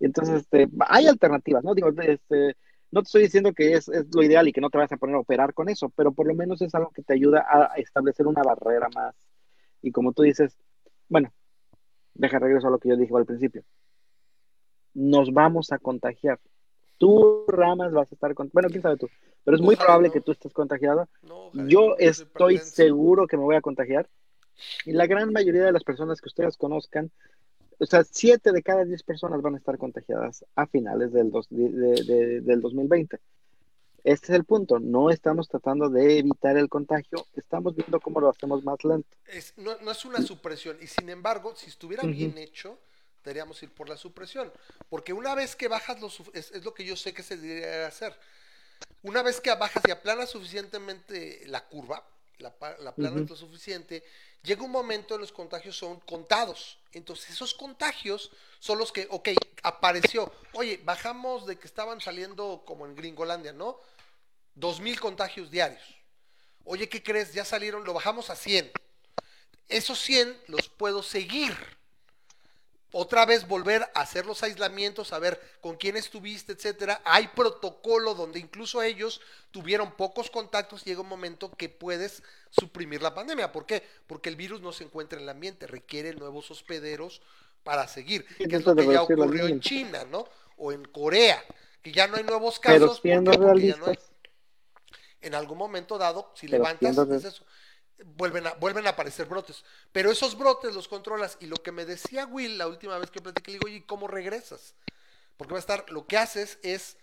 Entonces, 0.00 0.42
este, 0.42 0.68
hay 0.88 1.06
alternativas, 1.06 1.62
¿no? 1.62 1.74
Digo, 1.74 1.90
este, 1.90 2.56
no 2.90 3.02
te 3.02 3.06
estoy 3.06 3.22
diciendo 3.22 3.52
que 3.52 3.74
es, 3.74 3.88
es 3.88 4.06
lo 4.14 4.22
ideal 4.22 4.48
y 4.48 4.52
que 4.52 4.60
no 4.60 4.70
te 4.70 4.78
vas 4.78 4.90
a 4.92 4.96
poner 4.96 5.16
a 5.16 5.20
operar 5.20 5.52
con 5.52 5.68
eso, 5.68 5.90
pero 5.90 6.12
por 6.12 6.26
lo 6.26 6.34
menos 6.34 6.62
es 6.62 6.74
algo 6.74 6.90
que 6.90 7.02
te 7.02 7.14
ayuda 7.14 7.44
a 7.48 7.74
establecer 7.76 8.26
una 8.26 8.42
barrera 8.42 8.88
más. 8.94 9.14
Y 9.82 9.92
como 9.92 10.12
tú 10.12 10.22
dices, 10.22 10.56
bueno, 11.08 11.32
deja 12.14 12.38
regreso 12.38 12.68
a 12.68 12.70
lo 12.70 12.78
que 12.78 12.88
yo 12.88 12.96
dije 12.96 13.14
al 13.14 13.26
principio. 13.26 13.64
Nos 14.94 15.32
vamos 15.32 15.72
a 15.72 15.78
contagiar. 15.78 16.38
Tú, 16.98 17.44
Ramas, 17.48 17.92
vas 17.92 18.10
a 18.10 18.14
estar 18.14 18.34
con... 18.34 18.48
Bueno, 18.52 18.68
quién 18.68 18.82
sabe 18.82 18.96
tú, 18.96 19.08
pero 19.42 19.56
es 19.56 19.60
muy 19.60 19.74
Ojalá 19.74 19.86
probable 19.86 20.08
no. 20.08 20.12
que 20.14 20.20
tú 20.20 20.32
estés 20.32 20.52
contagiado. 20.52 21.08
No, 21.22 21.50
Yo 21.66 21.96
estoy 21.98 22.58
seguro 22.58 23.26
que 23.26 23.36
me 23.36 23.42
voy 23.42 23.56
a 23.56 23.60
contagiar. 23.60 24.08
Y 24.84 24.92
la 24.92 25.06
gran 25.06 25.32
mayoría 25.32 25.64
de 25.64 25.72
las 25.72 25.84
personas 25.84 26.20
que 26.20 26.28
ustedes 26.28 26.56
conozcan, 26.56 27.10
o 27.78 27.86
sea, 27.86 28.04
siete 28.04 28.52
de 28.52 28.62
cada 28.62 28.84
diez 28.84 29.02
personas 29.02 29.42
van 29.42 29.54
a 29.54 29.58
estar 29.58 29.76
contagiadas 29.78 30.44
a 30.54 30.66
finales 30.66 31.12
del, 31.12 31.30
dos- 31.30 31.48
de- 31.50 31.70
de- 31.70 32.02
de- 32.04 32.40
del 32.40 32.60
2020. 32.60 33.18
Este 34.04 34.26
es 34.26 34.30
el 34.38 34.44
punto. 34.44 34.78
No 34.78 35.10
estamos 35.10 35.48
tratando 35.48 35.88
de 35.88 36.18
evitar 36.18 36.56
el 36.58 36.68
contagio, 36.68 37.26
estamos 37.34 37.74
viendo 37.74 37.98
cómo 38.00 38.20
lo 38.20 38.28
hacemos 38.28 38.62
más 38.62 38.84
lento. 38.84 39.08
Es- 39.26 39.54
no, 39.56 39.76
no 39.80 39.90
es 39.90 40.04
una 40.04 40.20
supresión. 40.22 40.76
Y 40.80 40.86
sin 40.86 41.08
embargo, 41.08 41.54
si 41.56 41.68
estuviera 41.70 42.02
Ujú. 42.04 42.12
bien 42.12 42.36
hecho, 42.38 42.78
deberíamos 43.24 43.62
ir 43.62 43.70
por 43.70 43.88
la 43.88 43.96
supresión. 43.96 44.52
Porque 44.90 45.12
una 45.14 45.34
vez 45.34 45.56
que 45.56 45.68
bajas, 45.68 46.00
lo, 46.00 46.10
suf- 46.10 46.30
es, 46.34 46.50
es 46.52 46.64
lo 46.64 46.74
que 46.74 46.84
yo 46.84 46.94
sé 46.96 47.14
que 47.14 47.22
se 47.22 47.36
debería 47.38 47.86
hacer. 47.86 48.14
Una 49.02 49.22
vez 49.22 49.40
que 49.40 49.52
bajas 49.54 49.82
y 49.88 49.90
aplanas 49.90 50.30
suficientemente 50.30 51.42
la 51.46 51.64
curva, 51.66 52.06
la, 52.38 52.54
la 52.80 52.90
aplanas 52.90 53.22
Ujú. 53.22 53.30
lo 53.30 53.36
suficiente, 53.36 54.02
llega 54.44 54.62
un 54.62 54.70
momento 54.70 55.14
en 55.14 55.22
los 55.22 55.32
contagios 55.32 55.76
son 55.76 55.98
contados. 56.00 56.78
Entonces 56.92 57.30
esos 57.30 57.54
contagios 57.54 58.30
son 58.60 58.78
los 58.78 58.92
que, 58.92 59.08
ok, 59.10 59.30
apareció. 59.62 60.32
Oye, 60.52 60.80
bajamos 60.84 61.46
de 61.46 61.58
que 61.58 61.66
estaban 61.66 62.00
saliendo 62.00 62.62
como 62.64 62.86
en 62.86 62.94
Gringolandia, 62.94 63.52
¿no? 63.52 63.80
Dos 64.54 64.78
mil 64.80 65.00
contagios 65.00 65.50
diarios. 65.50 65.82
Oye, 66.64 66.88
¿qué 66.88 67.02
crees? 67.02 67.34
Ya 67.34 67.44
salieron, 67.44 67.84
lo 67.84 67.92
bajamos 67.92 68.30
a 68.30 68.36
100. 68.36 68.70
Esos 69.68 69.98
100 70.00 70.42
los 70.46 70.68
puedo 70.68 71.02
seguir. 71.02 71.56
Otra 72.96 73.26
vez 73.26 73.48
volver 73.48 73.82
a 73.82 74.02
hacer 74.02 74.24
los 74.24 74.44
aislamientos, 74.44 75.12
a 75.12 75.18
ver 75.18 75.40
con 75.60 75.74
quién 75.74 75.96
estuviste, 75.96 76.52
etcétera. 76.52 77.02
Hay 77.04 77.26
protocolo 77.26 78.14
donde 78.14 78.38
incluso 78.38 78.82
ellos 78.82 79.20
tuvieron 79.50 79.96
pocos 79.96 80.30
contactos. 80.30 80.84
Llega 80.84 81.00
un 81.00 81.08
momento 81.08 81.50
que 81.50 81.68
puedes 81.68 82.22
suprimir 82.50 83.02
la 83.02 83.12
pandemia. 83.12 83.50
¿Por 83.50 83.66
qué? 83.66 83.82
Porque 84.06 84.28
el 84.28 84.36
virus 84.36 84.60
no 84.60 84.72
se 84.72 84.84
encuentra 84.84 85.18
en 85.18 85.24
el 85.24 85.28
ambiente, 85.28 85.66
requiere 85.66 86.14
nuevos 86.14 86.52
hospederos 86.52 87.20
para 87.64 87.88
seguir. 87.88 88.26
Sí, 88.38 88.46
que 88.46 88.56
es 88.56 88.64
lo 88.64 88.76
que 88.76 88.86
ya 88.86 89.02
ocurrió 89.02 89.48
en. 89.48 89.58
China, 89.58 90.04
¿no? 90.08 90.28
O 90.56 90.70
en 90.70 90.84
Corea, 90.84 91.42
que 91.82 91.90
ya 91.90 92.06
no 92.06 92.16
hay 92.16 92.22
nuevos 92.22 92.60
Pero 92.62 92.78
casos. 92.78 93.00
¿por 93.00 93.10
siendo 93.10 93.32
qué? 93.32 93.38
Porque 93.38 93.66
ya 93.66 93.76
no 93.76 93.86
hay 93.86 93.98
en 95.20 95.34
algún 95.34 95.58
momento 95.58 95.98
dado, 95.98 96.30
si 96.34 96.46
Pero 96.46 96.62
levantas, 96.62 96.96
es 97.10 97.24
eso, 97.24 97.44
vuelven 98.16 98.46
a, 98.46 98.54
vuelven 98.54 98.86
a 98.86 98.90
aparecer 98.90 99.26
brotes. 99.26 99.64
Pero 99.92 100.10
esos 100.10 100.36
brotes 100.36 100.74
los 100.74 100.88
controlas. 100.88 101.36
Y 101.40 101.46
lo 101.46 101.56
que 101.56 101.72
me 101.72 101.84
decía 101.84 102.26
Will 102.26 102.58
la 102.58 102.68
última 102.68 102.98
vez 102.98 103.10
que 103.10 103.20
platiqué, 103.20 103.50
le 103.52 103.54
digo, 103.58 103.66
oye, 103.66 103.76
¿y 103.76 103.80
¿cómo 103.82 104.06
regresas? 104.08 104.74
Porque 105.36 105.52
va 105.52 105.58
a 105.58 105.60
estar, 105.60 105.90
lo 105.90 106.06
que 106.06 106.16
haces 106.18 106.58
es, 106.62 106.96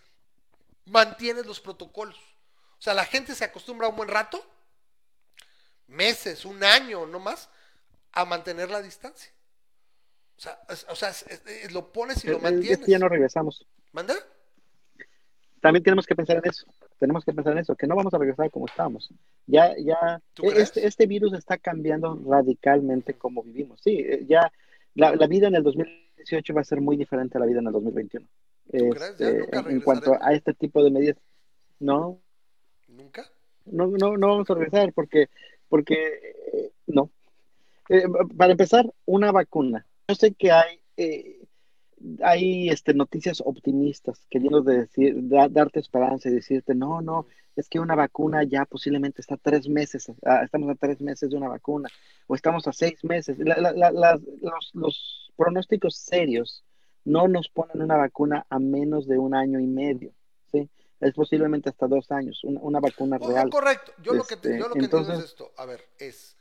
mantienes 0.85 1.45
los 1.45 1.59
protocolos. 1.59 2.17
O 2.17 2.81
sea, 2.81 2.93
la 2.93 3.05
gente 3.05 3.35
se 3.35 3.43
acostumbra 3.43 3.87
un 3.87 3.95
buen 3.95 4.09
rato, 4.09 4.43
meses, 5.87 6.45
un 6.45 6.63
año, 6.63 7.05
no 7.05 7.19
más, 7.19 7.49
a 8.13 8.25
mantener 8.25 8.69
la 8.69 8.81
distancia. 8.81 9.31
O 10.37 10.41
sea, 10.41 10.59
es- 10.69 10.85
o 10.89 10.95
sea, 10.95 11.09
es- 11.09 11.23
es- 11.27 11.41
es- 11.45 11.71
lo 11.71 11.91
pones 11.91 12.23
y 12.23 12.27
lo 12.27 12.37
es 12.37 12.43
mantienes. 12.43 12.87
ya 12.87 12.97
no 12.99 13.09
regresamos. 13.09 13.65
¿Manda? 13.91 14.15
También 15.61 15.83
tenemos 15.83 16.07
que 16.07 16.15
pensar 16.15 16.37
en 16.37 16.49
eso. 16.49 16.65
Tenemos 17.01 17.25
que 17.25 17.33
pensar 17.33 17.53
en 17.53 17.59
eso, 17.59 17.75
que 17.75 17.87
no 17.87 17.95
vamos 17.95 18.13
a 18.13 18.19
regresar 18.19 18.51
como 18.51 18.67
estábamos. 18.67 19.09
Ya, 19.47 19.75
ya, 19.75 20.21
¿Tú 20.35 20.43
crees? 20.43 20.59
este, 20.59 20.85
este 20.85 21.07
virus 21.07 21.33
está 21.33 21.57
cambiando 21.57 22.21
radicalmente 22.27 23.15
cómo 23.15 23.41
vivimos. 23.41 23.81
Sí, 23.81 24.05
eh, 24.07 24.23
ya 24.29 24.51
la, 24.93 25.15
la 25.15 25.25
vida 25.25 25.47
en 25.47 25.55
el 25.55 25.63
2018 25.63 26.53
va 26.53 26.61
a 26.61 26.63
ser 26.63 26.79
muy 26.79 26.97
diferente 26.97 27.39
a 27.39 27.41
la 27.41 27.47
vida 27.47 27.59
en 27.59 27.65
el 27.65 27.73
2021. 27.73 28.27
¿Tú 28.71 28.89
crees? 28.91 29.17
¿Ya 29.17 29.29
Este, 29.29 29.71
en, 29.71 29.81
cuanto 29.81 30.15
a 30.21 30.31
este 30.33 30.53
tipo 30.53 30.83
de 30.83 30.91
medidas, 30.91 31.17
no, 31.79 32.19
¿Nunca? 32.87 33.25
no, 33.65 33.87
no, 33.87 34.15
no 34.15 34.27
vamos 34.27 34.49
a 34.51 34.53
regresar 34.53 34.93
porque, 34.93 35.25
porque 35.69 35.95
eh, 36.53 36.71
no. 36.85 37.09
Eh, 37.89 38.03
para 38.37 38.51
empezar, 38.51 38.85
una 39.05 39.31
vacuna. 39.31 39.87
Yo 40.07 40.13
sé 40.13 40.33
que 40.33 40.51
hay, 40.51 40.79
eh, 40.97 41.39
hay 42.23 42.69
este, 42.69 42.93
noticias 42.93 43.41
optimistas 43.45 44.25
queriendo 44.29 44.61
decir, 44.61 45.15
da- 45.27 45.49
darte 45.49 45.79
esperanza 45.79 46.29
y 46.29 46.33
decirte, 46.33 46.73
no, 46.75 47.01
no, 47.01 47.25
es 47.55 47.67
que 47.69 47.79
una 47.79 47.95
vacuna 47.95 48.43
ya 48.43 48.65
posiblemente 48.65 49.21
está 49.21 49.37
tres 49.37 49.67
meses, 49.67 50.11
estamos 50.43 50.69
a 50.69 50.75
tres 50.75 51.01
meses 51.01 51.29
de 51.29 51.37
una 51.37 51.49
vacuna, 51.49 51.89
o 52.27 52.35
estamos 52.35 52.67
a 52.67 52.73
seis 52.73 53.03
meses. 53.03 53.37
La- 53.39 53.57
la- 53.57 53.91
la- 53.91 54.19
los, 54.41 54.71
los 54.73 55.31
pronósticos 55.35 55.95
serios 55.95 56.63
no 57.03 57.27
nos 57.27 57.49
ponen 57.49 57.81
una 57.81 57.97
vacuna 57.97 58.45
a 58.49 58.59
menos 58.59 59.07
de 59.07 59.17
un 59.17 59.33
año 59.35 59.59
y 59.59 59.67
medio, 59.67 60.11
¿sí? 60.51 60.69
Es 60.99 61.13
posiblemente 61.15 61.67
hasta 61.69 61.87
dos 61.87 62.11
años, 62.11 62.43
una, 62.43 62.59
una 62.61 62.79
vacuna 62.79 63.17
real. 63.17 63.49
correcto. 63.49 63.91
Yo 64.03 64.13
lo 64.13 64.23
que, 64.23 64.35
te- 64.37 64.49
Este, 64.49 64.59
yo 64.59 64.67
lo 64.69 64.73
que 64.75 64.79
entonces- 64.85 65.17
es 65.19 65.25
esto. 65.25 65.51
A 65.57 65.65
ver, 65.65 65.81
es. 65.99 66.37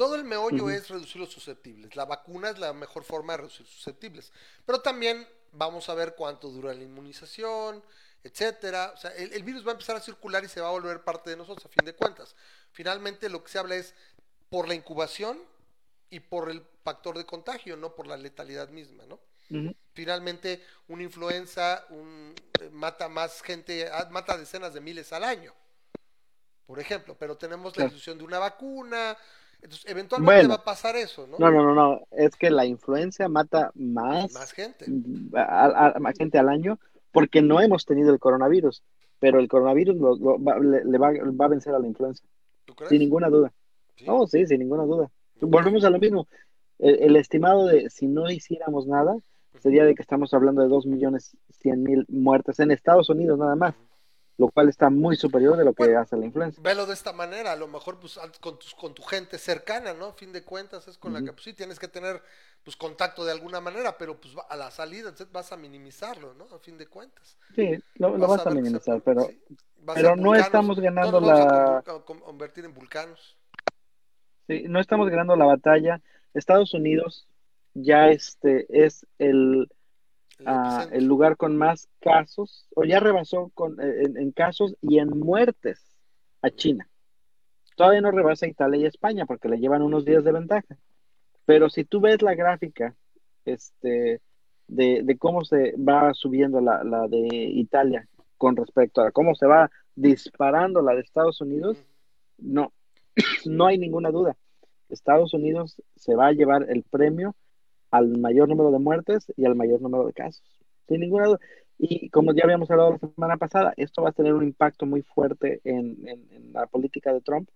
Todo 0.00 0.14
el 0.14 0.24
meollo 0.24 0.70
es 0.70 0.88
reducir 0.88 1.20
los 1.20 1.30
susceptibles. 1.30 1.94
La 1.94 2.06
vacuna 2.06 2.48
es 2.48 2.58
la 2.58 2.72
mejor 2.72 3.04
forma 3.04 3.34
de 3.34 3.36
reducir 3.38 3.66
susceptibles. 3.66 4.32
Pero 4.64 4.80
también 4.80 5.28
vamos 5.52 5.90
a 5.90 5.94
ver 5.94 6.14
cuánto 6.14 6.48
dura 6.48 6.72
la 6.72 6.82
inmunización, 6.82 7.82
etcétera. 8.24 8.92
O 8.94 8.96
sea, 8.96 9.10
el, 9.14 9.32
el 9.34 9.42
virus 9.42 9.62
va 9.66 9.70
a 9.70 9.72
empezar 9.72 9.96
a 9.96 10.00
circular 10.00 10.42
y 10.42 10.48
se 10.48 10.60
va 10.62 10.68
a 10.68 10.70
volver 10.70 11.02
parte 11.04 11.28
de 11.28 11.36
nosotros, 11.36 11.66
a 11.66 11.68
fin 11.68 11.84
de 11.84 11.94
cuentas. 11.94 12.34
Finalmente, 12.72 13.28
lo 13.28 13.44
que 13.44 13.50
se 13.50 13.58
habla 13.58 13.76
es 13.76 13.94
por 14.48 14.68
la 14.68 14.74
incubación 14.74 15.38
y 16.08 16.20
por 16.20 16.50
el 16.50 16.64
factor 16.82 17.18
de 17.18 17.26
contagio, 17.26 17.76
no 17.76 17.94
por 17.94 18.06
la 18.06 18.16
letalidad 18.16 18.70
misma, 18.70 19.04
¿no? 19.06 19.20
Finalmente 19.92 20.64
una 20.88 21.02
influenza 21.02 21.84
un- 21.90 22.34
eh, 22.60 22.70
mata 22.70 23.08
más 23.08 23.42
gente, 23.42 23.88
ah, 23.92 24.08
mata 24.10 24.38
decenas 24.38 24.72
de 24.72 24.80
miles 24.80 25.12
al 25.12 25.24
año, 25.24 25.52
por 26.66 26.78
ejemplo, 26.80 27.16
pero 27.18 27.36
tenemos 27.36 27.76
la 27.76 27.84
ilusión 27.86 28.16
de 28.16 28.24
una 28.24 28.38
vacuna, 28.38 29.16
entonces 29.62 29.90
eventualmente 29.90 30.34
Bueno. 30.34 30.48
va 30.50 30.54
a 30.56 30.64
pasar 30.64 30.96
eso, 30.96 31.26
¿no? 31.26 31.38
No, 31.38 31.50
no, 31.50 31.62
no, 31.62 31.74
no, 31.74 32.00
es 32.10 32.34
que 32.36 32.50
la 32.50 32.64
influencia 32.66 33.28
mata 33.28 33.70
más, 33.74 34.32
Más 34.32 34.52
gente. 34.52 34.86
a, 35.34 35.66
a- 35.66 35.92
a 35.96 35.98
más 36.00 36.16
gente 36.16 36.38
al 36.38 36.48
año 36.48 36.78
porque 37.12 37.42
no 37.42 37.60
hemos 37.60 37.84
tenido 37.84 38.12
el 38.12 38.18
coronavirus, 38.20 38.82
pero 39.18 39.38
el 39.40 39.48
coronavirus 39.48 39.96
lo- 39.96 40.16
lo 40.16 40.42
va- 40.42 40.58
le, 40.58 40.84
le 40.84 40.98
va, 40.98 41.10
va 41.12 41.44
a 41.44 41.48
vencer 41.48 41.74
a 41.74 41.78
la 41.78 41.86
influenza, 41.86 42.24
¿Tú 42.64 42.74
crees? 42.74 42.88
sin 42.90 43.00
ninguna 43.00 43.28
duda. 43.28 43.52
Sí. 43.96 44.04
Oh, 44.08 44.26
sí, 44.26 44.46
sin 44.46 44.60
ninguna 44.60 44.84
duda. 44.84 45.10
Volvemos 45.40 45.84
a 45.84 45.90
lo 45.90 45.98
mismo. 45.98 46.26
El, 46.78 47.02
el 47.02 47.16
estimado 47.16 47.66
de 47.66 47.90
si 47.90 48.06
no 48.06 48.30
hiciéramos 48.30 48.86
nada 48.86 49.16
sería 49.58 49.84
de 49.84 49.94
que 49.94 50.00
estamos 50.02 50.32
hablando 50.32 50.62
de 50.62 50.68
2 50.68 50.86
millones 50.86 51.36
100 51.60 51.82
mil 51.82 52.06
muertes 52.08 52.60
en 52.60 52.70
Estados 52.70 53.10
Unidos 53.10 53.38
nada 53.38 53.56
más, 53.56 53.74
lo 54.40 54.48
cual 54.50 54.70
está 54.70 54.88
muy 54.88 55.16
superior 55.16 55.54
de 55.58 55.64
lo 55.66 55.74
que 55.74 55.84
Bueno, 55.84 56.00
hace 56.00 56.16
la 56.16 56.24
influenza. 56.24 56.62
Velo 56.62 56.86
de 56.86 56.94
esta 56.94 57.12
manera, 57.12 57.52
a 57.52 57.56
lo 57.56 57.68
mejor 57.68 58.00
pues 58.00 58.18
con, 58.40 58.58
tus, 58.58 58.74
con 58.74 58.94
tu 58.94 59.02
gente 59.02 59.36
cercana, 59.36 59.92
¿no? 59.92 60.06
A 60.06 60.12
fin 60.14 60.32
de 60.32 60.42
cuentas 60.42 60.88
es 60.88 60.96
con 60.96 61.12
la 61.12 61.22
que 61.22 61.32
pues 61.32 61.44
sí 61.44 61.52
tienes 61.52 61.78
que 61.78 61.88
tener 61.88 62.22
pues 62.64 62.74
contacto 62.74 63.22
de 63.24 63.32
alguna 63.32 63.60
manera, 63.60 63.98
pero 63.98 64.18
pues 64.18 64.34
a 64.48 64.56
la 64.56 64.70
salida 64.70 65.12
vas 65.30 65.52
a 65.52 65.58
minimizarlo, 65.58 66.32
¿no? 66.32 66.44
A 66.54 66.58
fin 66.58 66.78
de 66.78 66.86
cuentas. 66.86 67.36
Sí, 67.54 67.78
lo, 67.96 68.16
lo 68.16 68.28
vas 68.28 68.46
a 68.46 68.50
minimizar, 68.50 69.02
pero 69.02 69.26
sí, 69.26 69.42
pero 69.94 70.16
no 70.16 70.22
vulcanos, 70.22 70.46
estamos 70.46 70.80
ganando 70.80 71.18
a 71.18 71.20
la- 71.20 71.82
convertir 72.04 72.64
en 72.64 72.72
vulcanos. 72.72 73.36
Sí, 74.48 74.64
no 74.68 74.80
estamos 74.80 75.10
ganando 75.10 75.36
la 75.36 75.44
batalla. 75.44 76.00
Estados 76.32 76.72
Unidos 76.72 77.28
ya 77.74 78.08
este 78.08 78.66
es 78.70 79.06
el, 79.18 79.70
el 80.92 81.04
lugar 81.04 81.36
con 81.36 81.56
más 81.56 81.88
casos, 82.00 82.66
o 82.74 82.84
ya 82.84 83.00
rebasó 83.00 83.50
con, 83.54 83.80
eh, 83.80 84.02
en, 84.04 84.16
en 84.16 84.32
casos 84.32 84.74
y 84.80 84.98
en 84.98 85.08
muertes 85.18 85.96
a 86.42 86.50
China. 86.50 86.88
Todavía 87.76 88.00
no 88.00 88.10
rebasa 88.10 88.46
Italia 88.46 88.80
y 88.80 88.86
España 88.86 89.26
porque 89.26 89.48
le 89.48 89.58
llevan 89.58 89.82
unos 89.82 90.04
días 90.04 90.24
de 90.24 90.32
ventaja. 90.32 90.76
Pero 91.46 91.68
si 91.70 91.84
tú 91.84 92.00
ves 92.00 92.22
la 92.22 92.34
gráfica 92.34 92.94
este, 93.44 94.20
de, 94.68 95.02
de 95.02 95.18
cómo 95.18 95.44
se 95.44 95.74
va 95.76 96.14
subiendo 96.14 96.60
la, 96.60 96.84
la 96.84 97.08
de 97.08 97.26
Italia 97.30 98.06
con 98.36 98.56
respecto 98.56 99.02
a 99.02 99.10
cómo 99.10 99.34
se 99.34 99.46
va 99.46 99.70
disparando 99.94 100.82
la 100.82 100.94
de 100.94 101.00
Estados 101.00 101.40
Unidos, 101.40 101.78
no, 102.38 102.72
no 103.46 103.66
hay 103.66 103.78
ninguna 103.78 104.10
duda. 104.10 104.36
Estados 104.88 105.34
Unidos 105.34 105.80
se 105.96 106.14
va 106.14 106.28
a 106.28 106.32
llevar 106.32 106.66
el 106.68 106.82
premio 106.82 107.34
al 107.90 108.18
mayor 108.18 108.48
número 108.48 108.70
de 108.70 108.78
muertes 108.78 109.26
y 109.36 109.44
al 109.44 109.54
mayor 109.54 109.80
número 109.82 110.06
de 110.06 110.12
casos. 110.12 110.42
Sin 110.88 111.00
ninguna 111.00 111.26
duda. 111.26 111.38
Y 111.78 112.10
como 112.10 112.34
ya 112.34 112.42
habíamos 112.44 112.70
hablado 112.70 112.92
la 112.92 112.98
semana 112.98 113.36
pasada, 113.36 113.72
esto 113.76 114.02
va 114.02 114.10
a 114.10 114.12
tener 114.12 114.34
un 114.34 114.44
impacto 114.44 114.84
muy 114.86 115.02
fuerte 115.02 115.60
en, 115.64 115.96
en- 116.06 116.28
en 116.32 116.52
la 116.52 116.66
política 116.66 117.12
de 117.12 117.20
Trump, 117.22 117.48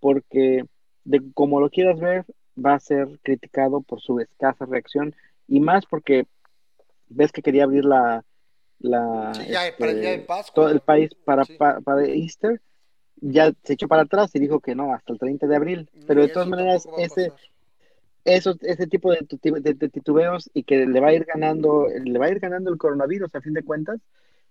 porque 0.00 0.64
de 1.04 1.22
como 1.34 1.60
lo 1.60 1.70
quieras 1.70 1.98
ver, 2.00 2.24
va 2.62 2.74
a 2.74 2.80
ser 2.80 3.18
criticado 3.22 3.80
por 3.80 4.00
su 4.00 4.18
escasa 4.20 4.66
reacción 4.66 5.14
y 5.46 5.60
más 5.60 5.86
porque 5.86 6.26
ves 7.08 7.32
que 7.32 7.42
quería 7.42 7.64
abrir 7.64 7.84
la, 7.84 8.24
la 8.80 9.32
Sí, 9.34 9.50
ya, 9.50 9.68
este, 9.68 10.18
Pascua. 10.20 10.54
todo 10.64 10.68
el 10.70 10.80
país 10.80 11.10
para, 11.24 11.44
Sí. 11.44 11.54
para 11.56 12.04
Easter, 12.06 12.60
ya 13.16 13.52
se 13.62 13.74
echó 13.74 13.86
para 13.88 14.02
atrás 14.02 14.34
y 14.34 14.38
dijo 14.40 14.60
que 14.60 14.74
no, 14.74 14.92
hasta 14.94 15.12
el 15.12 15.18
30 15.18 15.46
de 15.46 15.56
abril. 15.56 15.90
Pero 16.06 16.20
Ni 16.22 16.26
de 16.28 16.32
todas 16.32 16.48
maneras, 16.48 16.88
ese, 16.98 17.30
pasar. 17.30 17.40
Eso, 18.24 18.54
ese 18.60 18.86
tipo 18.86 19.10
de, 19.12 19.20
tuti- 19.26 19.60
de- 19.60 19.74
de 19.74 19.88
titubeos 19.88 20.50
y 20.54 20.62
que 20.64 20.86
le 20.86 21.00
va 21.00 21.08
a 21.08 21.14
ir 21.14 21.24
ganando, 21.24 21.86
le 21.88 22.18
va 22.18 22.26
a 22.26 22.30
ir 22.30 22.38
ganando 22.40 22.70
el 22.70 22.78
coronavirus 22.78 23.34
a 23.34 23.40
fin 23.40 23.54
de 23.54 23.62
cuentas, 23.62 24.00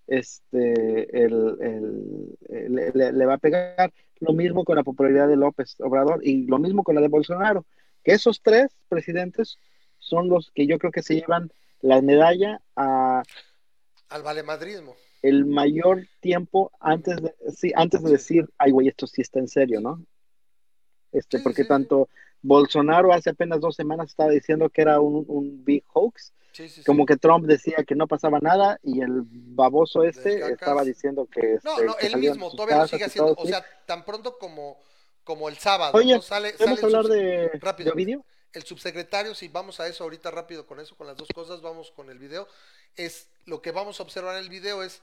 este, 0.07 1.23
el, 1.25 1.57
el- 1.61 2.37
el- 2.49 3.17
le, 3.17 3.25
va 3.25 3.35
a 3.35 3.37
pegar. 3.37 3.93
Lo 4.19 4.33
mismo 4.33 4.65
con 4.65 4.75
la 4.75 4.83
popularidad 4.83 5.27
de 5.29 5.37
López 5.37 5.75
Obrador 5.79 6.19
y 6.25 6.45
lo 6.45 6.59
mismo 6.59 6.83
con 6.83 6.95
la 6.95 7.01
de 7.01 7.07
Bolsonaro, 7.07 7.65
que 8.03 8.11
esos 8.13 8.41
tres 8.41 8.67
presidentes 8.89 9.57
son 9.99 10.27
los 10.29 10.51
que 10.51 10.67
yo 10.67 10.77
creo 10.77 10.91
que 10.91 11.03
se 11.03 11.15
llevan 11.15 11.51
la 11.81 12.01
medalla 12.01 12.61
a 12.75 13.23
Al 14.09 14.23
valemadrismo. 14.23 14.95
el 15.21 15.45
mayor 15.45 16.05
tiempo 16.21 16.71
antes 16.81 17.21
de, 17.21 17.33
sí, 17.55 17.71
antes 17.75 18.03
de 18.03 18.11
decir, 18.11 18.49
ay, 18.57 18.71
güey, 18.71 18.87
esto 18.89 19.07
sí 19.07 19.21
está 19.21 19.39
en 19.39 19.47
serio, 19.47 19.79
¿no? 19.79 20.03
Este, 21.11 21.37
Sí, 21.37 21.43
porque 21.43 21.61
sí, 21.63 21.67
sí. 21.67 21.67
Bolsonaro 22.41 23.13
hace 23.13 23.31
apenas 23.31 23.59
dos 23.59 23.75
semanas 23.75 24.09
estaba 24.09 24.29
diciendo 24.29 24.69
que 24.69 24.81
era 24.81 24.99
un, 24.99 25.25
un 25.27 25.63
big 25.63 25.83
hoax, 25.93 26.33
Sí, 26.51 26.67
sí, 26.67 26.81
sí. 26.81 26.83
como 26.83 27.05
que 27.05 27.15
Trump 27.15 27.45
decía 27.45 27.83
que 27.87 27.95
no 27.95 28.07
pasaba 28.07 28.39
nada 28.39 28.79
y 28.83 29.01
el 29.01 29.21
baboso 29.23 30.03
este 30.03 30.51
estaba 30.51 30.83
diciendo 30.83 31.27
que, 31.31 31.59
No, 31.63 31.73
este, 31.73 31.85
no, 31.85 31.95
que 31.95 32.07
él 32.07 32.17
mismo 32.17 32.51
todavía 32.51 32.77
lo 32.79 32.87
sigue 32.87 33.05
haciendo. 33.05 33.33
O 33.37 33.45
sea, 33.45 33.63
tan 33.85 34.03
pronto 34.03 34.37
como, 34.37 34.77
como 35.23 35.47
el 35.47 35.57
sábado. 35.57 35.97
Oye, 35.97 36.15
¿no? 36.15 36.21
Sale, 36.21 36.49
sale 36.57 36.57
¿podemos 36.57 36.79
el 36.79 36.85
hablar 36.85 37.05
de, 37.05 37.49
rápido. 37.59 37.85
de 37.85 37.93
Ovidio? 37.93 38.25
el 38.51 38.63
subsecretario, 38.63 39.35
si 39.35 39.47
vamos 39.47 39.79
a 39.79 39.87
eso 39.87 40.03
ahorita 40.03 40.31
rápido 40.31 40.65
con 40.65 40.79
eso, 40.79 40.95
con 40.95 41.05
las 41.05 41.15
dos 41.15 41.27
cosas, 41.33 41.61
vamos 41.61 41.91
con 41.91 42.09
el 42.09 42.17
video. 42.17 42.47
Es 42.95 43.29
lo 43.45 43.61
que 43.61 43.71
vamos 43.71 43.99
a 43.99 44.03
observar 44.03 44.35
en 44.37 44.43
el 44.43 44.49
video 44.49 44.81
es 44.81 45.01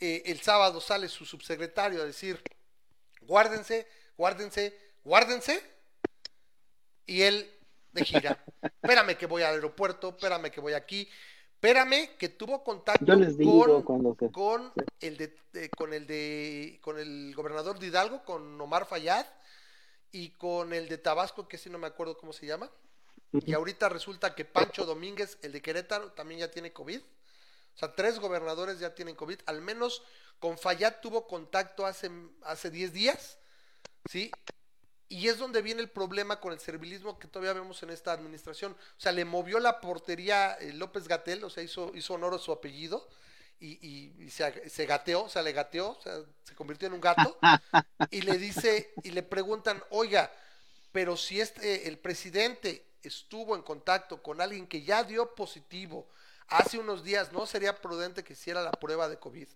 eh, 0.00 0.22
el 0.26 0.40
sábado 0.40 0.80
sale 0.80 1.08
su 1.08 1.24
subsecretario 1.24 2.02
a 2.02 2.04
decir 2.06 2.42
guárdense, 3.26 3.86
guárdense, 4.16 4.76
guárdense. 5.04 5.62
Y 7.06 7.22
él 7.22 7.50
de 7.92 8.04
gira. 8.04 8.44
Espérame 8.62 9.16
que 9.16 9.26
voy 9.26 9.42
al 9.42 9.54
aeropuerto, 9.54 10.10
espérame 10.10 10.50
que 10.50 10.60
voy 10.60 10.72
aquí. 10.72 11.08
Espérame 11.54 12.16
que 12.18 12.28
tuvo 12.28 12.64
contacto 12.64 13.04
Yo 13.04 13.14
les 13.14 13.38
digo 13.38 13.84
con, 13.84 14.16
se... 14.18 14.30
con 14.32 14.72
el 15.00 15.16
de, 15.16 15.36
de- 15.52 15.70
con 15.70 15.92
el 15.92 16.06
de 16.06 16.80
con 16.82 16.98
el 16.98 17.32
gobernador 17.36 17.78
de 17.78 17.86
Hidalgo, 17.86 18.24
con 18.24 18.60
Omar 18.60 18.86
Fayad 18.86 19.26
y 20.10 20.30
con 20.30 20.72
el 20.72 20.88
de 20.88 20.98
Tabasco, 20.98 21.46
que 21.48 21.58
si 21.58 21.70
no 21.70 21.78
me 21.78 21.86
acuerdo 21.86 22.16
cómo 22.18 22.32
se 22.32 22.46
llama. 22.46 22.70
Y 23.46 23.54
ahorita 23.54 23.88
resulta 23.88 24.34
que 24.34 24.44
Pancho 24.44 24.84
Domínguez, 24.84 25.38
el 25.42 25.52
de 25.52 25.62
Querétaro, 25.62 26.12
también 26.12 26.40
ya 26.40 26.50
tiene 26.50 26.72
COVID. 26.72 27.00
O 27.00 27.78
sea, 27.78 27.94
tres 27.94 28.18
gobernadores 28.18 28.78
ya 28.78 28.94
tienen 28.94 29.14
COVID. 29.14 29.38
Al 29.46 29.62
menos 29.62 30.02
con 30.38 30.58
Fayad 30.58 30.96
tuvo 31.00 31.26
contacto 31.26 31.86
hace, 31.86 32.10
hace 32.42 32.70
10 32.70 32.92
días. 32.92 33.38
¿Sí? 34.10 34.30
Y 35.12 35.28
es 35.28 35.36
donde 35.36 35.60
viene 35.60 35.82
el 35.82 35.90
problema 35.90 36.40
con 36.40 36.54
el 36.54 36.58
servilismo 36.58 37.18
que 37.18 37.28
todavía 37.28 37.52
vemos 37.52 37.82
en 37.82 37.90
esta 37.90 38.12
administración. 38.12 38.72
O 38.72 39.00
sea, 39.00 39.12
le 39.12 39.26
movió 39.26 39.60
la 39.60 39.78
portería 39.78 40.54
eh, 40.54 40.72
López 40.72 41.06
Gatel, 41.06 41.44
o 41.44 41.50
sea, 41.50 41.62
hizo, 41.62 41.92
hizo 41.94 42.14
honor 42.14 42.32
a 42.32 42.38
su 42.38 42.50
apellido 42.50 43.06
y, 43.60 44.30
se, 44.30 44.70
se 44.70 44.86
gateó, 44.86 45.24
o 45.24 45.28
sea, 45.28 45.42
le 45.42 45.52
gateó, 45.52 45.90
o 45.90 46.00
sea, 46.00 46.18
se 46.44 46.54
convirtió 46.54 46.88
en 46.88 46.94
un 46.94 47.02
gato. 47.02 47.38
y 48.10 48.22
le 48.22 48.38
dice, 48.38 48.94
y 49.02 49.10
le 49.10 49.22
preguntan, 49.22 49.84
oiga, 49.90 50.32
pero 50.92 51.18
si 51.18 51.42
este, 51.42 51.88
el 51.88 51.98
presidente 51.98 52.86
estuvo 53.02 53.54
en 53.54 53.60
contacto 53.60 54.22
con 54.22 54.40
alguien 54.40 54.66
que 54.66 54.80
ya 54.80 55.04
dio 55.04 55.34
positivo 55.34 56.08
hace 56.48 56.78
unos 56.78 57.04
días, 57.04 57.32
¿no 57.32 57.44
sería 57.44 57.76
prudente 57.76 58.24
que 58.24 58.32
hiciera 58.32 58.62
la 58.62 58.72
prueba 58.72 59.10
de 59.10 59.18
COVID? 59.18 59.48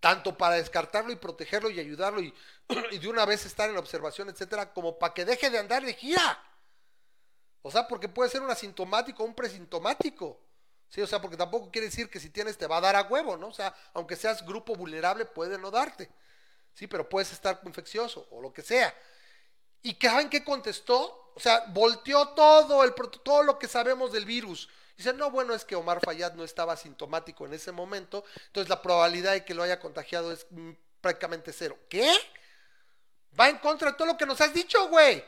Tanto 0.00 0.36
para 0.36 0.54
descartarlo 0.54 1.10
y 1.12 1.16
protegerlo 1.16 1.70
y 1.70 1.80
ayudarlo 1.80 2.20
y, 2.20 2.32
de 2.98 3.08
una 3.08 3.24
vez 3.24 3.44
estar 3.46 3.68
en 3.68 3.76
observación, 3.76 4.28
etcétera, 4.28 4.72
como 4.72 4.98
para 4.98 5.14
que 5.14 5.24
deje 5.24 5.50
de 5.50 5.58
andar 5.58 5.84
de 5.84 5.94
gira. 5.94 6.44
O 7.62 7.70
sea, 7.70 7.88
porque 7.88 8.08
puede 8.08 8.30
ser 8.30 8.40
un 8.40 8.50
asintomático 8.50 9.22
o 9.22 9.26
un 9.26 9.34
presintomático. 9.34 10.40
Sí, 10.88 11.02
o 11.02 11.06
sea, 11.06 11.20
porque 11.20 11.36
tampoco 11.36 11.70
quiere 11.70 11.88
decir 11.88 12.08
que 12.08 12.20
si 12.20 12.30
tienes 12.30 12.56
te 12.56 12.66
va 12.66 12.78
a 12.78 12.80
dar 12.80 12.96
a 12.96 13.02
huevo, 13.02 13.36
¿no? 13.36 13.48
O 13.48 13.52
sea, 13.52 13.74
aunque 13.92 14.16
seas 14.16 14.44
grupo 14.46 14.74
vulnerable, 14.74 15.26
puede 15.26 15.58
no 15.58 15.70
darte. 15.70 16.10
Sí, 16.72 16.86
pero 16.86 17.08
puedes 17.08 17.32
estar 17.32 17.60
infeccioso 17.64 18.26
o 18.30 18.40
lo 18.40 18.52
que 18.52 18.62
sea. 18.62 18.94
¿Y 19.82 19.94
saben 19.94 20.30
qué 20.30 20.44
contestó? 20.44 21.32
O 21.34 21.40
sea, 21.40 21.64
volteó 21.68 22.28
todo, 22.28 22.84
el, 22.84 22.94
todo 23.22 23.42
lo 23.42 23.58
que 23.58 23.68
sabemos 23.68 24.12
del 24.12 24.24
virus. 24.24 24.68
Dice, 24.98 25.14
no, 25.14 25.30
bueno, 25.30 25.54
es 25.54 25.64
que 25.64 25.76
Omar 25.76 26.00
Fayad 26.04 26.34
no 26.34 26.42
estaba 26.42 26.72
asintomático 26.72 27.46
en 27.46 27.54
ese 27.54 27.70
momento, 27.70 28.24
entonces 28.46 28.68
la 28.68 28.82
probabilidad 28.82 29.32
de 29.32 29.44
que 29.44 29.54
lo 29.54 29.62
haya 29.62 29.78
contagiado 29.78 30.32
es 30.32 30.44
prácticamente 31.00 31.52
cero. 31.52 31.78
¿Qué? 31.88 32.12
Va 33.38 33.48
en 33.48 33.58
contra 33.58 33.92
de 33.92 33.96
todo 33.96 34.08
lo 34.08 34.16
que 34.16 34.26
nos 34.26 34.40
has 34.40 34.52
dicho, 34.52 34.88
güey. 34.88 35.22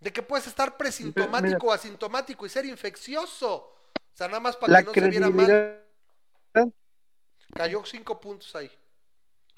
De 0.00 0.12
que 0.12 0.20
puedes 0.20 0.48
estar 0.48 0.76
presintomático 0.76 1.68
o 1.68 1.72
asintomático 1.72 2.44
y 2.44 2.48
ser 2.48 2.66
infeccioso. 2.66 3.54
O 3.54 4.16
sea, 4.16 4.26
nada 4.26 4.40
más 4.40 4.56
para 4.56 4.72
La 4.72 4.82
que 4.82 5.00
no 5.00 5.06
se 5.06 5.10
viera 5.10 5.30
mal. 5.30 6.74
Cayó 7.54 7.84
cinco 7.84 8.20
puntos 8.20 8.56
ahí. 8.56 8.70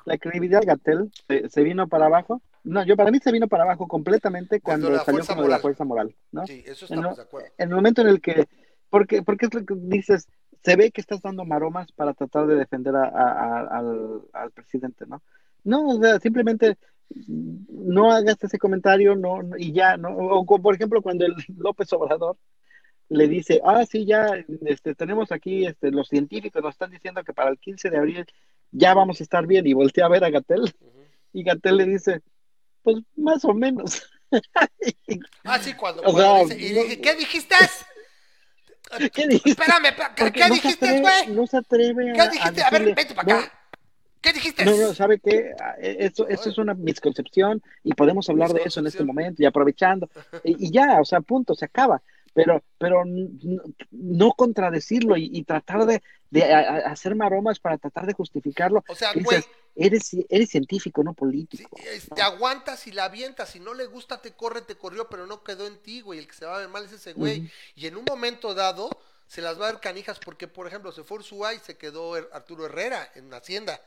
la 0.04 0.18
credibilidad 0.18 0.60
de 0.60 0.66
Gatel 0.66 1.10
se, 1.26 1.48
se 1.48 1.62
vino 1.62 1.88
para 1.88 2.06
abajo. 2.06 2.42
No, 2.62 2.84
yo 2.84 2.94
para 2.94 3.10
mí 3.10 3.20
se 3.20 3.32
vino 3.32 3.48
para 3.48 3.64
abajo 3.64 3.88
completamente 3.88 4.60
cuando 4.60 4.88
salió 5.02 5.24
como 5.24 5.48
la 5.48 5.60
fuerza 5.60 5.84
moral, 5.84 6.14
¿no? 6.30 6.46
Sí, 6.46 6.62
eso 6.66 6.84
estamos 6.84 7.16
de 7.16 7.22
acuerdo. 7.22 7.48
en 7.56 7.68
el 7.70 7.74
momento 7.74 8.02
en 8.02 8.08
el 8.08 8.20
que, 8.20 8.48
porque, 8.94 9.22
porque 9.24 9.46
es 9.46 9.54
lo 9.54 9.64
que 9.66 9.74
dices, 9.76 10.28
se 10.62 10.76
ve 10.76 10.92
que 10.92 11.00
estás 11.00 11.20
dando 11.20 11.44
maromas 11.44 11.90
para 11.90 12.14
tratar 12.14 12.46
de 12.46 12.54
defender 12.54 12.94
a- 12.94 13.08
a- 13.08 13.32
a- 13.58 13.78
al, 13.78 14.20
al 14.32 14.50
presidente, 14.52 15.04
¿no? 15.08 15.20
No, 15.64 15.88
o 15.88 16.00
sea, 16.00 16.20
simplemente 16.20 16.78
no 17.26 18.12
hagas 18.12 18.36
ese 18.40 18.56
comentario, 18.56 19.16
no, 19.16 19.42
no- 19.42 19.56
y 19.58 19.72
ya, 19.72 19.96
¿no? 19.96 20.10
O, 20.16 20.46
por 20.46 20.74
ejemplo, 20.76 21.02
cuando 21.02 21.26
el 21.26 21.34
López 21.58 21.92
Obrador 21.92 22.36
le 23.08 23.26
dice, 23.26 23.60
ah, 23.64 23.84
sí, 23.84 24.06
ya, 24.06 24.28
este, 24.64 24.94
tenemos 24.94 25.32
aquí, 25.32 25.66
este, 25.66 25.90
los 25.90 26.06
científicos 26.06 26.62
nos 26.62 26.74
están 26.76 26.92
diciendo 26.92 27.24
que 27.24 27.32
para 27.32 27.50
el 27.50 27.58
15 27.58 27.90
de 27.90 27.98
abril 27.98 28.24
ya 28.70 28.94
vamos 28.94 29.18
a 29.20 29.24
estar 29.24 29.44
bien, 29.48 29.66
y 29.66 29.72
voltea 29.72 30.06
a 30.06 30.08
ver 30.08 30.22
a 30.24 30.30
Gatel, 30.30 30.72
y 31.32 31.42
Gatel 31.42 31.78
le 31.78 31.86
dice, 31.86 32.20
pues 32.84 32.98
más 33.16 33.44
o 33.44 33.54
menos. 33.54 34.08
Ah, 35.42 35.58
sí, 35.58 35.74
cuando, 35.74 36.00
sea, 36.16 36.44
dice- 36.44 36.60
y 36.60 36.72
dije, 36.74 37.00
¿qué 37.00 37.14
dijiste? 37.16 37.56
¿Qué 39.12 39.26
dijiste? 39.26 39.50
Espérame, 39.62 39.94
¿qué, 40.32 40.40
no 40.48 40.54
dijiste, 40.54 41.00
güey? 41.00 41.26
No 41.28 41.46
se 41.46 41.56
atreve 41.58 42.10
a, 42.10 42.14
¿Qué 42.14 42.28
dijiste? 42.30 42.62
A 42.62 42.70
ver, 42.70 42.80
decirle, 42.84 42.94
vente 42.94 43.14
para 43.14 43.32
no, 43.34 43.38
acá. 43.40 43.52
¿Qué 44.20 44.32
dijiste? 44.32 44.64
No, 44.64 44.76
no, 44.76 44.94
¿sabe 44.94 45.18
qué? 45.18 45.52
Ah, 45.60 45.74
eh, 45.78 45.96
Eso, 46.00 46.26
eso 46.28 46.48
es 46.48 46.56
una 46.58 46.74
misconcepción 46.74 47.62
y 47.82 47.92
podemos 47.94 48.28
hablar 48.30 48.52
de 48.52 48.62
eso 48.64 48.80
en 48.80 48.86
este 48.86 49.04
momento 49.04 49.42
y 49.42 49.46
aprovechando. 49.46 50.08
Y, 50.42 50.66
y 50.66 50.70
ya, 50.70 51.00
o 51.00 51.04
sea, 51.04 51.20
punto, 51.20 51.54
se 51.54 51.64
acaba. 51.66 52.00
Pero, 52.32 52.62
pero 52.78 53.04
no 53.92 54.32
contradecirlo 54.32 55.16
y, 55.16 55.30
y 55.32 55.44
tratar 55.44 55.86
de, 55.86 56.02
de 56.30 56.42
a- 56.52 56.58
a- 56.58 56.76
hacer 56.90 57.14
maromas 57.14 57.60
para 57.60 57.78
tratar 57.78 58.06
de 58.06 58.12
justificarlo. 58.14 58.82
O 58.88 58.94
sea, 58.94 59.10
güey, 59.14 59.42
eres, 59.76 60.10
eres 60.28 60.50
científico, 60.50 61.02
no 61.02 61.14
político. 61.14 61.76
es- 61.84 62.08
te 62.14 62.22
aguantas 62.22 62.86
y 62.86 62.92
la 62.92 63.04
avientas. 63.04 63.50
Si 63.50 63.60
no 63.60 63.74
le 63.74 63.86
gusta, 63.86 64.20
te 64.22 64.32
corre, 64.32 64.62
te 64.62 64.76
corrió, 64.76 65.08
pero 65.08 65.26
no 65.26 65.42
quedó 65.42 65.66
en 65.66 65.78
ti, 65.78 66.00
güey. 66.00 66.18
El 66.18 66.26
que 66.26 66.34
se 66.34 66.46
va 66.46 66.56
a 66.56 66.58
ver 66.60 66.68
mal 66.68 66.84
es 66.84 66.92
ese 66.92 67.12
güey. 67.12 67.50
Y 67.74 67.86
en 67.86 67.96
un 67.96 68.04
momento 68.04 68.54
dado, 68.54 68.88
se 69.26 69.40
las 69.42 69.60
va 69.60 69.68
a 69.68 69.72
ver 69.72 69.80
canijas 69.80 70.18
porque, 70.18 70.46
por 70.48 70.66
ejemplo, 70.66 70.92
se 70.92 71.02
fue 71.04 71.18
Ursúa 71.18 71.54
y 71.54 71.58
se 71.58 71.76
quedó 71.76 72.16
Her- 72.16 72.28
Arturo 72.32 72.66
Herrera 72.66 73.10
en 73.14 73.32
Hacienda. 73.32 73.80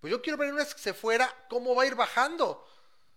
Pues 0.00 0.10
yo 0.10 0.20
quiero 0.20 0.36
ver 0.38 0.52
una 0.52 0.62
vez 0.64 0.74
que 0.74 0.80
se 0.80 0.94
fuera, 0.94 1.32
cómo 1.48 1.74
va 1.74 1.84
a 1.84 1.86
ir 1.86 1.94
bajando. 1.94 2.66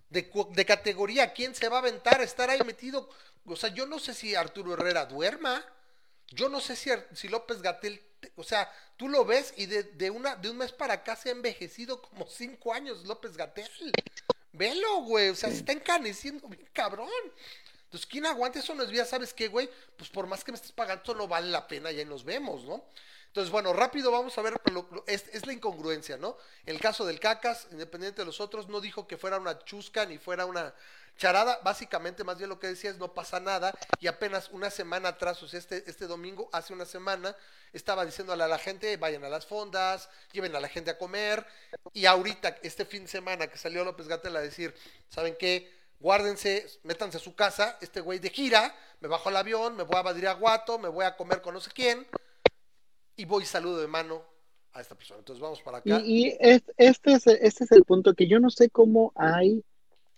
De, 0.10 0.32
de 0.52 0.66
categoría, 0.66 1.34
quién 1.34 1.56
se 1.56 1.68
va 1.68 1.78
a 1.78 1.80
aventar, 1.80 2.22
estar 2.22 2.50
ahí 2.50 2.60
metido. 2.64 3.10
O 3.46 3.56
sea, 3.56 3.70
yo 3.74 3.86
no 3.88 4.00
sé 4.00 4.14
si 4.14 4.36
Arturo 4.36 4.74
Herrera 4.74 5.06
duerma. 5.08 5.66
Yo 6.30 6.48
no 6.48 6.60
sé 6.62 6.76
si, 6.76 6.90
si 7.14 7.28
López 7.28 7.62
Gatel, 7.62 8.00
te- 8.00 8.15
o 8.36 8.44
sea, 8.44 8.72
tú 8.98 9.08
lo 9.10 9.26
ves 9.26 9.54
y 9.58 9.66
de, 9.66 9.84
de 9.84 10.10
una, 10.10 10.36
de 10.36 10.50
un 10.50 10.58
mes 10.58 10.72
para 10.72 10.96
acá 10.96 11.16
se 11.16 11.30
ha 11.30 11.32
envejecido 11.32 12.02
como 12.02 12.26
cinco 12.28 12.74
años 12.74 13.06
López 13.06 13.36
Gatel. 13.38 13.70
Velo, 14.54 15.02
güey, 15.02 15.30
o 15.30 15.36
sea, 15.36 15.50
se 15.50 15.58
está 15.58 15.74
encaneciendo 15.74 16.48
bien 16.48 16.68
cabrón. 16.72 17.10
Entonces, 17.86 18.08
¿quién 18.10 18.26
aguanta 18.26 18.60
eso? 18.60 18.74
No 18.74 18.84
es 18.84 18.90
vida, 18.90 19.06
¿sabes 19.06 19.34
qué, 19.34 19.48
güey? 19.48 19.70
Pues 19.98 20.10
por 20.10 20.28
más 20.28 20.44
que 20.44 20.52
me 20.52 20.56
estés 20.58 20.72
pagando, 20.72 21.14
no 21.14 21.28
vale 21.28 21.50
la 21.50 21.68
pena, 21.68 21.92
ya 21.92 22.06
nos 22.06 22.24
vemos, 22.24 22.64
¿no? 22.64 22.84
Entonces, 23.28 23.52
bueno, 23.52 23.74
rápido 23.74 24.12
vamos 24.12 24.38
a 24.38 24.42
ver, 24.42 24.54
lo- 24.72 24.88
lo- 24.92 25.04
es, 25.08 25.26
es 25.34 25.46
la 25.46 25.52
incongruencia, 25.52 26.16
¿no? 26.16 26.38
El 26.66 26.80
caso 26.80 27.06
del 27.06 27.20
Cacas, 27.20 27.68
independiente 27.72 28.22
de 28.22 28.26
los 28.26 28.40
otros, 28.40 28.70
no 28.70 28.80
dijo 28.80 29.08
que 29.08 29.18
fuera 29.18 29.38
una 29.38 29.60
chusca 29.66 30.06
ni 30.06 30.18
fuera 30.18 30.46
una 30.46 30.74
charada, 31.18 31.60
básicamente 31.64 32.24
más 32.24 32.38
bien 32.38 32.50
lo 32.50 32.60
que 32.60 32.68
decía 32.68 32.90
es 32.92 32.98
no 32.98 33.14
pasa 33.14 33.40
nada 33.40 33.74
y 34.02 34.08
apenas 34.08 34.50
una 34.52 34.70
semana 34.70 35.10
atrás, 35.10 35.42
o 35.44 35.48
sea, 35.48 35.60
este, 35.60 35.84
este 35.90 36.08
domingo, 36.08 36.50
hace 36.54 36.74
una 36.74 36.86
semana, 36.86 37.36
estaba 37.76 38.06
diciéndole 38.06 38.44
a 38.44 38.48
la 38.48 38.58
gente, 38.58 38.98
vayan 38.98 39.24
a 39.24 39.30
las 39.30 39.46
fondas, 39.46 40.10
lleven 40.32 40.56
a 40.56 40.60
la 40.60 40.68
gente 40.70 40.92
a 40.92 40.98
comer 40.98 41.46
y 41.94 42.06
ahorita, 42.06 42.58
este 42.64 42.86
fin 42.86 43.04
de 43.04 43.10
semana 43.10 43.48
que 43.48 43.58
salió 43.58 43.84
López 43.84 44.08
Gatel 44.08 44.36
a 44.36 44.42
decir, 44.42 44.74
¿saben 45.10 45.36
qué? 45.38 45.72
Guárdense, 46.00 46.66
métanse 46.84 47.18
a 47.18 47.20
su 47.22 47.36
casa, 47.36 47.78
este 47.82 48.02
güey 48.02 48.20
de 48.20 48.30
gira, 48.30 48.76
me 49.00 49.08
bajo 49.08 49.30
al 49.30 49.38
avión, 49.38 49.76
me 49.76 49.84
voy 49.84 49.98
a 49.98 50.02
Badría 50.02 50.34
Guato, 50.34 50.78
me 50.80 50.90
voy 50.90 51.06
a 51.06 51.16
comer 51.16 51.42
con 51.42 51.54
no 51.54 51.60
sé 51.62 51.72
quién 51.74 52.06
y 53.18 53.26
voy 53.26 53.46
saludo 53.46 53.80
de 53.82 53.88
mano 53.88 54.24
a 54.74 54.82
esta 54.82 54.96
persona. 54.96 55.20
Entonces 55.20 55.42
vamos 55.42 55.62
para 55.62 55.78
acá. 55.78 56.02
Y, 56.04 56.36
es- 56.40 56.64
este, 56.78 57.14
es, 57.14 57.28
este 57.28 57.64
es 57.64 57.72
el 57.72 57.84
punto 57.84 58.14
que 58.14 58.28
yo 58.28 58.40
no 58.40 58.50
sé 58.50 58.70
cómo 58.70 59.14
hay 59.16 59.64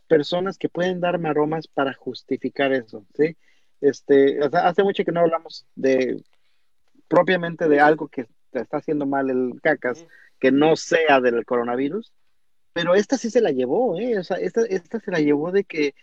personas 0.08 0.58
que 0.58 0.70
pueden 0.70 1.00
dar 1.00 1.20
maromas 1.20 1.68
para 1.68 1.94
justificar 1.94 2.72
eso, 2.74 3.06
¿sí? 3.16 3.36
Este, 3.82 4.40
hace 4.54 4.84
mucho 4.84 5.04
que 5.04 5.12
no 5.12 5.20
hablamos 5.20 5.66
de 5.76 6.24
propiamente 7.08 7.68
de 7.68 7.80
algo 7.80 8.08
que 8.08 8.26
te 8.52 8.60
está 8.62 8.78
haciendo 8.78 9.06
mal 9.06 9.30
el 9.30 9.60
cacas, 9.62 10.06
que 10.40 10.52
no 10.52 10.76
sea 10.76 11.20
del 11.22 11.46
coronavirus, 11.46 12.14
pero 12.74 12.96
esta 12.96 13.18
sí 13.18 13.30
se 13.30 13.42
la 13.42 13.52
llevó, 13.52 13.98
¿eh? 14.00 14.20
O 14.20 14.24
sea, 14.24 14.38
esta, 14.38 14.62
esta 14.66 15.00
se 15.00 15.12
la 15.12 15.20
llevó 15.20 15.52
de 15.52 15.64
que, 15.64 15.96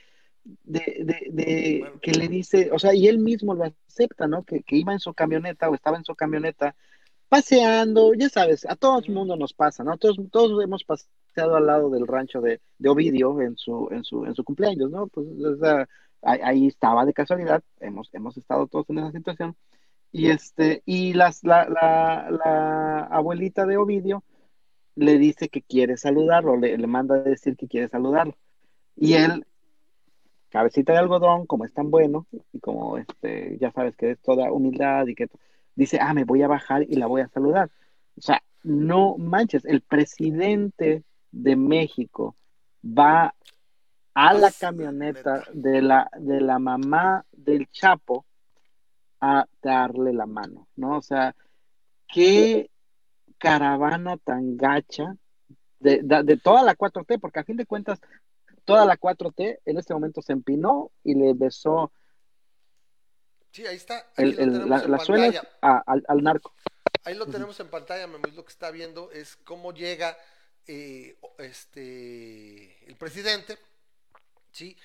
de, 0.44 0.80
de, 1.04 1.28
de 1.30 1.78
Bueno. 1.80 2.00
que 2.00 2.12
le 2.12 2.28
dice, 2.28 2.70
o 2.72 2.78
sea, 2.78 2.94
y 2.94 3.06
él 3.08 3.18
mismo 3.18 3.54
lo 3.54 3.64
acepta, 3.64 4.26
¿no? 4.26 4.42
Que, 4.44 4.62
que 4.62 4.76
iba 4.76 4.92
en 4.92 4.98
su 5.00 5.14
camioneta 5.14 5.68
o 5.70 5.74
estaba 5.74 5.96
en 5.98 6.04
su 6.04 6.14
camioneta 6.16 6.74
paseando, 7.28 8.14
ya 8.14 8.28
sabes, 8.28 8.66
a 8.66 8.76
todo 8.76 9.00
el 9.00 9.12
mundo 9.12 9.36
nos 9.36 9.52
pasa, 9.54 9.84
¿no? 9.84 9.96
Todos, 9.98 10.18
todos 10.30 10.62
hemos 10.62 10.84
paseado 10.84 11.56
al 11.56 11.66
lado 11.66 11.90
del 11.90 12.06
rancho 12.06 12.40
de, 12.40 12.60
de 12.78 12.88
Ovidio 12.88 13.40
en 13.40 13.56
su, 13.56 13.88
en 13.90 14.04
su, 14.04 14.24
en 14.26 14.34
su 14.34 14.44
cumpleaños, 14.44 14.90
¿no? 14.90 15.08
Pues, 15.08 15.26
o 15.28 15.56
sea, 15.58 15.88
ahí, 16.22 16.40
ahí 16.42 16.66
estaba 16.68 17.04
de 17.04 17.12
casualidad, 17.12 17.62
hemos, 17.80 18.08
hemos 18.14 18.36
estado 18.36 18.66
todos 18.66 18.88
en 18.90 18.98
esa 18.98 19.12
situación. 19.12 19.56
Y 20.16 20.28
este, 20.30 20.82
y 20.86 21.12
las, 21.14 21.42
la, 21.44 21.68
la, 21.68 22.30
la 22.30 23.00
abuelita 23.06 23.66
de 23.66 23.76
Ovidio 23.78 24.22
le 24.94 25.18
dice 25.18 25.48
que 25.48 25.62
quiere 25.62 25.96
saludarlo, 25.96 26.56
le, 26.56 26.78
le 26.78 26.86
manda 26.86 27.16
a 27.16 27.20
decir 27.22 27.56
que 27.56 27.66
quiere 27.68 27.88
saludarlo. 27.88 28.36
Y 28.96 29.14
él, 29.14 29.44
cabecita 30.50 30.92
de 30.92 31.00
algodón, 31.00 31.46
como 31.46 31.64
es 31.64 31.72
tan 31.74 31.90
bueno, 31.90 32.28
y 32.52 32.60
como 32.60 32.98
este, 32.98 33.58
ya 33.60 33.72
sabes 33.72 33.96
que 33.96 34.12
es 34.12 34.20
toda 34.22 34.52
humildad 34.52 35.06
y 35.08 35.16
que 35.16 35.28
dice, 35.74 35.98
ah, 36.00 36.14
me 36.14 36.24
voy 36.24 36.42
a 36.42 36.48
bajar 36.48 36.84
y 36.84 36.94
la 36.96 37.06
voy 37.08 37.22
a 37.22 37.28
saludar. 37.28 37.70
O 38.16 38.22
sea, 38.22 38.42
no 38.62 39.16
manches, 39.18 39.64
el 39.64 39.82
presidente 39.82 41.04
de 41.32 41.56
México 41.56 42.36
va 42.84 43.34
a 44.14 44.34
la 44.34 44.52
Pues, 44.52 44.58
camioneta 44.58 45.38
neta. 45.38 45.50
de 45.52 45.82
la, 45.82 46.10
de 46.20 46.40
la 46.40 46.58
mamá 46.60 47.26
del 47.32 47.68
Chapo 47.70 48.26
a 49.26 49.46
darle 49.62 50.12
la 50.12 50.26
mano, 50.26 50.68
¿no? 50.76 50.98
O 50.98 51.02
sea, 51.02 51.34
qué 52.12 52.70
caravana 53.38 54.16
tan 54.18 54.56
gacha 54.56 55.16
de, 55.80 56.00
de, 56.02 56.22
de 56.22 56.36
toda 56.36 56.62
la 56.62 56.74
4T, 56.76 57.18
porque 57.20 57.40
a 57.40 57.44
fin 57.44 57.56
de 57.56 57.64
cuentas, 57.66 58.00
toda 58.64 58.84
la 58.84 58.96
4T 58.98 59.60
en 59.64 59.78
este 59.78 59.94
momento 59.94 60.20
se 60.22 60.32
empinó 60.32 60.90
y 61.02 61.14
le 61.14 61.32
besó 61.34 61.90
Sí, 63.50 63.64
ahí 63.66 63.76
está. 63.76 64.04
El, 64.16 64.68
la- 64.68 64.84
las 64.88 65.04
suelas 65.04 65.40
a- 65.62 65.82
al, 65.86 66.04
al 66.08 66.22
narco. 66.24 66.52
Ahí 67.04 67.14
lo 67.14 67.26
tenemos 67.26 67.58
en 67.60 67.68
pantalla, 67.68 68.06
Memo, 68.08 68.26
y 68.26 68.32
lo 68.32 68.44
que 68.44 68.50
está 68.50 68.70
viendo 68.72 69.12
es 69.12 69.36
cómo 69.36 69.72
llega 69.72 70.16
eh, 70.66 71.16
este 71.38 72.84
el 72.88 72.96
presidente, 72.96 73.56
¿sí? 74.50 74.76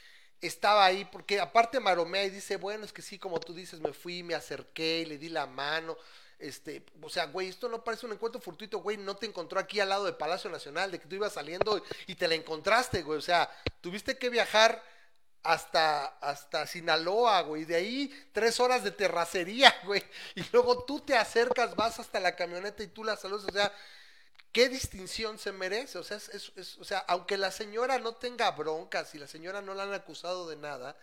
Estaba 0.42 0.86
ahí 0.86 1.06
porque 1.06 1.40
aparte 1.40 1.80
maromea 1.80 2.24
y 2.24 2.30
dice, 2.30 2.58
bueno, 2.58 2.86
es 2.86 2.94
que 2.94 3.02
sí, 3.02 3.20
como 3.20 3.40
tú 3.40 3.54
dices, 3.54 3.80
me 3.80 3.94
fui, 3.94 4.24
me 4.24 4.36
acerqué, 4.36 5.06
le 5.06 5.18
di 5.18 5.30
la 5.30 5.46
mano, 5.48 5.98
este, 6.40 6.86
o 7.02 7.10
sea, 7.10 7.26
güey, 7.26 7.50
esto 7.50 7.68
no 7.68 7.84
parece 7.84 8.06
un 8.06 8.14
encuentro 8.14 8.40
fortuito, 8.40 8.80
güey, 8.80 8.96
no 8.96 9.18
te 9.18 9.26
encontró 9.26 9.60
aquí 9.60 9.82
al 9.82 9.90
lado 9.90 10.06
del 10.06 10.16
Palacio 10.16 10.50
Nacional, 10.50 10.90
de 10.90 11.00
que 11.00 11.08
tú 11.08 11.16
ibas 11.16 11.34
saliendo 11.34 11.84
y 12.08 12.16
te 12.16 12.28
la 12.30 12.36
encontraste, 12.36 13.04
güey, 13.04 13.20
o 13.20 13.22
sea, 13.22 13.50
tuviste 13.82 14.18
que 14.18 14.30
viajar 14.30 14.82
hasta, 15.44 16.06
hasta 16.22 16.68
Sinaloa, 16.68 17.42
güey. 17.42 17.66
De 17.66 17.76
ahí 17.76 18.30
tres 18.32 18.60
horas 18.60 18.84
de 18.84 18.92
terracería, 18.92 19.74
güey. 19.86 20.04
Y 20.36 20.44
luego 20.52 20.84
tú 20.86 21.00
te 21.02 21.16
acercas, 21.16 21.76
vas 21.76 22.00
hasta 22.00 22.20
la 22.20 22.36
camioneta 22.36 22.84
y 22.84 22.88
tú 22.88 23.04
la 23.04 23.16
saludas. 23.16 23.46
O 23.46 23.52
sea, 23.52 23.74
¿qué 24.52 24.70
distinción 24.70 25.40
se 25.40 25.52
merece? 25.52 25.98
O 26.00 26.04
sea, 26.04 26.18
es, 26.18 26.30
es- 26.30 26.52
es- 26.56 26.78
o 26.80 26.84
sea, 26.84 27.00
aunque 27.08 27.38
la 27.38 27.52
señora 27.52 28.00
no 28.00 28.16
tenga 28.16 28.52
broncas 28.52 29.16
y 29.16 29.20
la 29.20 29.28
señora 29.28 29.62
no 29.62 29.74
la 29.74 29.84
han 29.84 29.94
acusado 29.94 30.50
de 30.50 30.58
nada, 30.58 30.98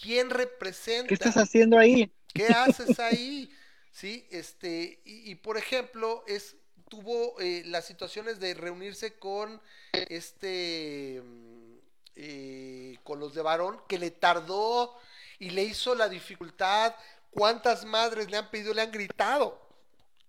¿quién 0.00 0.30
representa? 0.30 1.14
¿Qué 1.14 1.14
estás 1.14 1.34
haciendo 1.36 1.78
ahí? 1.78 2.10
¿Qué 2.32 2.52
haces 2.52 2.98
ahí? 2.98 3.52
Sí, 3.90 4.26
este, 4.30 5.00
y, 5.04 5.30
y, 5.30 5.34
por 5.36 5.56
ejemplo, 5.58 6.24
es, 6.26 6.56
tuvo 6.88 7.38
eh, 7.40 7.62
las 7.66 7.86
situaciones 7.86 8.38
de 8.40 8.54
reunirse 8.54 9.18
con 9.18 9.60
este, 10.08 11.20
mm, 11.24 11.74
eh, 12.16 12.98
con 13.04 13.18
los 13.20 13.34
de 13.34 13.42
varón, 13.42 13.80
que 13.88 13.98
le 13.98 14.10
tardó 14.10 14.96
y 15.38 15.50
le 15.50 15.64
hizo 15.64 15.94
la 15.94 16.08
dificultad. 16.08 16.94
¿Cuántas 17.30 17.84
madres 17.84 18.30
le 18.30 18.36
han 18.36 18.50
pedido, 18.50 18.74
le 18.74 18.82
han 18.82 18.92
gritado 18.92 19.60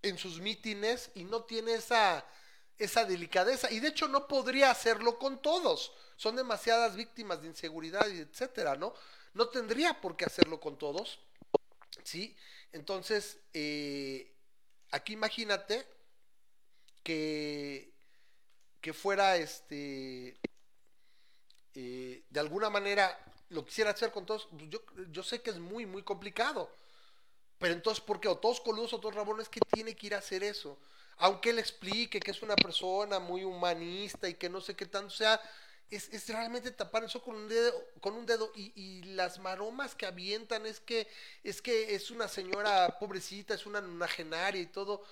en 0.01 0.17
sus 0.17 0.39
mítines 0.39 1.11
y 1.15 1.23
no 1.23 1.43
tiene 1.43 1.73
esa, 1.73 2.25
esa 2.77 3.05
delicadeza? 3.05 3.71
Y 3.71 3.79
de 3.79 3.89
hecho 3.89 4.07
no 4.07 4.27
podría 4.27 4.71
hacerlo 4.71 5.17
con 5.17 5.41
todos. 5.41 5.91
Son 6.15 6.35
demasiadas 6.35 6.95
víctimas 6.95 7.41
de 7.41 7.47
inseguridad 7.47 8.07
etcétera, 8.09 8.75
¿no? 8.75 8.93
No 9.33 9.49
tendría 9.49 9.99
por 9.99 10.15
qué 10.15 10.25
hacerlo 10.25 10.59
con 10.59 10.77
todos. 10.77 11.19
¿Sí? 12.03 12.35
Entonces, 12.71 13.37
eh, 13.53 14.31
aquí 14.91 15.13
imagínate 15.13 15.85
que, 17.03 17.93
que 18.79 18.93
fuera 18.93 19.37
este, 19.37 20.37
eh, 21.73 22.23
de 22.29 22.39
alguna 22.39 22.69
manera, 22.69 23.17
lo 23.49 23.65
quisiera 23.65 23.91
hacer 23.91 24.11
con 24.11 24.25
todos. 24.25 24.47
Pues 24.51 24.69
Yo, 24.69 24.81
yo 25.09 25.23
sé 25.23 25.41
que 25.41 25.51
es 25.51 25.59
muy, 25.59 25.85
muy 25.85 26.03
complicado. 26.03 26.71
Pero 27.61 27.75
entonces, 27.75 28.03
¿por 28.03 28.19
qué? 28.19 28.27
O 28.27 28.39
todos 28.39 28.59
coludos 28.59 28.91
o 28.93 28.99
todos 28.99 29.13
rabones, 29.13 29.47
que 29.47 29.59
tiene 29.71 29.95
que 29.95 30.07
ir 30.07 30.15
a 30.15 30.17
hacer 30.17 30.43
eso? 30.43 30.79
Aunque 31.17 31.51
él 31.51 31.59
explique 31.59 32.19
que 32.19 32.31
es 32.31 32.41
una 32.41 32.55
persona 32.55 33.19
muy 33.19 33.43
humanista 33.43 34.27
y 34.27 34.33
que 34.33 34.49
no 34.49 34.61
sé 34.61 34.75
qué 34.75 34.87
tanto, 34.87 35.09
o 35.13 35.15
sea, 35.15 35.39
es, 35.91 36.09
es 36.11 36.27
realmente 36.27 36.71
tapar 36.71 37.03
eso 37.03 37.21
con 37.21 37.35
un 37.35 37.47
dedo, 37.47 37.71
con 37.99 38.15
un 38.15 38.25
dedo 38.25 38.51
y, 38.55 38.73
y 38.75 39.03
las 39.03 39.37
maromas 39.37 39.93
que 39.93 40.07
avientan 40.07 40.65
es 40.65 40.79
que 40.79 41.07
es 41.43 41.61
que 41.61 41.93
es 41.93 42.09
una 42.09 42.27
señora 42.27 42.97
pobrecita, 42.99 43.53
es 43.53 43.67
una 43.67 43.79
nonagenaria 43.79 44.61
y 44.61 44.65
todo. 44.65 45.03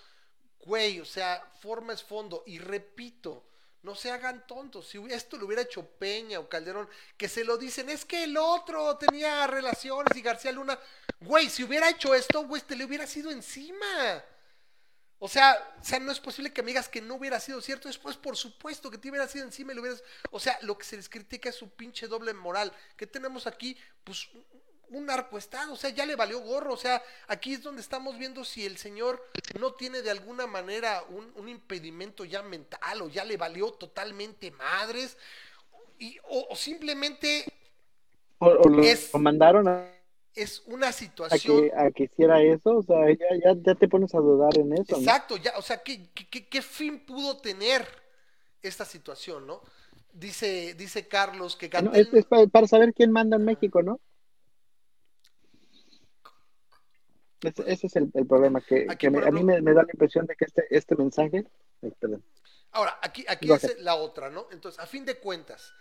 Güey, 0.65 0.99
o 1.01 1.05
sea, 1.05 1.51
forma 1.61 1.93
es 1.93 2.03
fondo. 2.03 2.43
Y 2.47 2.57
repito, 2.57 3.43
no 3.83 3.93
se 3.93 4.09
hagan 4.11 4.47
tontos. 4.47 4.87
Si 4.87 4.97
esto 5.09 5.37
lo 5.37 5.45
hubiera 5.45 5.61
hecho 5.61 5.85
Peña 5.85 6.39
o 6.39 6.49
Calderón, 6.49 6.89
que 7.15 7.29
se 7.29 7.43
lo 7.43 7.57
dicen, 7.57 7.89
es 7.89 8.05
que 8.05 8.23
el 8.23 8.37
otro 8.37 8.97
tenía 8.97 9.45
relaciones 9.45 10.17
y 10.17 10.21
García 10.21 10.51
Luna. 10.51 10.79
Güey, 11.21 11.49
si 11.49 11.63
hubiera 11.63 11.89
hecho 11.89 12.15
esto, 12.15 12.45
güey, 12.47 12.61
te 12.61 12.75
le 12.75 12.85
hubiera 12.85 13.05
sido 13.05 13.29
encima. 13.31 14.23
O 15.21 15.27
sea, 15.27 15.75
o 15.81 15.83
sea, 15.83 15.99
no 15.99 16.13
es 16.13 16.19
posible 16.19 16.53
que 16.53 16.63
me 16.63 16.69
digas 16.69 16.87
que 16.87 17.01
no 17.01 17.15
hubiera 17.15 17.39
sido 17.41 17.59
cierto. 17.61 17.89
Después, 17.89 18.15
por 18.15 18.37
supuesto, 18.37 18.89
que 18.89 18.97
te 18.97 19.09
hubiera 19.09 19.27
sido 19.27 19.43
encima 19.43 19.73
y 19.73 19.75
lo 19.75 19.81
hubieras. 19.81 20.01
O 20.31 20.39
sea, 20.39 20.57
lo 20.61 20.77
que 20.77 20.85
se 20.85 20.95
les 20.95 21.09
critica 21.09 21.49
es 21.49 21.55
su 21.55 21.69
pinche 21.71 22.07
doble 22.07 22.33
moral. 22.33 22.71
¿Qué 22.95 23.05
tenemos 23.05 23.45
aquí? 23.45 23.77
Pues 24.05 24.29
un 24.91 25.05
narcoestado. 25.05 25.73
O 25.73 25.75
sea, 25.75 25.89
ya 25.89 26.05
le 26.05 26.15
valió 26.15 26.39
gorro. 26.39 26.73
O 26.73 26.77
sea, 26.77 27.03
aquí 27.27 27.53
es 27.53 27.61
donde 27.63 27.81
estamos 27.81 28.17
viendo 28.17 28.45
si 28.45 28.65
el 28.65 28.77
señor 28.77 29.21
no 29.59 29.73
tiene 29.73 30.01
de 30.01 30.11
alguna 30.11 30.47
manera 30.47 31.03
un, 31.09 31.33
un 31.35 31.49
impedimento 31.49 32.23
ya 32.23 32.41
mental 32.41 33.01
o 33.01 33.09
ya 33.09 33.25
le 33.25 33.35
valió 33.35 33.73
totalmente 33.73 34.51
madres. 34.51 35.17
Y, 35.97 36.17
o, 36.29 36.47
o 36.49 36.55
simplemente 36.55 37.43
O, 38.37 38.45
o 38.47 38.69
lo, 38.69 38.81
Es- 38.81 39.11
lo 39.11 39.19
mandaron 39.19 39.67
a, 39.67 39.85
es 40.35 40.63
una 40.67 40.87
a 40.87 40.91
situación. 40.91 41.57
que, 41.61 41.71
a 41.75 41.91
que 41.91 42.03
hiciera 42.03 42.41
eso, 42.41 42.77
o 42.77 42.83
sea, 42.83 43.09
ya, 43.09 43.25
ya, 43.43 43.55
ya 43.61 43.75
te 43.75 43.87
pones 43.87 44.13
a 44.15 44.19
dudar 44.19 44.57
en 44.57 44.73
eso, 44.73 44.93
¿no? 44.93 44.97
Exacto, 44.97 45.37
ya, 45.37 45.53
o 45.57 45.61
sea, 45.61 45.81
¿qué, 45.83 46.09
qué, 46.13 46.47
qué- 46.47 46.61
fin 46.61 47.05
pudo 47.05 47.37
tener 47.37 47.85
esta 48.61 48.85
situación, 48.85 49.47
no? 49.47 49.61
Dice, 50.13 50.73
dice 50.75 51.07
Carlos 51.07 51.55
que 51.55 51.69
No, 51.81 51.93
es, 51.93 52.13
es 52.13 52.25
para, 52.25 52.67
saber 52.67 52.93
quién 52.93 53.11
manda 53.11 53.37
en 53.37 53.45
México, 53.45 53.81
¿no? 53.81 53.99
Ese, 57.41 57.63
ese 57.71 57.87
es 57.87 57.95
el, 57.95 58.11
el 58.13 58.27
problema, 58.27 58.59
que, 58.59 58.85
Aquí, 58.89 58.97
que 59.07 59.09
me- 59.09 59.19
por 59.19 59.27
a 59.27 59.31
mí 59.31 59.43
me, 59.43 59.61
me 59.61 59.73
da 59.73 59.83
la 59.83 59.89
impresión 59.93 60.25
de 60.25 60.35
que 60.35 60.45
este, 60.45 60.65
este 60.69 60.95
mensaje, 60.95 61.45
ay, 61.81 61.93
Ahora, 62.71 62.99
aquí, 63.01 63.25
aquí 63.27 63.51
es 63.51 63.79
la 63.79 63.95
otra, 63.95 64.29
¿no? 64.29 64.47
Entonces, 64.51 64.79
a 64.79 64.85
fin 64.85 65.05
de 65.05 65.15
cuentas, 65.17 65.73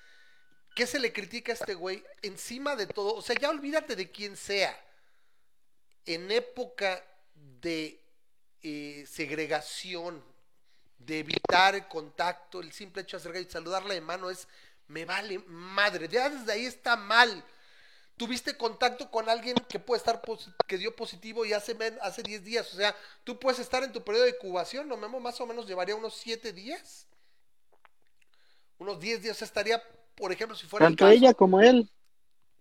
¿qué 0.75 0.87
se 0.87 0.99
le 0.99 1.13
critica 1.13 1.53
a 1.53 1.55
este 1.55 1.75
güey? 1.75 2.05
Encima 2.23 2.77
de 2.77 2.87
todo, 2.87 3.15
o 3.15 3.23
sea, 3.23 3.37
ya 3.37 3.51
olvídate 3.51 3.97
de 3.97 4.11
quién 4.11 4.37
sea. 4.37 4.79
En 6.07 6.31
época 6.31 7.05
de 7.35 8.01
eh, 8.63 9.05
segregación, 9.09 10.23
de 10.99 11.21
evitar 11.21 11.75
el 11.75 11.87
contacto, 11.89 12.61
el 12.61 12.73
simple 12.73 13.03
hecho 13.03 13.17
de 13.17 13.21
acercar 13.21 13.43
y 13.43 13.51
saludarla 13.51 13.95
de 13.95 14.01
mano 14.01 14.31
es, 14.31 14.49
me 14.89 15.05
vale 15.05 15.39
madre, 15.47 16.09
ya 16.09 16.29
desde 16.29 16.53
ahí 16.53 16.67
está 16.67 16.97
mal. 16.97 17.45
Tuviste 18.17 18.57
contacto 18.57 19.11
con 19.11 19.29
alguien 19.29 19.55
que 19.69 19.79
puede 19.79 19.99
estar 19.99 20.21
que 20.67 20.77
dio 20.77 20.95
positivo 20.97 21.45
y 21.45 21.53
hace 21.53 21.77
hace 22.03 22.23
10 22.23 22.45
días, 22.45 22.75
o 22.75 22.77
sea, 22.77 22.97
tú 23.23 23.39
puedes 23.39 23.61
estar 23.61 23.85
en 23.85 23.93
tu 23.93 24.03
periodo 24.03 24.25
de 24.25 24.31
incubación, 24.31 24.89
Memo, 24.89 25.21
más 25.21 25.41
o 25.41 25.47
menos 25.47 25.67
llevaría 25.67 25.95
unos 25.95 26.17
7 26.17 26.53
días. 26.53 27.07
Unos 28.79 29.01
10 29.01 29.23
días, 29.23 29.43
estaría, 29.43 29.83
por 30.19 30.33
ejemplo, 30.33 30.57
si 30.57 30.67
fuera 30.67 30.87
el 30.87 30.93
tanto 30.93 31.05
caso, 31.05 31.17
ella 31.17 31.35
como 31.35 31.61
él, 31.61 31.89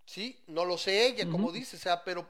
Sí, 0.08 0.42
no 0.48 0.64
lo 0.64 0.78
sé 0.78 1.06
ella, 1.06 1.30
como 1.30 1.52
dice, 1.52 1.76
o 1.76 1.80
sea, 1.80 2.02
pero 2.06 2.26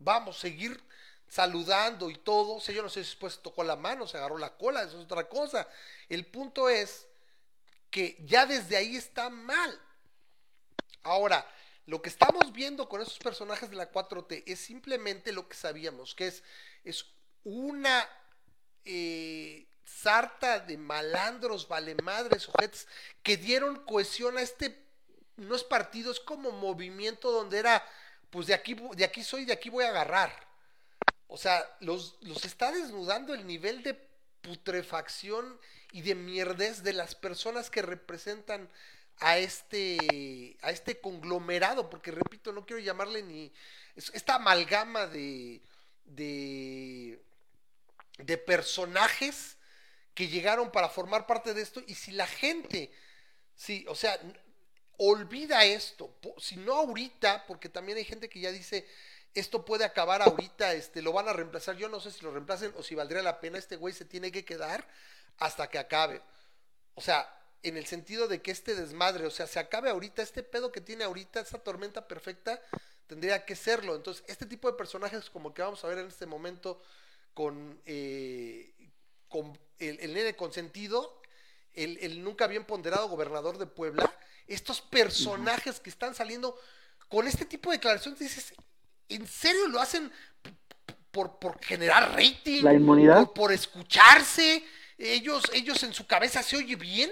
vamos, 0.00 0.38
seguir 0.38 0.82
saludando 1.28 2.10
y 2.10 2.16
todo. 2.16 2.56
O 2.56 2.60
sea, 2.60 2.74
yo 2.74 2.82
no 2.82 2.88
sé 2.88 3.04
si 3.04 3.10
después 3.10 3.40
tocó 3.40 3.62
la 3.62 3.76
mano, 3.76 4.08
se 4.08 4.16
agarró 4.16 4.38
la 4.38 4.56
cola, 4.56 4.82
eso 4.82 4.98
es 4.98 5.04
otra 5.04 5.28
cosa. 5.28 5.68
El 6.08 6.26
punto 6.26 6.68
es 6.68 7.06
que 7.90 8.18
ya 8.26 8.44
desde 8.44 8.76
ahí 8.76 8.96
está 8.96 9.30
mal. 9.30 9.80
Ahora, 11.04 11.46
lo 11.86 12.02
que 12.02 12.08
estamos 12.08 12.52
viendo 12.52 12.88
con 12.88 13.00
esos 13.00 13.18
personajes 13.20 13.70
de 13.70 13.76
la 13.76 13.92
4T 13.92 14.42
es 14.44 14.58
simplemente 14.58 15.30
lo 15.30 15.48
que 15.48 15.54
sabíamos, 15.54 16.16
que 16.16 16.26
es, 16.26 16.42
es 16.82 17.06
una 17.44 18.08
eh, 18.84 19.68
sarta 19.84 20.60
de 20.60 20.76
malandros, 20.78 21.68
valemadres, 21.68 22.42
sujetos, 22.42 22.86
que 23.22 23.36
dieron 23.36 23.84
cohesión 23.84 24.38
a 24.38 24.42
este, 24.42 24.82
no 25.36 25.54
es 25.54 25.64
partido, 25.64 26.12
es 26.12 26.20
como 26.20 26.50
movimiento 26.52 27.30
donde 27.30 27.58
era, 27.58 27.84
pues 28.30 28.46
de 28.46 28.54
aquí, 28.54 28.74
de 28.94 29.04
aquí 29.04 29.22
soy, 29.24 29.44
de 29.44 29.52
aquí 29.52 29.70
voy 29.70 29.84
a 29.84 29.88
agarrar. 29.88 30.32
O 31.28 31.36
sea, 31.38 31.64
los, 31.80 32.16
los 32.20 32.44
está 32.44 32.70
desnudando 32.72 33.34
el 33.34 33.46
nivel 33.46 33.82
de 33.82 33.94
putrefacción 34.42 35.58
y 35.92 36.02
de 36.02 36.14
mierdez 36.14 36.82
de 36.82 36.92
las 36.92 37.14
personas 37.14 37.70
que 37.70 37.82
representan 37.82 38.68
a 39.18 39.38
este, 39.38 40.56
a 40.62 40.70
este 40.70 41.00
conglomerado, 41.00 41.88
porque 41.88 42.10
repito, 42.10 42.52
no 42.52 42.66
quiero 42.66 42.82
llamarle 42.82 43.22
ni 43.22 43.52
es- 43.96 44.10
esta 44.14 44.34
amalgama 44.36 45.06
de, 45.06 45.62
de, 46.04 47.20
de 48.18 48.38
personajes 48.38 49.56
que 50.14 50.28
llegaron 50.28 50.70
para 50.70 50.88
formar 50.88 51.26
parte 51.26 51.54
de 51.54 51.62
esto, 51.62 51.82
y 51.86 51.94
si 51.94 52.12
la 52.12 52.26
gente, 52.26 52.92
sí, 53.54 53.84
o 53.88 53.94
sea, 53.94 54.18
olvida 54.98 55.64
esto, 55.64 56.14
si 56.38 56.56
no 56.56 56.74
ahorita, 56.74 57.46
porque 57.46 57.68
también 57.68 57.98
hay 57.98 58.04
gente 58.04 58.28
que 58.28 58.40
ya 58.40 58.52
dice, 58.52 58.86
esto 59.34 59.64
puede 59.64 59.84
acabar 59.84 60.22
ahorita, 60.22 60.74
este, 60.74 61.02
lo 61.02 61.12
van 61.12 61.28
a 61.28 61.32
reemplazar, 61.32 61.76
yo 61.76 61.88
no 61.88 62.00
sé 62.00 62.10
si 62.10 62.22
lo 62.22 62.30
reemplacen 62.30 62.72
o 62.76 62.82
si 62.82 62.94
valdría 62.94 63.22
la 63.22 63.40
pena, 63.40 63.58
este 63.58 63.76
güey 63.76 63.94
se 63.94 64.04
tiene 64.04 64.30
que 64.30 64.44
quedar 64.44 64.86
hasta 65.38 65.68
que 65.70 65.78
acabe. 65.78 66.20
O 66.94 67.00
sea, 67.00 67.34
en 67.62 67.76
el 67.76 67.86
sentido 67.86 68.28
de 68.28 68.42
que 68.42 68.50
este 68.50 68.74
desmadre, 68.74 69.26
o 69.26 69.30
sea, 69.30 69.46
se 69.46 69.58
acabe 69.58 69.88
ahorita, 69.90 70.22
este 70.22 70.42
pedo 70.42 70.70
que 70.70 70.80
tiene 70.80 71.04
ahorita, 71.04 71.40
esta 71.40 71.58
tormenta 71.58 72.06
perfecta, 72.06 72.60
tendría 73.06 73.44
que 73.44 73.56
serlo. 73.56 73.94
Entonces, 73.94 74.24
este 74.26 74.46
tipo 74.46 74.70
de 74.70 74.76
personajes 74.76 75.30
como 75.30 75.54
que 75.54 75.62
vamos 75.62 75.82
a 75.84 75.88
ver 75.88 75.98
en 75.98 76.08
este 76.08 76.26
momento 76.26 76.82
con, 77.34 77.80
eh, 77.86 78.71
con 79.32 79.58
el, 79.78 79.98
el 79.98 80.12
nene 80.14 80.36
consentido, 80.36 81.20
el, 81.72 81.96
el 81.98 82.22
nunca 82.22 82.46
bien 82.46 82.64
ponderado 82.66 83.08
gobernador 83.08 83.56
de 83.58 83.66
Puebla, 83.66 84.14
estos 84.46 84.80
personajes 84.82 85.80
que 85.80 85.88
están 85.90 86.14
saliendo 86.14 86.56
con 87.08 87.26
este 87.26 87.46
tipo 87.46 87.70
de 87.70 87.78
declaraciones, 87.78 88.20
dices, 88.20 88.52
¿en 89.08 89.26
serio 89.26 89.66
lo 89.68 89.80
hacen 89.80 90.12
por, 91.10 91.38
por 91.38 91.62
generar 91.64 92.10
rating? 92.12 92.62
¿La 92.62 92.74
inmunidad? 92.74 93.24
Por, 93.26 93.34
por 93.34 93.52
escucharse? 93.52 94.64
¿Ellos, 94.98 95.44
¿Ellos 95.52 95.82
en 95.82 95.92
su 95.94 96.06
cabeza 96.06 96.42
se 96.42 96.56
oye 96.56 96.76
bien? 96.76 97.10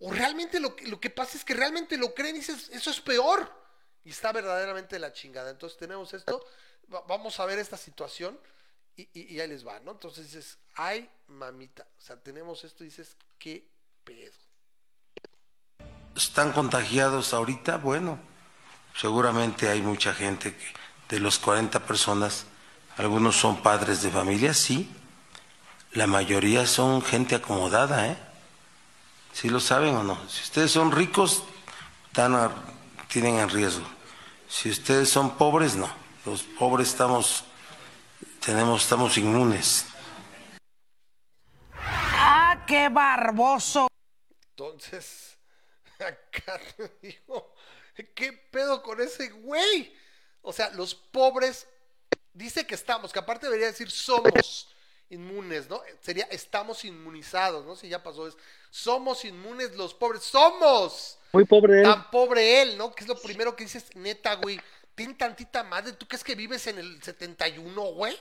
¿O 0.00 0.12
realmente 0.12 0.60
lo, 0.60 0.76
que- 0.76 0.86
lo 0.86 1.00
que 1.00 1.10
pasa 1.10 1.36
es 1.38 1.44
que 1.44 1.54
realmente 1.54 1.96
lo 1.96 2.14
creen 2.14 2.36
y 2.36 2.40
dices, 2.40 2.68
eso 2.72 2.90
es 2.90 3.00
peor? 3.00 3.50
Y 4.04 4.10
está 4.10 4.32
verdaderamente 4.32 4.96
de 4.96 5.00
la 5.00 5.12
chingada. 5.12 5.50
Entonces 5.50 5.78
tenemos 5.78 6.12
esto, 6.14 6.44
va- 6.92 7.02
vamos 7.08 7.38
a 7.40 7.46
ver 7.46 7.58
esta 7.58 7.76
situación 7.76 8.38
y, 9.02 9.34
y- 9.34 9.40
ahí 9.40 9.48
les 9.48 9.66
va, 9.66 9.78
¿no? 9.80 9.92
Entonces 9.92 10.26
dices, 10.26 10.58
ay, 10.74 11.08
mamita, 11.28 11.86
o 11.96 12.00
sea, 12.00 12.16
tenemos 12.20 12.64
esto 12.64 12.82
y 12.84 12.88
dices, 12.88 13.16
¿qué 13.38 13.66
pedo? 14.04 14.32
están 16.16 16.50
contagiados 16.52 17.32
ahorita, 17.32 17.76
bueno, 17.76 18.18
seguramente 18.96 19.68
hay 19.68 19.80
mucha 19.80 20.12
gente 20.12 20.56
que 20.56 20.64
de 21.14 21.20
los 21.20 21.38
40 21.38 21.86
personas, 21.86 22.44
algunos 22.96 23.36
son 23.36 23.62
padres 23.62 24.02
de 24.02 24.10
familia, 24.10 24.52
sí, 24.52 24.90
la 25.92 26.08
mayoría 26.08 26.66
son 26.66 27.02
gente 27.02 27.36
acomodada, 27.36 28.08
¿eh? 28.08 28.18
¿Sí 29.32 29.48
lo 29.48 29.60
saben 29.60 29.94
o 29.94 30.02
no? 30.02 30.18
Si 30.28 30.42
ustedes 30.42 30.72
son 30.72 30.90
ricos, 30.90 31.44
están 32.08 32.52
tienen 33.08 33.38
en 33.38 33.48
riesgo. 33.48 33.86
Si 34.48 34.68
ustedes 34.70 35.08
son 35.08 35.36
pobres, 35.36 35.76
no. 35.76 35.88
Los 36.26 36.42
pobres 36.42 36.88
estamos, 36.88 37.44
tenemos, 38.44 38.82
estamos 38.82 39.16
inmunes. 39.18 39.86
¡Ah, 41.74 42.64
qué 42.66 42.88
barboso! 42.88 43.88
Entonces, 44.50 45.38
acá 45.98 46.60
te 46.76 46.90
digo, 47.02 47.54
¿qué 48.14 48.32
pedo 48.32 48.82
con 48.82 49.00
ese 49.00 49.28
güey? 49.28 49.94
O 50.42 50.52
sea, 50.52 50.70
los 50.70 50.94
pobres, 50.94 51.66
dice 52.32 52.66
que 52.66 52.74
estamos, 52.74 53.12
que 53.12 53.18
aparte 53.18 53.46
debería 53.46 53.66
decir 53.66 53.90
somos 53.90 54.68
inmunes, 55.10 55.68
¿no? 55.68 55.82
Sería 56.00 56.24
estamos 56.30 56.84
inmunizados, 56.84 57.64
¿no? 57.64 57.76
Si 57.76 57.88
ya 57.88 58.02
pasó 58.02 58.26
es, 58.26 58.36
somos 58.70 59.24
inmunes 59.24 59.74
los 59.76 59.94
pobres, 59.94 60.22
somos. 60.22 61.18
Muy 61.32 61.44
pobre 61.44 61.80
él. 61.80 61.84
Tan 61.84 62.10
pobre 62.10 62.62
él, 62.62 62.78
¿no? 62.78 62.94
Que 62.94 63.04
es 63.04 63.08
lo 63.08 63.20
primero 63.20 63.54
que 63.56 63.64
dices, 63.64 63.94
neta, 63.94 64.34
güey. 64.34 64.60
Ten 64.98 65.16
tantita 65.16 65.62
madre. 65.62 65.92
¿Tú 65.92 66.08
crees 66.08 66.24
que 66.24 66.34
vives 66.34 66.66
en 66.66 66.76
el 66.76 67.00
71, 67.00 67.80
güey? 67.92 68.18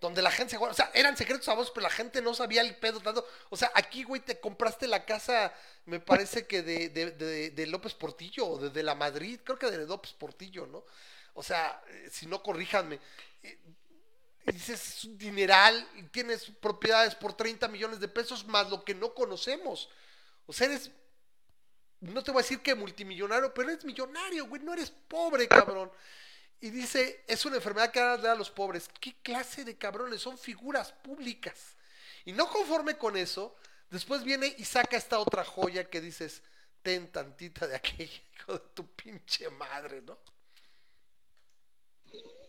Donde 0.00 0.20
la 0.22 0.32
gente 0.32 0.50
se 0.50 0.56
O 0.56 0.74
sea, 0.74 0.90
eran 0.92 1.16
secretos 1.16 1.48
a 1.48 1.54
vos, 1.54 1.70
pero 1.72 1.84
la 1.84 1.90
gente 1.90 2.20
no 2.20 2.34
sabía 2.34 2.62
el 2.62 2.74
pedo 2.74 2.98
tanto. 3.00 3.24
O 3.48 3.56
sea, 3.56 3.70
aquí, 3.76 4.02
güey, 4.02 4.20
te 4.20 4.40
compraste 4.40 4.88
la 4.88 5.04
casa, 5.04 5.54
me 5.84 6.00
parece 6.00 6.44
que 6.48 6.62
de, 6.62 6.88
de, 6.88 7.50
de- 7.52 7.66
López 7.68 7.94
Portillo 7.94 8.44
o 8.44 8.58
de, 8.58 8.82
la 8.82 8.96
Madrid. 8.96 9.38
Creo 9.44 9.56
que 9.56 9.70
de 9.70 9.86
López 9.86 10.14
Portillo, 10.14 10.66
¿no? 10.66 10.84
O 11.34 11.44
sea, 11.44 11.80
eh, 11.90 12.08
si 12.10 12.26
no, 12.26 12.42
corríjanme. 12.42 12.98
Eh, 13.44 13.56
dices, 14.46 14.96
es 14.98 15.04
un 15.04 15.16
dineral 15.16 15.88
tienes 16.10 16.46
propiedades 16.60 17.14
por 17.14 17.36
30 17.36 17.68
millones 17.68 18.00
de 18.00 18.08
pesos 18.08 18.44
más 18.46 18.68
lo 18.68 18.84
que 18.84 18.96
no 18.96 19.14
conocemos. 19.14 19.88
O 20.46 20.52
sea, 20.52 20.66
eres 20.66 20.90
no 22.00 22.22
te 22.22 22.30
voy 22.30 22.40
a 22.40 22.42
decir 22.42 22.60
que 22.60 22.74
multimillonario, 22.74 23.52
pero 23.52 23.70
eres 23.70 23.84
millonario, 23.84 24.46
güey, 24.46 24.62
no 24.62 24.72
eres 24.72 24.90
pobre, 24.90 25.48
cabrón. 25.48 25.90
Y 26.60 26.70
dice, 26.70 27.24
es 27.26 27.44
una 27.44 27.56
enfermedad 27.56 27.90
que 27.90 28.00
da 28.00 28.32
a 28.32 28.34
los 28.34 28.50
pobres. 28.50 28.88
¿Qué 29.00 29.14
clase 29.22 29.64
de 29.64 29.76
cabrones? 29.76 30.20
Son 30.20 30.38
figuras 30.38 30.92
públicas. 30.92 31.76
Y 32.24 32.32
no 32.32 32.48
conforme 32.48 32.96
con 32.96 33.16
eso, 33.16 33.56
después 33.90 34.24
viene 34.24 34.54
y 34.58 34.64
saca 34.64 34.96
esta 34.96 35.18
otra 35.18 35.44
joya 35.44 35.88
que 35.88 36.00
dices, 36.00 36.42
ten 36.82 37.10
tantita 37.10 37.66
de 37.66 37.76
aquella, 37.76 38.20
hijo 38.34 38.54
de 38.54 38.64
tu 38.74 38.86
pinche 38.94 39.48
madre, 39.50 40.02
¿no? 40.02 40.18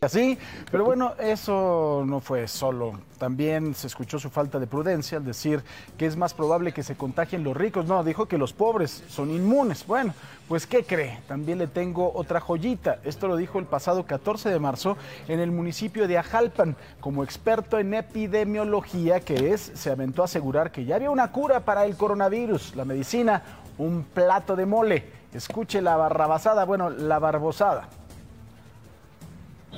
Así, 0.01 0.37
pero 0.71 0.85
bueno, 0.85 1.13
eso 1.19 2.03
no 2.05 2.19
fue 2.19 2.47
solo. 2.47 2.99
También 3.17 3.73
se 3.73 3.87
escuchó 3.87 4.19
su 4.19 4.29
falta 4.29 4.59
de 4.59 4.67
prudencia 4.67 5.17
al 5.17 5.25
decir 5.25 5.63
que 5.97 6.05
es 6.05 6.15
más 6.15 6.33
probable 6.33 6.71
que 6.71 6.83
se 6.83 6.95
contagien 6.95 7.43
los 7.43 7.57
ricos. 7.57 7.85
No, 7.85 8.03
dijo 8.03 8.27
que 8.27 8.37
los 8.37 8.53
pobres 8.53 9.03
son 9.09 9.31
inmunes. 9.31 9.85
Bueno, 9.87 10.13
pues 10.47 10.67
¿qué 10.67 10.83
cree? 10.83 11.19
También 11.27 11.57
le 11.57 11.67
tengo 11.67 12.11
otra 12.13 12.39
joyita. 12.39 12.99
Esto 13.03 13.27
lo 13.27 13.35
dijo 13.35 13.57
el 13.59 13.65
pasado 13.65 14.05
14 14.05 14.49
de 14.49 14.59
marzo 14.59 14.97
en 15.27 15.39
el 15.39 15.51
municipio 15.51 16.07
de 16.07 16.19
Ajalpan. 16.19 16.75
Como 16.99 17.23
experto 17.23 17.79
en 17.79 17.93
epidemiología 17.93 19.19
que 19.19 19.53
es, 19.53 19.71
se 19.73 19.89
aventó 19.89 20.21
a 20.21 20.25
asegurar 20.25 20.71
que 20.71 20.85
ya 20.85 20.95
había 20.95 21.09
una 21.09 21.31
cura 21.31 21.61
para 21.61 21.85
el 21.85 21.97
coronavirus. 21.97 22.75
La 22.75 22.85
medicina, 22.85 23.41
un 23.79 24.03
plato 24.03 24.55
de 24.55 24.65
mole. 24.67 25.17
Escuche 25.33 25.81
la 25.81 25.97
barrabasada, 25.97 26.65
bueno, 26.65 26.89
la 26.89 27.19
barbosada. 27.19 27.89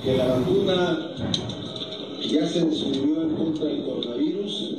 Que 0.02 0.16
la 0.16 0.26
vacuna 0.26 1.14
ya 2.20 2.48
se 2.48 2.64
descubrió 2.64 3.22
en 3.22 3.36
contra 3.36 3.66
del 3.66 3.84
coronavirus, 3.84 4.76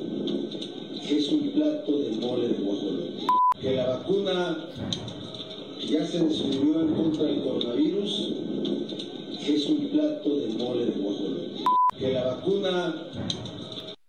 es 1.03 1.31
un 1.31 1.51
plato 1.51 1.99
de 1.99 2.11
mole 2.17 2.47
de 2.47 2.53
guajolote. 2.53 3.27
Que 3.59 3.75
la 3.75 3.87
vacuna 3.87 4.69
ya 5.79 6.07
se 6.07 6.23
descubrió 6.23 6.81
en 6.81 6.95
contra 6.95 7.23
del 7.25 7.43
coronavirus, 7.43 8.33
es 9.41 9.65
un 9.67 9.89
plato 9.89 10.35
de 10.37 10.47
mole 10.53 10.85
de 10.85 10.91
guajolote. 10.91 11.63
Que 11.99 12.13
la 12.13 12.23
vacuna 12.23 13.11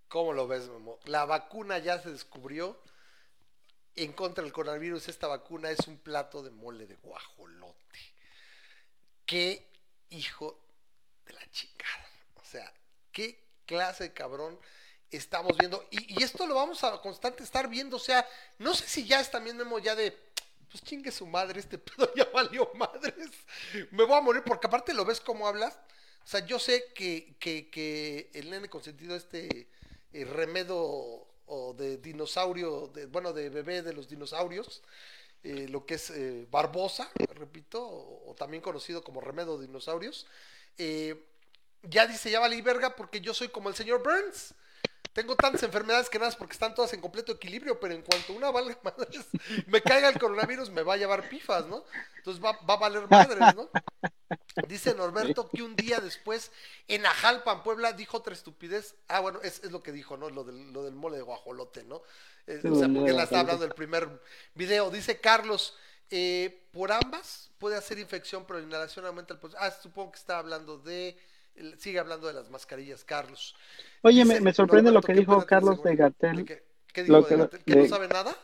¿Cómo 0.09 0.35
lo 0.35 0.47
ves, 0.47 0.69
Memo? 0.69 0.99
La 1.07 1.25
vacuna 1.25 1.79
ya 1.79 1.99
se 1.99 2.13
descubrió. 2.13 2.79
En 3.95 4.13
contra 4.13 4.45
del 4.45 4.53
coronavirus, 4.53 5.09
esta 5.09 5.27
vacuna 5.27 5.71
es 5.71 5.87
un 5.89 5.99
plato 5.99 6.43
de 6.43 6.51
mole 6.51 6.87
de 6.87 6.97
guajolote. 6.97 7.99
Qué 9.27 9.71
hijo 10.11 10.62
la 11.33 11.51
chingada. 11.51 12.09
O 12.37 12.45
sea, 12.45 12.73
qué 13.13 13.43
clase 13.67 14.05
de 14.05 14.13
cabrón 14.13 14.59
estamos 15.11 15.57
viendo. 15.59 15.87
Y, 15.91 16.23
esto 16.23 16.47
lo 16.47 16.55
vamos 16.55 16.83
a 16.85 17.01
constante 17.01 17.43
estar 17.43 17.69
viendo. 17.69 17.97
O 17.97 18.01
sea, 18.01 18.27
no 18.59 18.75
sé 18.75 18.87
si 18.87 19.07
ya 19.07 19.21
es 19.21 19.31
también 19.31 19.57
Memo 19.57 19.79
ya 19.79 19.95
de. 19.95 20.17
Pues 20.71 20.83
chingue 20.85 21.13
su 21.13 21.27
madre, 21.27 21.61
este 21.61 21.77
pedo 21.79 22.13
ya 22.15 22.25
valió 22.33 22.71
madres. 22.75 23.31
Me 23.91 24.05
voy 24.05 24.17
a 24.17 24.21
morir 24.23 24.43
porque 24.45 24.67
aparte 24.67 24.95
lo 24.95 25.05
ves 25.05 25.21
como 25.21 25.47
hablas. 25.47 25.79
O 26.25 26.27
sea, 26.27 26.41
yo 26.47 26.59
sé 26.59 26.93
que, 26.95 27.35
que, 27.39 27.69
que 27.69 28.31
el 28.33 28.51
nene 28.51 28.69
consentido, 28.69 29.17
este 29.17 29.69
eh, 30.13 30.25
remedo 30.25 31.27
o 31.47 31.75
de 31.75 31.99
dinosaurio, 31.99 32.93
bueno, 33.11 33.33
de 33.33 33.51
bebé 33.51 33.83
de 33.83 33.93
los 33.93 34.09
dinosaurios, 34.09 34.83
eh, 35.43 35.67
lo 35.69 35.85
que 35.85 35.95
es 35.95 36.11
eh, 36.11 36.47
Barbosa, 36.51 37.11
repito, 37.35 37.85
o, 37.85 38.31
o 38.31 38.35
también 38.35 38.63
conocido 38.63 39.03
como 39.03 39.21
remedo 39.21 39.59
de 39.59 39.67
dinosaurios, 39.67 40.27
eh, 40.79 41.29
ya 41.83 42.07
dice, 42.07 42.31
ya 42.31 42.41
valí 42.41 42.61
verga 42.63 42.95
porque 42.97 43.21
yo 43.21 43.35
soy 43.35 43.49
como 43.49 43.69
el 43.69 43.75
señor 43.75 44.03
Burns. 44.03 44.55
Tengo 45.13 45.37
tantas 45.37 45.63
enfermedades 45.63 46.09
que 46.09 46.19
nada 46.19 46.35
porque 46.39 46.55
están 46.55 46.75
todas 46.75 46.93
en 46.95 47.01
completo 47.03 47.33
equilibrio, 47.33 47.79
pero 47.79 47.93
en 47.93 48.01
cuanto 48.01 48.33
una 48.33 48.51
valga 48.51 48.79
madres, 48.83 49.27
me 49.67 49.83
caiga 49.83 50.09
el 50.09 50.19
coronavirus, 50.19 50.71
me 50.71 50.83
va 50.83 50.95
a 50.95 50.97
llevar 50.97 51.29
pifas, 51.29 51.67
¿no? 51.67 51.85
Entonces 52.17 52.43
va, 52.43 52.53
va 52.69 52.75
a 52.75 52.79
valer 52.79 53.11
madres, 53.11 53.55
¿no? 53.55 53.69
Dice 54.67 54.95
Norberto 54.95 55.51
que 55.51 55.63
un 55.63 55.77
día 55.77 56.01
después 56.01 56.51
en 56.89 57.05
Ajalpan, 57.05 57.63
Puebla, 57.63 57.93
dijo 57.93 58.17
otra 58.17 58.33
estupidez. 58.33 58.95
Ah, 59.09 59.21
bueno, 59.21 59.41
es, 59.43 59.63
es 59.63 59.71
lo 59.71 59.83
que 59.83 59.93
dijo, 59.93 60.17
¿no? 60.17 60.31
Lo 60.31 60.45
del, 60.45 60.73
lo 60.73 60.83
del 60.83 60.95
mole 60.95 61.17
de 61.17 61.23
guajolote, 61.23 61.85
¿no? 61.85 62.03
Eh, 62.47 62.61
o 62.65 62.75
sea, 62.75 62.89
porque 62.89 63.13
la 63.13 63.25
está 63.25 63.41
hablando 63.41 63.65
del 63.65 63.75
primer 63.75 64.09
video. 64.55 64.91
Dice 64.91 65.21
Carlos, 65.21 65.77
eh, 66.13 66.69
por 66.73 66.93
ambas 66.93 67.51
puede 67.59 67.77
hacer 67.77 67.99
infección, 67.99 68.45
pero 68.47 68.61
la 68.61 68.67
inhalación 68.67 69.05
aumenta 69.07 69.35
el... 69.35 69.41
Ah, 69.59 69.71
supongo 69.71 70.13
que 70.13 70.19
está 70.19 70.39
hablando 70.39 70.79
de... 70.79 71.17
Sigue 71.79 71.99
hablando 71.99 72.27
de 72.29 72.33
las 72.35 72.49
mascarillas, 72.51 73.05
Carlos. 73.05 73.55
Oye, 74.03 74.25
me, 74.25 74.35
Dice 74.35 74.45
me 74.45 74.53
sorprende 74.55 74.91
lo 74.91 75.01
que 75.03 75.13
¿qué 75.13 75.21
dijo 75.21 75.45
Carlos 75.45 75.83
de? 75.83 75.97
Gatel, 75.97 76.37
¿De 76.37 76.45
qué, 76.45 76.63
qué 76.93 77.03
dijo 77.03 77.13
Lo 77.17 77.23
de 77.23 77.49
que-? 77.49 77.59
¿Que 77.65 77.75
de- 77.75 77.83
no 77.83 77.89
sabe 77.89 78.09
nada? 78.09 78.35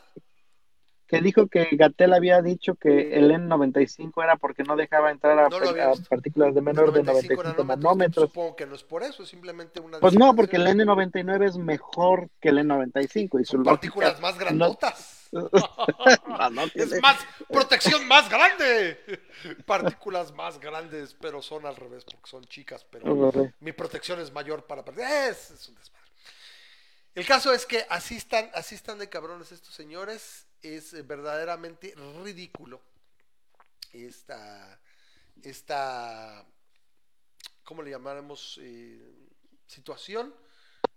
que 1.07 1.21
dijo 1.21 1.47
que 1.47 1.67
Gatel 1.71 2.13
había 2.13 2.39
dicho 2.43 2.75
que 2.75 3.17
el 3.17 3.31
N95 3.31 4.23
era 4.23 4.37
porque 4.37 4.61
no 4.63 4.75
dejaba 4.75 5.09
entrar 5.09 5.39
a, 5.39 5.49
No 5.49 5.57
a 5.57 5.93
partículas 6.07 6.53
de 6.53 6.61
menor 6.61 6.93
de 6.93 7.01
95 7.01 7.63
nanómetros, 7.65 8.25
que. 8.25 8.29
Supongo 8.29 8.55
que 8.55 8.67
no 8.67 8.75
es 8.75 8.83
por 8.83 9.01
eso, 9.01 9.23
es 9.23 9.29
simplemente 9.29 9.79
una... 9.79 9.99
Pues 9.99 10.13
no, 10.13 10.35
porque 10.35 10.57
el 10.57 10.65
designación. 10.65 11.11
N99 11.11 11.47
es 11.47 11.57
mejor 11.57 12.29
que 12.39 12.49
el 12.49 12.59
N95 12.59 13.41
y 13.41 13.45
su 13.45 13.53
Son 13.53 13.63
lógica 13.63 13.71
partículas 13.71 14.21
más 14.21 14.37
grandotas. 14.37 15.13
no, 15.15 15.18
no 16.51 16.63
Es 16.63 16.73
tiene- 16.73 16.99
más, 17.01 17.17
protección 17.47 18.07
más 18.07 18.29
grande. 18.29 19.21
Partículas 19.65 20.31
más 20.33 20.59
grandes, 20.59 21.15
pero 21.19 21.41
son 21.41 21.65
al 21.65 21.75
revés, 21.75 22.03
porque 22.05 22.29
son 22.29 22.45
chicas, 22.45 22.85
pero 22.89 23.13
Órale. 23.13 23.53
mi 23.59 23.71
protección 23.71 24.19
es 24.19 24.31
mayor 24.31 24.65
para... 24.65 24.81
Es, 25.29 25.51
es 25.51 25.67
un 25.69 25.75
desmadre. 25.75 26.09
El 27.15 27.25
caso 27.25 27.53
es 27.53 27.65
que 27.65 27.85
así 27.89 28.15
están, 28.15 28.49
así 28.53 28.75
están 28.75 28.97
de 28.99 29.09
cabrones 29.09 29.51
estos 29.51 29.73
señores. 29.73 30.45
Es 30.61 30.93
eh, 30.93 31.01
verdaderamente 31.03 31.93
ridículo 32.23 32.81
esta, 33.93 34.79
esta, 35.41 36.45
¿cómo 37.63 37.81
le 37.81 37.91
llamaremos? 37.91 38.59
Eh, 38.61 39.15
situación. 39.67 40.33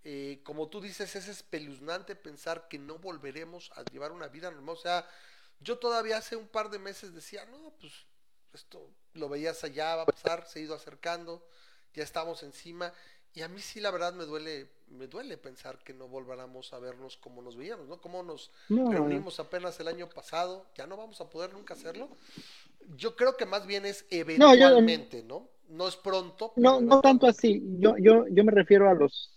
Eh, 0.04 0.40
como 0.42 0.68
tú 0.68 0.80
dices, 0.80 1.14
es 1.16 1.28
espeluznante 1.28 2.16
pensar 2.16 2.68
que 2.68 2.78
no 2.78 2.98
volveremos 2.98 3.70
a 3.76 3.84
llevar 3.84 4.12
una 4.12 4.28
vida 4.28 4.50
normal. 4.50 4.74
O 4.76 4.80
sea, 4.80 5.08
yo 5.60 5.78
todavía 5.78 6.16
hace 6.16 6.36
un 6.36 6.48
par 6.48 6.70
de 6.70 6.78
meses 6.78 7.14
decía, 7.14 7.44
no, 7.46 7.72
pues 7.80 7.92
esto 8.52 8.90
lo 9.14 9.28
veías 9.28 9.62
allá, 9.64 9.96
va 9.96 10.02
a 10.02 10.06
pasar, 10.06 10.46
se 10.46 10.58
ha 10.58 10.62
ido 10.62 10.74
acercando, 10.74 11.46
ya 11.94 12.02
estamos 12.02 12.42
encima. 12.42 12.92
Y 13.34 13.42
a 13.42 13.48
mí 13.48 13.60
sí, 13.62 13.80
la 13.80 13.90
verdad, 13.90 14.12
me 14.12 14.24
duele, 14.24 14.68
me 14.88 15.06
duele 15.06 15.38
pensar 15.38 15.78
que 15.82 15.94
no 15.94 16.06
volváramos 16.08 16.72
a 16.74 16.78
vernos 16.78 17.16
como 17.16 17.40
nos 17.40 17.56
veíamos, 17.56 17.88
¿no? 17.88 17.98
Como 18.00 18.22
nos 18.22 18.50
No. 18.68 18.90
reunimos 18.90 19.40
apenas 19.40 19.78
el 19.80 19.88
año 19.88 20.08
pasado, 20.08 20.66
ya 20.74 20.86
no 20.86 20.96
vamos 20.98 21.20
a 21.20 21.30
poder 21.30 21.52
nunca 21.54 21.74
hacerlo. 21.74 22.10
Yo 22.96 23.16
creo 23.16 23.36
que 23.36 23.46
más 23.46 23.66
bien 23.66 23.86
es 23.86 24.04
eventualmente, 24.10 25.22
¿no? 25.22 25.48
No 25.68 25.88
es 25.88 25.96
pronto. 25.96 26.52
No, 26.56 26.80
no 26.80 27.00
tanto 27.00 27.26
así. 27.26 27.62
Yo, 27.78 27.94
yo, 27.98 28.26
yo 28.28 28.44
me 28.44 28.52
refiero 28.52 28.90
a 28.90 28.94
los, 28.94 29.30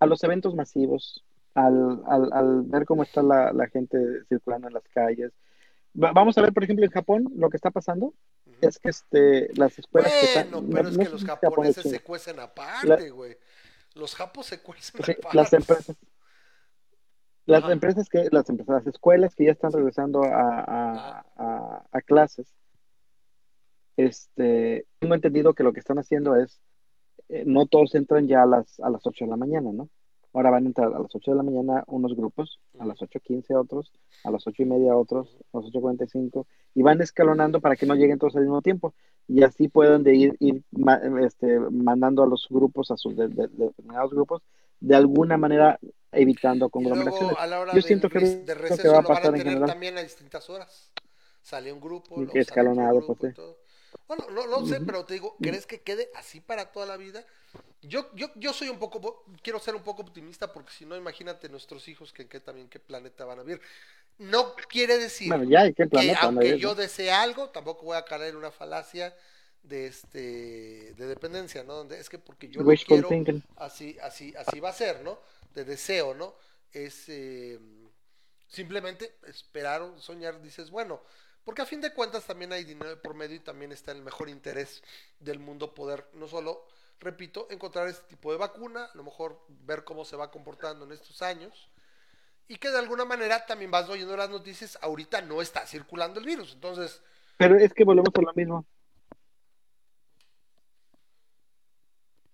a 0.00 0.06
los 0.06 0.22
eventos 0.24 0.54
masivos, 0.54 1.24
al, 1.54 2.02
al, 2.06 2.32
al 2.32 2.62
ver 2.62 2.84
cómo 2.84 3.02
está 3.02 3.22
la, 3.22 3.52
la 3.52 3.66
gente 3.68 3.98
circulando 4.28 4.68
en 4.68 4.74
las 4.74 4.84
calles. 4.88 5.32
Va- 6.00 6.12
vamos 6.12 6.36
a 6.38 6.42
ver, 6.42 6.52
por 6.52 6.62
ejemplo, 6.64 6.84
en 6.84 6.90
Japón, 6.92 7.32
lo 7.36 7.50
que 7.50 7.56
está 7.56 7.70
pasando 7.70 8.14
es 8.60 8.78
que 8.78 8.90
este, 8.90 9.50
las 9.54 9.78
escuelas 9.78 10.12
que 10.12 10.26
están, 10.26 10.50
Bueno, 10.50 10.66
no- 10.68 10.74
pero 10.74 10.88
es 10.88 10.98
que 10.98 11.08
los 11.08 11.24
Japón 11.24 11.50
japoneses 11.50 11.90
se 11.90 12.00
cuecen 12.00 12.38
aparte, 12.40 13.10
güey. 13.10 13.36
Los 13.94 14.14
japos 14.14 14.46
se 14.46 14.60
cuecen 14.62 15.02
Sí, 15.04 15.12
aparte. 15.12 15.36
las 15.36 15.52
empresas, 15.52 15.96
las 17.46 17.64
Ajá. 17.64 17.72
empresas 17.72 18.08
que, 18.08 18.28
las 18.30 18.48
empresas, 18.48 18.74
las 18.84 18.86
escuelas 18.86 19.34
que 19.34 19.46
ya 19.46 19.52
están 19.52 19.72
regresando 19.72 20.22
a, 20.22 20.60
a, 20.60 21.26
a, 21.36 21.84
a 21.90 22.00
clases, 22.02 22.46
este, 23.96 24.86
tengo 25.00 25.14
entendido 25.14 25.54
que 25.54 25.62
lo 25.64 25.72
que 25.72 25.80
están 25.80 25.98
haciendo 25.98 26.36
es, 26.36 26.60
eh, 27.28 27.44
no 27.46 27.66
todos 27.66 27.94
entran 27.94 28.26
ya 28.26 28.42
a 28.42 28.46
las, 28.46 28.80
a 28.80 28.90
las 28.90 29.06
8 29.06 29.24
de 29.24 29.30
la 29.30 29.36
mañana, 29.36 29.70
¿no? 29.72 29.88
Ahora 30.34 30.50
van 30.50 30.64
a 30.64 30.66
entrar 30.68 30.94
a 30.94 30.98
las 30.98 31.14
8 31.14 31.30
de 31.30 31.36
la 31.38 31.42
mañana 31.42 31.84
unos 31.86 32.14
grupos, 32.14 32.60
a 32.78 32.84
las 32.84 32.98
8.15 33.00 33.54
otros, 33.58 33.90
a 34.24 34.30
las 34.30 34.46
8 34.46 34.62
y 34.62 34.66
media 34.66 34.94
otros, 34.96 35.36
a 35.52 35.58
las 35.58 35.66
8.45, 35.72 36.46
y 36.74 36.82
van 36.82 37.00
escalonando 37.00 37.60
para 37.60 37.76
que 37.76 37.86
no 37.86 37.94
lleguen 37.94 38.18
todos 38.18 38.36
al 38.36 38.42
mismo 38.42 38.60
tiempo, 38.62 38.94
y 39.26 39.42
así 39.42 39.68
puedan 39.68 40.04
de 40.04 40.14
ir, 40.14 40.36
ir 40.38 40.62
ma- 40.70 41.00
este, 41.22 41.58
mandando 41.58 42.22
a 42.22 42.26
los 42.26 42.46
grupos, 42.50 42.90
a 42.90 42.96
sus 42.96 43.16
de- 43.16 43.28
de- 43.28 43.48
de 43.48 43.66
determinados 43.66 44.10
grupos, 44.12 44.42
de 44.80 44.94
alguna 44.94 45.36
manera 45.38 45.78
evitando 46.12 46.68
conglomeraciones. 46.68 47.28
luego 47.30 47.40
a 47.40 47.46
la 47.46 47.60
hora 47.60 47.72
Yo 47.72 47.76
del 47.76 47.84
siento 47.84 48.08
que 48.08 48.20
de 48.20 48.44
que 48.44 48.54
receso 48.54 48.92
va 48.92 48.98
a 48.98 49.02
lo 49.02 49.08
van 49.08 49.16
pasar 49.16 49.34
a 49.34 49.36
en 49.38 49.42
general. 49.44 49.68
también 49.70 49.98
a 49.98 50.02
distintas 50.02 50.48
horas. 50.50 50.92
Sale 51.42 51.72
un 51.72 51.80
grupo, 51.80 52.14
otro 52.20 52.38
escalonado, 52.40 53.00
pues. 53.16 53.34
Bueno, 54.08 54.26
no, 54.30 54.46
no 54.46 54.64
sé, 54.64 54.80
pero 54.80 55.04
te 55.04 55.14
digo, 55.14 55.38
¿crees 55.40 55.66
que 55.66 55.82
quede 55.82 56.10
así 56.14 56.40
para 56.40 56.72
toda 56.72 56.86
la 56.86 56.96
vida? 56.96 57.24
Yo, 57.82 58.10
yo, 58.14 58.28
yo 58.36 58.52
soy 58.54 58.68
un 58.70 58.78
poco, 58.78 59.00
po- 59.00 59.24
quiero 59.42 59.60
ser 59.60 59.74
un 59.76 59.82
poco 59.84 60.02
optimista 60.02 60.52
porque 60.52 60.72
si 60.72 60.86
no, 60.86 60.96
imagínate 60.96 61.48
nuestros 61.48 61.88
hijos 61.88 62.12
que 62.12 62.22
en 62.22 62.28
qué 62.28 62.40
también 62.40 62.68
qué 62.68 62.80
planeta 62.80 63.24
van 63.24 63.40
a 63.40 63.42
vivir. 63.44 63.60
No 64.18 64.54
quiere 64.68 64.98
decir 64.98 65.38
Bueno, 65.38 65.44
ya, 65.44 65.66
¿y 65.66 65.74
qué 65.74 65.88
que 65.90 66.14
aunque 66.14 66.56
yo 66.56 66.74
desee 66.74 67.10
algo, 67.10 67.50
tampoco 67.50 67.84
voy 67.86 67.96
a 67.96 68.04
caer 68.04 68.30
en 68.30 68.36
una 68.36 68.50
falacia 68.52 69.16
de 69.62 69.86
este 69.86 70.94
de 70.94 71.06
dependencia, 71.06 71.64
¿no? 71.64 71.74
Donde 71.74 71.98
es 72.00 72.08
que 72.08 72.18
porque 72.18 72.48
yo 72.48 72.62
lo 72.64 72.82
quiero, 72.82 73.08
thinking. 73.08 73.42
así, 73.56 73.96
así, 74.02 74.34
así 74.36 74.60
va 74.60 74.70
a 74.70 74.72
ser, 74.74 75.02
¿no? 75.02 75.20
De 75.54 75.64
deseo, 75.64 76.14
¿no? 76.14 76.34
Es 76.72 77.04
eh, 77.08 77.58
simplemente 78.48 79.16
esperar, 79.26 79.82
soñar, 79.98 80.40
dices, 80.42 80.70
bueno, 80.70 81.02
porque 81.44 81.62
a 81.62 81.66
fin 81.66 81.80
de 81.80 81.92
cuentas 81.92 82.24
también 82.24 82.52
hay 82.52 82.64
dinero 82.64 83.00
por 83.00 83.14
medio 83.14 83.36
y 83.36 83.40
también 83.40 83.72
está 83.72 83.92
el 83.92 84.02
mejor 84.02 84.28
interés 84.28 84.82
del 85.20 85.38
mundo 85.38 85.74
poder, 85.74 86.06
no 86.14 86.28
solo, 86.28 86.66
repito, 87.00 87.46
encontrar 87.50 87.88
este 87.88 88.06
tipo 88.08 88.32
de 88.32 88.38
vacuna, 88.38 88.84
a 88.84 88.96
lo 88.96 89.04
mejor 89.04 89.40
ver 89.48 89.84
cómo 89.84 90.04
se 90.04 90.16
va 90.16 90.30
comportando 90.30 90.84
en 90.84 90.92
estos 90.92 91.22
años, 91.22 91.70
y 92.48 92.56
que 92.56 92.70
de 92.70 92.78
alguna 92.78 93.04
manera 93.04 93.44
también 93.46 93.70
vas 93.70 93.88
oyendo 93.88 94.16
las 94.16 94.30
noticias, 94.30 94.78
ahorita 94.80 95.22
no 95.22 95.42
está 95.42 95.66
circulando 95.66 96.20
el 96.20 96.26
virus, 96.26 96.54
entonces, 96.54 97.02
Pero 97.36 97.56
es 97.56 97.72
que 97.72 97.84
volvemos 97.84 98.12
a 98.14 98.22
lo 98.22 98.32
mismo. 98.34 98.66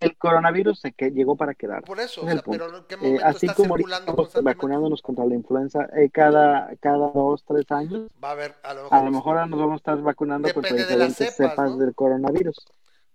El 0.05 0.17
coronavirus 0.17 0.81
se 0.81 0.93
que 0.93 1.11
llegó 1.11 1.37
para 1.37 1.55
quedar. 1.55 1.85
por 1.85 2.01
eso, 2.01 2.25
o 2.25 2.29
Es 2.29 2.33
sea, 2.33 2.43
pero 2.49 2.75
¿en 2.77 2.85
qué 2.87 2.97
Eh, 3.01 3.21
momento 3.21 3.25
así 3.25 3.47
está 3.47 3.55
como 3.55 3.77
circulando 3.77 4.15
vacunándonos 4.43 5.03
contra 5.03 5.25
la 5.27 5.35
influenza 5.35 5.89
eh, 5.97 6.11
cada, 6.11 6.75
cada 6.77 7.11
dos, 7.13 7.45
tres 7.45 7.71
años, 7.71 8.11
Va 8.23 8.29
a 8.31 8.33
haber, 8.33 8.57
a 8.63 8.75
lo 8.75 8.85
mejor, 8.85 8.99
a 8.99 9.03
lo 9.03 9.11
mejor 9.13 9.37
ahora 9.39 9.47
nos 9.47 9.61
vamos 9.61 9.75
a 9.75 9.77
estar 9.77 9.99
vacunando 10.03 10.53
contra 10.53 10.77
Depende 10.77 10.87
de 10.87 10.97
las 10.97 11.17
diferentes 11.17 11.29
cepas, 11.37 11.57
cepas 11.57 11.71
¿no? 11.71 11.77
del 11.77 11.95
coronavirus. 11.95 12.57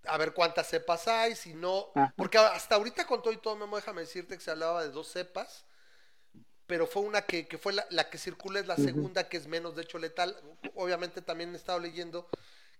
a 0.06 0.16
ver 0.18 0.32
cuántas 0.34 0.66
cepas 0.68 1.08
hay, 1.08 1.34
si 1.36 1.54
no, 1.54 1.88
porque 2.16 2.38
hasta 2.38 2.76
ahorita 2.76 3.06
con 3.06 3.22
todo 3.22 3.32
y 3.32 3.36
todo, 3.38 3.56
Memo, 3.56 3.76
déjame 3.76 4.02
decirte 4.02 4.36
que 4.36 4.42
se 4.42 4.50
hablaba 4.50 4.82
de 4.82 4.90
dos 4.90 5.08
cepas, 5.08 5.66
pero 6.66 6.86
fue 6.86 7.02
una 7.02 7.22
que, 7.22 7.48
que 7.48 7.58
fue 7.58 7.72
la, 7.72 7.86
la 7.90 8.08
que 8.10 8.18
circula, 8.18 8.60
es 8.60 8.66
la 8.66 8.76
segunda, 8.76 9.28
que 9.28 9.36
es 9.36 9.48
menos, 9.48 9.74
de 9.74 9.82
hecho, 9.82 9.98
letal. 9.98 10.36
Obviamente 10.76 11.20
también 11.22 11.52
he 11.52 11.56
estado 11.56 11.80
leyendo 11.80 12.28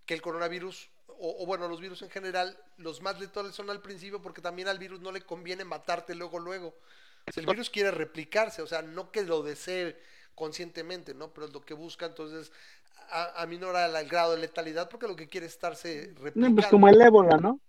que 0.06 0.14
el 0.14 0.22
coronavirus, 0.22 0.90
o, 1.20 1.42
o 1.42 1.47
bueno, 1.47 1.68
los 1.68 1.80
virus 1.80 2.02
en 2.02 2.10
general, 2.10 2.56
los 2.78 3.01
más 3.02 3.20
letales 3.20 3.55
son 3.55 3.70
al 3.70 3.80
principio, 3.80 4.20
porque 4.22 4.40
también 4.40 4.68
al 4.68 4.78
virus 4.78 5.01
no 5.01 5.12
le 5.12 5.20
conviene 5.22 5.64
matarte 5.64 6.14
luego, 6.14 6.38
luego. 6.38 6.68
O 6.68 7.32
sea, 7.32 7.42
el 7.42 7.47
virus 7.47 7.70
quiere 7.70 7.90
replicarse, 7.90 8.62
o 8.62 8.66
sea, 8.66 8.82
no 8.82 9.10
que 9.12 9.22
lo 9.22 9.42
desee 9.42 9.97
conscientemente, 10.34 11.14
¿no? 11.14 11.32
Pero 11.32 11.47
es 11.47 11.52
lo 11.52 11.60
que 11.60 11.74
busca, 11.74 12.06
entonces, 12.06 12.51
a, 13.10 13.42
aminora 13.42 13.86
la- 13.88 14.01
el 14.01 14.09
grado 14.09 14.32
de 14.32 14.38
letalidad, 14.38 14.88
porque 14.88 15.06
lo 15.09 15.16
que 15.16 15.28
quiere 15.28 15.47
es 15.47 15.52
estarse 15.52 16.12
No, 16.16 16.22
replicando. 16.22 16.55
pues 16.56 16.66
como 16.68 16.88
el 16.88 17.01
ébola, 17.01 17.36
¿no? 17.36 17.60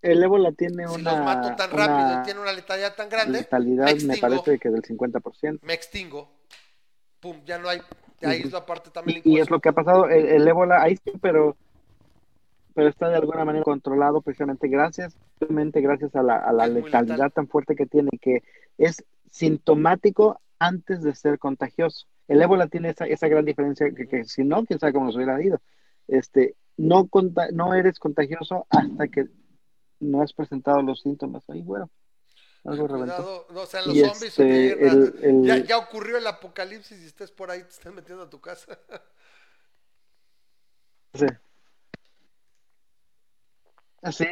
El 0.00 0.22
ébola 0.22 0.52
tiene 0.52 0.86
si 0.88 0.94
una, 0.94 1.10
los 1.16 1.24
mato 1.24 1.56
tan 1.56 1.70
rápido 1.72 2.20
y 2.20 2.24
tiene 2.24 2.40
una 2.40 2.52
letalidad 2.52 2.94
tan 2.94 3.08
grande, 3.08 3.40
letalidad, 3.40 3.94
me 3.96 4.14
me 4.14 4.18
parece 4.18 4.58
que 4.58 4.70
del 4.70 4.82
50%. 4.82 5.58
me 5.62 5.74
extingo. 5.74 6.30
Pum, 7.20 7.44
ya 7.44 7.58
no 7.58 7.68
hay. 7.68 7.82
Ahí 8.22 8.40
es 8.42 8.52
la 8.52 8.64
parte 8.66 8.90
también 8.90 9.22
Y, 9.24 9.36
y 9.36 9.38
es 9.40 9.50
lo 9.50 9.60
que 9.60 9.68
ha 9.68 9.72
pasado, 9.72 10.08
el, 10.08 10.26
el 10.26 10.48
ébola 10.48 10.82
ahí 10.82 10.96
sí, 10.96 11.12
pero, 11.20 11.56
pero 12.74 12.88
está 12.88 13.08
de 13.08 13.16
alguna 13.16 13.44
manera 13.44 13.64
controlado 13.64 14.20
precisamente 14.22 14.68
gracias, 14.68 15.16
precisamente 15.38 15.80
gracias 15.80 16.14
a 16.16 16.22
la, 16.22 16.36
a 16.36 16.52
la 16.52 16.66
letalidad 16.66 17.16
letal. 17.16 17.32
tan 17.32 17.48
fuerte 17.48 17.76
que 17.76 17.86
tiene, 17.86 18.10
que 18.20 18.42
es 18.78 19.04
sintomático 19.30 20.40
antes 20.58 21.02
de 21.02 21.14
ser 21.14 21.38
contagioso. 21.38 22.06
El 22.26 22.42
ébola 22.42 22.66
tiene 22.66 22.90
esa, 22.90 23.06
esa 23.06 23.28
gran 23.28 23.44
diferencia 23.44 23.90
que, 23.94 24.06
que 24.06 24.24
si 24.24 24.44
no, 24.44 24.64
quién 24.64 24.78
sabe 24.78 24.92
cómo 24.92 25.06
nos 25.06 25.16
hubiera 25.16 25.42
ido. 25.42 25.60
Este, 26.08 26.56
no, 26.76 27.06
conta- 27.06 27.50
no 27.52 27.74
eres 27.74 27.98
contagioso 27.98 28.66
hasta 28.70 29.08
que 29.08 29.26
no 30.00 30.22
has 30.22 30.32
presentado 30.32 30.82
los 30.82 31.00
síntomas. 31.00 31.44
Ay, 31.48 31.62
bueno, 31.62 31.90
algo 32.64 32.86
reventó. 32.88 33.16
Cuidado, 33.16 33.46
no, 33.50 33.60
o 33.62 33.66
sea, 33.66 33.82
los 33.82 33.96
Y 33.96 34.00
zombies 34.00 34.22
este, 34.38 34.72
el- 34.86 35.14
el- 35.22 35.42
ya, 35.44 35.56
ya 35.58 35.78
ocurrió 35.78 36.18
el 36.18 36.26
apocalipsis 36.26 37.00
y 37.00 37.06
estés 37.06 37.30
por 37.30 37.50
ahí, 37.50 37.62
te 37.62 37.70
están 37.70 37.94
metiendo 37.94 38.24
a 38.24 38.30
tu 38.30 38.40
casa. 38.40 38.78
Sí. 41.14 41.26
Así, 44.02 44.26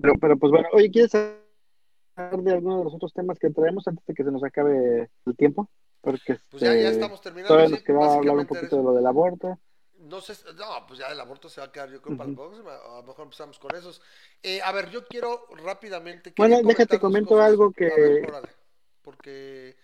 Pero, 0.00 0.14
pero 0.20 0.36
pues 0.38 0.50
bueno, 0.52 0.68
oye, 0.72 0.90
¿quieres 0.90 1.12
hablar 2.16 2.42
de 2.42 2.52
alguno 2.52 2.78
de 2.78 2.84
los 2.84 2.94
otros 2.94 3.12
temas 3.12 3.38
que 3.38 3.50
traemos 3.50 3.86
antes 3.88 4.04
de 4.06 4.14
que 4.14 4.24
se 4.24 4.30
nos 4.30 4.44
acabe 4.44 5.10
el 5.26 5.36
tiempo? 5.36 5.70
Porque 6.00 6.38
Pues 6.50 6.62
ya, 6.62 6.74
ya 6.74 6.80
este, 6.88 6.90
estamos 6.90 7.20
terminando. 7.20 7.48
todavía 7.54 7.68
sí, 7.68 7.72
nos 7.74 7.82
queda 7.82 8.14
hablar 8.14 8.36
un 8.36 8.46
poquito 8.46 8.66
eso. 8.66 8.76
de 8.76 8.82
lo 8.82 8.92
del 8.92 9.06
aborto. 9.06 9.58
No 10.04 10.20
sé, 10.20 10.34
no, 10.56 10.86
pues 10.86 10.98
ya 11.00 11.06
el 11.08 11.18
aborto 11.18 11.48
se 11.48 11.60
va 11.60 11.68
a 11.68 11.72
quedar, 11.72 11.90
yo 11.90 12.00
creo, 12.02 12.16
para 12.16 12.28
la 12.28 12.36
próxima. 12.36 12.72
A 12.74 12.96
lo 13.00 13.02
mejor 13.04 13.24
empezamos 13.24 13.58
con 13.58 13.74
esos. 13.74 14.02
Eh, 14.42 14.60
a 14.62 14.70
ver, 14.72 14.90
yo 14.90 15.06
quiero 15.06 15.46
rápidamente. 15.64 16.34
Bueno, 16.36 16.60
déjate, 16.62 16.98
comento 16.98 17.30
cosas. 17.30 17.46
algo 17.46 17.72
que- 17.72 17.88
ver, 17.88 18.28
órale, 18.28 18.48
porque 19.02 19.76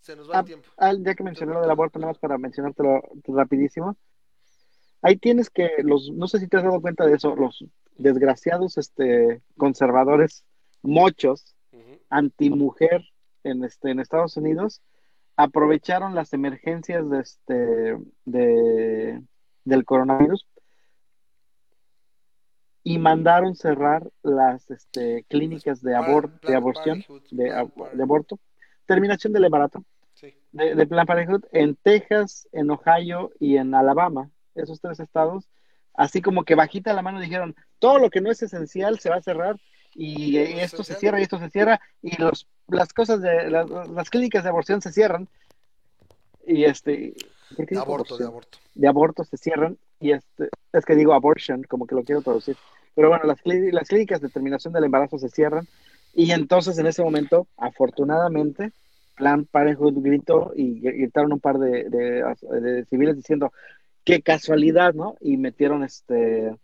se 0.00 0.14
nos 0.14 0.30
va 0.30 0.40
el 0.40 0.44
tiempo. 0.44 0.68
ah, 0.78 0.92
ya 0.98 1.14
que 1.14 1.22
mencioné 1.24 1.54
lo 1.54 1.60
del 1.60 1.70
aborto, 1.70 1.98
nada 1.98 2.12
más 2.12 2.18
para 2.18 2.38
mencionártelo 2.38 3.02
rapidísimo. 3.24 3.96
Ahí 5.02 5.16
tienes 5.16 5.50
que 5.50 5.82
los, 5.82 6.10
no 6.12 6.28
sé 6.28 6.38
si 6.38 6.48
te 6.48 6.56
has 6.56 6.62
dado 6.62 6.80
cuenta 6.80 7.04
de 7.06 7.16
eso, 7.16 7.34
los 7.34 7.64
desgraciados 7.96 8.78
este, 8.78 9.42
conservadores 9.56 10.44
mochos 10.82 11.54
Ujú. 11.72 12.00
antimujer 12.10 13.02
en 13.42 13.64
este 13.64 13.90
en 13.90 14.00
Estados 14.00 14.36
Unidos 14.36 14.80
aprovecharon 15.36 16.14
las 16.14 16.32
emergencias 16.32 17.10
de 17.10 17.20
este 17.20 17.96
de 18.24 19.22
del 19.64 19.84
coronavirus. 19.84 20.46
Y 22.82 22.98
mandaron 22.98 23.54
cerrar 23.56 24.10
las 24.22 24.70
este, 24.70 25.24
clínicas 25.28 25.80
de, 25.80 25.92
Plan- 25.92 26.04
abor- 26.04 26.40
de 26.40 26.54
aborción 26.54 27.04
de, 27.30 27.50
ab- 27.50 27.90
de 27.92 28.02
aborto. 28.02 28.38
Terminación 28.86 29.32
del 29.32 29.44
embarazo. 29.44 29.84
Sí. 30.12 30.32
de, 30.52 30.74
de 30.76 30.86
Plan 30.86 31.06
Parenthood 31.06 31.44
en 31.50 31.74
Texas, 31.74 32.46
en 32.52 32.70
Ohio 32.70 33.32
y 33.40 33.56
en 33.56 33.74
Alabama, 33.74 34.30
esos 34.54 34.80
tres 34.80 35.00
estados, 35.00 35.48
así 35.92 36.22
como 36.22 36.44
que 36.44 36.54
bajita 36.54 36.92
la 36.92 37.02
mano 37.02 37.18
dijeron, 37.20 37.56
todo 37.80 37.98
lo 37.98 38.10
que 38.10 38.20
no 38.20 38.30
es 38.30 38.40
esencial 38.42 39.00
se 39.00 39.10
va 39.10 39.16
a 39.16 39.22
cerrar 39.22 39.56
y 39.92 40.36
esto 40.38 40.84
se 40.84 40.94
cierra 40.94 41.18
y 41.18 41.24
esto 41.24 41.38
se 41.40 41.50
cierra 41.50 41.80
y 42.00 42.16
los, 42.20 42.46
las 42.68 42.92
cosas 42.92 43.20
de 43.22 43.50
las, 43.50 43.68
las 43.68 44.08
clínicas 44.10 44.44
de 44.44 44.50
aborción 44.50 44.80
se 44.82 44.92
cierran 44.92 45.28
y 46.46 46.64
este 46.64 47.14
¿por 47.14 47.14
qué 47.14 47.33
De 47.50 47.78
aborto, 47.78 48.16
de 48.16 48.24
aborto. 48.24 48.58
de 48.74 48.88
aborto 48.88 49.24
se 49.24 49.36
cierran 49.36 49.78
y 50.00 50.12
este 50.12 50.48
es 50.72 50.84
que 50.84 50.94
digo 50.96 51.12
abortion 51.12 51.62
como 51.64 51.86
que 51.86 51.94
lo 51.94 52.02
quiero 52.02 52.22
traducir. 52.22 52.56
Pero 52.94 53.08
bueno 53.08 53.24
las, 53.24 53.38
las 53.44 53.88
clínicas 53.88 54.20
de 54.20 54.28
terminación 54.28 54.72
del 54.72 54.84
embarazo 54.84 55.18
se 55.18 55.28
cierran 55.28 55.66
y 56.12 56.30
entonces 56.32 56.78
en 56.78 56.86
ese 56.86 57.02
momento 57.02 57.46
afortunadamente 57.56 58.72
Plan 59.16 59.44
Parenthood 59.46 60.00
gritó 60.02 60.52
y 60.56 60.80
gr- 60.80 60.96
gritaron 60.96 61.32
un 61.32 61.40
par 61.40 61.58
de, 61.58 61.88
de- 61.88 62.60
de 62.60 62.84
civiles 62.86 63.16
diciendo 63.16 63.52
qué 64.04 64.22
casualidad 64.22 64.94
no 64.94 65.16
y 65.20 65.36
metieron 65.36 65.84
este 65.84 66.54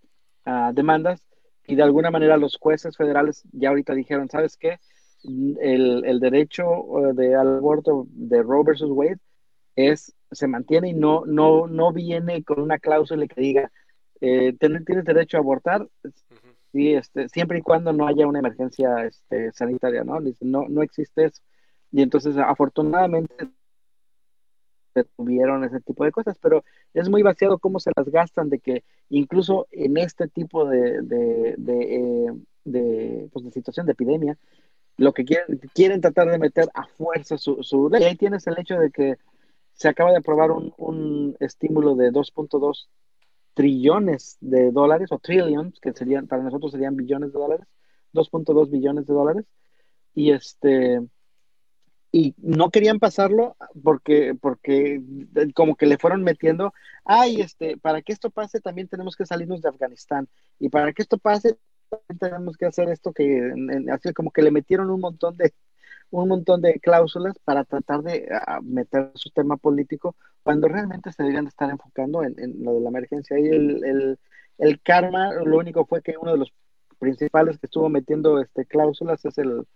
ah, 0.45 0.73
demandas 0.75 1.21
y 1.67 1.77
de 1.77 1.83
alguna 1.83 2.11
manera 2.11 2.37
los 2.37 2.57
jueces 2.59 2.97
federales 2.97 3.45
ya 3.53 3.69
ahorita 3.69 3.95
dijeron 3.95 4.29
sabes 4.29 4.57
qué 4.57 4.79
el, 5.23 6.05
el 6.05 6.21
derecho 6.21 6.65
eh, 7.11 7.13
de 7.15 7.35
al 7.37 7.59
aborto 7.59 8.07
de 8.11 8.43
Roe 8.43 8.65
versus 8.65 8.91
Wade 8.91 9.19
es 9.77 10.15
se 10.31 10.47
mantiene 10.47 10.91
y 10.91 10.95
no 10.95 11.25
no 11.27 11.67
no 11.67 11.93
viene 11.93 12.43
con 12.45 12.61
una 12.61 12.79
cláusula 12.79 13.27
que 13.27 13.41
diga 13.41 13.73
eh, 14.21 14.55
tienes 14.59 14.85
derecho 15.05 15.37
a 15.37 15.41
abortar 15.41 15.83
Ujú. 15.83 16.55
sí, 16.73 16.93
este, 16.95 17.29
siempre 17.29 17.59
y 17.59 17.63
cuando 17.63 17.93
no 17.93 18.07
haya 18.07 18.27
una 18.27 18.41
emergencia 18.41 19.05
este, 19.05 19.53
sanitaria, 19.53 20.05
¿no? 20.05 20.19
No, 20.41 20.69
no 20.69 20.83
existe 20.83 21.27
eso. 21.27 21.43
Y 21.93 22.03
entonces, 22.03 22.37
afortunadamente, 22.37 23.49
tuvieron 25.17 25.65
ese 25.65 25.81
tipo 25.81 26.05
de 26.05 26.13
cosas, 26.13 26.37
pero 26.41 26.65
es 26.95 27.09
muy 27.09 27.23
vaciado 27.23 27.59
cómo 27.59 27.81
se 27.81 27.93
las 27.97 28.09
gastan 28.09 28.51
de 28.51 28.59
que 28.59 28.85
incluso 29.09 29.67
en 29.71 29.97
este 29.97 30.29
tipo 30.29 30.67
de, 30.67 31.03
de, 31.03 31.55
de, 31.57 31.95
eh, 31.95 32.33
de, 32.65 33.29
pues, 33.33 33.45
de 33.45 33.53
situación 33.53 33.87
de 33.87 33.93
epidemia, 33.93 34.37
lo 34.97 35.13
que 35.13 35.25
quieren, 35.25 35.59
quieren 35.75 36.01
tratar 36.01 36.31
de 36.31 36.39
meter 36.39 36.69
a 36.75 36.87
fuerza 36.87 37.39
su, 37.39 37.63
su 37.63 37.89
ley. 37.89 38.05
Ahí 38.05 38.17
tienes 38.17 38.47
el 38.47 38.59
hecho 38.59 38.79
de 38.79 38.91
que 38.91 39.17
se 39.81 39.89
acaba 39.89 40.11
de 40.11 40.19
aprobar 40.19 40.51
un, 40.51 40.75
un 40.77 41.37
estímulo 41.41 41.95
de 41.95 42.11
2.2 42.13 42.91
trillones 43.55 44.37
de 44.43 44.73
dólares 44.73 45.11
o 45.11 45.19
trillions, 45.19 45.81
que 45.81 45.95
serían, 45.95 46.27
para 46.27 46.43
nosotros 46.43 46.73
serían 46.73 46.97
billones 46.97 47.33
de 47.33 47.39
dólares, 47.39 47.67
2.2 48.13 48.71
billones 48.71 49.07
de 49.07 49.15
dólares, 49.15 49.47
y 50.15 50.33
este, 50.33 51.01
y 52.13 52.35
no 52.37 52.69
querían 52.71 52.99
pasarlo 52.99 53.57
porque, 53.83 54.35
porque 54.39 55.01
como 55.55 55.75
que 55.77 55.87
le 55.87 55.97
fueron 55.97 56.25
metiendo, 56.25 56.75
ay, 57.07 57.41
este, 57.41 57.79
para 57.79 58.03
que 58.03 58.13
esto 58.13 58.29
pase 58.29 58.61
también 58.61 58.87
tenemos 58.87 59.17
que 59.17 59.25
salirnos 59.25 59.63
de 59.63 59.71
Afganistán, 59.71 60.29
y 60.59 60.69
para 60.69 60.93
que 60.93 61.01
esto 61.01 61.17
pase 61.17 61.57
tenemos 62.19 62.59
que 62.59 62.67
hacer 62.67 62.91
esto 62.91 63.15
que, 63.15 63.39
en- 63.39 63.71
en- 63.73 63.91
así 63.91 64.13
como 64.13 64.31
que 64.31 64.43
le 64.43 64.51
metieron 64.51 64.91
un 64.91 65.01
montón 65.01 65.39
de, 65.39 65.55
un 66.11 66.29
montón 66.29 66.61
de 66.61 66.81
cláusulas 66.81 67.39
para 67.45 67.65
tratar 67.65 68.03
de 68.03 68.29
meter 68.63 69.11
su 69.15 69.31
tema 69.31 69.57
político 69.57 70.17
cuando 70.43 70.69
realmente 70.69 71.13
se 71.13 71.23
deberían 71.23 71.45
de 71.45 71.51
estar 71.51 71.71
enfocando 71.71 72.23
en, 72.25 72.39
en 72.39 72.65
lo 72.65 72.75
de 72.75 72.81
la 72.81 72.89
emergencia. 72.89 73.39
Y 73.39 73.47
el, 73.49 74.19
el, 74.59 74.81
karma, 74.83 75.33
lo 75.35 75.59
único 75.59 75.87
fue 75.87 76.03
que 76.03 76.17
uno 76.21 76.33
de 76.33 76.39
los 76.39 76.53
principales 76.99 77.59
que 77.59 77.67
estuvo 77.67 77.89
metiendo 77.89 78.41
este 78.41 78.67
cláusulas 78.67 79.25
es 79.25 79.39
el 79.39 79.67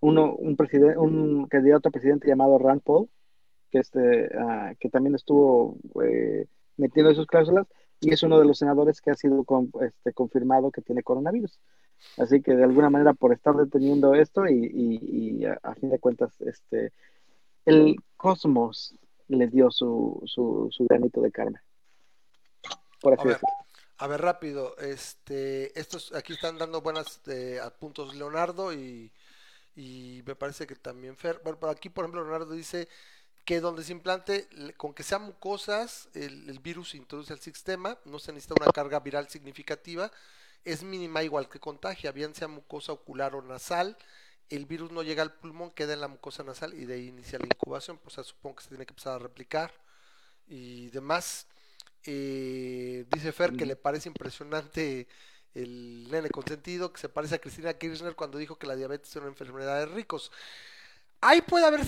uno 0.00 0.34
un 0.34 0.54
presidente 0.56 0.98
un 0.98 1.46
candidato 1.48 1.88
a 1.88 1.92
presidente 1.92 2.28
llamado 2.28 2.58
Rand 2.58 2.82
Paul 2.82 3.08
que 3.70 3.78
este 3.78 4.28
ah, 4.38 4.74
que 4.78 4.90
también 4.90 5.14
estuvo 5.14 5.78
eh, 6.04 6.46
metiendo 6.76 7.10
esas 7.10 7.26
cláusulas 7.26 7.66
y 8.00 8.12
es 8.12 8.22
uno 8.22 8.38
de 8.38 8.44
los 8.44 8.58
senadores 8.58 9.00
que 9.00 9.10
ha 9.10 9.14
sido 9.14 9.44
con- 9.44 9.70
este, 9.80 10.12
confirmado 10.12 10.70
que 10.70 10.82
tiene 10.82 11.02
coronavirus. 11.02 11.58
Así 12.16 12.40
que 12.42 12.54
de 12.54 12.64
alguna 12.64 12.90
manera 12.90 13.12
por 13.12 13.32
estar 13.32 13.54
deteniendo 13.56 14.14
esto 14.14 14.46
y, 14.46 14.66
y- 14.72 15.38
y 15.40 15.44
a, 15.46 15.58
a 15.62 15.74
fin 15.74 15.90
de 15.90 15.98
cuentas 15.98 16.40
este 16.40 16.92
el 17.64 17.96
cosmos 18.16 18.94
le 19.28 19.46
dio 19.48 19.70
su, 19.70 20.22
su, 20.26 20.68
su 20.70 20.84
granito 20.86 21.20
de 21.20 21.30
karma. 21.32 21.62
Por 23.00 23.12
A 23.12 23.16
así 23.16 23.28
ver, 23.28 23.36
decirlo. 23.36 23.54
a 23.98 24.06
ver, 24.06 24.20
rápido. 24.20 24.76
Este, 24.78 25.78
estos 25.78 26.14
aquí 26.14 26.32
están 26.32 26.56
dando 26.58 26.80
buenas 26.80 27.20
eh, 27.26 27.60
puntos 27.78 28.14
Leonardo 28.14 28.72
y, 28.72 29.12
y 29.76 30.22
me 30.26 30.34
parece 30.34 30.66
que 30.66 30.76
también 30.76 31.16
Fer. 31.16 31.40
Bueno, 31.44 31.58
aquí, 31.68 31.90
por 31.90 32.04
ejemplo, 32.04 32.22
Leonardo 32.22 32.52
dice 32.52 32.88
que 33.48 33.60
donde 33.62 33.82
se 33.82 33.92
implante, 33.92 34.46
con 34.76 34.92
que 34.92 35.02
sean 35.02 35.22
mucosas, 35.22 36.10
el, 36.12 36.50
el 36.50 36.58
virus 36.58 36.90
se 36.90 36.98
introduce 36.98 37.32
al 37.32 37.40
sistema, 37.40 37.96
no 38.04 38.18
se 38.18 38.30
necesita 38.30 38.62
una 38.62 38.70
carga 38.70 39.00
viral 39.00 39.30
significativa, 39.30 40.12
es 40.66 40.82
mínima 40.82 41.22
igual 41.22 41.48
que 41.48 41.58
contagia, 41.58 42.12
bien 42.12 42.34
sea 42.34 42.46
mucosa 42.46 42.92
ocular 42.92 43.34
o 43.34 43.40
nasal, 43.40 43.96
el 44.50 44.66
virus 44.66 44.92
no 44.92 45.02
llega 45.02 45.22
al 45.22 45.32
pulmón, 45.32 45.70
queda 45.70 45.94
en 45.94 46.02
la 46.02 46.08
mucosa 46.08 46.42
nasal 46.42 46.74
y 46.74 46.84
de 46.84 46.92
ahí 46.92 47.06
inicia 47.06 47.38
la 47.38 47.46
incubación, 47.46 47.96
pues 47.96 48.18
o 48.18 48.22
sea, 48.22 48.24
supongo 48.24 48.56
que 48.56 48.64
se 48.64 48.68
tiene 48.68 48.84
que 48.84 48.92
empezar 48.92 49.14
a 49.14 49.18
replicar 49.18 49.72
y 50.46 50.90
demás. 50.90 51.46
Eh, 52.04 53.06
dice 53.10 53.32
Fer 53.32 53.56
que 53.56 53.64
le 53.64 53.76
parece 53.76 54.10
impresionante 54.10 55.08
el 55.54 56.06
nene 56.10 56.28
consentido, 56.28 56.92
que 56.92 57.00
se 57.00 57.08
parece 57.08 57.36
a 57.36 57.38
Cristina 57.38 57.72
Kirchner 57.72 58.14
cuando 58.14 58.36
dijo 58.36 58.58
que 58.58 58.66
la 58.66 58.76
diabetes 58.76 59.08
es 59.08 59.16
una 59.16 59.28
enfermedad 59.28 59.78
de 59.78 59.86
ricos. 59.86 60.30
Ahí 61.22 61.40
puede 61.40 61.64
haber 61.64 61.86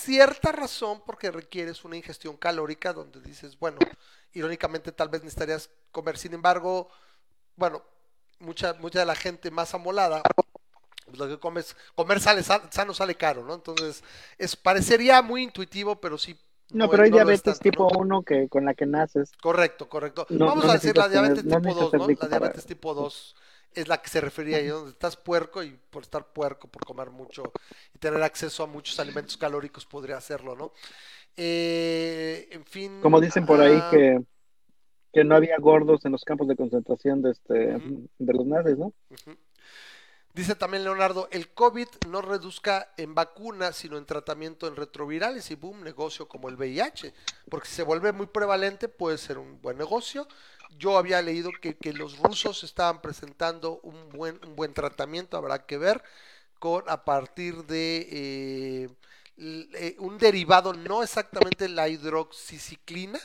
cierta 0.00 0.52
razón 0.52 1.02
porque 1.04 1.30
requieres 1.30 1.84
una 1.84 1.96
ingestión 1.96 2.36
calórica 2.36 2.92
donde 2.92 3.20
dices, 3.20 3.58
bueno, 3.58 3.78
irónicamente 4.32 4.92
tal 4.92 5.08
vez 5.08 5.22
necesitarías 5.22 5.70
comer, 5.92 6.16
sin 6.18 6.34
embargo, 6.34 6.88
bueno, 7.56 7.82
mucha, 8.38 8.74
mucha 8.74 9.00
de 9.00 9.06
la 9.06 9.14
gente 9.14 9.50
más 9.50 9.74
amolada, 9.74 10.22
pues 11.06 11.18
lo 11.18 11.28
que 11.28 11.38
comes, 11.38 11.76
comer 11.94 12.20
sale, 12.20 12.42
sal- 12.42 12.68
sano 12.70 12.94
sale 12.94 13.16
caro, 13.16 13.44
¿no? 13.44 13.54
Entonces, 13.54 14.02
es, 14.38 14.56
parecería 14.56 15.20
muy 15.22 15.42
intuitivo, 15.42 16.00
pero 16.00 16.16
sí. 16.18 16.38
No, 16.72 16.88
pero 16.88 17.02
hay 17.02 17.10
no 17.10 17.16
diabetes 17.16 17.42
tanto, 17.42 17.60
tipo 17.62 17.90
¿no? 17.92 17.98
1 17.98 18.22
que 18.22 18.48
con 18.48 18.64
la 18.64 18.74
que 18.74 18.86
naces. 18.86 19.32
Correcto, 19.42 19.88
correcto. 19.88 20.24
No- 20.28 20.46
Vamos 20.46 20.66
a 20.66 20.74
decir 20.74 20.96
la 20.96 21.08
tener- 21.08 21.34
diabetes 21.34 21.42
tipo 21.44 21.58
necesitas 21.58 21.90
2, 21.90 22.08
¿no? 22.08 22.16
La 22.20 22.28
diabetes 22.28 22.66
tipo 22.66 22.94
2 22.94 23.36
es 23.74 23.88
la 23.88 24.02
que 24.02 24.08
se 24.08 24.20
refería 24.20 24.58
ahí, 24.58 24.66
donde 24.66 24.90
estás 24.90 25.16
puerco 25.16 25.62
y 25.62 25.78
por 25.90 26.02
estar 26.02 26.32
puerco, 26.32 26.68
por 26.68 26.84
comer 26.84 27.10
mucho 27.10 27.52
y 27.94 27.98
tener 27.98 28.22
acceso 28.22 28.62
a 28.62 28.66
muchos 28.66 28.98
alimentos 29.00 29.36
calóricos 29.36 29.86
podría 29.86 30.16
hacerlo, 30.16 30.56
¿no? 30.56 30.72
Eh, 31.36 32.48
en 32.50 32.64
fin. 32.64 33.00
Como 33.00 33.20
dicen 33.20 33.46
por 33.46 33.60
ahí 33.60 33.78
ah, 33.80 33.88
que, 33.90 34.20
que 35.12 35.24
no 35.24 35.34
había 35.34 35.56
gordos 35.58 36.04
en 36.04 36.12
los 36.12 36.24
campos 36.24 36.48
de 36.48 36.56
concentración 36.56 37.22
de, 37.22 37.30
este, 37.32 37.54
de 38.18 38.32
los 38.32 38.46
nazis, 38.46 38.76
¿no? 38.76 38.92
Dice 40.32 40.54
también 40.54 40.84
Leonardo, 40.84 41.28
el 41.32 41.48
COVID 41.48 41.88
no 42.08 42.22
reduzca 42.22 42.92
en 42.96 43.16
vacuna, 43.16 43.72
sino 43.72 43.98
en 43.98 44.06
tratamiento 44.06 44.68
en 44.68 44.76
retrovirales 44.76 45.50
y 45.50 45.56
boom, 45.56 45.82
negocio 45.82 46.28
como 46.28 46.48
el 46.48 46.54
VIH, 46.54 47.12
porque 47.48 47.66
si 47.66 47.74
se 47.74 47.82
vuelve 47.82 48.12
muy 48.12 48.26
prevalente 48.26 48.88
puede 48.88 49.18
ser 49.18 49.38
un 49.38 49.60
buen 49.60 49.76
negocio. 49.76 50.28
Yo 50.78 50.96
había 50.96 51.20
leído 51.22 51.50
que, 51.60 51.76
que 51.76 51.92
los 51.92 52.18
rusos 52.18 52.64
estaban 52.64 53.02
presentando 53.02 53.80
un 53.82 54.08
buen, 54.10 54.40
un 54.44 54.56
buen 54.56 54.72
tratamiento, 54.72 55.36
habrá 55.36 55.66
que 55.66 55.76
ver, 55.78 56.02
con 56.58 56.84
a 56.88 57.04
partir 57.04 57.64
de 57.64 58.08
eh, 58.10 58.88
eh, 59.38 59.96
un 59.98 60.18
derivado, 60.18 60.72
no 60.74 61.02
exactamente 61.02 61.68
la 61.68 61.88
hidroxiciclina, 61.88 63.18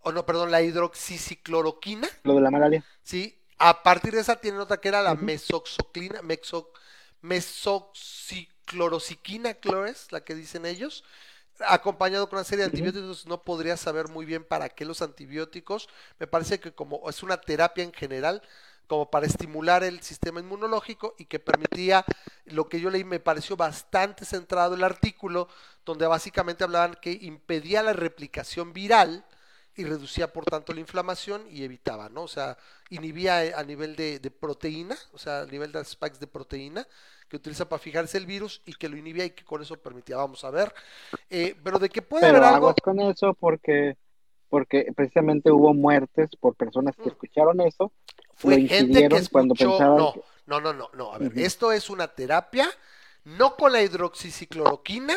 o 0.00 0.12
no, 0.12 0.26
perdón, 0.26 0.50
la 0.50 0.62
hidroxicicloroquina, 0.62 2.08
Lo 2.24 2.34
de 2.34 2.40
la 2.40 2.50
malaria. 2.50 2.84
¿sí? 3.02 3.38
A 3.58 3.82
partir 3.82 4.14
de 4.14 4.20
esa 4.20 4.40
tienen 4.40 4.60
otra 4.60 4.80
que 4.80 4.88
era 4.88 5.02
la 5.02 5.14
mesoxoclina, 5.14 6.22
mexo, 6.22 6.72
mesoxiclorosiquina, 7.20 9.54
clores, 9.54 10.10
la 10.10 10.24
que 10.24 10.34
dicen 10.34 10.66
ellos, 10.66 11.04
acompañado 11.66 12.28
con 12.28 12.38
una 12.38 12.44
serie 12.44 12.64
de 12.64 12.70
antibióticos, 12.70 13.26
no 13.26 13.42
podría 13.42 13.76
saber 13.76 14.08
muy 14.08 14.26
bien 14.26 14.44
para 14.44 14.68
qué 14.68 14.84
los 14.84 15.02
antibióticos. 15.02 15.88
Me 16.18 16.26
parece 16.26 16.60
que 16.60 16.72
como 16.72 17.08
es 17.08 17.22
una 17.22 17.40
terapia 17.40 17.84
en 17.84 17.92
general, 17.92 18.42
como 18.86 19.10
para 19.10 19.26
estimular 19.26 19.84
el 19.84 20.02
sistema 20.02 20.40
inmunológico 20.40 21.14
y 21.18 21.26
que 21.26 21.38
permitía, 21.38 22.04
lo 22.46 22.68
que 22.68 22.80
yo 22.80 22.90
leí 22.90 23.04
me 23.04 23.20
pareció 23.20 23.56
bastante 23.56 24.24
centrado 24.24 24.74
el 24.74 24.84
artículo, 24.84 25.48
donde 25.84 26.06
básicamente 26.06 26.64
hablaban 26.64 26.96
que 27.00 27.12
impedía 27.12 27.82
la 27.82 27.92
replicación 27.92 28.72
viral 28.72 29.24
y 29.78 29.84
reducía 29.84 30.32
por 30.32 30.44
tanto 30.44 30.72
la 30.74 30.80
inflamación 30.80 31.46
y 31.50 31.64
evitaba, 31.64 32.08
¿no? 32.08 32.22
O 32.22 32.28
sea, 32.28 32.58
inhibía 32.90 33.44
eh, 33.44 33.54
a 33.54 33.62
nivel 33.62 33.96
de, 33.96 34.18
de 34.18 34.30
proteína, 34.30 34.96
o 35.12 35.18
sea, 35.18 35.42
a 35.42 35.46
nivel 35.46 35.72
de 35.72 35.84
spikes 35.84 36.18
de 36.18 36.26
proteína 36.26 36.86
que 37.28 37.36
utiliza 37.36 37.68
para 37.68 37.78
fijarse 37.80 38.18
el 38.18 38.26
virus 38.26 38.62
y 38.66 38.74
que 38.74 38.88
lo 38.88 38.96
inhibía 38.96 39.24
y 39.24 39.30
que 39.30 39.44
con 39.44 39.62
eso 39.62 39.76
permitía, 39.76 40.16
vamos 40.16 40.44
a 40.44 40.50
ver. 40.50 40.74
Eh, 41.30 41.54
pero 41.62 41.78
de 41.78 41.88
que 41.88 42.02
puede 42.02 42.26
Pero 42.26 42.38
haber 42.38 42.44
algo, 42.44 42.68
aguas 42.68 42.76
con 42.82 43.00
eso 43.00 43.34
porque, 43.34 43.96
porque 44.48 44.92
precisamente 44.96 45.50
hubo 45.52 45.74
muertes 45.74 46.30
por 46.40 46.54
personas 46.54 46.96
que 46.96 47.08
escucharon 47.10 47.60
eso, 47.60 47.92
fue 48.34 48.54
lo 48.54 48.66
gente 48.68 48.76
que 48.76 48.82
ingirieron 48.84 49.20
cuando 49.30 49.54
escuchó, 49.54 49.78
pensaban 49.78 49.98
no, 49.98 50.12
que- 50.12 50.22
no, 50.46 50.60
no, 50.60 50.72
no, 50.72 50.90
no, 50.94 51.12
a 51.12 51.18
ver, 51.18 51.32
Ujú. 51.32 51.40
esto 51.40 51.72
es 51.72 51.90
una 51.90 52.08
terapia, 52.08 52.68
no 53.24 53.56
con 53.56 53.72
la 53.72 53.82
hidroxicicloroquina, 53.82 55.14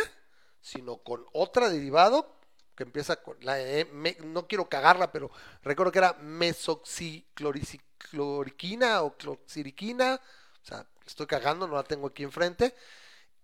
sino 0.62 0.98
con 0.98 1.26
otra 1.34 1.70
derivado 1.70 2.36
que 2.76 2.84
empieza 2.84 3.18
con 3.18 3.38
la, 3.41 3.60
E, 3.60 3.88
no 4.26 4.48
quiero 4.48 4.69
cagarla, 4.69 5.11
pero 5.11 5.30
recuerdo 5.64 5.91
que 5.91 5.99
era 5.99 6.14
mesoxicloriquina 6.14 9.02
o 9.02 9.18
cloxiriquina, 9.18 10.19
o 10.64 10.65
sea, 10.65 10.85
estoy 11.06 11.27
cagando, 11.27 11.68
no 11.68 11.76
la 11.76 11.84
tengo 11.84 12.07
aquí 12.07 12.23
enfrente, 12.23 12.73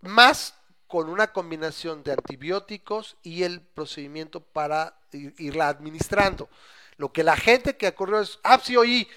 más 0.02 0.54
con 0.88 1.10
una 1.10 1.34
combinación 1.34 2.04
de 2.04 2.14
antibióticos 2.14 3.18
y 3.24 3.44
el 3.44 3.62
procedimiento 3.62 4.40
para 4.42 4.98
ir- 5.12 5.34
irla 5.38 5.68
administrando. 5.70 6.50
Lo 6.98 7.12
que 7.12 7.24
la 7.24 7.36
gente 7.38 7.78
que 7.78 7.88
ocurrió 7.90 8.22
es, 8.22 8.40
ah, 8.44 8.60
sí, 8.64 8.78
oí, 8.78 9.08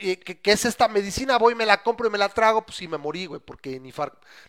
eh, 0.00 0.18
que, 0.18 0.40
que 0.40 0.52
es 0.52 0.64
esta 0.64 0.88
medicina, 0.88 1.38
voy, 1.38 1.54
me 1.54 1.66
la 1.66 1.82
compro 1.82 2.08
y 2.08 2.10
me 2.10 2.18
la 2.18 2.28
trago, 2.28 2.64
pues 2.66 2.76
sí 2.78 2.88
me 2.88 2.98
morí, 2.98 3.26
güey, 3.26 3.40
porque 3.40 3.78
ni 3.80 3.92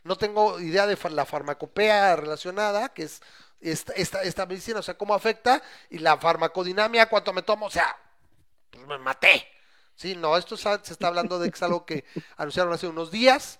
no 0.03 0.15
tengo 0.17 0.59
idea 0.59 0.87
de 0.87 0.97
la 1.11 1.25
farmacopea 1.25 2.15
relacionada, 2.15 2.89
que 2.93 3.03
es 3.03 3.21
esta, 3.61 3.93
esta, 3.93 4.23
esta 4.23 4.45
medicina, 4.45 4.79
o 4.79 4.83
sea, 4.83 4.97
cómo 4.97 5.13
afecta, 5.13 5.61
y 5.89 5.99
la 5.99 6.17
farmacodinamia, 6.17 7.07
cuánto 7.07 7.33
me 7.33 7.41
tomo, 7.41 7.67
o 7.67 7.71
sea, 7.71 7.95
pues 8.69 8.85
me 8.87 8.97
maté. 8.97 9.47
Sí, 9.95 10.15
no, 10.15 10.35
esto 10.37 10.57
se 10.57 10.73
está 10.73 11.07
hablando 11.07 11.39
de 11.39 11.49
que 11.49 11.55
es 11.55 11.63
algo 11.63 11.85
que 11.85 12.05
anunciaron 12.37 12.73
hace 12.73 12.87
unos 12.87 13.11
días. 13.11 13.59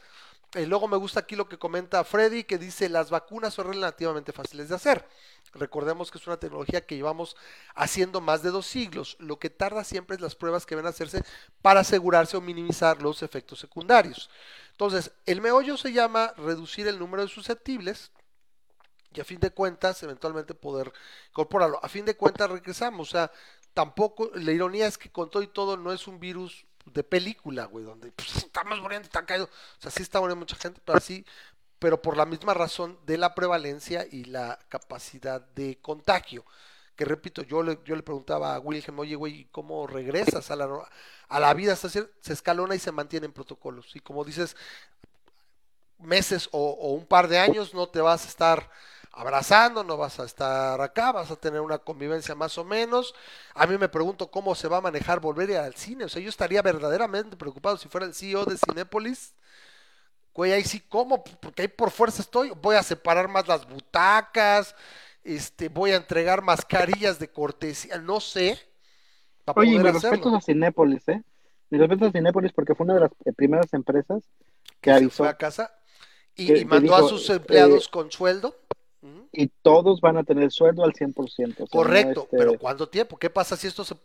Eh, 0.54 0.66
luego 0.66 0.88
me 0.88 0.96
gusta 0.96 1.20
aquí 1.22 1.36
lo 1.36 1.50
que 1.50 1.58
comenta 1.58 2.04
Freddy, 2.04 2.46
que 2.46 2.58
dice 2.58 2.88
las 2.88 3.10
vacunas 3.10 3.54
son 3.54 3.68
relativamente 3.68 4.32
fáciles 4.32 4.70
de 4.70 4.76
hacer. 4.76 5.06
Recordemos 5.54 6.12
que 6.12 6.18
es 6.18 6.28
una 6.28 6.38
tecnología 6.38 6.86
que 6.86 6.96
llevamos 6.96 7.36
haciendo 7.76 8.22
más 8.22 8.42
de 8.42 8.52
dos 8.52 8.66
siglos. 8.66 9.18
Lo 9.20 9.38
que 9.38 9.50
tarda 9.50 9.84
siempre 9.84 10.16
es 10.16 10.22
las 10.22 10.36
pruebas 10.36 10.66
que 10.66 10.76
van 10.76 10.86
a 10.86 10.90
hacerse 10.90 11.24
para 11.62 11.82
asegurarse 11.82 12.38
o 12.38 12.42
minimizar 12.42 13.02
los 13.02 13.22
efectos 13.24 13.60
secundarios. 13.60 14.30
Entonces, 14.72 15.12
el 15.26 15.42
meollo 15.42 15.78
se 15.78 15.92
llama 15.92 16.34
reducir 16.38 16.88
el 16.88 17.00
número 17.00 17.24
de 17.24 17.30
susceptibles 17.30 18.12
y 19.16 19.22
a 19.22 19.26
fin 19.26 19.40
de 19.40 19.52
cuentas 19.52 20.02
eventualmente 20.04 20.54
poder 20.54 20.92
incorporarlo. 21.30 21.80
A 21.84 21.90
fin 21.90 22.06
de 22.06 22.16
cuentas 22.16 22.50
regresamos, 22.50 23.10
o 23.10 23.12
sea, 23.12 23.32
tampoco, 23.74 24.32
la 24.36 24.52
ironía 24.52 24.88
es 24.88 24.98
que 24.98 25.12
con 25.12 25.30
todo 25.30 25.44
y 25.44 25.48
todo 25.48 25.78
no 25.78 25.92
es 25.92 26.08
un 26.08 26.20
virus 26.20 26.66
de 26.86 27.04
película, 27.04 27.66
güey, 27.66 27.86
donde 27.86 28.12
pues, 28.12 28.36
estamos 28.38 28.80
muriendo, 28.80 29.06
está 29.06 29.26
caído, 29.26 29.46
o 29.46 29.82
sea, 29.82 29.92
sí 29.92 30.04
está 30.04 30.20
muriendo 30.20 30.40
mucha 30.40 30.56
gente, 30.56 30.82
pero 30.84 30.98
así, 30.98 31.26
pero 31.80 32.02
por 32.02 32.18
la 32.18 32.26
misma 32.26 32.54
razón 32.54 32.98
de 33.06 33.18
la 33.18 33.36
prevalencia 33.36 34.06
y 34.10 34.26
la 34.26 34.60
capacidad 34.70 35.42
de 35.42 35.78
contagio. 35.82 36.46
Que 36.96 37.04
repito, 37.04 37.42
yo 37.44 37.62
le, 37.62 37.80
yo 37.84 37.96
le 37.96 38.04
preguntaba 38.04 38.56
a 38.56 38.60
Wilhelm, 38.60 39.00
oye, 39.00 39.16
güey, 39.16 39.50
¿cómo 39.52 39.86
regresas 39.86 40.50
a 40.50 40.56
la, 40.56 40.70
a 41.28 41.40
la 41.42 41.54
vida? 41.54 41.76
Se 41.76 42.08
escalona 42.28 42.74
y 42.76 42.80
se 42.80 42.94
mantiene 42.94 43.26
en 43.26 43.34
protocolos. 43.34 43.94
Y 43.96 44.00
como 44.00 44.24
dices, 44.24 44.56
meses 46.00 46.48
o 46.52 46.94
un 46.94 47.06
par 47.06 47.28
de 47.28 47.38
años 47.40 47.74
no 47.74 47.88
te 47.90 48.00
vas 48.00 48.26
a 48.26 48.30
estar 48.30 48.70
abrazando, 49.16 49.84
no 49.84 49.98
vas 49.98 50.20
a 50.20 50.26
estar 50.26 50.80
acá, 50.82 51.12
vas 51.12 51.32
a 51.32 51.36
tener 51.38 51.62
una 51.62 51.80
convivencia 51.80 52.36
más 52.36 52.58
o 52.58 52.66
menos. 52.66 53.16
A 53.56 53.68
mí 53.68 53.78
me 53.78 53.90
pregunto 53.90 54.32
cómo 54.32 54.56
se 54.56 54.68
va 54.68 54.78
a 54.78 54.82
manejar 54.82 55.20
volver 55.22 55.56
al 55.58 55.76
cine. 55.76 56.06
O 56.06 56.10
sea, 56.10 56.22
yo 56.22 56.30
estaría 56.30 56.62
verdaderamente 56.62 57.38
preocupado 57.38 57.78
si 57.78 57.90
fuera 57.90 58.06
el 58.08 58.14
CEO 58.14 58.46
de 58.46 58.58
Cinépolis. 58.58 59.34
Güey, 60.34 60.52
ahí 60.52 60.64
sí, 60.64 60.82
¿cómo? 60.90 61.24
Porque 61.24 61.64
ahí 61.64 61.68
por 61.70 61.92
fuerza 61.92 62.22
estoy. 62.22 62.52
Voy 62.62 62.76
a 62.76 62.84
separar 62.84 63.28
más 63.30 63.48
las 63.48 63.68
butacas, 63.68 64.76
este, 65.24 65.70
voy 65.70 65.92
a 65.92 65.96
entregar 65.98 66.42
mascarillas 66.42 67.20
de 67.20 67.30
cortesía, 67.30 67.98
no 68.00 68.20
sé. 68.20 68.60
Para 69.46 69.58
Oye, 69.58 69.72
y 69.74 69.80
poder 69.80 69.94
respetos 69.94 70.34
a 70.34 70.42
Cinépolis, 70.42 71.08
¿eh? 71.08 71.24
Mis 71.70 71.80
respetos 71.80 72.10
a 72.10 72.12
Cinépolis 72.12 72.52
porque 72.54 72.76
fue 72.76 72.86
una 72.86 72.96
de 72.96 73.00
las 73.02 73.12
eh, 73.26 73.34
primeras 73.34 73.74
empresas 73.74 74.24
que 74.82 74.92
que 74.92 74.94
se 74.94 75.08
avisó 75.08 75.24
fue 75.24 75.30
a 75.30 75.38
casa 75.38 75.74
y, 76.36 76.52
que- 76.54 76.62
y 76.62 76.66
mandó 76.66 76.96
a 76.96 77.04
sus 77.04 77.30
empleados 77.30 77.88
eh, 77.88 77.90
con 77.90 78.12
sueldo. 78.12 78.56
Y 79.36 79.48
todos 79.62 80.02
van 80.02 80.18
a 80.18 80.24
tener 80.24 80.52
sueldo 80.52 80.84
al 80.84 80.94
100%. 80.94 81.64
o 81.64 81.68
sea, 81.68 81.82
no, 81.82 81.84
Correcto, 81.84 82.24
este, 82.24 82.38
pero 82.38 82.58
¿cuánto 82.58 82.90
tiempo? 82.90 83.18
¿Qué 83.18 83.30
pasa 83.30 83.58
si 83.58 83.68
esto 83.68 83.84
se... 83.84 83.96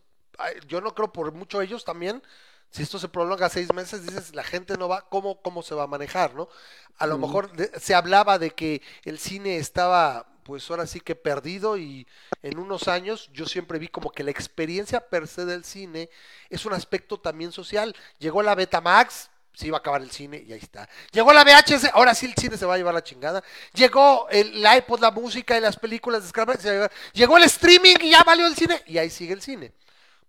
Yo 0.67 0.81
no 0.81 0.95
creo 0.95 1.13
por 1.13 1.33
mucho 1.33 1.61
ellos 1.61 1.85
también, 1.85 2.23
si 2.71 2.83
esto 2.83 2.99
se 2.99 3.09
prolonga 3.09 3.49
seis 3.51 3.73
meses, 3.75 4.03
dices, 4.07 4.35
la 4.35 4.45
gente 4.45 4.77
no 4.79 4.89
va, 4.89 5.09
¿cómo, 5.09 5.43
cómo 5.43 5.63
se 5.63 5.75
va 5.75 5.83
a 5.85 5.87
manejar, 5.87 6.35
no? 6.35 6.49
A 6.97 7.07
lo 7.07 7.19
mejor 7.19 7.53
de- 7.53 7.71
se 7.79 7.95
hablaba 7.95 8.39
de 8.39 8.51
que 8.53 8.81
el 9.05 9.19
cine 9.19 9.57
estaba, 9.59 10.27
pues 10.45 10.71
ahora 10.71 10.87
sí 10.87 11.01
que 11.01 11.15
perdido 11.17 11.77
y 11.77 12.07
en 12.43 12.59
unos 12.59 12.89
años 12.89 13.29
yo 13.33 13.47
siempre 13.47 13.79
vi 13.79 13.89
como 13.89 14.11
que 14.13 14.25
la 14.25 14.31
experiencia 14.31 15.01
per 15.09 15.29
se 15.29 15.45
del 15.45 15.65
cine 15.65 16.09
es 16.49 16.65
un 16.65 16.73
aspecto 16.73 17.19
también 17.21 17.53
social. 17.53 17.95
Llegó 18.19 18.43
la 18.43 18.55
Betamax, 18.55 19.31
se 19.61 19.67
iba 19.69 19.77
a 19.77 19.81
acabar 19.81 20.03
el 20.03 20.11
cine 20.11 20.43
y 20.47 20.53
ahí 20.53 20.59
está. 20.61 20.89
Llegó 21.13 21.33
la 21.33 21.45
VHS, 21.45 21.91
ahora 21.93 22.15
sí 22.15 22.27
el 22.27 22.35
cine 22.35 22.57
se 22.57 22.67
va 22.67 22.75
a 22.75 22.79
llevar 22.79 22.95
la 22.95 23.03
chingada. 23.05 23.43
Llegó 23.75 24.29
el, 24.31 24.65
el 24.65 24.77
iPod, 24.79 25.01
la 25.01 25.11
música 25.11 25.57
y 25.57 25.61
las 25.61 25.77
películas 25.77 26.23
descargadas, 26.23 26.63
se 26.63 26.69
va 26.69 26.73
a 26.73 26.77
llevar- 26.89 26.93
Llegó 27.13 27.37
el 27.37 27.45
streaming 27.45 27.97
y 28.01 28.11
ya 28.11 28.23
valió 28.25 28.47
el 28.47 28.57
cine 28.57 28.83
y 28.87 28.99
ahí 28.99 29.11
sigue 29.11 29.35
el 29.35 29.43
cine. 29.43 29.75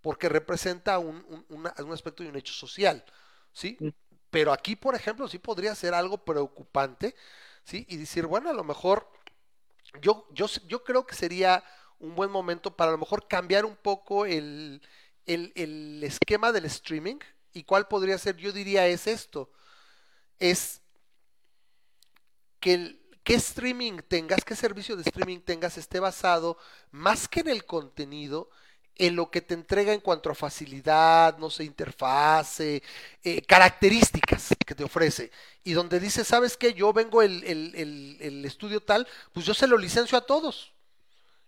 Porque 0.02 0.30
representa 0.30 1.00
un, 1.00 1.26
un- 1.30 1.46
una- 1.50 1.76
un 1.80 1.94
aspecto 1.94 2.24
y 2.24 2.28
un 2.28 2.36
hecho 2.38 2.54
social, 2.54 3.04
¿sí? 3.54 3.82
Pero 4.30 4.54
aquí, 4.54 4.76
por 4.76 4.96
ejemplo, 4.96 5.28
sí 5.28 5.40
podría 5.40 5.76
ser 5.76 5.94
algo 5.94 6.20
preocupante, 6.20 7.16
¿sí? 7.66 7.86
Y 7.90 7.98
decir, 7.98 8.26
bueno, 8.28 8.50
a 8.50 8.54
lo 8.54 8.64
mejor 8.64 9.08
yo, 10.02 10.28
yo, 10.32 10.48
yo 10.68 10.84
creo 10.84 11.06
que 11.06 11.16
sería 11.16 11.64
un 12.00 12.16
buen 12.16 12.32
momento 12.32 12.76
para 12.76 12.90
a 12.90 12.94
lo 12.94 12.98
mejor 12.98 13.28
cambiar 13.28 13.66
un 13.66 13.76
poco 13.76 14.26
el, 14.26 14.82
el, 15.26 15.52
el 15.56 16.04
esquema 16.04 16.52
del 16.52 16.66
streaming. 16.66 17.18
¿Y 17.54 17.64
cuál 17.64 17.88
podría 17.88 18.18
ser? 18.18 18.38
Yo 18.38 18.52
diría 18.52 18.88
es 18.88 19.08
esto. 19.08 19.52
Es 20.40 20.82
que 22.60 22.74
el 22.74 23.02
qué 23.24 23.36
streaming 23.36 24.00
tengas, 24.08 24.44
qué 24.44 24.56
servicio 24.56 24.96
de 24.96 25.04
streaming 25.04 25.40
tengas 25.42 25.78
esté 25.78 26.00
basado 26.00 26.58
más 26.92 27.28
que 27.28 27.42
en 27.42 27.50
el 27.50 27.66
contenido, 27.66 28.50
en 28.96 29.16
lo 29.16 29.30
que 29.32 29.42
te 29.42 29.54
entrega 29.54 29.94
en 29.94 30.00
cuanto 30.02 30.30
a 30.30 30.36
facilidad, 30.36 31.38
no 31.38 31.50
sé, 31.50 31.64
interfase, 31.64 32.84
eh, 33.24 33.42
características 33.44 34.50
que 34.66 34.76
te 34.76 34.84
ofrece. 34.84 35.32
Y 35.64 35.74
donde 35.74 36.00
dice, 36.00 36.24
¿sabes 36.26 36.58
qué? 36.58 36.74
Yo 36.74 36.94
vengo 36.94 37.22
el, 37.22 37.44
el, 37.44 37.74
el, 37.76 38.18
el 38.20 38.46
estudio 38.46 38.82
tal, 38.82 39.08
pues 39.34 39.46
yo 39.46 39.54
se 39.54 39.68
lo 39.68 39.78
licencio 39.78 40.18
a 40.18 40.26
todos. 40.26 40.74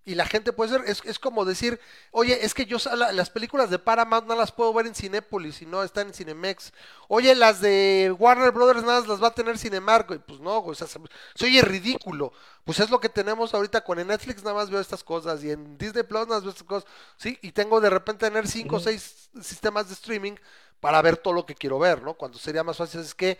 Y 0.05 0.15
la 0.15 0.25
gente 0.25 0.51
puede 0.51 0.71
ser, 0.71 0.83
es, 0.85 1.01
es 1.05 1.17
como 1.17 1.45
decir, 1.45 1.79
oye, 2.11 2.45
es 2.45 2.53
que 2.53 2.65
yo 2.65 2.77
la- 2.95 3.13
las 3.13 3.29
películas 3.29 3.69
de 3.69 3.79
Paramount 3.79 4.27
no 4.27 4.35
las 4.35 4.51
puedo 4.51 4.73
ver 4.73 4.85
en 4.85 4.95
Cinépolis 4.95 5.61
y 5.61 5.65
no 5.65 5.81
están 5.81 6.07
en 6.07 6.13
Cinemex. 6.13 6.73
Oye, 7.07 7.33
las 7.35 7.61
de 7.61 8.13
Warner 8.19 8.51
Brothers 8.51 8.83
nada 8.83 8.99
más 8.99 9.07
las 9.07 9.23
va 9.23 9.27
a 9.27 9.33
tener 9.33 9.57
Cinemark, 9.57 10.11
y 10.11 10.17
pues 10.19 10.41
no, 10.41 10.59
o 10.59 10.75
sea, 10.75 10.87
se, 10.87 10.99
se 11.35 11.45
oye 11.45 11.61
ridículo. 11.61 12.33
Pues 12.65 12.79
es 12.81 12.89
lo 12.89 12.99
que 12.99 13.07
tenemos 13.07 13.53
ahorita 13.53 13.81
con 13.85 13.97
en 13.99 14.07
Netflix 14.07 14.43
nada 14.43 14.55
más 14.55 14.69
veo 14.69 14.81
estas 14.81 15.03
cosas 15.03 15.41
y 15.43 15.51
en 15.51 15.77
Disney 15.77 16.03
Plus 16.03 16.21
nada 16.27 16.35
más 16.35 16.43
veo 16.43 16.51
estas 16.51 16.67
cosas, 16.67 16.89
sí, 17.17 17.37
y 17.41 17.51
tengo 17.53 17.79
de 17.79 17.89
repente 17.89 18.25
tener 18.27 18.47
cinco 18.47 18.77
o 18.77 18.79
seis 18.81 19.29
sistemas 19.41 19.87
de 19.87 19.93
streaming 19.93 20.33
para 20.81 21.01
ver 21.01 21.15
todo 21.17 21.33
lo 21.33 21.45
que 21.45 21.55
quiero 21.55 21.79
ver, 21.79 22.01
¿no? 22.01 22.13
Cuando 22.15 22.37
sería 22.37 22.63
más 22.63 22.75
fácil 22.77 22.99
es 22.99 23.15
que 23.15 23.37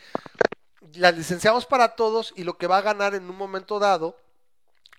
las 0.95 1.15
licenciamos 1.18 1.65
para 1.65 1.95
todos 1.95 2.34
y 2.35 2.44
lo 2.44 2.57
que 2.57 2.68
va 2.68 2.77
a 2.77 2.81
ganar 2.81 3.15
en 3.15 3.30
un 3.30 3.35
momento 3.38 3.80
dado 3.80 4.18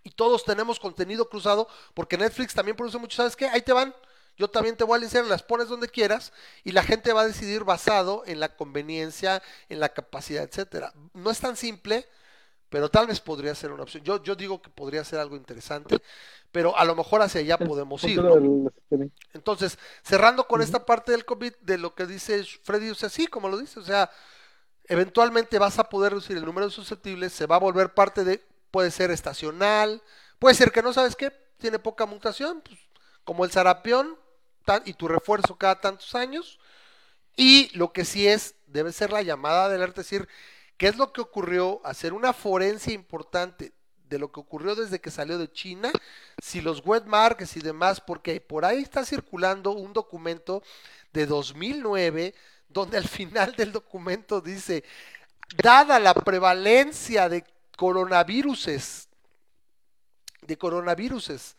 y 0.05 0.11
todos 0.11 0.45
tenemos 0.45 0.79
contenido 0.79 1.29
cruzado, 1.29 1.67
porque 1.95 2.17
Netflix 2.19 2.55
también 2.55 2.77
produce 2.77 2.99
mucho, 2.99 3.17
¿sabes 3.17 3.35
qué? 3.35 3.47
Ahí 3.47 3.63
te 3.63 3.73
van, 3.73 3.95
yo 4.37 4.49
también 4.49 4.77
te 4.77 4.85
voy 4.85 4.97
a 4.97 4.99
licenciar, 4.99 5.25
las 5.25 5.43
pones 5.43 5.69
donde 5.69 5.89
quieras, 5.89 6.33
y 6.63 6.73
la 6.73 6.83
gente 6.83 7.13
va 7.13 7.23
a 7.23 7.27
decidir 7.27 7.65
basado 7.65 8.23
en 8.27 8.39
la 8.39 8.55
conveniencia, 8.55 9.43
en 9.69 9.81
la 9.81 9.89
capacidad, 9.89 10.45
etcétera. 10.45 10.93
No 11.15 11.31
es 11.31 11.41
tan 11.41 11.57
simple, 11.57 12.07
pero 12.69 12.91
tal 12.91 13.07
vez 13.07 13.21
podría 13.21 13.55
ser 13.55 13.73
una 13.73 13.85
opción. 13.85 14.05
Yo, 14.05 14.23
yo 14.23 14.35
digo 14.35 14.61
que 14.61 14.69
podría 14.69 15.05
ser 15.05 15.21
algo 15.21 15.37
interesante, 15.37 15.97
pero 16.53 16.77
a 16.77 16.85
lo 16.85 16.95
mejor 16.95 17.23
hacia 17.23 17.41
allá 17.41 17.57
podemos 17.57 18.05
ir. 18.05 18.21
Entonces, 19.33 19.79
cerrando 20.03 20.47
con 20.47 20.61
esta 20.61 20.85
parte 20.85 21.13
del 21.13 21.25
COVID, 21.25 21.55
de 21.63 21.79
lo 21.79 21.95
que 21.95 22.07
dice 22.07 22.45
Freddy, 22.45 22.91
o 22.91 22.95
sea, 22.95 23.09
sí, 23.09 23.27
como 23.27 23.49
lo 23.49 23.57
dice, 23.57 23.81
o 23.81 23.85
sea, 23.85 24.11
eventualmente 24.85 25.59
vas 25.59 25.79
a 25.79 25.89
poder 25.89 26.13
reducir 26.13 26.37
el 26.37 26.45
número 26.45 26.67
de 26.67 26.73
susceptibles, 26.73 27.33
se 27.33 27.47
va 27.47 27.57
a 27.57 27.61
volver 27.61 27.95
parte 27.95 28.25
de, 28.25 28.45
puede 28.75 28.91
ser 28.91 29.13
estacional, 29.13 30.03
puede 30.41 30.57
ser 30.57 30.73
que 30.73 30.83
no 30.83 30.93
sabes 30.93 31.15
qué, 31.15 31.31
tiene 31.59 31.79
poca 31.79 32.07
mutación, 32.07 32.61
pues, 32.61 32.77
como 33.23 33.45
el 33.45 33.53
sarapión, 33.53 34.19
tan- 34.65 34.83
y 34.85 34.95
tu 34.95 35.07
refuerzo 35.07 35.57
cada 35.57 35.81
tantos 35.81 36.13
años, 36.17 36.59
y 37.37 37.71
lo 37.79 37.93
que 37.93 38.05
sí 38.05 38.27
es, 38.27 38.57
debe 38.67 38.91
ser 38.91 39.13
la 39.13 39.23
llamada 39.23 39.69
de 39.69 39.77
alerta, 39.77 40.01
decir, 40.01 40.29
¿qué 40.77 40.89
es 40.89 40.97
lo 40.97 41.13
que 41.13 41.21
ocurrió? 41.21 41.81
Hacer 41.85 42.13
una 42.15 42.33
forencia 42.33 42.93
importante 42.93 43.73
de 44.09 44.19
lo 44.19 44.33
que 44.33 44.41
ocurrió 44.41 44.75
desde 44.75 45.01
que 45.01 45.13
salió 45.13 45.39
de 45.39 45.53
China, 45.53 45.93
si 46.43 46.61
los 46.61 46.85
wet 46.85 47.05
markets 47.05 47.57
y 47.57 47.61
demás, 47.61 48.01
porque 48.01 48.41
por 48.41 48.65
ahí 48.65 48.83
está 48.83 49.05
circulando 49.05 49.71
un 49.71 49.93
documento 49.93 50.65
de 51.13 51.27
2009, 51.27 52.35
donde 52.69 52.97
al 52.99 53.07
final 53.07 53.55
del 53.55 53.71
documento 53.71 54.41
dice, 54.41 54.83
dada 55.63 56.01
la 56.01 56.13
prevalencia 56.13 57.29
de 57.29 57.45
coronaviruses, 57.77 59.09
de 60.43 60.59
coronaviruses 60.59 61.57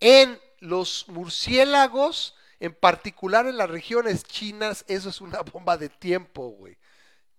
en 0.00 0.38
los 0.60 1.06
murciélagos, 1.08 2.34
en 2.60 2.74
particular 2.74 3.46
en 3.46 3.56
las 3.56 3.70
regiones 3.70 4.24
chinas, 4.24 4.84
eso 4.88 5.08
es 5.08 5.20
una 5.20 5.42
bomba 5.42 5.76
de 5.76 5.88
tiempo, 5.88 6.50
güey. 6.50 6.76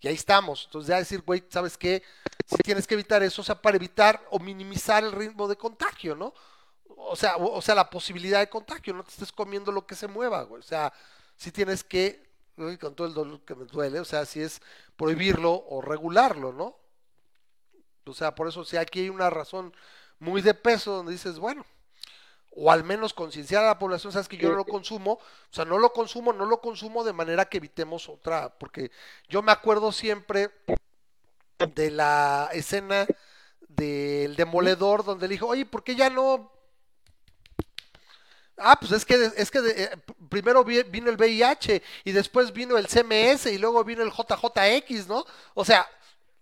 Y 0.01 0.07
ahí 0.07 0.15
estamos. 0.15 0.65
Entonces, 0.65 0.89
ya 0.89 0.97
decir, 0.97 1.21
güey, 1.25 1.43
¿sabes 1.49 1.77
qué? 1.77 2.03
Si 2.45 2.57
tienes 2.57 2.87
que 2.87 2.93
evitar 2.93 3.21
eso, 3.21 3.41
o 3.41 3.45
sea, 3.45 3.61
para 3.61 3.75
evitar 3.75 4.25
o 4.29 4.39
minimizar 4.39 5.03
el 5.03 5.11
ritmo 5.11 5.47
de 5.47 5.57
contagio, 5.57 6.15
¿no? 6.15 6.33
O 6.87 7.15
sea, 7.15 7.35
o, 7.35 7.57
o 7.57 7.61
sea, 7.61 7.75
la 7.75 7.89
posibilidad 7.89 8.39
de 8.39 8.49
contagio, 8.49 8.93
no 8.93 9.03
te 9.03 9.11
estés 9.11 9.31
comiendo 9.31 9.71
lo 9.71 9.85
que 9.85 9.95
se 9.95 10.07
mueva, 10.07 10.43
güey. 10.43 10.61
O 10.61 10.65
sea, 10.65 10.93
si 11.35 11.51
tienes 11.51 11.83
que, 11.83 12.29
con 12.79 12.95
todo 12.95 13.07
el 13.07 13.13
dolor 13.13 13.41
que 13.45 13.55
me 13.55 13.65
duele, 13.65 13.99
o 13.99 14.05
sea, 14.05 14.25
si 14.25 14.41
es 14.41 14.61
prohibirlo 14.95 15.65
o 15.69 15.81
regularlo, 15.81 16.53
¿no? 16.53 16.78
O 18.11 18.13
sea, 18.13 18.35
por 18.35 18.47
eso, 18.47 18.63
si 18.65 18.77
aquí 18.77 19.01
hay 19.01 19.09
una 19.09 19.29
razón 19.29 19.73
muy 20.19 20.41
de 20.41 20.53
peso 20.53 20.91
donde 20.93 21.13
dices, 21.13 21.39
bueno, 21.39 21.65
o 22.51 22.71
al 22.71 22.83
menos 22.83 23.13
concienciar 23.13 23.63
a 23.63 23.67
la 23.67 23.79
población, 23.79 24.13
sabes 24.13 24.27
que 24.27 24.37
yo 24.37 24.49
no 24.49 24.55
lo 24.57 24.65
consumo, 24.65 25.13
o 25.13 25.21
sea, 25.53 25.65
no 25.65 25.77
lo 25.79 25.93
consumo, 25.93 26.33
no 26.33 26.45
lo 26.45 26.61
consumo 26.61 27.03
de 27.03 27.13
manera 27.13 27.45
que 27.45 27.57
evitemos 27.57 28.09
otra, 28.09 28.49
porque 28.59 28.91
yo 29.29 29.41
me 29.41 29.51
acuerdo 29.51 29.91
siempre 29.91 30.51
de 31.75 31.91
la 31.91 32.49
escena 32.53 33.07
del 33.67 34.35
demoledor 34.35 35.03
donde 35.03 35.27
le 35.27 35.33
dijo, 35.33 35.47
oye, 35.47 35.65
¿por 35.65 35.83
qué 35.83 35.95
ya 35.95 36.09
no? 36.09 36.51
Ah, 38.57 38.77
pues 38.79 38.91
es 38.91 39.05
que 39.05 39.31
es 39.37 39.51
que 39.51 39.61
de- 39.61 39.83
eh, 39.83 39.89
primero 40.29 40.63
vi- 40.65 40.83
vino 40.83 41.09
el 41.09 41.15
VIH 41.15 41.81
y 42.03 42.11
después 42.11 42.51
vino 42.51 42.77
el 42.77 42.87
CMS 42.87 43.45
y 43.51 43.57
luego 43.57 43.83
vino 43.85 44.03
el 44.03 44.11
JJX, 44.11 45.07
¿no? 45.07 45.25
O 45.53 45.63
sea, 45.63 45.87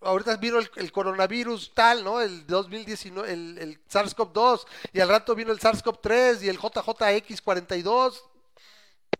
ahorita 0.08 0.38
vino 0.38 0.58
el, 0.60 0.92
coronavirus 0.92 1.74
tal, 1.74 2.04
¿no? 2.04 2.22
El 2.22 2.48
2019, 2.48 3.32
el, 3.32 3.58
el 3.58 3.86
SARS-CoV-2 3.88 4.66
y 4.94 5.02
al 5.02 5.10
rato 5.10 5.36
vino 5.36 5.52
el 5.52 5.60
SARS-CoV-3 5.60 6.44
y 6.44 6.50
el 6.50 6.58
JJX42. 6.58 8.22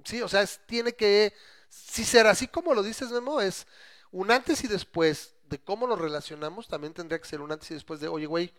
Sí, 0.06 0.22
o 0.22 0.30
sea, 0.30 0.46
tiene 0.66 0.94
que, 0.94 1.34
si 1.70 2.06
ser 2.06 2.28
así 2.28 2.48
como 2.48 2.74
lo 2.74 2.82
dices, 2.84 3.12
Memo, 3.12 3.42
es 3.42 3.68
un 4.12 4.32
antes 4.32 4.64
y 4.64 4.68
después 4.68 5.36
de 5.50 5.60
cómo 5.60 5.88
nos 5.88 6.00
relacionamos, 6.00 6.68
también 6.68 6.94
tendría 6.94 7.20
que 7.20 7.28
ser 7.28 7.42
un 7.42 7.52
antes 7.52 7.70
y 7.72 7.74
después 7.74 8.00
de, 8.00 8.08
oye, 8.08 8.26
güey, 8.26 8.54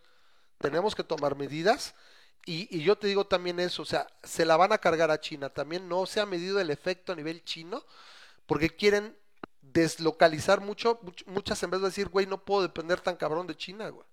tenemos 0.59 0.95
que 0.95 1.05
tomar 1.05 1.35
medidas. 1.35 1.95
Y, 2.45 2.69
y 2.77 2.83
yo 2.83 2.97
te 2.97 3.07
digo 3.07 3.27
también 3.27 3.59
eso, 3.59 3.83
o 3.83 3.87
sea, 3.87 4.07
se 4.23 4.45
la 4.45 4.57
van 4.57 4.73
a 4.73 4.79
cargar 4.79 5.11
a 5.11 5.21
China. 5.21 5.49
También 5.49 5.89
no 5.89 6.05
se 6.05 6.21
ha 6.21 6.27
medido 6.27 6.61
el 6.61 6.71
efecto 6.71 7.13
a 7.13 7.17
nivel 7.17 7.43
chino, 7.45 7.85
porque 8.47 8.69
quieren 8.69 9.17
deslocalizar 9.73 10.61
mucho, 10.61 11.01
much- 11.03 11.27
muchas 11.27 11.62
en 11.62 11.70
vez 11.70 11.81
de 11.81 11.86
decir, 11.89 12.09
güey, 12.09 12.27
no 12.27 12.45
puedo 12.45 12.62
depender 12.62 13.01
tan 13.01 13.16
cabrón 13.16 13.47
de 13.47 13.57
China, 13.57 13.89
güey. 13.90 14.07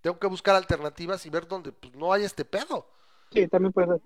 Tengo 0.00 0.18
que 0.18 0.26
buscar 0.28 0.54
alternativas 0.54 1.26
y 1.26 1.30
ver 1.30 1.48
dónde 1.48 1.72
pues, 1.72 1.94
no 1.94 2.12
hay 2.12 2.24
este 2.24 2.44
pedo. 2.44 2.86
Sí, 3.32 3.46
también 3.48 3.72
puede 3.72 3.88
ser. 3.88 4.00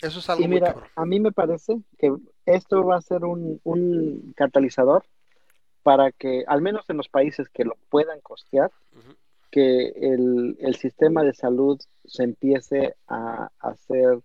Eso 0.00 0.18
es 0.18 0.28
algo 0.28 0.42
Y 0.42 0.48
muy 0.48 0.56
mira, 0.56 0.72
cabrón. 0.72 0.88
a 0.96 1.04
mí 1.06 1.20
me 1.20 1.30
parece 1.32 1.80
que 1.98 2.12
esto 2.46 2.84
va 2.84 2.96
a 2.96 3.00
ser 3.00 3.24
un, 3.24 3.60
un 3.62 4.32
catalizador 4.36 5.04
para 5.84 6.10
que, 6.12 6.44
al 6.48 6.62
menos 6.62 6.84
en 6.90 6.96
los 6.96 7.08
países 7.08 7.48
que 7.48 7.64
lo 7.64 7.76
puedan 7.90 8.20
costear, 8.20 8.72
que 9.50 9.88
el, 9.88 10.56
el 10.58 10.74
sistema 10.76 11.22
de 11.22 11.32
salud 11.32 11.80
se 12.04 12.24
empiece 12.24 12.96
a 13.06 13.50
hacer 13.60 14.20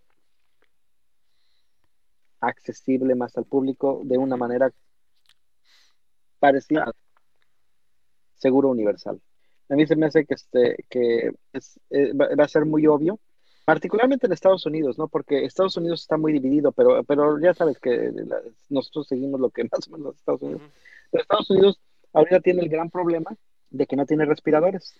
accesible 2.39 3.13
más 3.15 3.37
al 3.37 3.45
público 3.45 4.01
de 4.05 4.17
una 4.17 4.37
manera 4.37 4.71
parecida 6.39 6.83
al 6.85 6.93
seguro 8.35 8.69
universal. 8.69 9.19
A 9.69 9.75
mí 9.75 9.85
se 9.85 9.95
me 9.95 10.07
hace 10.07 10.25
que, 10.25 10.33
este, 10.33 10.85
que 10.89 11.31
es- 11.53 11.79
eh, 11.91 12.13
va 12.13 12.43
a 12.43 12.47
ser 12.47 12.65
muy 12.65 12.87
obvio, 12.87 13.19
particularmente 13.65 14.25
en 14.25 14.33
Estados 14.33 14.65
Unidos, 14.65 14.97
¿no? 14.97 15.07
Porque 15.07 15.45
Estados 15.45 15.77
Unidos 15.77 16.01
está 16.01 16.17
muy 16.17 16.33
dividido, 16.33 16.71
pero, 16.71 17.03
pero 17.03 17.39
ya 17.39 17.53
sabes 17.53 17.77
que 17.79 18.11
la- 18.15 18.41
nosotros 18.69 19.07
seguimos 19.07 19.39
lo 19.39 19.49
que 19.51 19.63
más 19.71 19.87
o 19.87 19.91
menos 19.91 20.15
Estados 20.15 20.41
Unidos. 20.41 20.61
Pero 21.11 21.21
Estados 21.21 21.49
Unidos 21.51 21.79
ahorita 22.13 22.39
tiene 22.39 22.61
el 22.61 22.69
gran 22.69 22.89
problema 22.89 23.35
de 23.69 23.85
que 23.85 23.95
no 23.95 24.05
tiene 24.05 24.25
respiradores. 24.25 24.95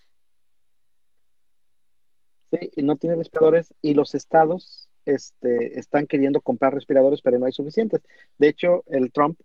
Sí, 2.52 2.72
y 2.76 2.84
no 2.84 2.96
tiene 2.96 3.16
respiradores 3.16 3.74
y 3.82 3.94
los 3.94 4.16
estados 4.16 4.90
este, 5.06 5.80
están 5.80 6.08
queriendo 6.08 6.42
comprar 6.42 6.74
respiradores, 6.74 7.22
pero 7.22 7.38
no 7.40 7.46
hay 7.46 7.52
suficientes. 7.52 8.02
De 8.38 8.48
hecho, 8.50 8.84
el 8.88 9.12
Trump, 9.12 9.40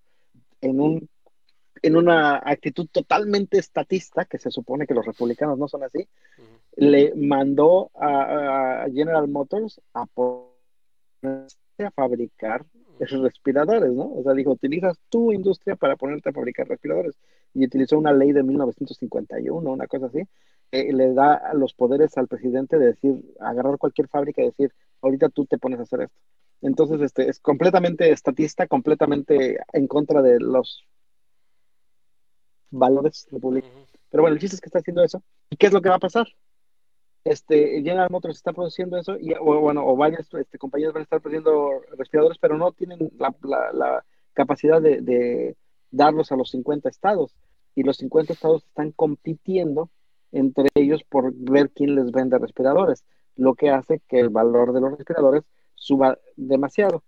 en 0.60 0.80
un 0.80 1.08
en 1.84 1.96
una 1.96 2.36
actitud 2.36 2.86
totalmente 2.90 3.58
estatista, 3.58 4.24
que 4.24 4.38
se 4.38 4.50
supone 4.50 4.86
que 4.86 4.94
los 4.94 5.04
republicanos 5.04 5.58
no 5.58 5.68
son 5.68 5.82
así, 5.82 6.08
le 6.76 7.14
mandó 7.14 7.90
a, 7.94 8.84
a 8.84 8.90
General 8.90 9.28
Motors 9.28 9.80
a 9.92 10.06
ponerse 10.06 11.58
a 11.78 11.90
fabricar 11.90 12.64
respiradores, 12.98 13.92
¿no? 13.92 14.12
O 14.14 14.22
sea, 14.22 14.32
dijo, 14.32 14.52
utilizas 14.52 14.98
tu 15.10 15.32
industria 15.32 15.76
para 15.76 15.96
ponerte 15.96 16.30
a 16.30 16.32
fabricar 16.32 16.68
respiradores. 16.68 17.16
Y 17.52 17.66
utilizó 17.66 17.98
una 17.98 18.12
ley 18.12 18.32
de 18.32 18.42
1951, 18.42 19.70
una 19.70 19.86
cosa 19.86 20.06
así, 20.06 20.22
que 20.70 20.90
le 20.90 21.12
da 21.12 21.52
los 21.52 21.74
poderes 21.74 22.16
al 22.16 22.28
presidente 22.28 22.78
de 22.78 22.86
decir, 22.86 23.22
agarrar 23.40 23.76
cualquier 23.76 24.08
fábrica 24.08 24.42
y 24.42 24.46
decir, 24.46 24.72
ahorita 25.02 25.28
tú 25.28 25.44
te 25.44 25.58
pones 25.58 25.80
a 25.80 25.82
hacer 25.82 26.02
esto. 26.02 26.18
Entonces, 26.62 27.02
este, 27.02 27.28
es 27.28 27.40
completamente 27.40 28.10
estatista, 28.10 28.66
completamente 28.66 29.58
en 29.72 29.86
contra 29.86 30.22
de 30.22 30.40
los 30.40 30.86
valores 32.74 33.26
republicanos. 33.30 33.88
Pero 34.10 34.22
bueno, 34.22 34.34
el 34.34 34.40
chiste 34.40 34.56
es 34.56 34.60
que 34.60 34.68
está 34.68 34.78
haciendo 34.80 35.02
eso. 35.02 35.22
¿Y 35.50 35.56
qué 35.56 35.66
es 35.66 35.72
lo 35.72 35.80
que 35.80 35.88
va 35.88 35.96
a 35.96 36.00
pasar? 36.00 36.26
Este, 37.24 37.80
General 37.82 38.10
Motors 38.10 38.36
está 38.36 38.52
produciendo 38.52 38.98
eso, 38.98 39.16
y, 39.18 39.32
o, 39.32 39.60
bueno, 39.60 39.86
o 39.86 39.96
varias 39.96 40.28
este, 40.34 40.58
compañías 40.58 40.92
van 40.92 41.00
a 41.00 41.04
estar 41.04 41.20
produciendo 41.22 41.80
respiradores, 41.96 42.36
pero 42.38 42.58
no 42.58 42.72
tienen 42.72 43.10
la, 43.18 43.34
la- 43.42 43.72
la 43.72 44.04
capacidad 44.34 44.82
de, 44.82 45.00
de 45.00 45.56
darlos 45.90 46.32
a 46.32 46.36
los 46.36 46.50
50 46.50 46.88
estados. 46.88 47.34
Y 47.74 47.82
los 47.82 47.96
50 47.96 48.32
estados 48.34 48.64
están 48.64 48.92
compitiendo 48.92 49.90
entre 50.32 50.68
ellos 50.74 51.02
por 51.04 51.32
ver 51.34 51.70
quién 51.70 51.94
les 51.94 52.10
vende 52.10 52.38
respiradores, 52.38 53.04
lo 53.36 53.54
que 53.54 53.70
hace 53.70 54.00
que 54.08 54.20
el 54.20 54.28
valor 54.28 54.72
de 54.72 54.80
los 54.80 54.96
respiradores 54.98 55.44
suba 55.74 56.18
demasiado. 56.36 57.02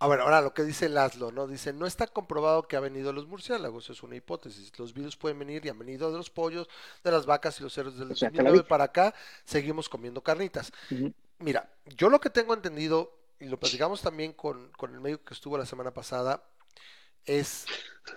A 0.00 0.06
ver, 0.06 0.20
ahora 0.20 0.40
lo 0.40 0.54
que 0.54 0.62
dice 0.62 0.88
Laszlo, 0.88 1.32
¿no? 1.32 1.48
Dice, 1.48 1.72
no 1.72 1.84
está 1.84 2.06
comprobado 2.06 2.68
que 2.68 2.76
ha 2.76 2.80
venido 2.80 3.08
de 3.08 3.14
los 3.14 3.26
murciélagos, 3.26 3.90
es 3.90 4.02
una 4.04 4.14
hipótesis. 4.14 4.72
Los 4.78 4.94
virus 4.94 5.16
pueden 5.16 5.40
venir 5.40 5.66
y 5.66 5.70
han 5.70 5.78
venido 5.78 6.12
de 6.12 6.18
los 6.18 6.30
pollos, 6.30 6.68
de 7.02 7.10
las 7.10 7.26
vacas 7.26 7.58
y 7.58 7.64
los 7.64 7.72
cerdos 7.72 7.98
del 7.98 8.12
O 8.12 8.14
sea, 8.14 8.30
te 8.30 8.42
la 8.42 8.50
2009 8.50 8.58
dije. 8.58 8.68
para 8.68 8.84
acá, 8.84 9.14
seguimos 9.44 9.88
comiendo 9.88 10.22
carnitas. 10.22 10.72
Mira, 11.38 11.68
yo 11.84 12.08
lo 12.10 12.20
que 12.20 12.30
tengo 12.30 12.54
entendido, 12.54 13.12
y 13.40 13.46
lo 13.46 13.58
platicamos 13.58 14.00
también 14.00 14.32
con, 14.32 14.70
con 14.72 14.94
el 14.94 15.00
médico 15.00 15.24
que 15.24 15.34
estuvo 15.34 15.58
la 15.58 15.66
semana 15.66 15.92
pasada, 15.92 16.44
es, 17.24 17.66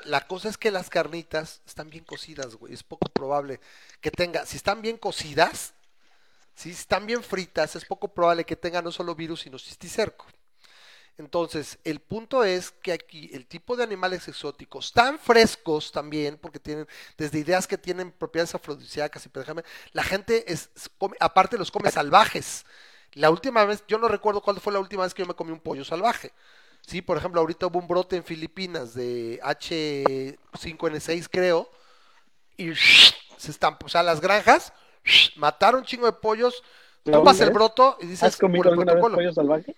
la 0.06 0.28
cosa 0.28 0.50
es 0.50 0.58
que 0.58 0.72
las 0.72 0.90
carnitas 0.90 1.62
están 1.66 1.90
bien 1.90 2.04
cocidas, 2.06 2.56
güey, 2.56 2.74
es 2.74 2.84
poco 2.84 3.10
probable 3.12 3.60
que 4.02 4.12
tenga, 4.12 4.46
si 4.46 4.58
están 4.58 4.82
bien 4.82 4.98
cocidas, 4.98 5.74
si 6.56 6.72
están 6.72 7.08
bien 7.08 7.24
fritas, 7.24 7.76
es 7.76 7.86
poco 7.86 8.14
probable 8.14 8.46
que 8.46 8.56
tenga 8.56 8.82
no 8.82 8.92
solo 8.92 9.16
virus, 9.16 9.42
sino 9.42 9.58
cisticerco. 9.58 10.28
Entonces, 11.22 11.80
el 11.84 12.00
punto 12.02 12.44
es 12.44 12.72
que 12.72 12.92
aquí 12.94 13.30
el 13.34 13.46
tipo 13.48 13.76
de 13.78 13.84
animales 13.84 14.28
exóticos, 14.28 14.92
tan 14.94 15.20
frescos 15.20 15.92
también, 15.92 16.38
porque 16.42 16.60
tienen 16.60 16.88
desde 17.18 17.40
ideas 17.40 17.68
que 17.68 17.78
tienen 17.78 18.12
propiedades 18.12 18.56
afrodisíacas 18.56 19.26
y 19.26 19.30
déjame, 19.34 19.64
la 19.94 20.04
gente 20.04 20.52
es, 20.52 20.70
come- 20.98 21.18
aparte 21.20 21.58
los 21.58 21.72
come 21.72 21.92
salvajes. 21.92 22.66
La 23.14 23.30
última 23.30 23.66
vez, 23.66 23.84
yo 23.88 23.98
no 24.00 24.08
recuerdo 24.08 24.42
cuál 24.42 24.60
fue 24.60 24.74
la 24.74 24.80
última 24.80 25.04
vez 25.04 25.14
que 25.14 25.22
yo 25.24 25.28
me 25.28 25.36
comí 25.36 25.52
un 25.52 25.60
pollo 25.60 25.86
salvaje. 25.86 26.34
Sí, 26.86 27.02
por 27.02 27.18
ejemplo, 27.18 27.40
ahorita 27.42 27.68
hubo 27.68 27.80
un 27.80 27.88
brote 27.88 28.16
en 28.18 28.24
Filipinas 28.24 28.94
de 28.96 29.40
H5N6, 29.44 31.30
creo, 31.30 31.70
y 32.58 32.74
se 32.76 33.52
están, 33.52 33.78
o 33.84 33.90
sea, 33.90 34.04
las 34.04 34.22
granjas 34.22 34.74
mataron 35.36 35.82
un 35.82 35.86
chingo 35.86 36.06
de 36.06 36.14
pollos, 36.14 36.64
¿De 37.06 37.12
tomas 37.12 37.42
el 37.42 37.50
broto 37.52 37.98
y 38.02 38.08
dices, 38.08 38.24
¿Has 38.24 38.38
comido 38.38 38.70
alguna 38.70 38.94
vez 38.94 39.08
pollo 39.08 39.34
salvaje? 39.34 39.76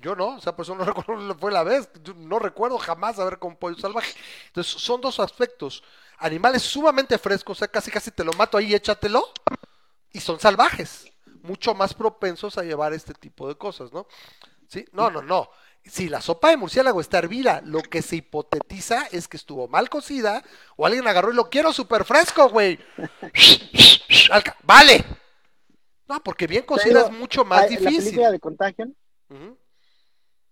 Yo 0.00 0.16
no, 0.16 0.36
o 0.36 0.40
sea, 0.40 0.54
por 0.56 0.64
eso 0.64 0.74
no 0.74 0.84
recuerdo 0.92 1.34
fue 1.38 1.52
la 1.52 1.62
vez. 1.62 1.88
No 2.16 2.38
recuerdo 2.38 2.78
jamás 2.78 3.18
haber 3.18 3.38
con 3.38 3.56
pollo 3.56 3.76
salvaje. 3.78 4.12
Entonces, 4.48 4.72
son 4.72 5.00
dos 5.00 5.20
aspectos. 5.20 5.82
Animales 6.18 6.62
sumamente 6.62 7.18
frescos, 7.18 7.56
o 7.56 7.60
sea, 7.60 7.68
casi 7.68 7.90
casi 7.90 8.10
te 8.10 8.24
lo 8.24 8.32
mato 8.34 8.58
ahí, 8.58 8.74
échatelo. 8.74 9.24
Y 10.12 10.20
son 10.20 10.40
salvajes, 10.40 11.06
mucho 11.42 11.74
más 11.74 11.94
propensos 11.94 12.58
a 12.58 12.62
llevar 12.64 12.92
este 12.92 13.14
tipo 13.14 13.48
de 13.48 13.54
cosas, 13.56 13.92
¿no? 13.92 14.06
Sí, 14.68 14.84
no, 14.92 15.10
no, 15.10 15.22
no. 15.22 15.48
Si 15.84 16.08
la 16.08 16.20
sopa 16.20 16.50
de 16.50 16.56
murciélago 16.58 17.00
está 17.00 17.18
hervida, 17.18 17.62
lo 17.64 17.80
que 17.80 18.02
se 18.02 18.16
hipotetiza 18.16 19.06
es 19.12 19.28
que 19.28 19.36
estuvo 19.38 19.66
mal 19.66 19.88
cocida 19.88 20.42
o 20.76 20.84
alguien 20.84 21.06
agarró 21.08 21.32
y 21.32 21.36
lo 21.36 21.48
quiero 21.48 21.72
súper 21.72 22.04
fresco, 22.04 22.48
güey. 22.50 22.78
Vale. 24.62 25.04
No, 26.08 26.22
porque 26.22 26.46
bien 26.46 26.64
cocida 26.64 27.04
Pero, 27.04 27.06
es 27.06 27.12
mucho 27.12 27.44
más 27.44 27.62
ay, 27.62 27.76
La 27.76 27.78
difícil. 27.80 28.04
película 28.04 28.30
de 28.32 28.40
Contagion, 28.40 28.96
Ujú. 29.30 29.56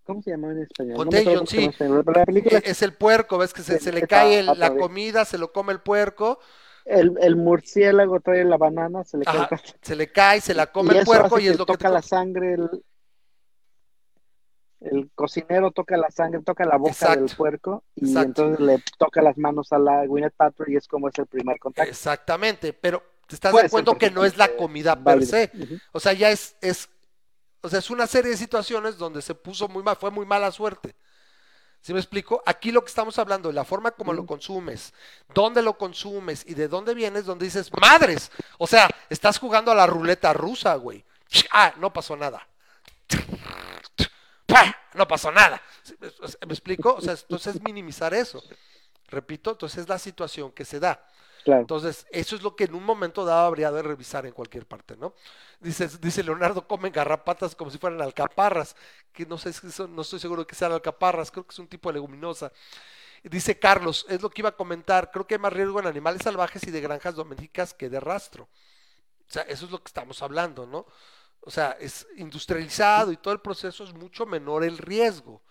¿Cómo 0.09 0.21
se 0.21 0.31
llama 0.31 0.51
en 0.51 0.61
español? 0.63 0.95
Contagion, 0.97 1.47
sí. 1.47 1.71
la 1.79 2.25
película, 2.25 2.57
Eh, 2.59 2.63
Es 2.65 2.81
el 2.81 2.93
puerco, 2.93 3.37
ves 3.37 3.53
que 3.53 3.61
se, 3.61 3.91
le 3.91 4.07
cae 4.07 4.39
el- 4.39 4.49
otra 4.49 4.69
la 4.69 4.75
comida, 4.77 5.23
se 5.25 5.37
lo 5.37 5.51
come 5.51 5.71
el 5.73 5.79
puerco, 5.79 6.39
el, 6.85 7.15
el 7.21 7.35
murciélago 7.35 8.19
trae 8.19 8.43
la 8.43 8.57
banana, 8.57 9.03
se 9.03 9.17
le 9.19 9.25
cae 9.25 9.37
ajá, 9.37 9.55
el- 9.63 9.73
se 9.81 9.95
le 9.95 10.11
cae, 10.11 10.41
se 10.41 10.53
la 10.53 10.71
come 10.71 10.93
y 10.95 10.97
el 10.97 11.05
puerco 11.05 11.39
y 11.39 11.47
es 11.47 11.57
lo 11.57 11.65
que 11.65 11.73
toca 11.73 11.89
la 11.89 12.01
sangre, 12.01 12.53
el, 12.55 12.83
el 14.81 15.09
cocinero 15.13 15.71
toca 15.71 15.97
la 15.97 16.09
sangre, 16.09 16.41
toca 16.41 16.65
la 16.65 16.77
boca 16.77 16.91
Exacto. 16.91 17.19
del 17.25 17.35
puerco 17.35 17.83
y 17.95 18.07
Exacto. 18.07 18.27
entonces 18.45 18.65
le 18.65 18.83
toca 18.97 19.21
las 19.21 19.37
manos 19.37 19.71
a 19.73 19.77
la 19.79 20.05
Gwyneth 20.05 20.33
Paltrow 20.35 20.69
y 20.69 20.77
es 20.77 20.87
como 20.87 21.09
es 21.09 21.19
el 21.19 21.27
primer 21.27 21.59
contacto. 21.59 21.89
Exactamente, 21.89 22.71
pero 22.73 23.03
te 23.27 23.35
estás 23.35 23.53
de 23.53 23.61
acuerdo 23.61 23.97
que 23.97 24.09
no 24.09 24.23
es 24.25 24.37
la 24.37 24.55
comida 24.55 24.95
per 25.03 25.25
se. 25.25 25.51
O 25.91 25.99
sea, 25.99 26.13
ya 26.13 26.31
es, 26.31 26.55
es, 26.61 26.89
o 27.61 27.69
sea, 27.69 27.79
es 27.79 27.89
una 27.89 28.07
serie 28.07 28.31
de 28.31 28.37
situaciones 28.37 28.97
donde 28.97 29.21
se 29.21 29.35
puso 29.35 29.67
muy 29.67 29.83
mal, 29.83 29.95
fue 29.95 30.11
muy 30.11 30.25
mala 30.25 30.51
suerte. 30.51 30.95
¿Sí 31.81 31.93
me 31.93 31.99
explico? 31.99 32.43
Aquí 32.45 32.71
lo 32.71 32.81
que 32.81 32.89
estamos 32.89 33.17
hablando, 33.19 33.49
de 33.49 33.55
la 33.55 33.63
forma 33.63 33.91
como 33.91 34.11
lo 34.11 34.25
consumes, 34.25 34.93
dónde 35.33 35.61
lo 35.61 35.77
consumes 35.77 36.43
y 36.45 36.53
de 36.53 36.67
dónde 36.67 36.93
vienes, 36.93 37.25
donde 37.25 37.45
dices, 37.45 37.71
madres, 37.79 38.31
o 38.57 38.67
sea, 38.67 38.89
estás 39.09 39.39
jugando 39.39 39.71
a 39.71 39.75
la 39.75 39.87
ruleta 39.87 40.33
rusa, 40.33 40.75
güey. 40.75 41.05
Ah, 41.51 41.73
no 41.77 41.93
pasó 41.93 42.17
nada. 42.17 42.45
¡Pah! 44.45 44.75
No 44.95 45.07
pasó 45.07 45.31
nada. 45.31 45.61
¿Sí 45.83 45.95
¿Me 46.01 46.09
me 46.47 46.53
explico? 46.53 46.95
O 46.95 47.01
sea, 47.01 47.13
entonces 47.13 47.55
es 47.55 47.61
minimizar 47.61 48.13
eso. 48.13 48.43
Repito, 49.07 49.51
entonces 49.51 49.79
es 49.79 49.89
la 49.89 49.99
situación 49.99 50.51
que 50.51 50.65
se 50.65 50.79
da. 50.79 51.05
Entonces, 51.57 52.07
eso 52.11 52.35
es 52.35 52.41
lo 52.43 52.55
que 52.55 52.65
en 52.65 52.75
un 52.75 52.83
momento 52.83 53.25
dado 53.25 53.47
habría 53.47 53.71
de 53.71 53.81
revisar 53.83 54.25
en 54.25 54.33
cualquier 54.33 54.65
parte, 54.67 54.97
¿no? 54.97 55.13
Dice, 55.59 55.87
dice 55.99 56.23
Leonardo, 56.23 56.67
comen 56.67 56.91
garrapatas 56.93 57.55
como 57.55 57.69
si 57.71 57.77
fueran 57.77 58.01
alcaparras, 58.01 58.75
que 59.13 59.25
no 59.25 59.37
sé 59.37 59.53
si 59.53 59.71
son- 59.71 59.95
no 59.95 60.01
estoy 60.03 60.19
seguro 60.19 60.47
que 60.47 60.55
sean 60.55 60.71
alcaparras, 60.71 61.31
creo 61.31 61.45
que 61.45 61.51
es 61.53 61.59
un 61.59 61.67
tipo 61.67 61.89
de 61.89 61.93
leguminosa. 61.95 62.51
Dice 63.23 63.59
Carlos, 63.59 64.05
es 64.09 64.21
lo 64.21 64.29
que 64.29 64.41
iba 64.41 64.49
a 64.49 64.55
comentar, 64.57 65.11
creo 65.11 65.27
que 65.27 65.35
hay 65.35 65.39
más 65.41 65.53
riesgo 65.53 65.79
en 65.79 65.87
animales 65.87 66.21
salvajes 66.23 66.63
y 66.67 66.71
de 66.71 66.81
granjas 66.81 67.15
domésticas 67.15 67.73
que 67.73 67.89
de 67.89 67.99
rastro. 67.99 68.49
O 69.27 69.31
sea, 69.31 69.43
eso 69.43 69.65
es 69.65 69.71
lo 69.71 69.79
que 69.83 69.89
estamos 69.89 70.21
hablando, 70.21 70.65
¿no? 70.65 70.85
O 71.41 71.51
sea, 71.51 71.71
es 71.79 72.07
industrializado 72.17 73.11
y 73.11 73.17
todo 73.17 73.33
el 73.33 73.41
proceso 73.41 73.83
es 73.83 73.93
mucho 73.93 74.25
menor 74.25 74.63
el 74.63 74.77
riesgo. 74.77 75.41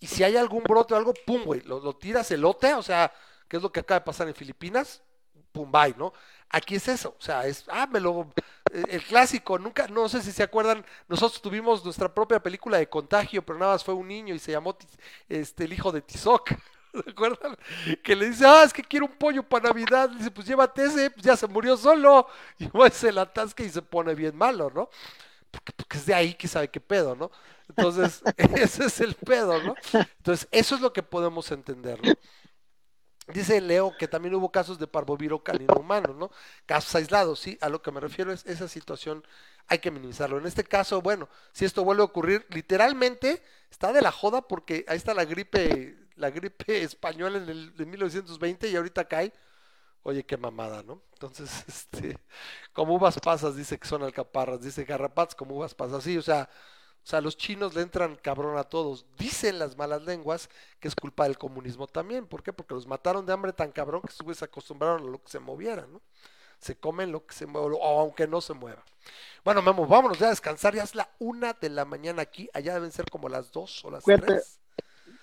Y 0.00 0.08
si 0.08 0.24
hay 0.24 0.36
algún 0.36 0.64
brote 0.64 0.94
o 0.94 0.98
algo, 0.98 1.14
pum, 1.26 1.44
güey, 1.44 1.62
lo, 1.62 1.80
lo 1.80 1.96
tiras 1.96 2.30
elote, 2.32 2.74
o 2.74 2.82
sea, 2.82 3.12
¿qué 3.48 3.58
es 3.58 3.64
lo 3.64 3.72
que 3.72 3.80
acaba 3.80 4.00
de 4.00 4.06
pasar 4.06 4.28
en 4.28 4.34
Filipinas? 4.34 5.02
Pum, 5.52 5.70
bye, 5.70 5.94
¿no? 5.96 6.12
Aquí 6.48 6.74
es 6.76 6.88
eso, 6.88 7.14
o 7.18 7.22
sea, 7.22 7.46
es, 7.46 7.64
ah, 7.68 7.86
me 7.86 8.00
lo, 8.00 8.28
eh, 8.72 8.84
el 8.88 9.02
clásico, 9.04 9.58
nunca, 9.58 9.86
no 9.88 10.08
sé 10.08 10.20
si 10.22 10.32
se 10.32 10.42
acuerdan, 10.42 10.84
nosotros 11.08 11.40
tuvimos 11.40 11.84
nuestra 11.84 12.12
propia 12.12 12.40
película 12.42 12.78
de 12.78 12.88
contagio, 12.88 13.42
pero 13.44 13.58
nada 13.58 13.72
más 13.74 13.84
fue 13.84 13.94
un 13.94 14.08
niño 14.08 14.34
y 14.34 14.38
se 14.40 14.52
llamó 14.52 14.76
este, 15.28 15.64
el 15.64 15.72
hijo 15.72 15.92
de 15.92 16.02
Tizoc. 16.02 16.50
¿Se 16.92 17.10
acuerdan? 17.10 17.56
Que 18.02 18.16
le 18.16 18.30
dice, 18.30 18.44
ah, 18.46 18.64
es 18.64 18.72
que 18.72 18.82
quiero 18.82 19.06
un 19.06 19.12
pollo 19.12 19.44
para 19.44 19.68
Navidad. 19.68 20.10
dice, 20.10 20.30
pues 20.32 20.44
llévate 20.46 20.84
ese, 20.84 21.10
pues 21.10 21.24
ya 21.24 21.36
se 21.36 21.46
murió 21.46 21.76
solo. 21.76 22.26
Y 22.58 22.66
va, 22.66 22.90
se 22.90 23.12
la 23.12 23.22
atasca 23.22 23.62
y 23.62 23.70
se 23.70 23.80
pone 23.82 24.14
bien 24.16 24.36
malo, 24.36 24.70
¿no? 24.74 24.90
Porque, 25.50 25.72
porque 25.74 25.98
es 25.98 26.06
de 26.06 26.14
ahí 26.14 26.34
que 26.34 26.48
sabe 26.48 26.68
qué 26.70 26.80
pedo, 26.80 27.16
¿no? 27.16 27.30
Entonces, 27.68 28.22
ese 28.36 28.86
es 28.86 29.00
el 29.00 29.14
pedo, 29.16 29.62
¿no? 29.62 29.78
Entonces, 30.18 30.48
eso 30.52 30.74
es 30.76 30.80
lo 30.80 30.92
que 30.92 31.02
podemos 31.02 31.50
entender, 31.52 32.02
¿no? 32.02 32.14
Dice 33.32 33.60
Leo 33.60 33.96
que 33.96 34.08
también 34.08 34.34
hubo 34.34 34.50
casos 34.50 34.78
de 34.78 34.86
parvovirus 34.86 35.42
canino 35.42 35.74
humano, 35.74 36.14
¿no? 36.14 36.30
Casos 36.66 36.94
aislados, 36.94 37.40
sí, 37.40 37.58
a 37.60 37.68
lo 37.68 37.82
que 37.82 37.90
me 37.92 38.00
refiero 38.00 38.32
es 38.32 38.44
esa 38.46 38.68
situación 38.68 39.24
hay 39.70 39.78
que 39.78 39.90
minimizarlo. 39.90 40.38
En 40.38 40.46
este 40.46 40.64
caso, 40.64 41.00
bueno, 41.00 41.28
si 41.52 41.64
esto 41.64 41.84
vuelve 41.84 42.02
a 42.02 42.06
ocurrir, 42.06 42.44
literalmente 42.50 43.42
está 43.70 43.92
de 43.92 44.02
la 44.02 44.10
joda 44.10 44.42
porque 44.42 44.84
ahí 44.88 44.96
está 44.96 45.14
la 45.14 45.24
gripe, 45.24 45.96
la 46.16 46.30
gripe 46.30 46.82
española 46.82 47.38
en 47.38 47.48
el 47.48 47.76
de 47.76 47.86
1920 47.86 48.68
y 48.68 48.76
ahorita 48.76 49.06
cae. 49.06 49.32
Oye, 50.02 50.24
qué 50.24 50.36
mamada, 50.36 50.82
¿no? 50.82 51.02
Entonces, 51.12 51.64
este, 51.68 52.18
como 52.72 52.94
uvas 52.94 53.20
pasas, 53.20 53.54
dice 53.56 53.78
que 53.78 53.86
son 53.86 54.02
alcaparras, 54.02 54.62
dice 54.62 54.84
garrapatas 54.84 55.34
como 55.34 55.54
uvas 55.56 55.74
pasas, 55.74 56.02
sí, 56.02 56.16
o 56.18 56.22
sea, 56.22 56.48
o 57.02 57.06
sea, 57.10 57.20
los 57.20 57.36
chinos 57.36 57.74
le 57.74 57.82
entran 57.82 58.16
cabrón 58.16 58.56
a 58.58 58.64
todos. 58.64 59.06
Dicen 59.18 59.58
las 59.58 59.76
malas 59.76 60.02
lenguas 60.02 60.48
que 60.78 60.88
es 60.88 60.94
culpa 60.94 61.24
del 61.24 61.38
comunismo 61.38 61.86
también. 61.86 62.26
¿Por 62.26 62.42
qué? 62.42 62.52
Porque 62.52 62.74
los 62.74 62.86
mataron 62.86 63.26
de 63.26 63.32
hambre 63.32 63.52
tan 63.52 63.72
cabrón 63.72 64.02
que 64.02 64.34
se 64.34 64.44
acostumbraron 64.44 65.02
a 65.02 65.10
lo 65.10 65.22
que 65.22 65.30
se 65.30 65.40
moviera, 65.40 65.86
¿no? 65.86 66.00
Se 66.58 66.76
comen 66.76 67.10
lo 67.10 67.24
que 67.24 67.34
se 67.34 67.46
mueva, 67.46 67.68
o 67.68 68.00
aunque 68.00 68.28
no 68.28 68.40
se 68.42 68.52
mueva. 68.52 68.84
Bueno, 69.42 69.62
Memo, 69.62 69.86
vámonos 69.86 70.18
ya 70.18 70.26
a 70.26 70.30
descansar. 70.30 70.74
Ya 70.74 70.82
es 70.82 70.94
la 70.94 71.08
una 71.18 71.54
de 71.54 71.70
la 71.70 71.86
mañana 71.86 72.20
aquí. 72.22 72.50
Allá 72.52 72.74
deben 72.74 72.92
ser 72.92 73.10
como 73.10 73.28
las 73.30 73.50
dos 73.50 73.82
o 73.84 73.90
las 73.90 74.04
Cuídate. 74.04 74.26
tres. 74.26 74.60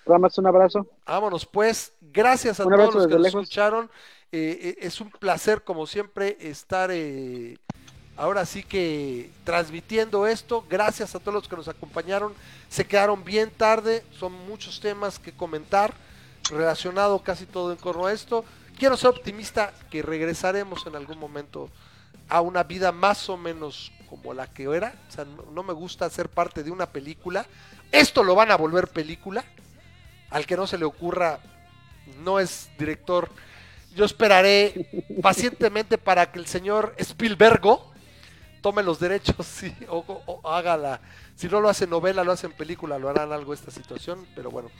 Ramas, 0.04 0.36
un 0.38 0.46
abrazo. 0.46 0.86
Vámonos 1.06 1.46
pues, 1.46 1.92
gracias 2.00 2.58
a 2.60 2.66
Un 2.66 2.74
todos 2.74 2.94
los 2.94 3.06
que 3.06 3.14
nos 3.14 3.22
lejos. 3.22 3.42
escucharon. 3.44 3.90
Eh, 4.32 4.58
eh, 4.62 4.76
es 4.80 5.00
un 5.00 5.10
placer, 5.10 5.62
como 5.64 5.86
siempre, 5.86 6.36
estar 6.40 6.90
eh, 6.92 7.58
ahora 8.18 8.44
sí 8.44 8.62
que 8.64 9.30
transmitiendo 9.44 10.26
esto. 10.26 10.66
Gracias 10.68 11.14
a 11.14 11.20
todos 11.20 11.34
los 11.34 11.48
que 11.48 11.56
nos 11.56 11.68
acompañaron. 11.68 12.34
Se 12.68 12.86
quedaron 12.86 13.24
bien 13.24 13.50
tarde, 13.50 14.04
son 14.18 14.32
muchos 14.32 14.80
temas 14.80 15.18
que 15.18 15.32
comentar, 15.32 15.94
relacionado 16.50 17.22
casi 17.22 17.46
todo 17.46 17.72
en 17.72 17.78
torno 17.78 18.06
a 18.06 18.12
esto. 18.12 18.44
Quiero 18.76 18.96
ser 18.96 19.10
optimista 19.10 19.72
que 19.90 20.02
regresaremos 20.02 20.86
en 20.86 20.96
algún 20.96 21.18
momento 21.18 21.70
a 22.28 22.40
una 22.40 22.64
vida 22.64 22.92
más 22.92 23.28
o 23.30 23.36
menos 23.36 23.92
como 24.10 24.34
la 24.34 24.48
que 24.48 24.64
era. 24.64 24.94
O 25.08 25.12
sea, 25.12 25.24
no, 25.24 25.44
no 25.52 25.62
me 25.62 25.72
gusta 25.72 26.10
ser 26.10 26.28
parte 26.28 26.62
de 26.62 26.70
una 26.72 26.86
película. 26.86 27.46
Esto 27.92 28.24
lo 28.24 28.34
van 28.34 28.50
a 28.50 28.56
volver 28.56 28.88
película. 28.88 29.44
Al 30.30 30.44
que 30.44 30.56
no 30.56 30.66
se 30.66 30.76
le 30.76 30.84
ocurra, 30.84 31.38
no 32.22 32.40
es 32.40 32.68
director. 32.78 33.30
Yo 33.94 34.04
esperaré 34.04 35.06
pacientemente 35.22 35.98
para 35.98 36.30
que 36.30 36.38
el 36.38 36.46
señor 36.46 36.94
Spielbergo 36.98 37.92
tome 38.60 38.82
los 38.82 38.98
derechos 39.00 39.46
sí, 39.46 39.74
o, 39.88 39.98
o- 40.06 40.40
o 40.42 40.50
haga 40.52 40.76
la. 40.76 41.00
Si 41.36 41.48
no 41.48 41.60
lo 41.60 41.68
hace 41.68 41.86
novela, 41.86 42.24
lo 42.24 42.32
hace 42.32 42.46
en 42.46 42.52
película, 42.52 42.98
lo 42.98 43.08
harán 43.08 43.32
algo 43.32 43.54
esta 43.54 43.70
situación. 43.70 44.26
Pero 44.34 44.50
bueno, 44.50 44.70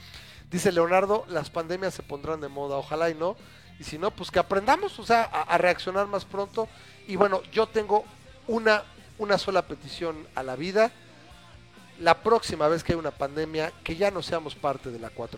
dice 0.51 0.71
Leonardo, 0.71 1.25
las 1.29 1.49
pandemias 1.49 1.93
se 1.93 2.03
pondrán 2.03 2.41
de 2.41 2.47
moda, 2.49 2.75
ojalá 2.77 3.09
y 3.09 3.15
no. 3.15 3.35
Y 3.79 3.83
si 3.85 3.97
no, 3.97 4.11
pues 4.11 4.29
que 4.31 4.39
aprendamos, 4.39 4.99
o 4.99 5.05
sea, 5.05 5.23
a, 5.23 5.41
a 5.43 5.57
reaccionar 5.57 6.07
más 6.07 6.25
pronto. 6.25 6.67
Y 7.07 7.15
bueno, 7.15 7.41
yo 7.51 7.67
tengo 7.67 8.03
una, 8.47 8.83
una 9.17 9.37
sola 9.37 9.61
petición 9.61 10.27
a 10.35 10.43
la 10.43 10.55
vida. 10.57 10.91
La 11.99 12.15
próxima 12.23 12.67
vez 12.67 12.83
que 12.83 12.93
hay 12.93 12.99
una 12.99 13.11
pandemia, 13.11 13.71
que 13.83 13.95
ya 13.95 14.11
no 14.11 14.21
seamos 14.21 14.55
parte 14.55 14.89
de 14.89 14.99
la 14.99 15.09
4D. 15.11 15.37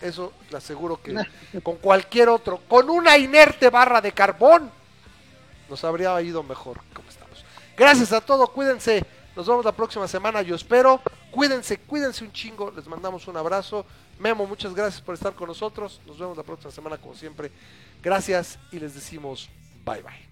Eso 0.00 0.32
le 0.50 0.56
aseguro 0.56 1.00
que 1.02 1.14
con 1.62 1.76
cualquier 1.76 2.28
otro, 2.28 2.60
con 2.68 2.88
una 2.90 3.16
inerte 3.18 3.68
barra 3.70 4.00
de 4.00 4.12
carbón, 4.12 4.70
nos 5.68 5.84
habría 5.84 6.20
ido 6.22 6.42
mejor 6.42 6.80
como. 6.94 7.08
Gracias 7.78 8.12
a 8.12 8.20
todo, 8.20 8.46
cuídense. 8.48 9.04
Nos 9.36 9.46
vemos 9.46 9.64
la 9.64 9.70
próxima 9.70 10.08
semana, 10.08 10.42
yo 10.42 10.56
espero. 10.56 11.00
Cuídense, 11.30 11.78
cuídense 11.78 12.24
un 12.24 12.32
chingo. 12.32 12.72
Les 12.72 12.88
mandamos 12.88 13.28
un 13.28 13.36
abrazo. 13.36 13.86
Memo, 14.18 14.46
muchas 14.46 14.74
gracias 14.74 15.00
por 15.00 15.14
estar 15.14 15.32
con 15.34 15.46
nosotros. 15.46 16.00
Nos 16.04 16.18
vemos 16.18 16.36
la 16.36 16.42
próxima 16.42 16.72
semana, 16.72 16.98
como 16.98 17.14
siempre. 17.14 17.52
Gracias 18.02 18.58
y 18.72 18.80
les 18.80 18.94
decimos 18.94 19.48
bye 19.84 20.02
bye. 20.02 20.28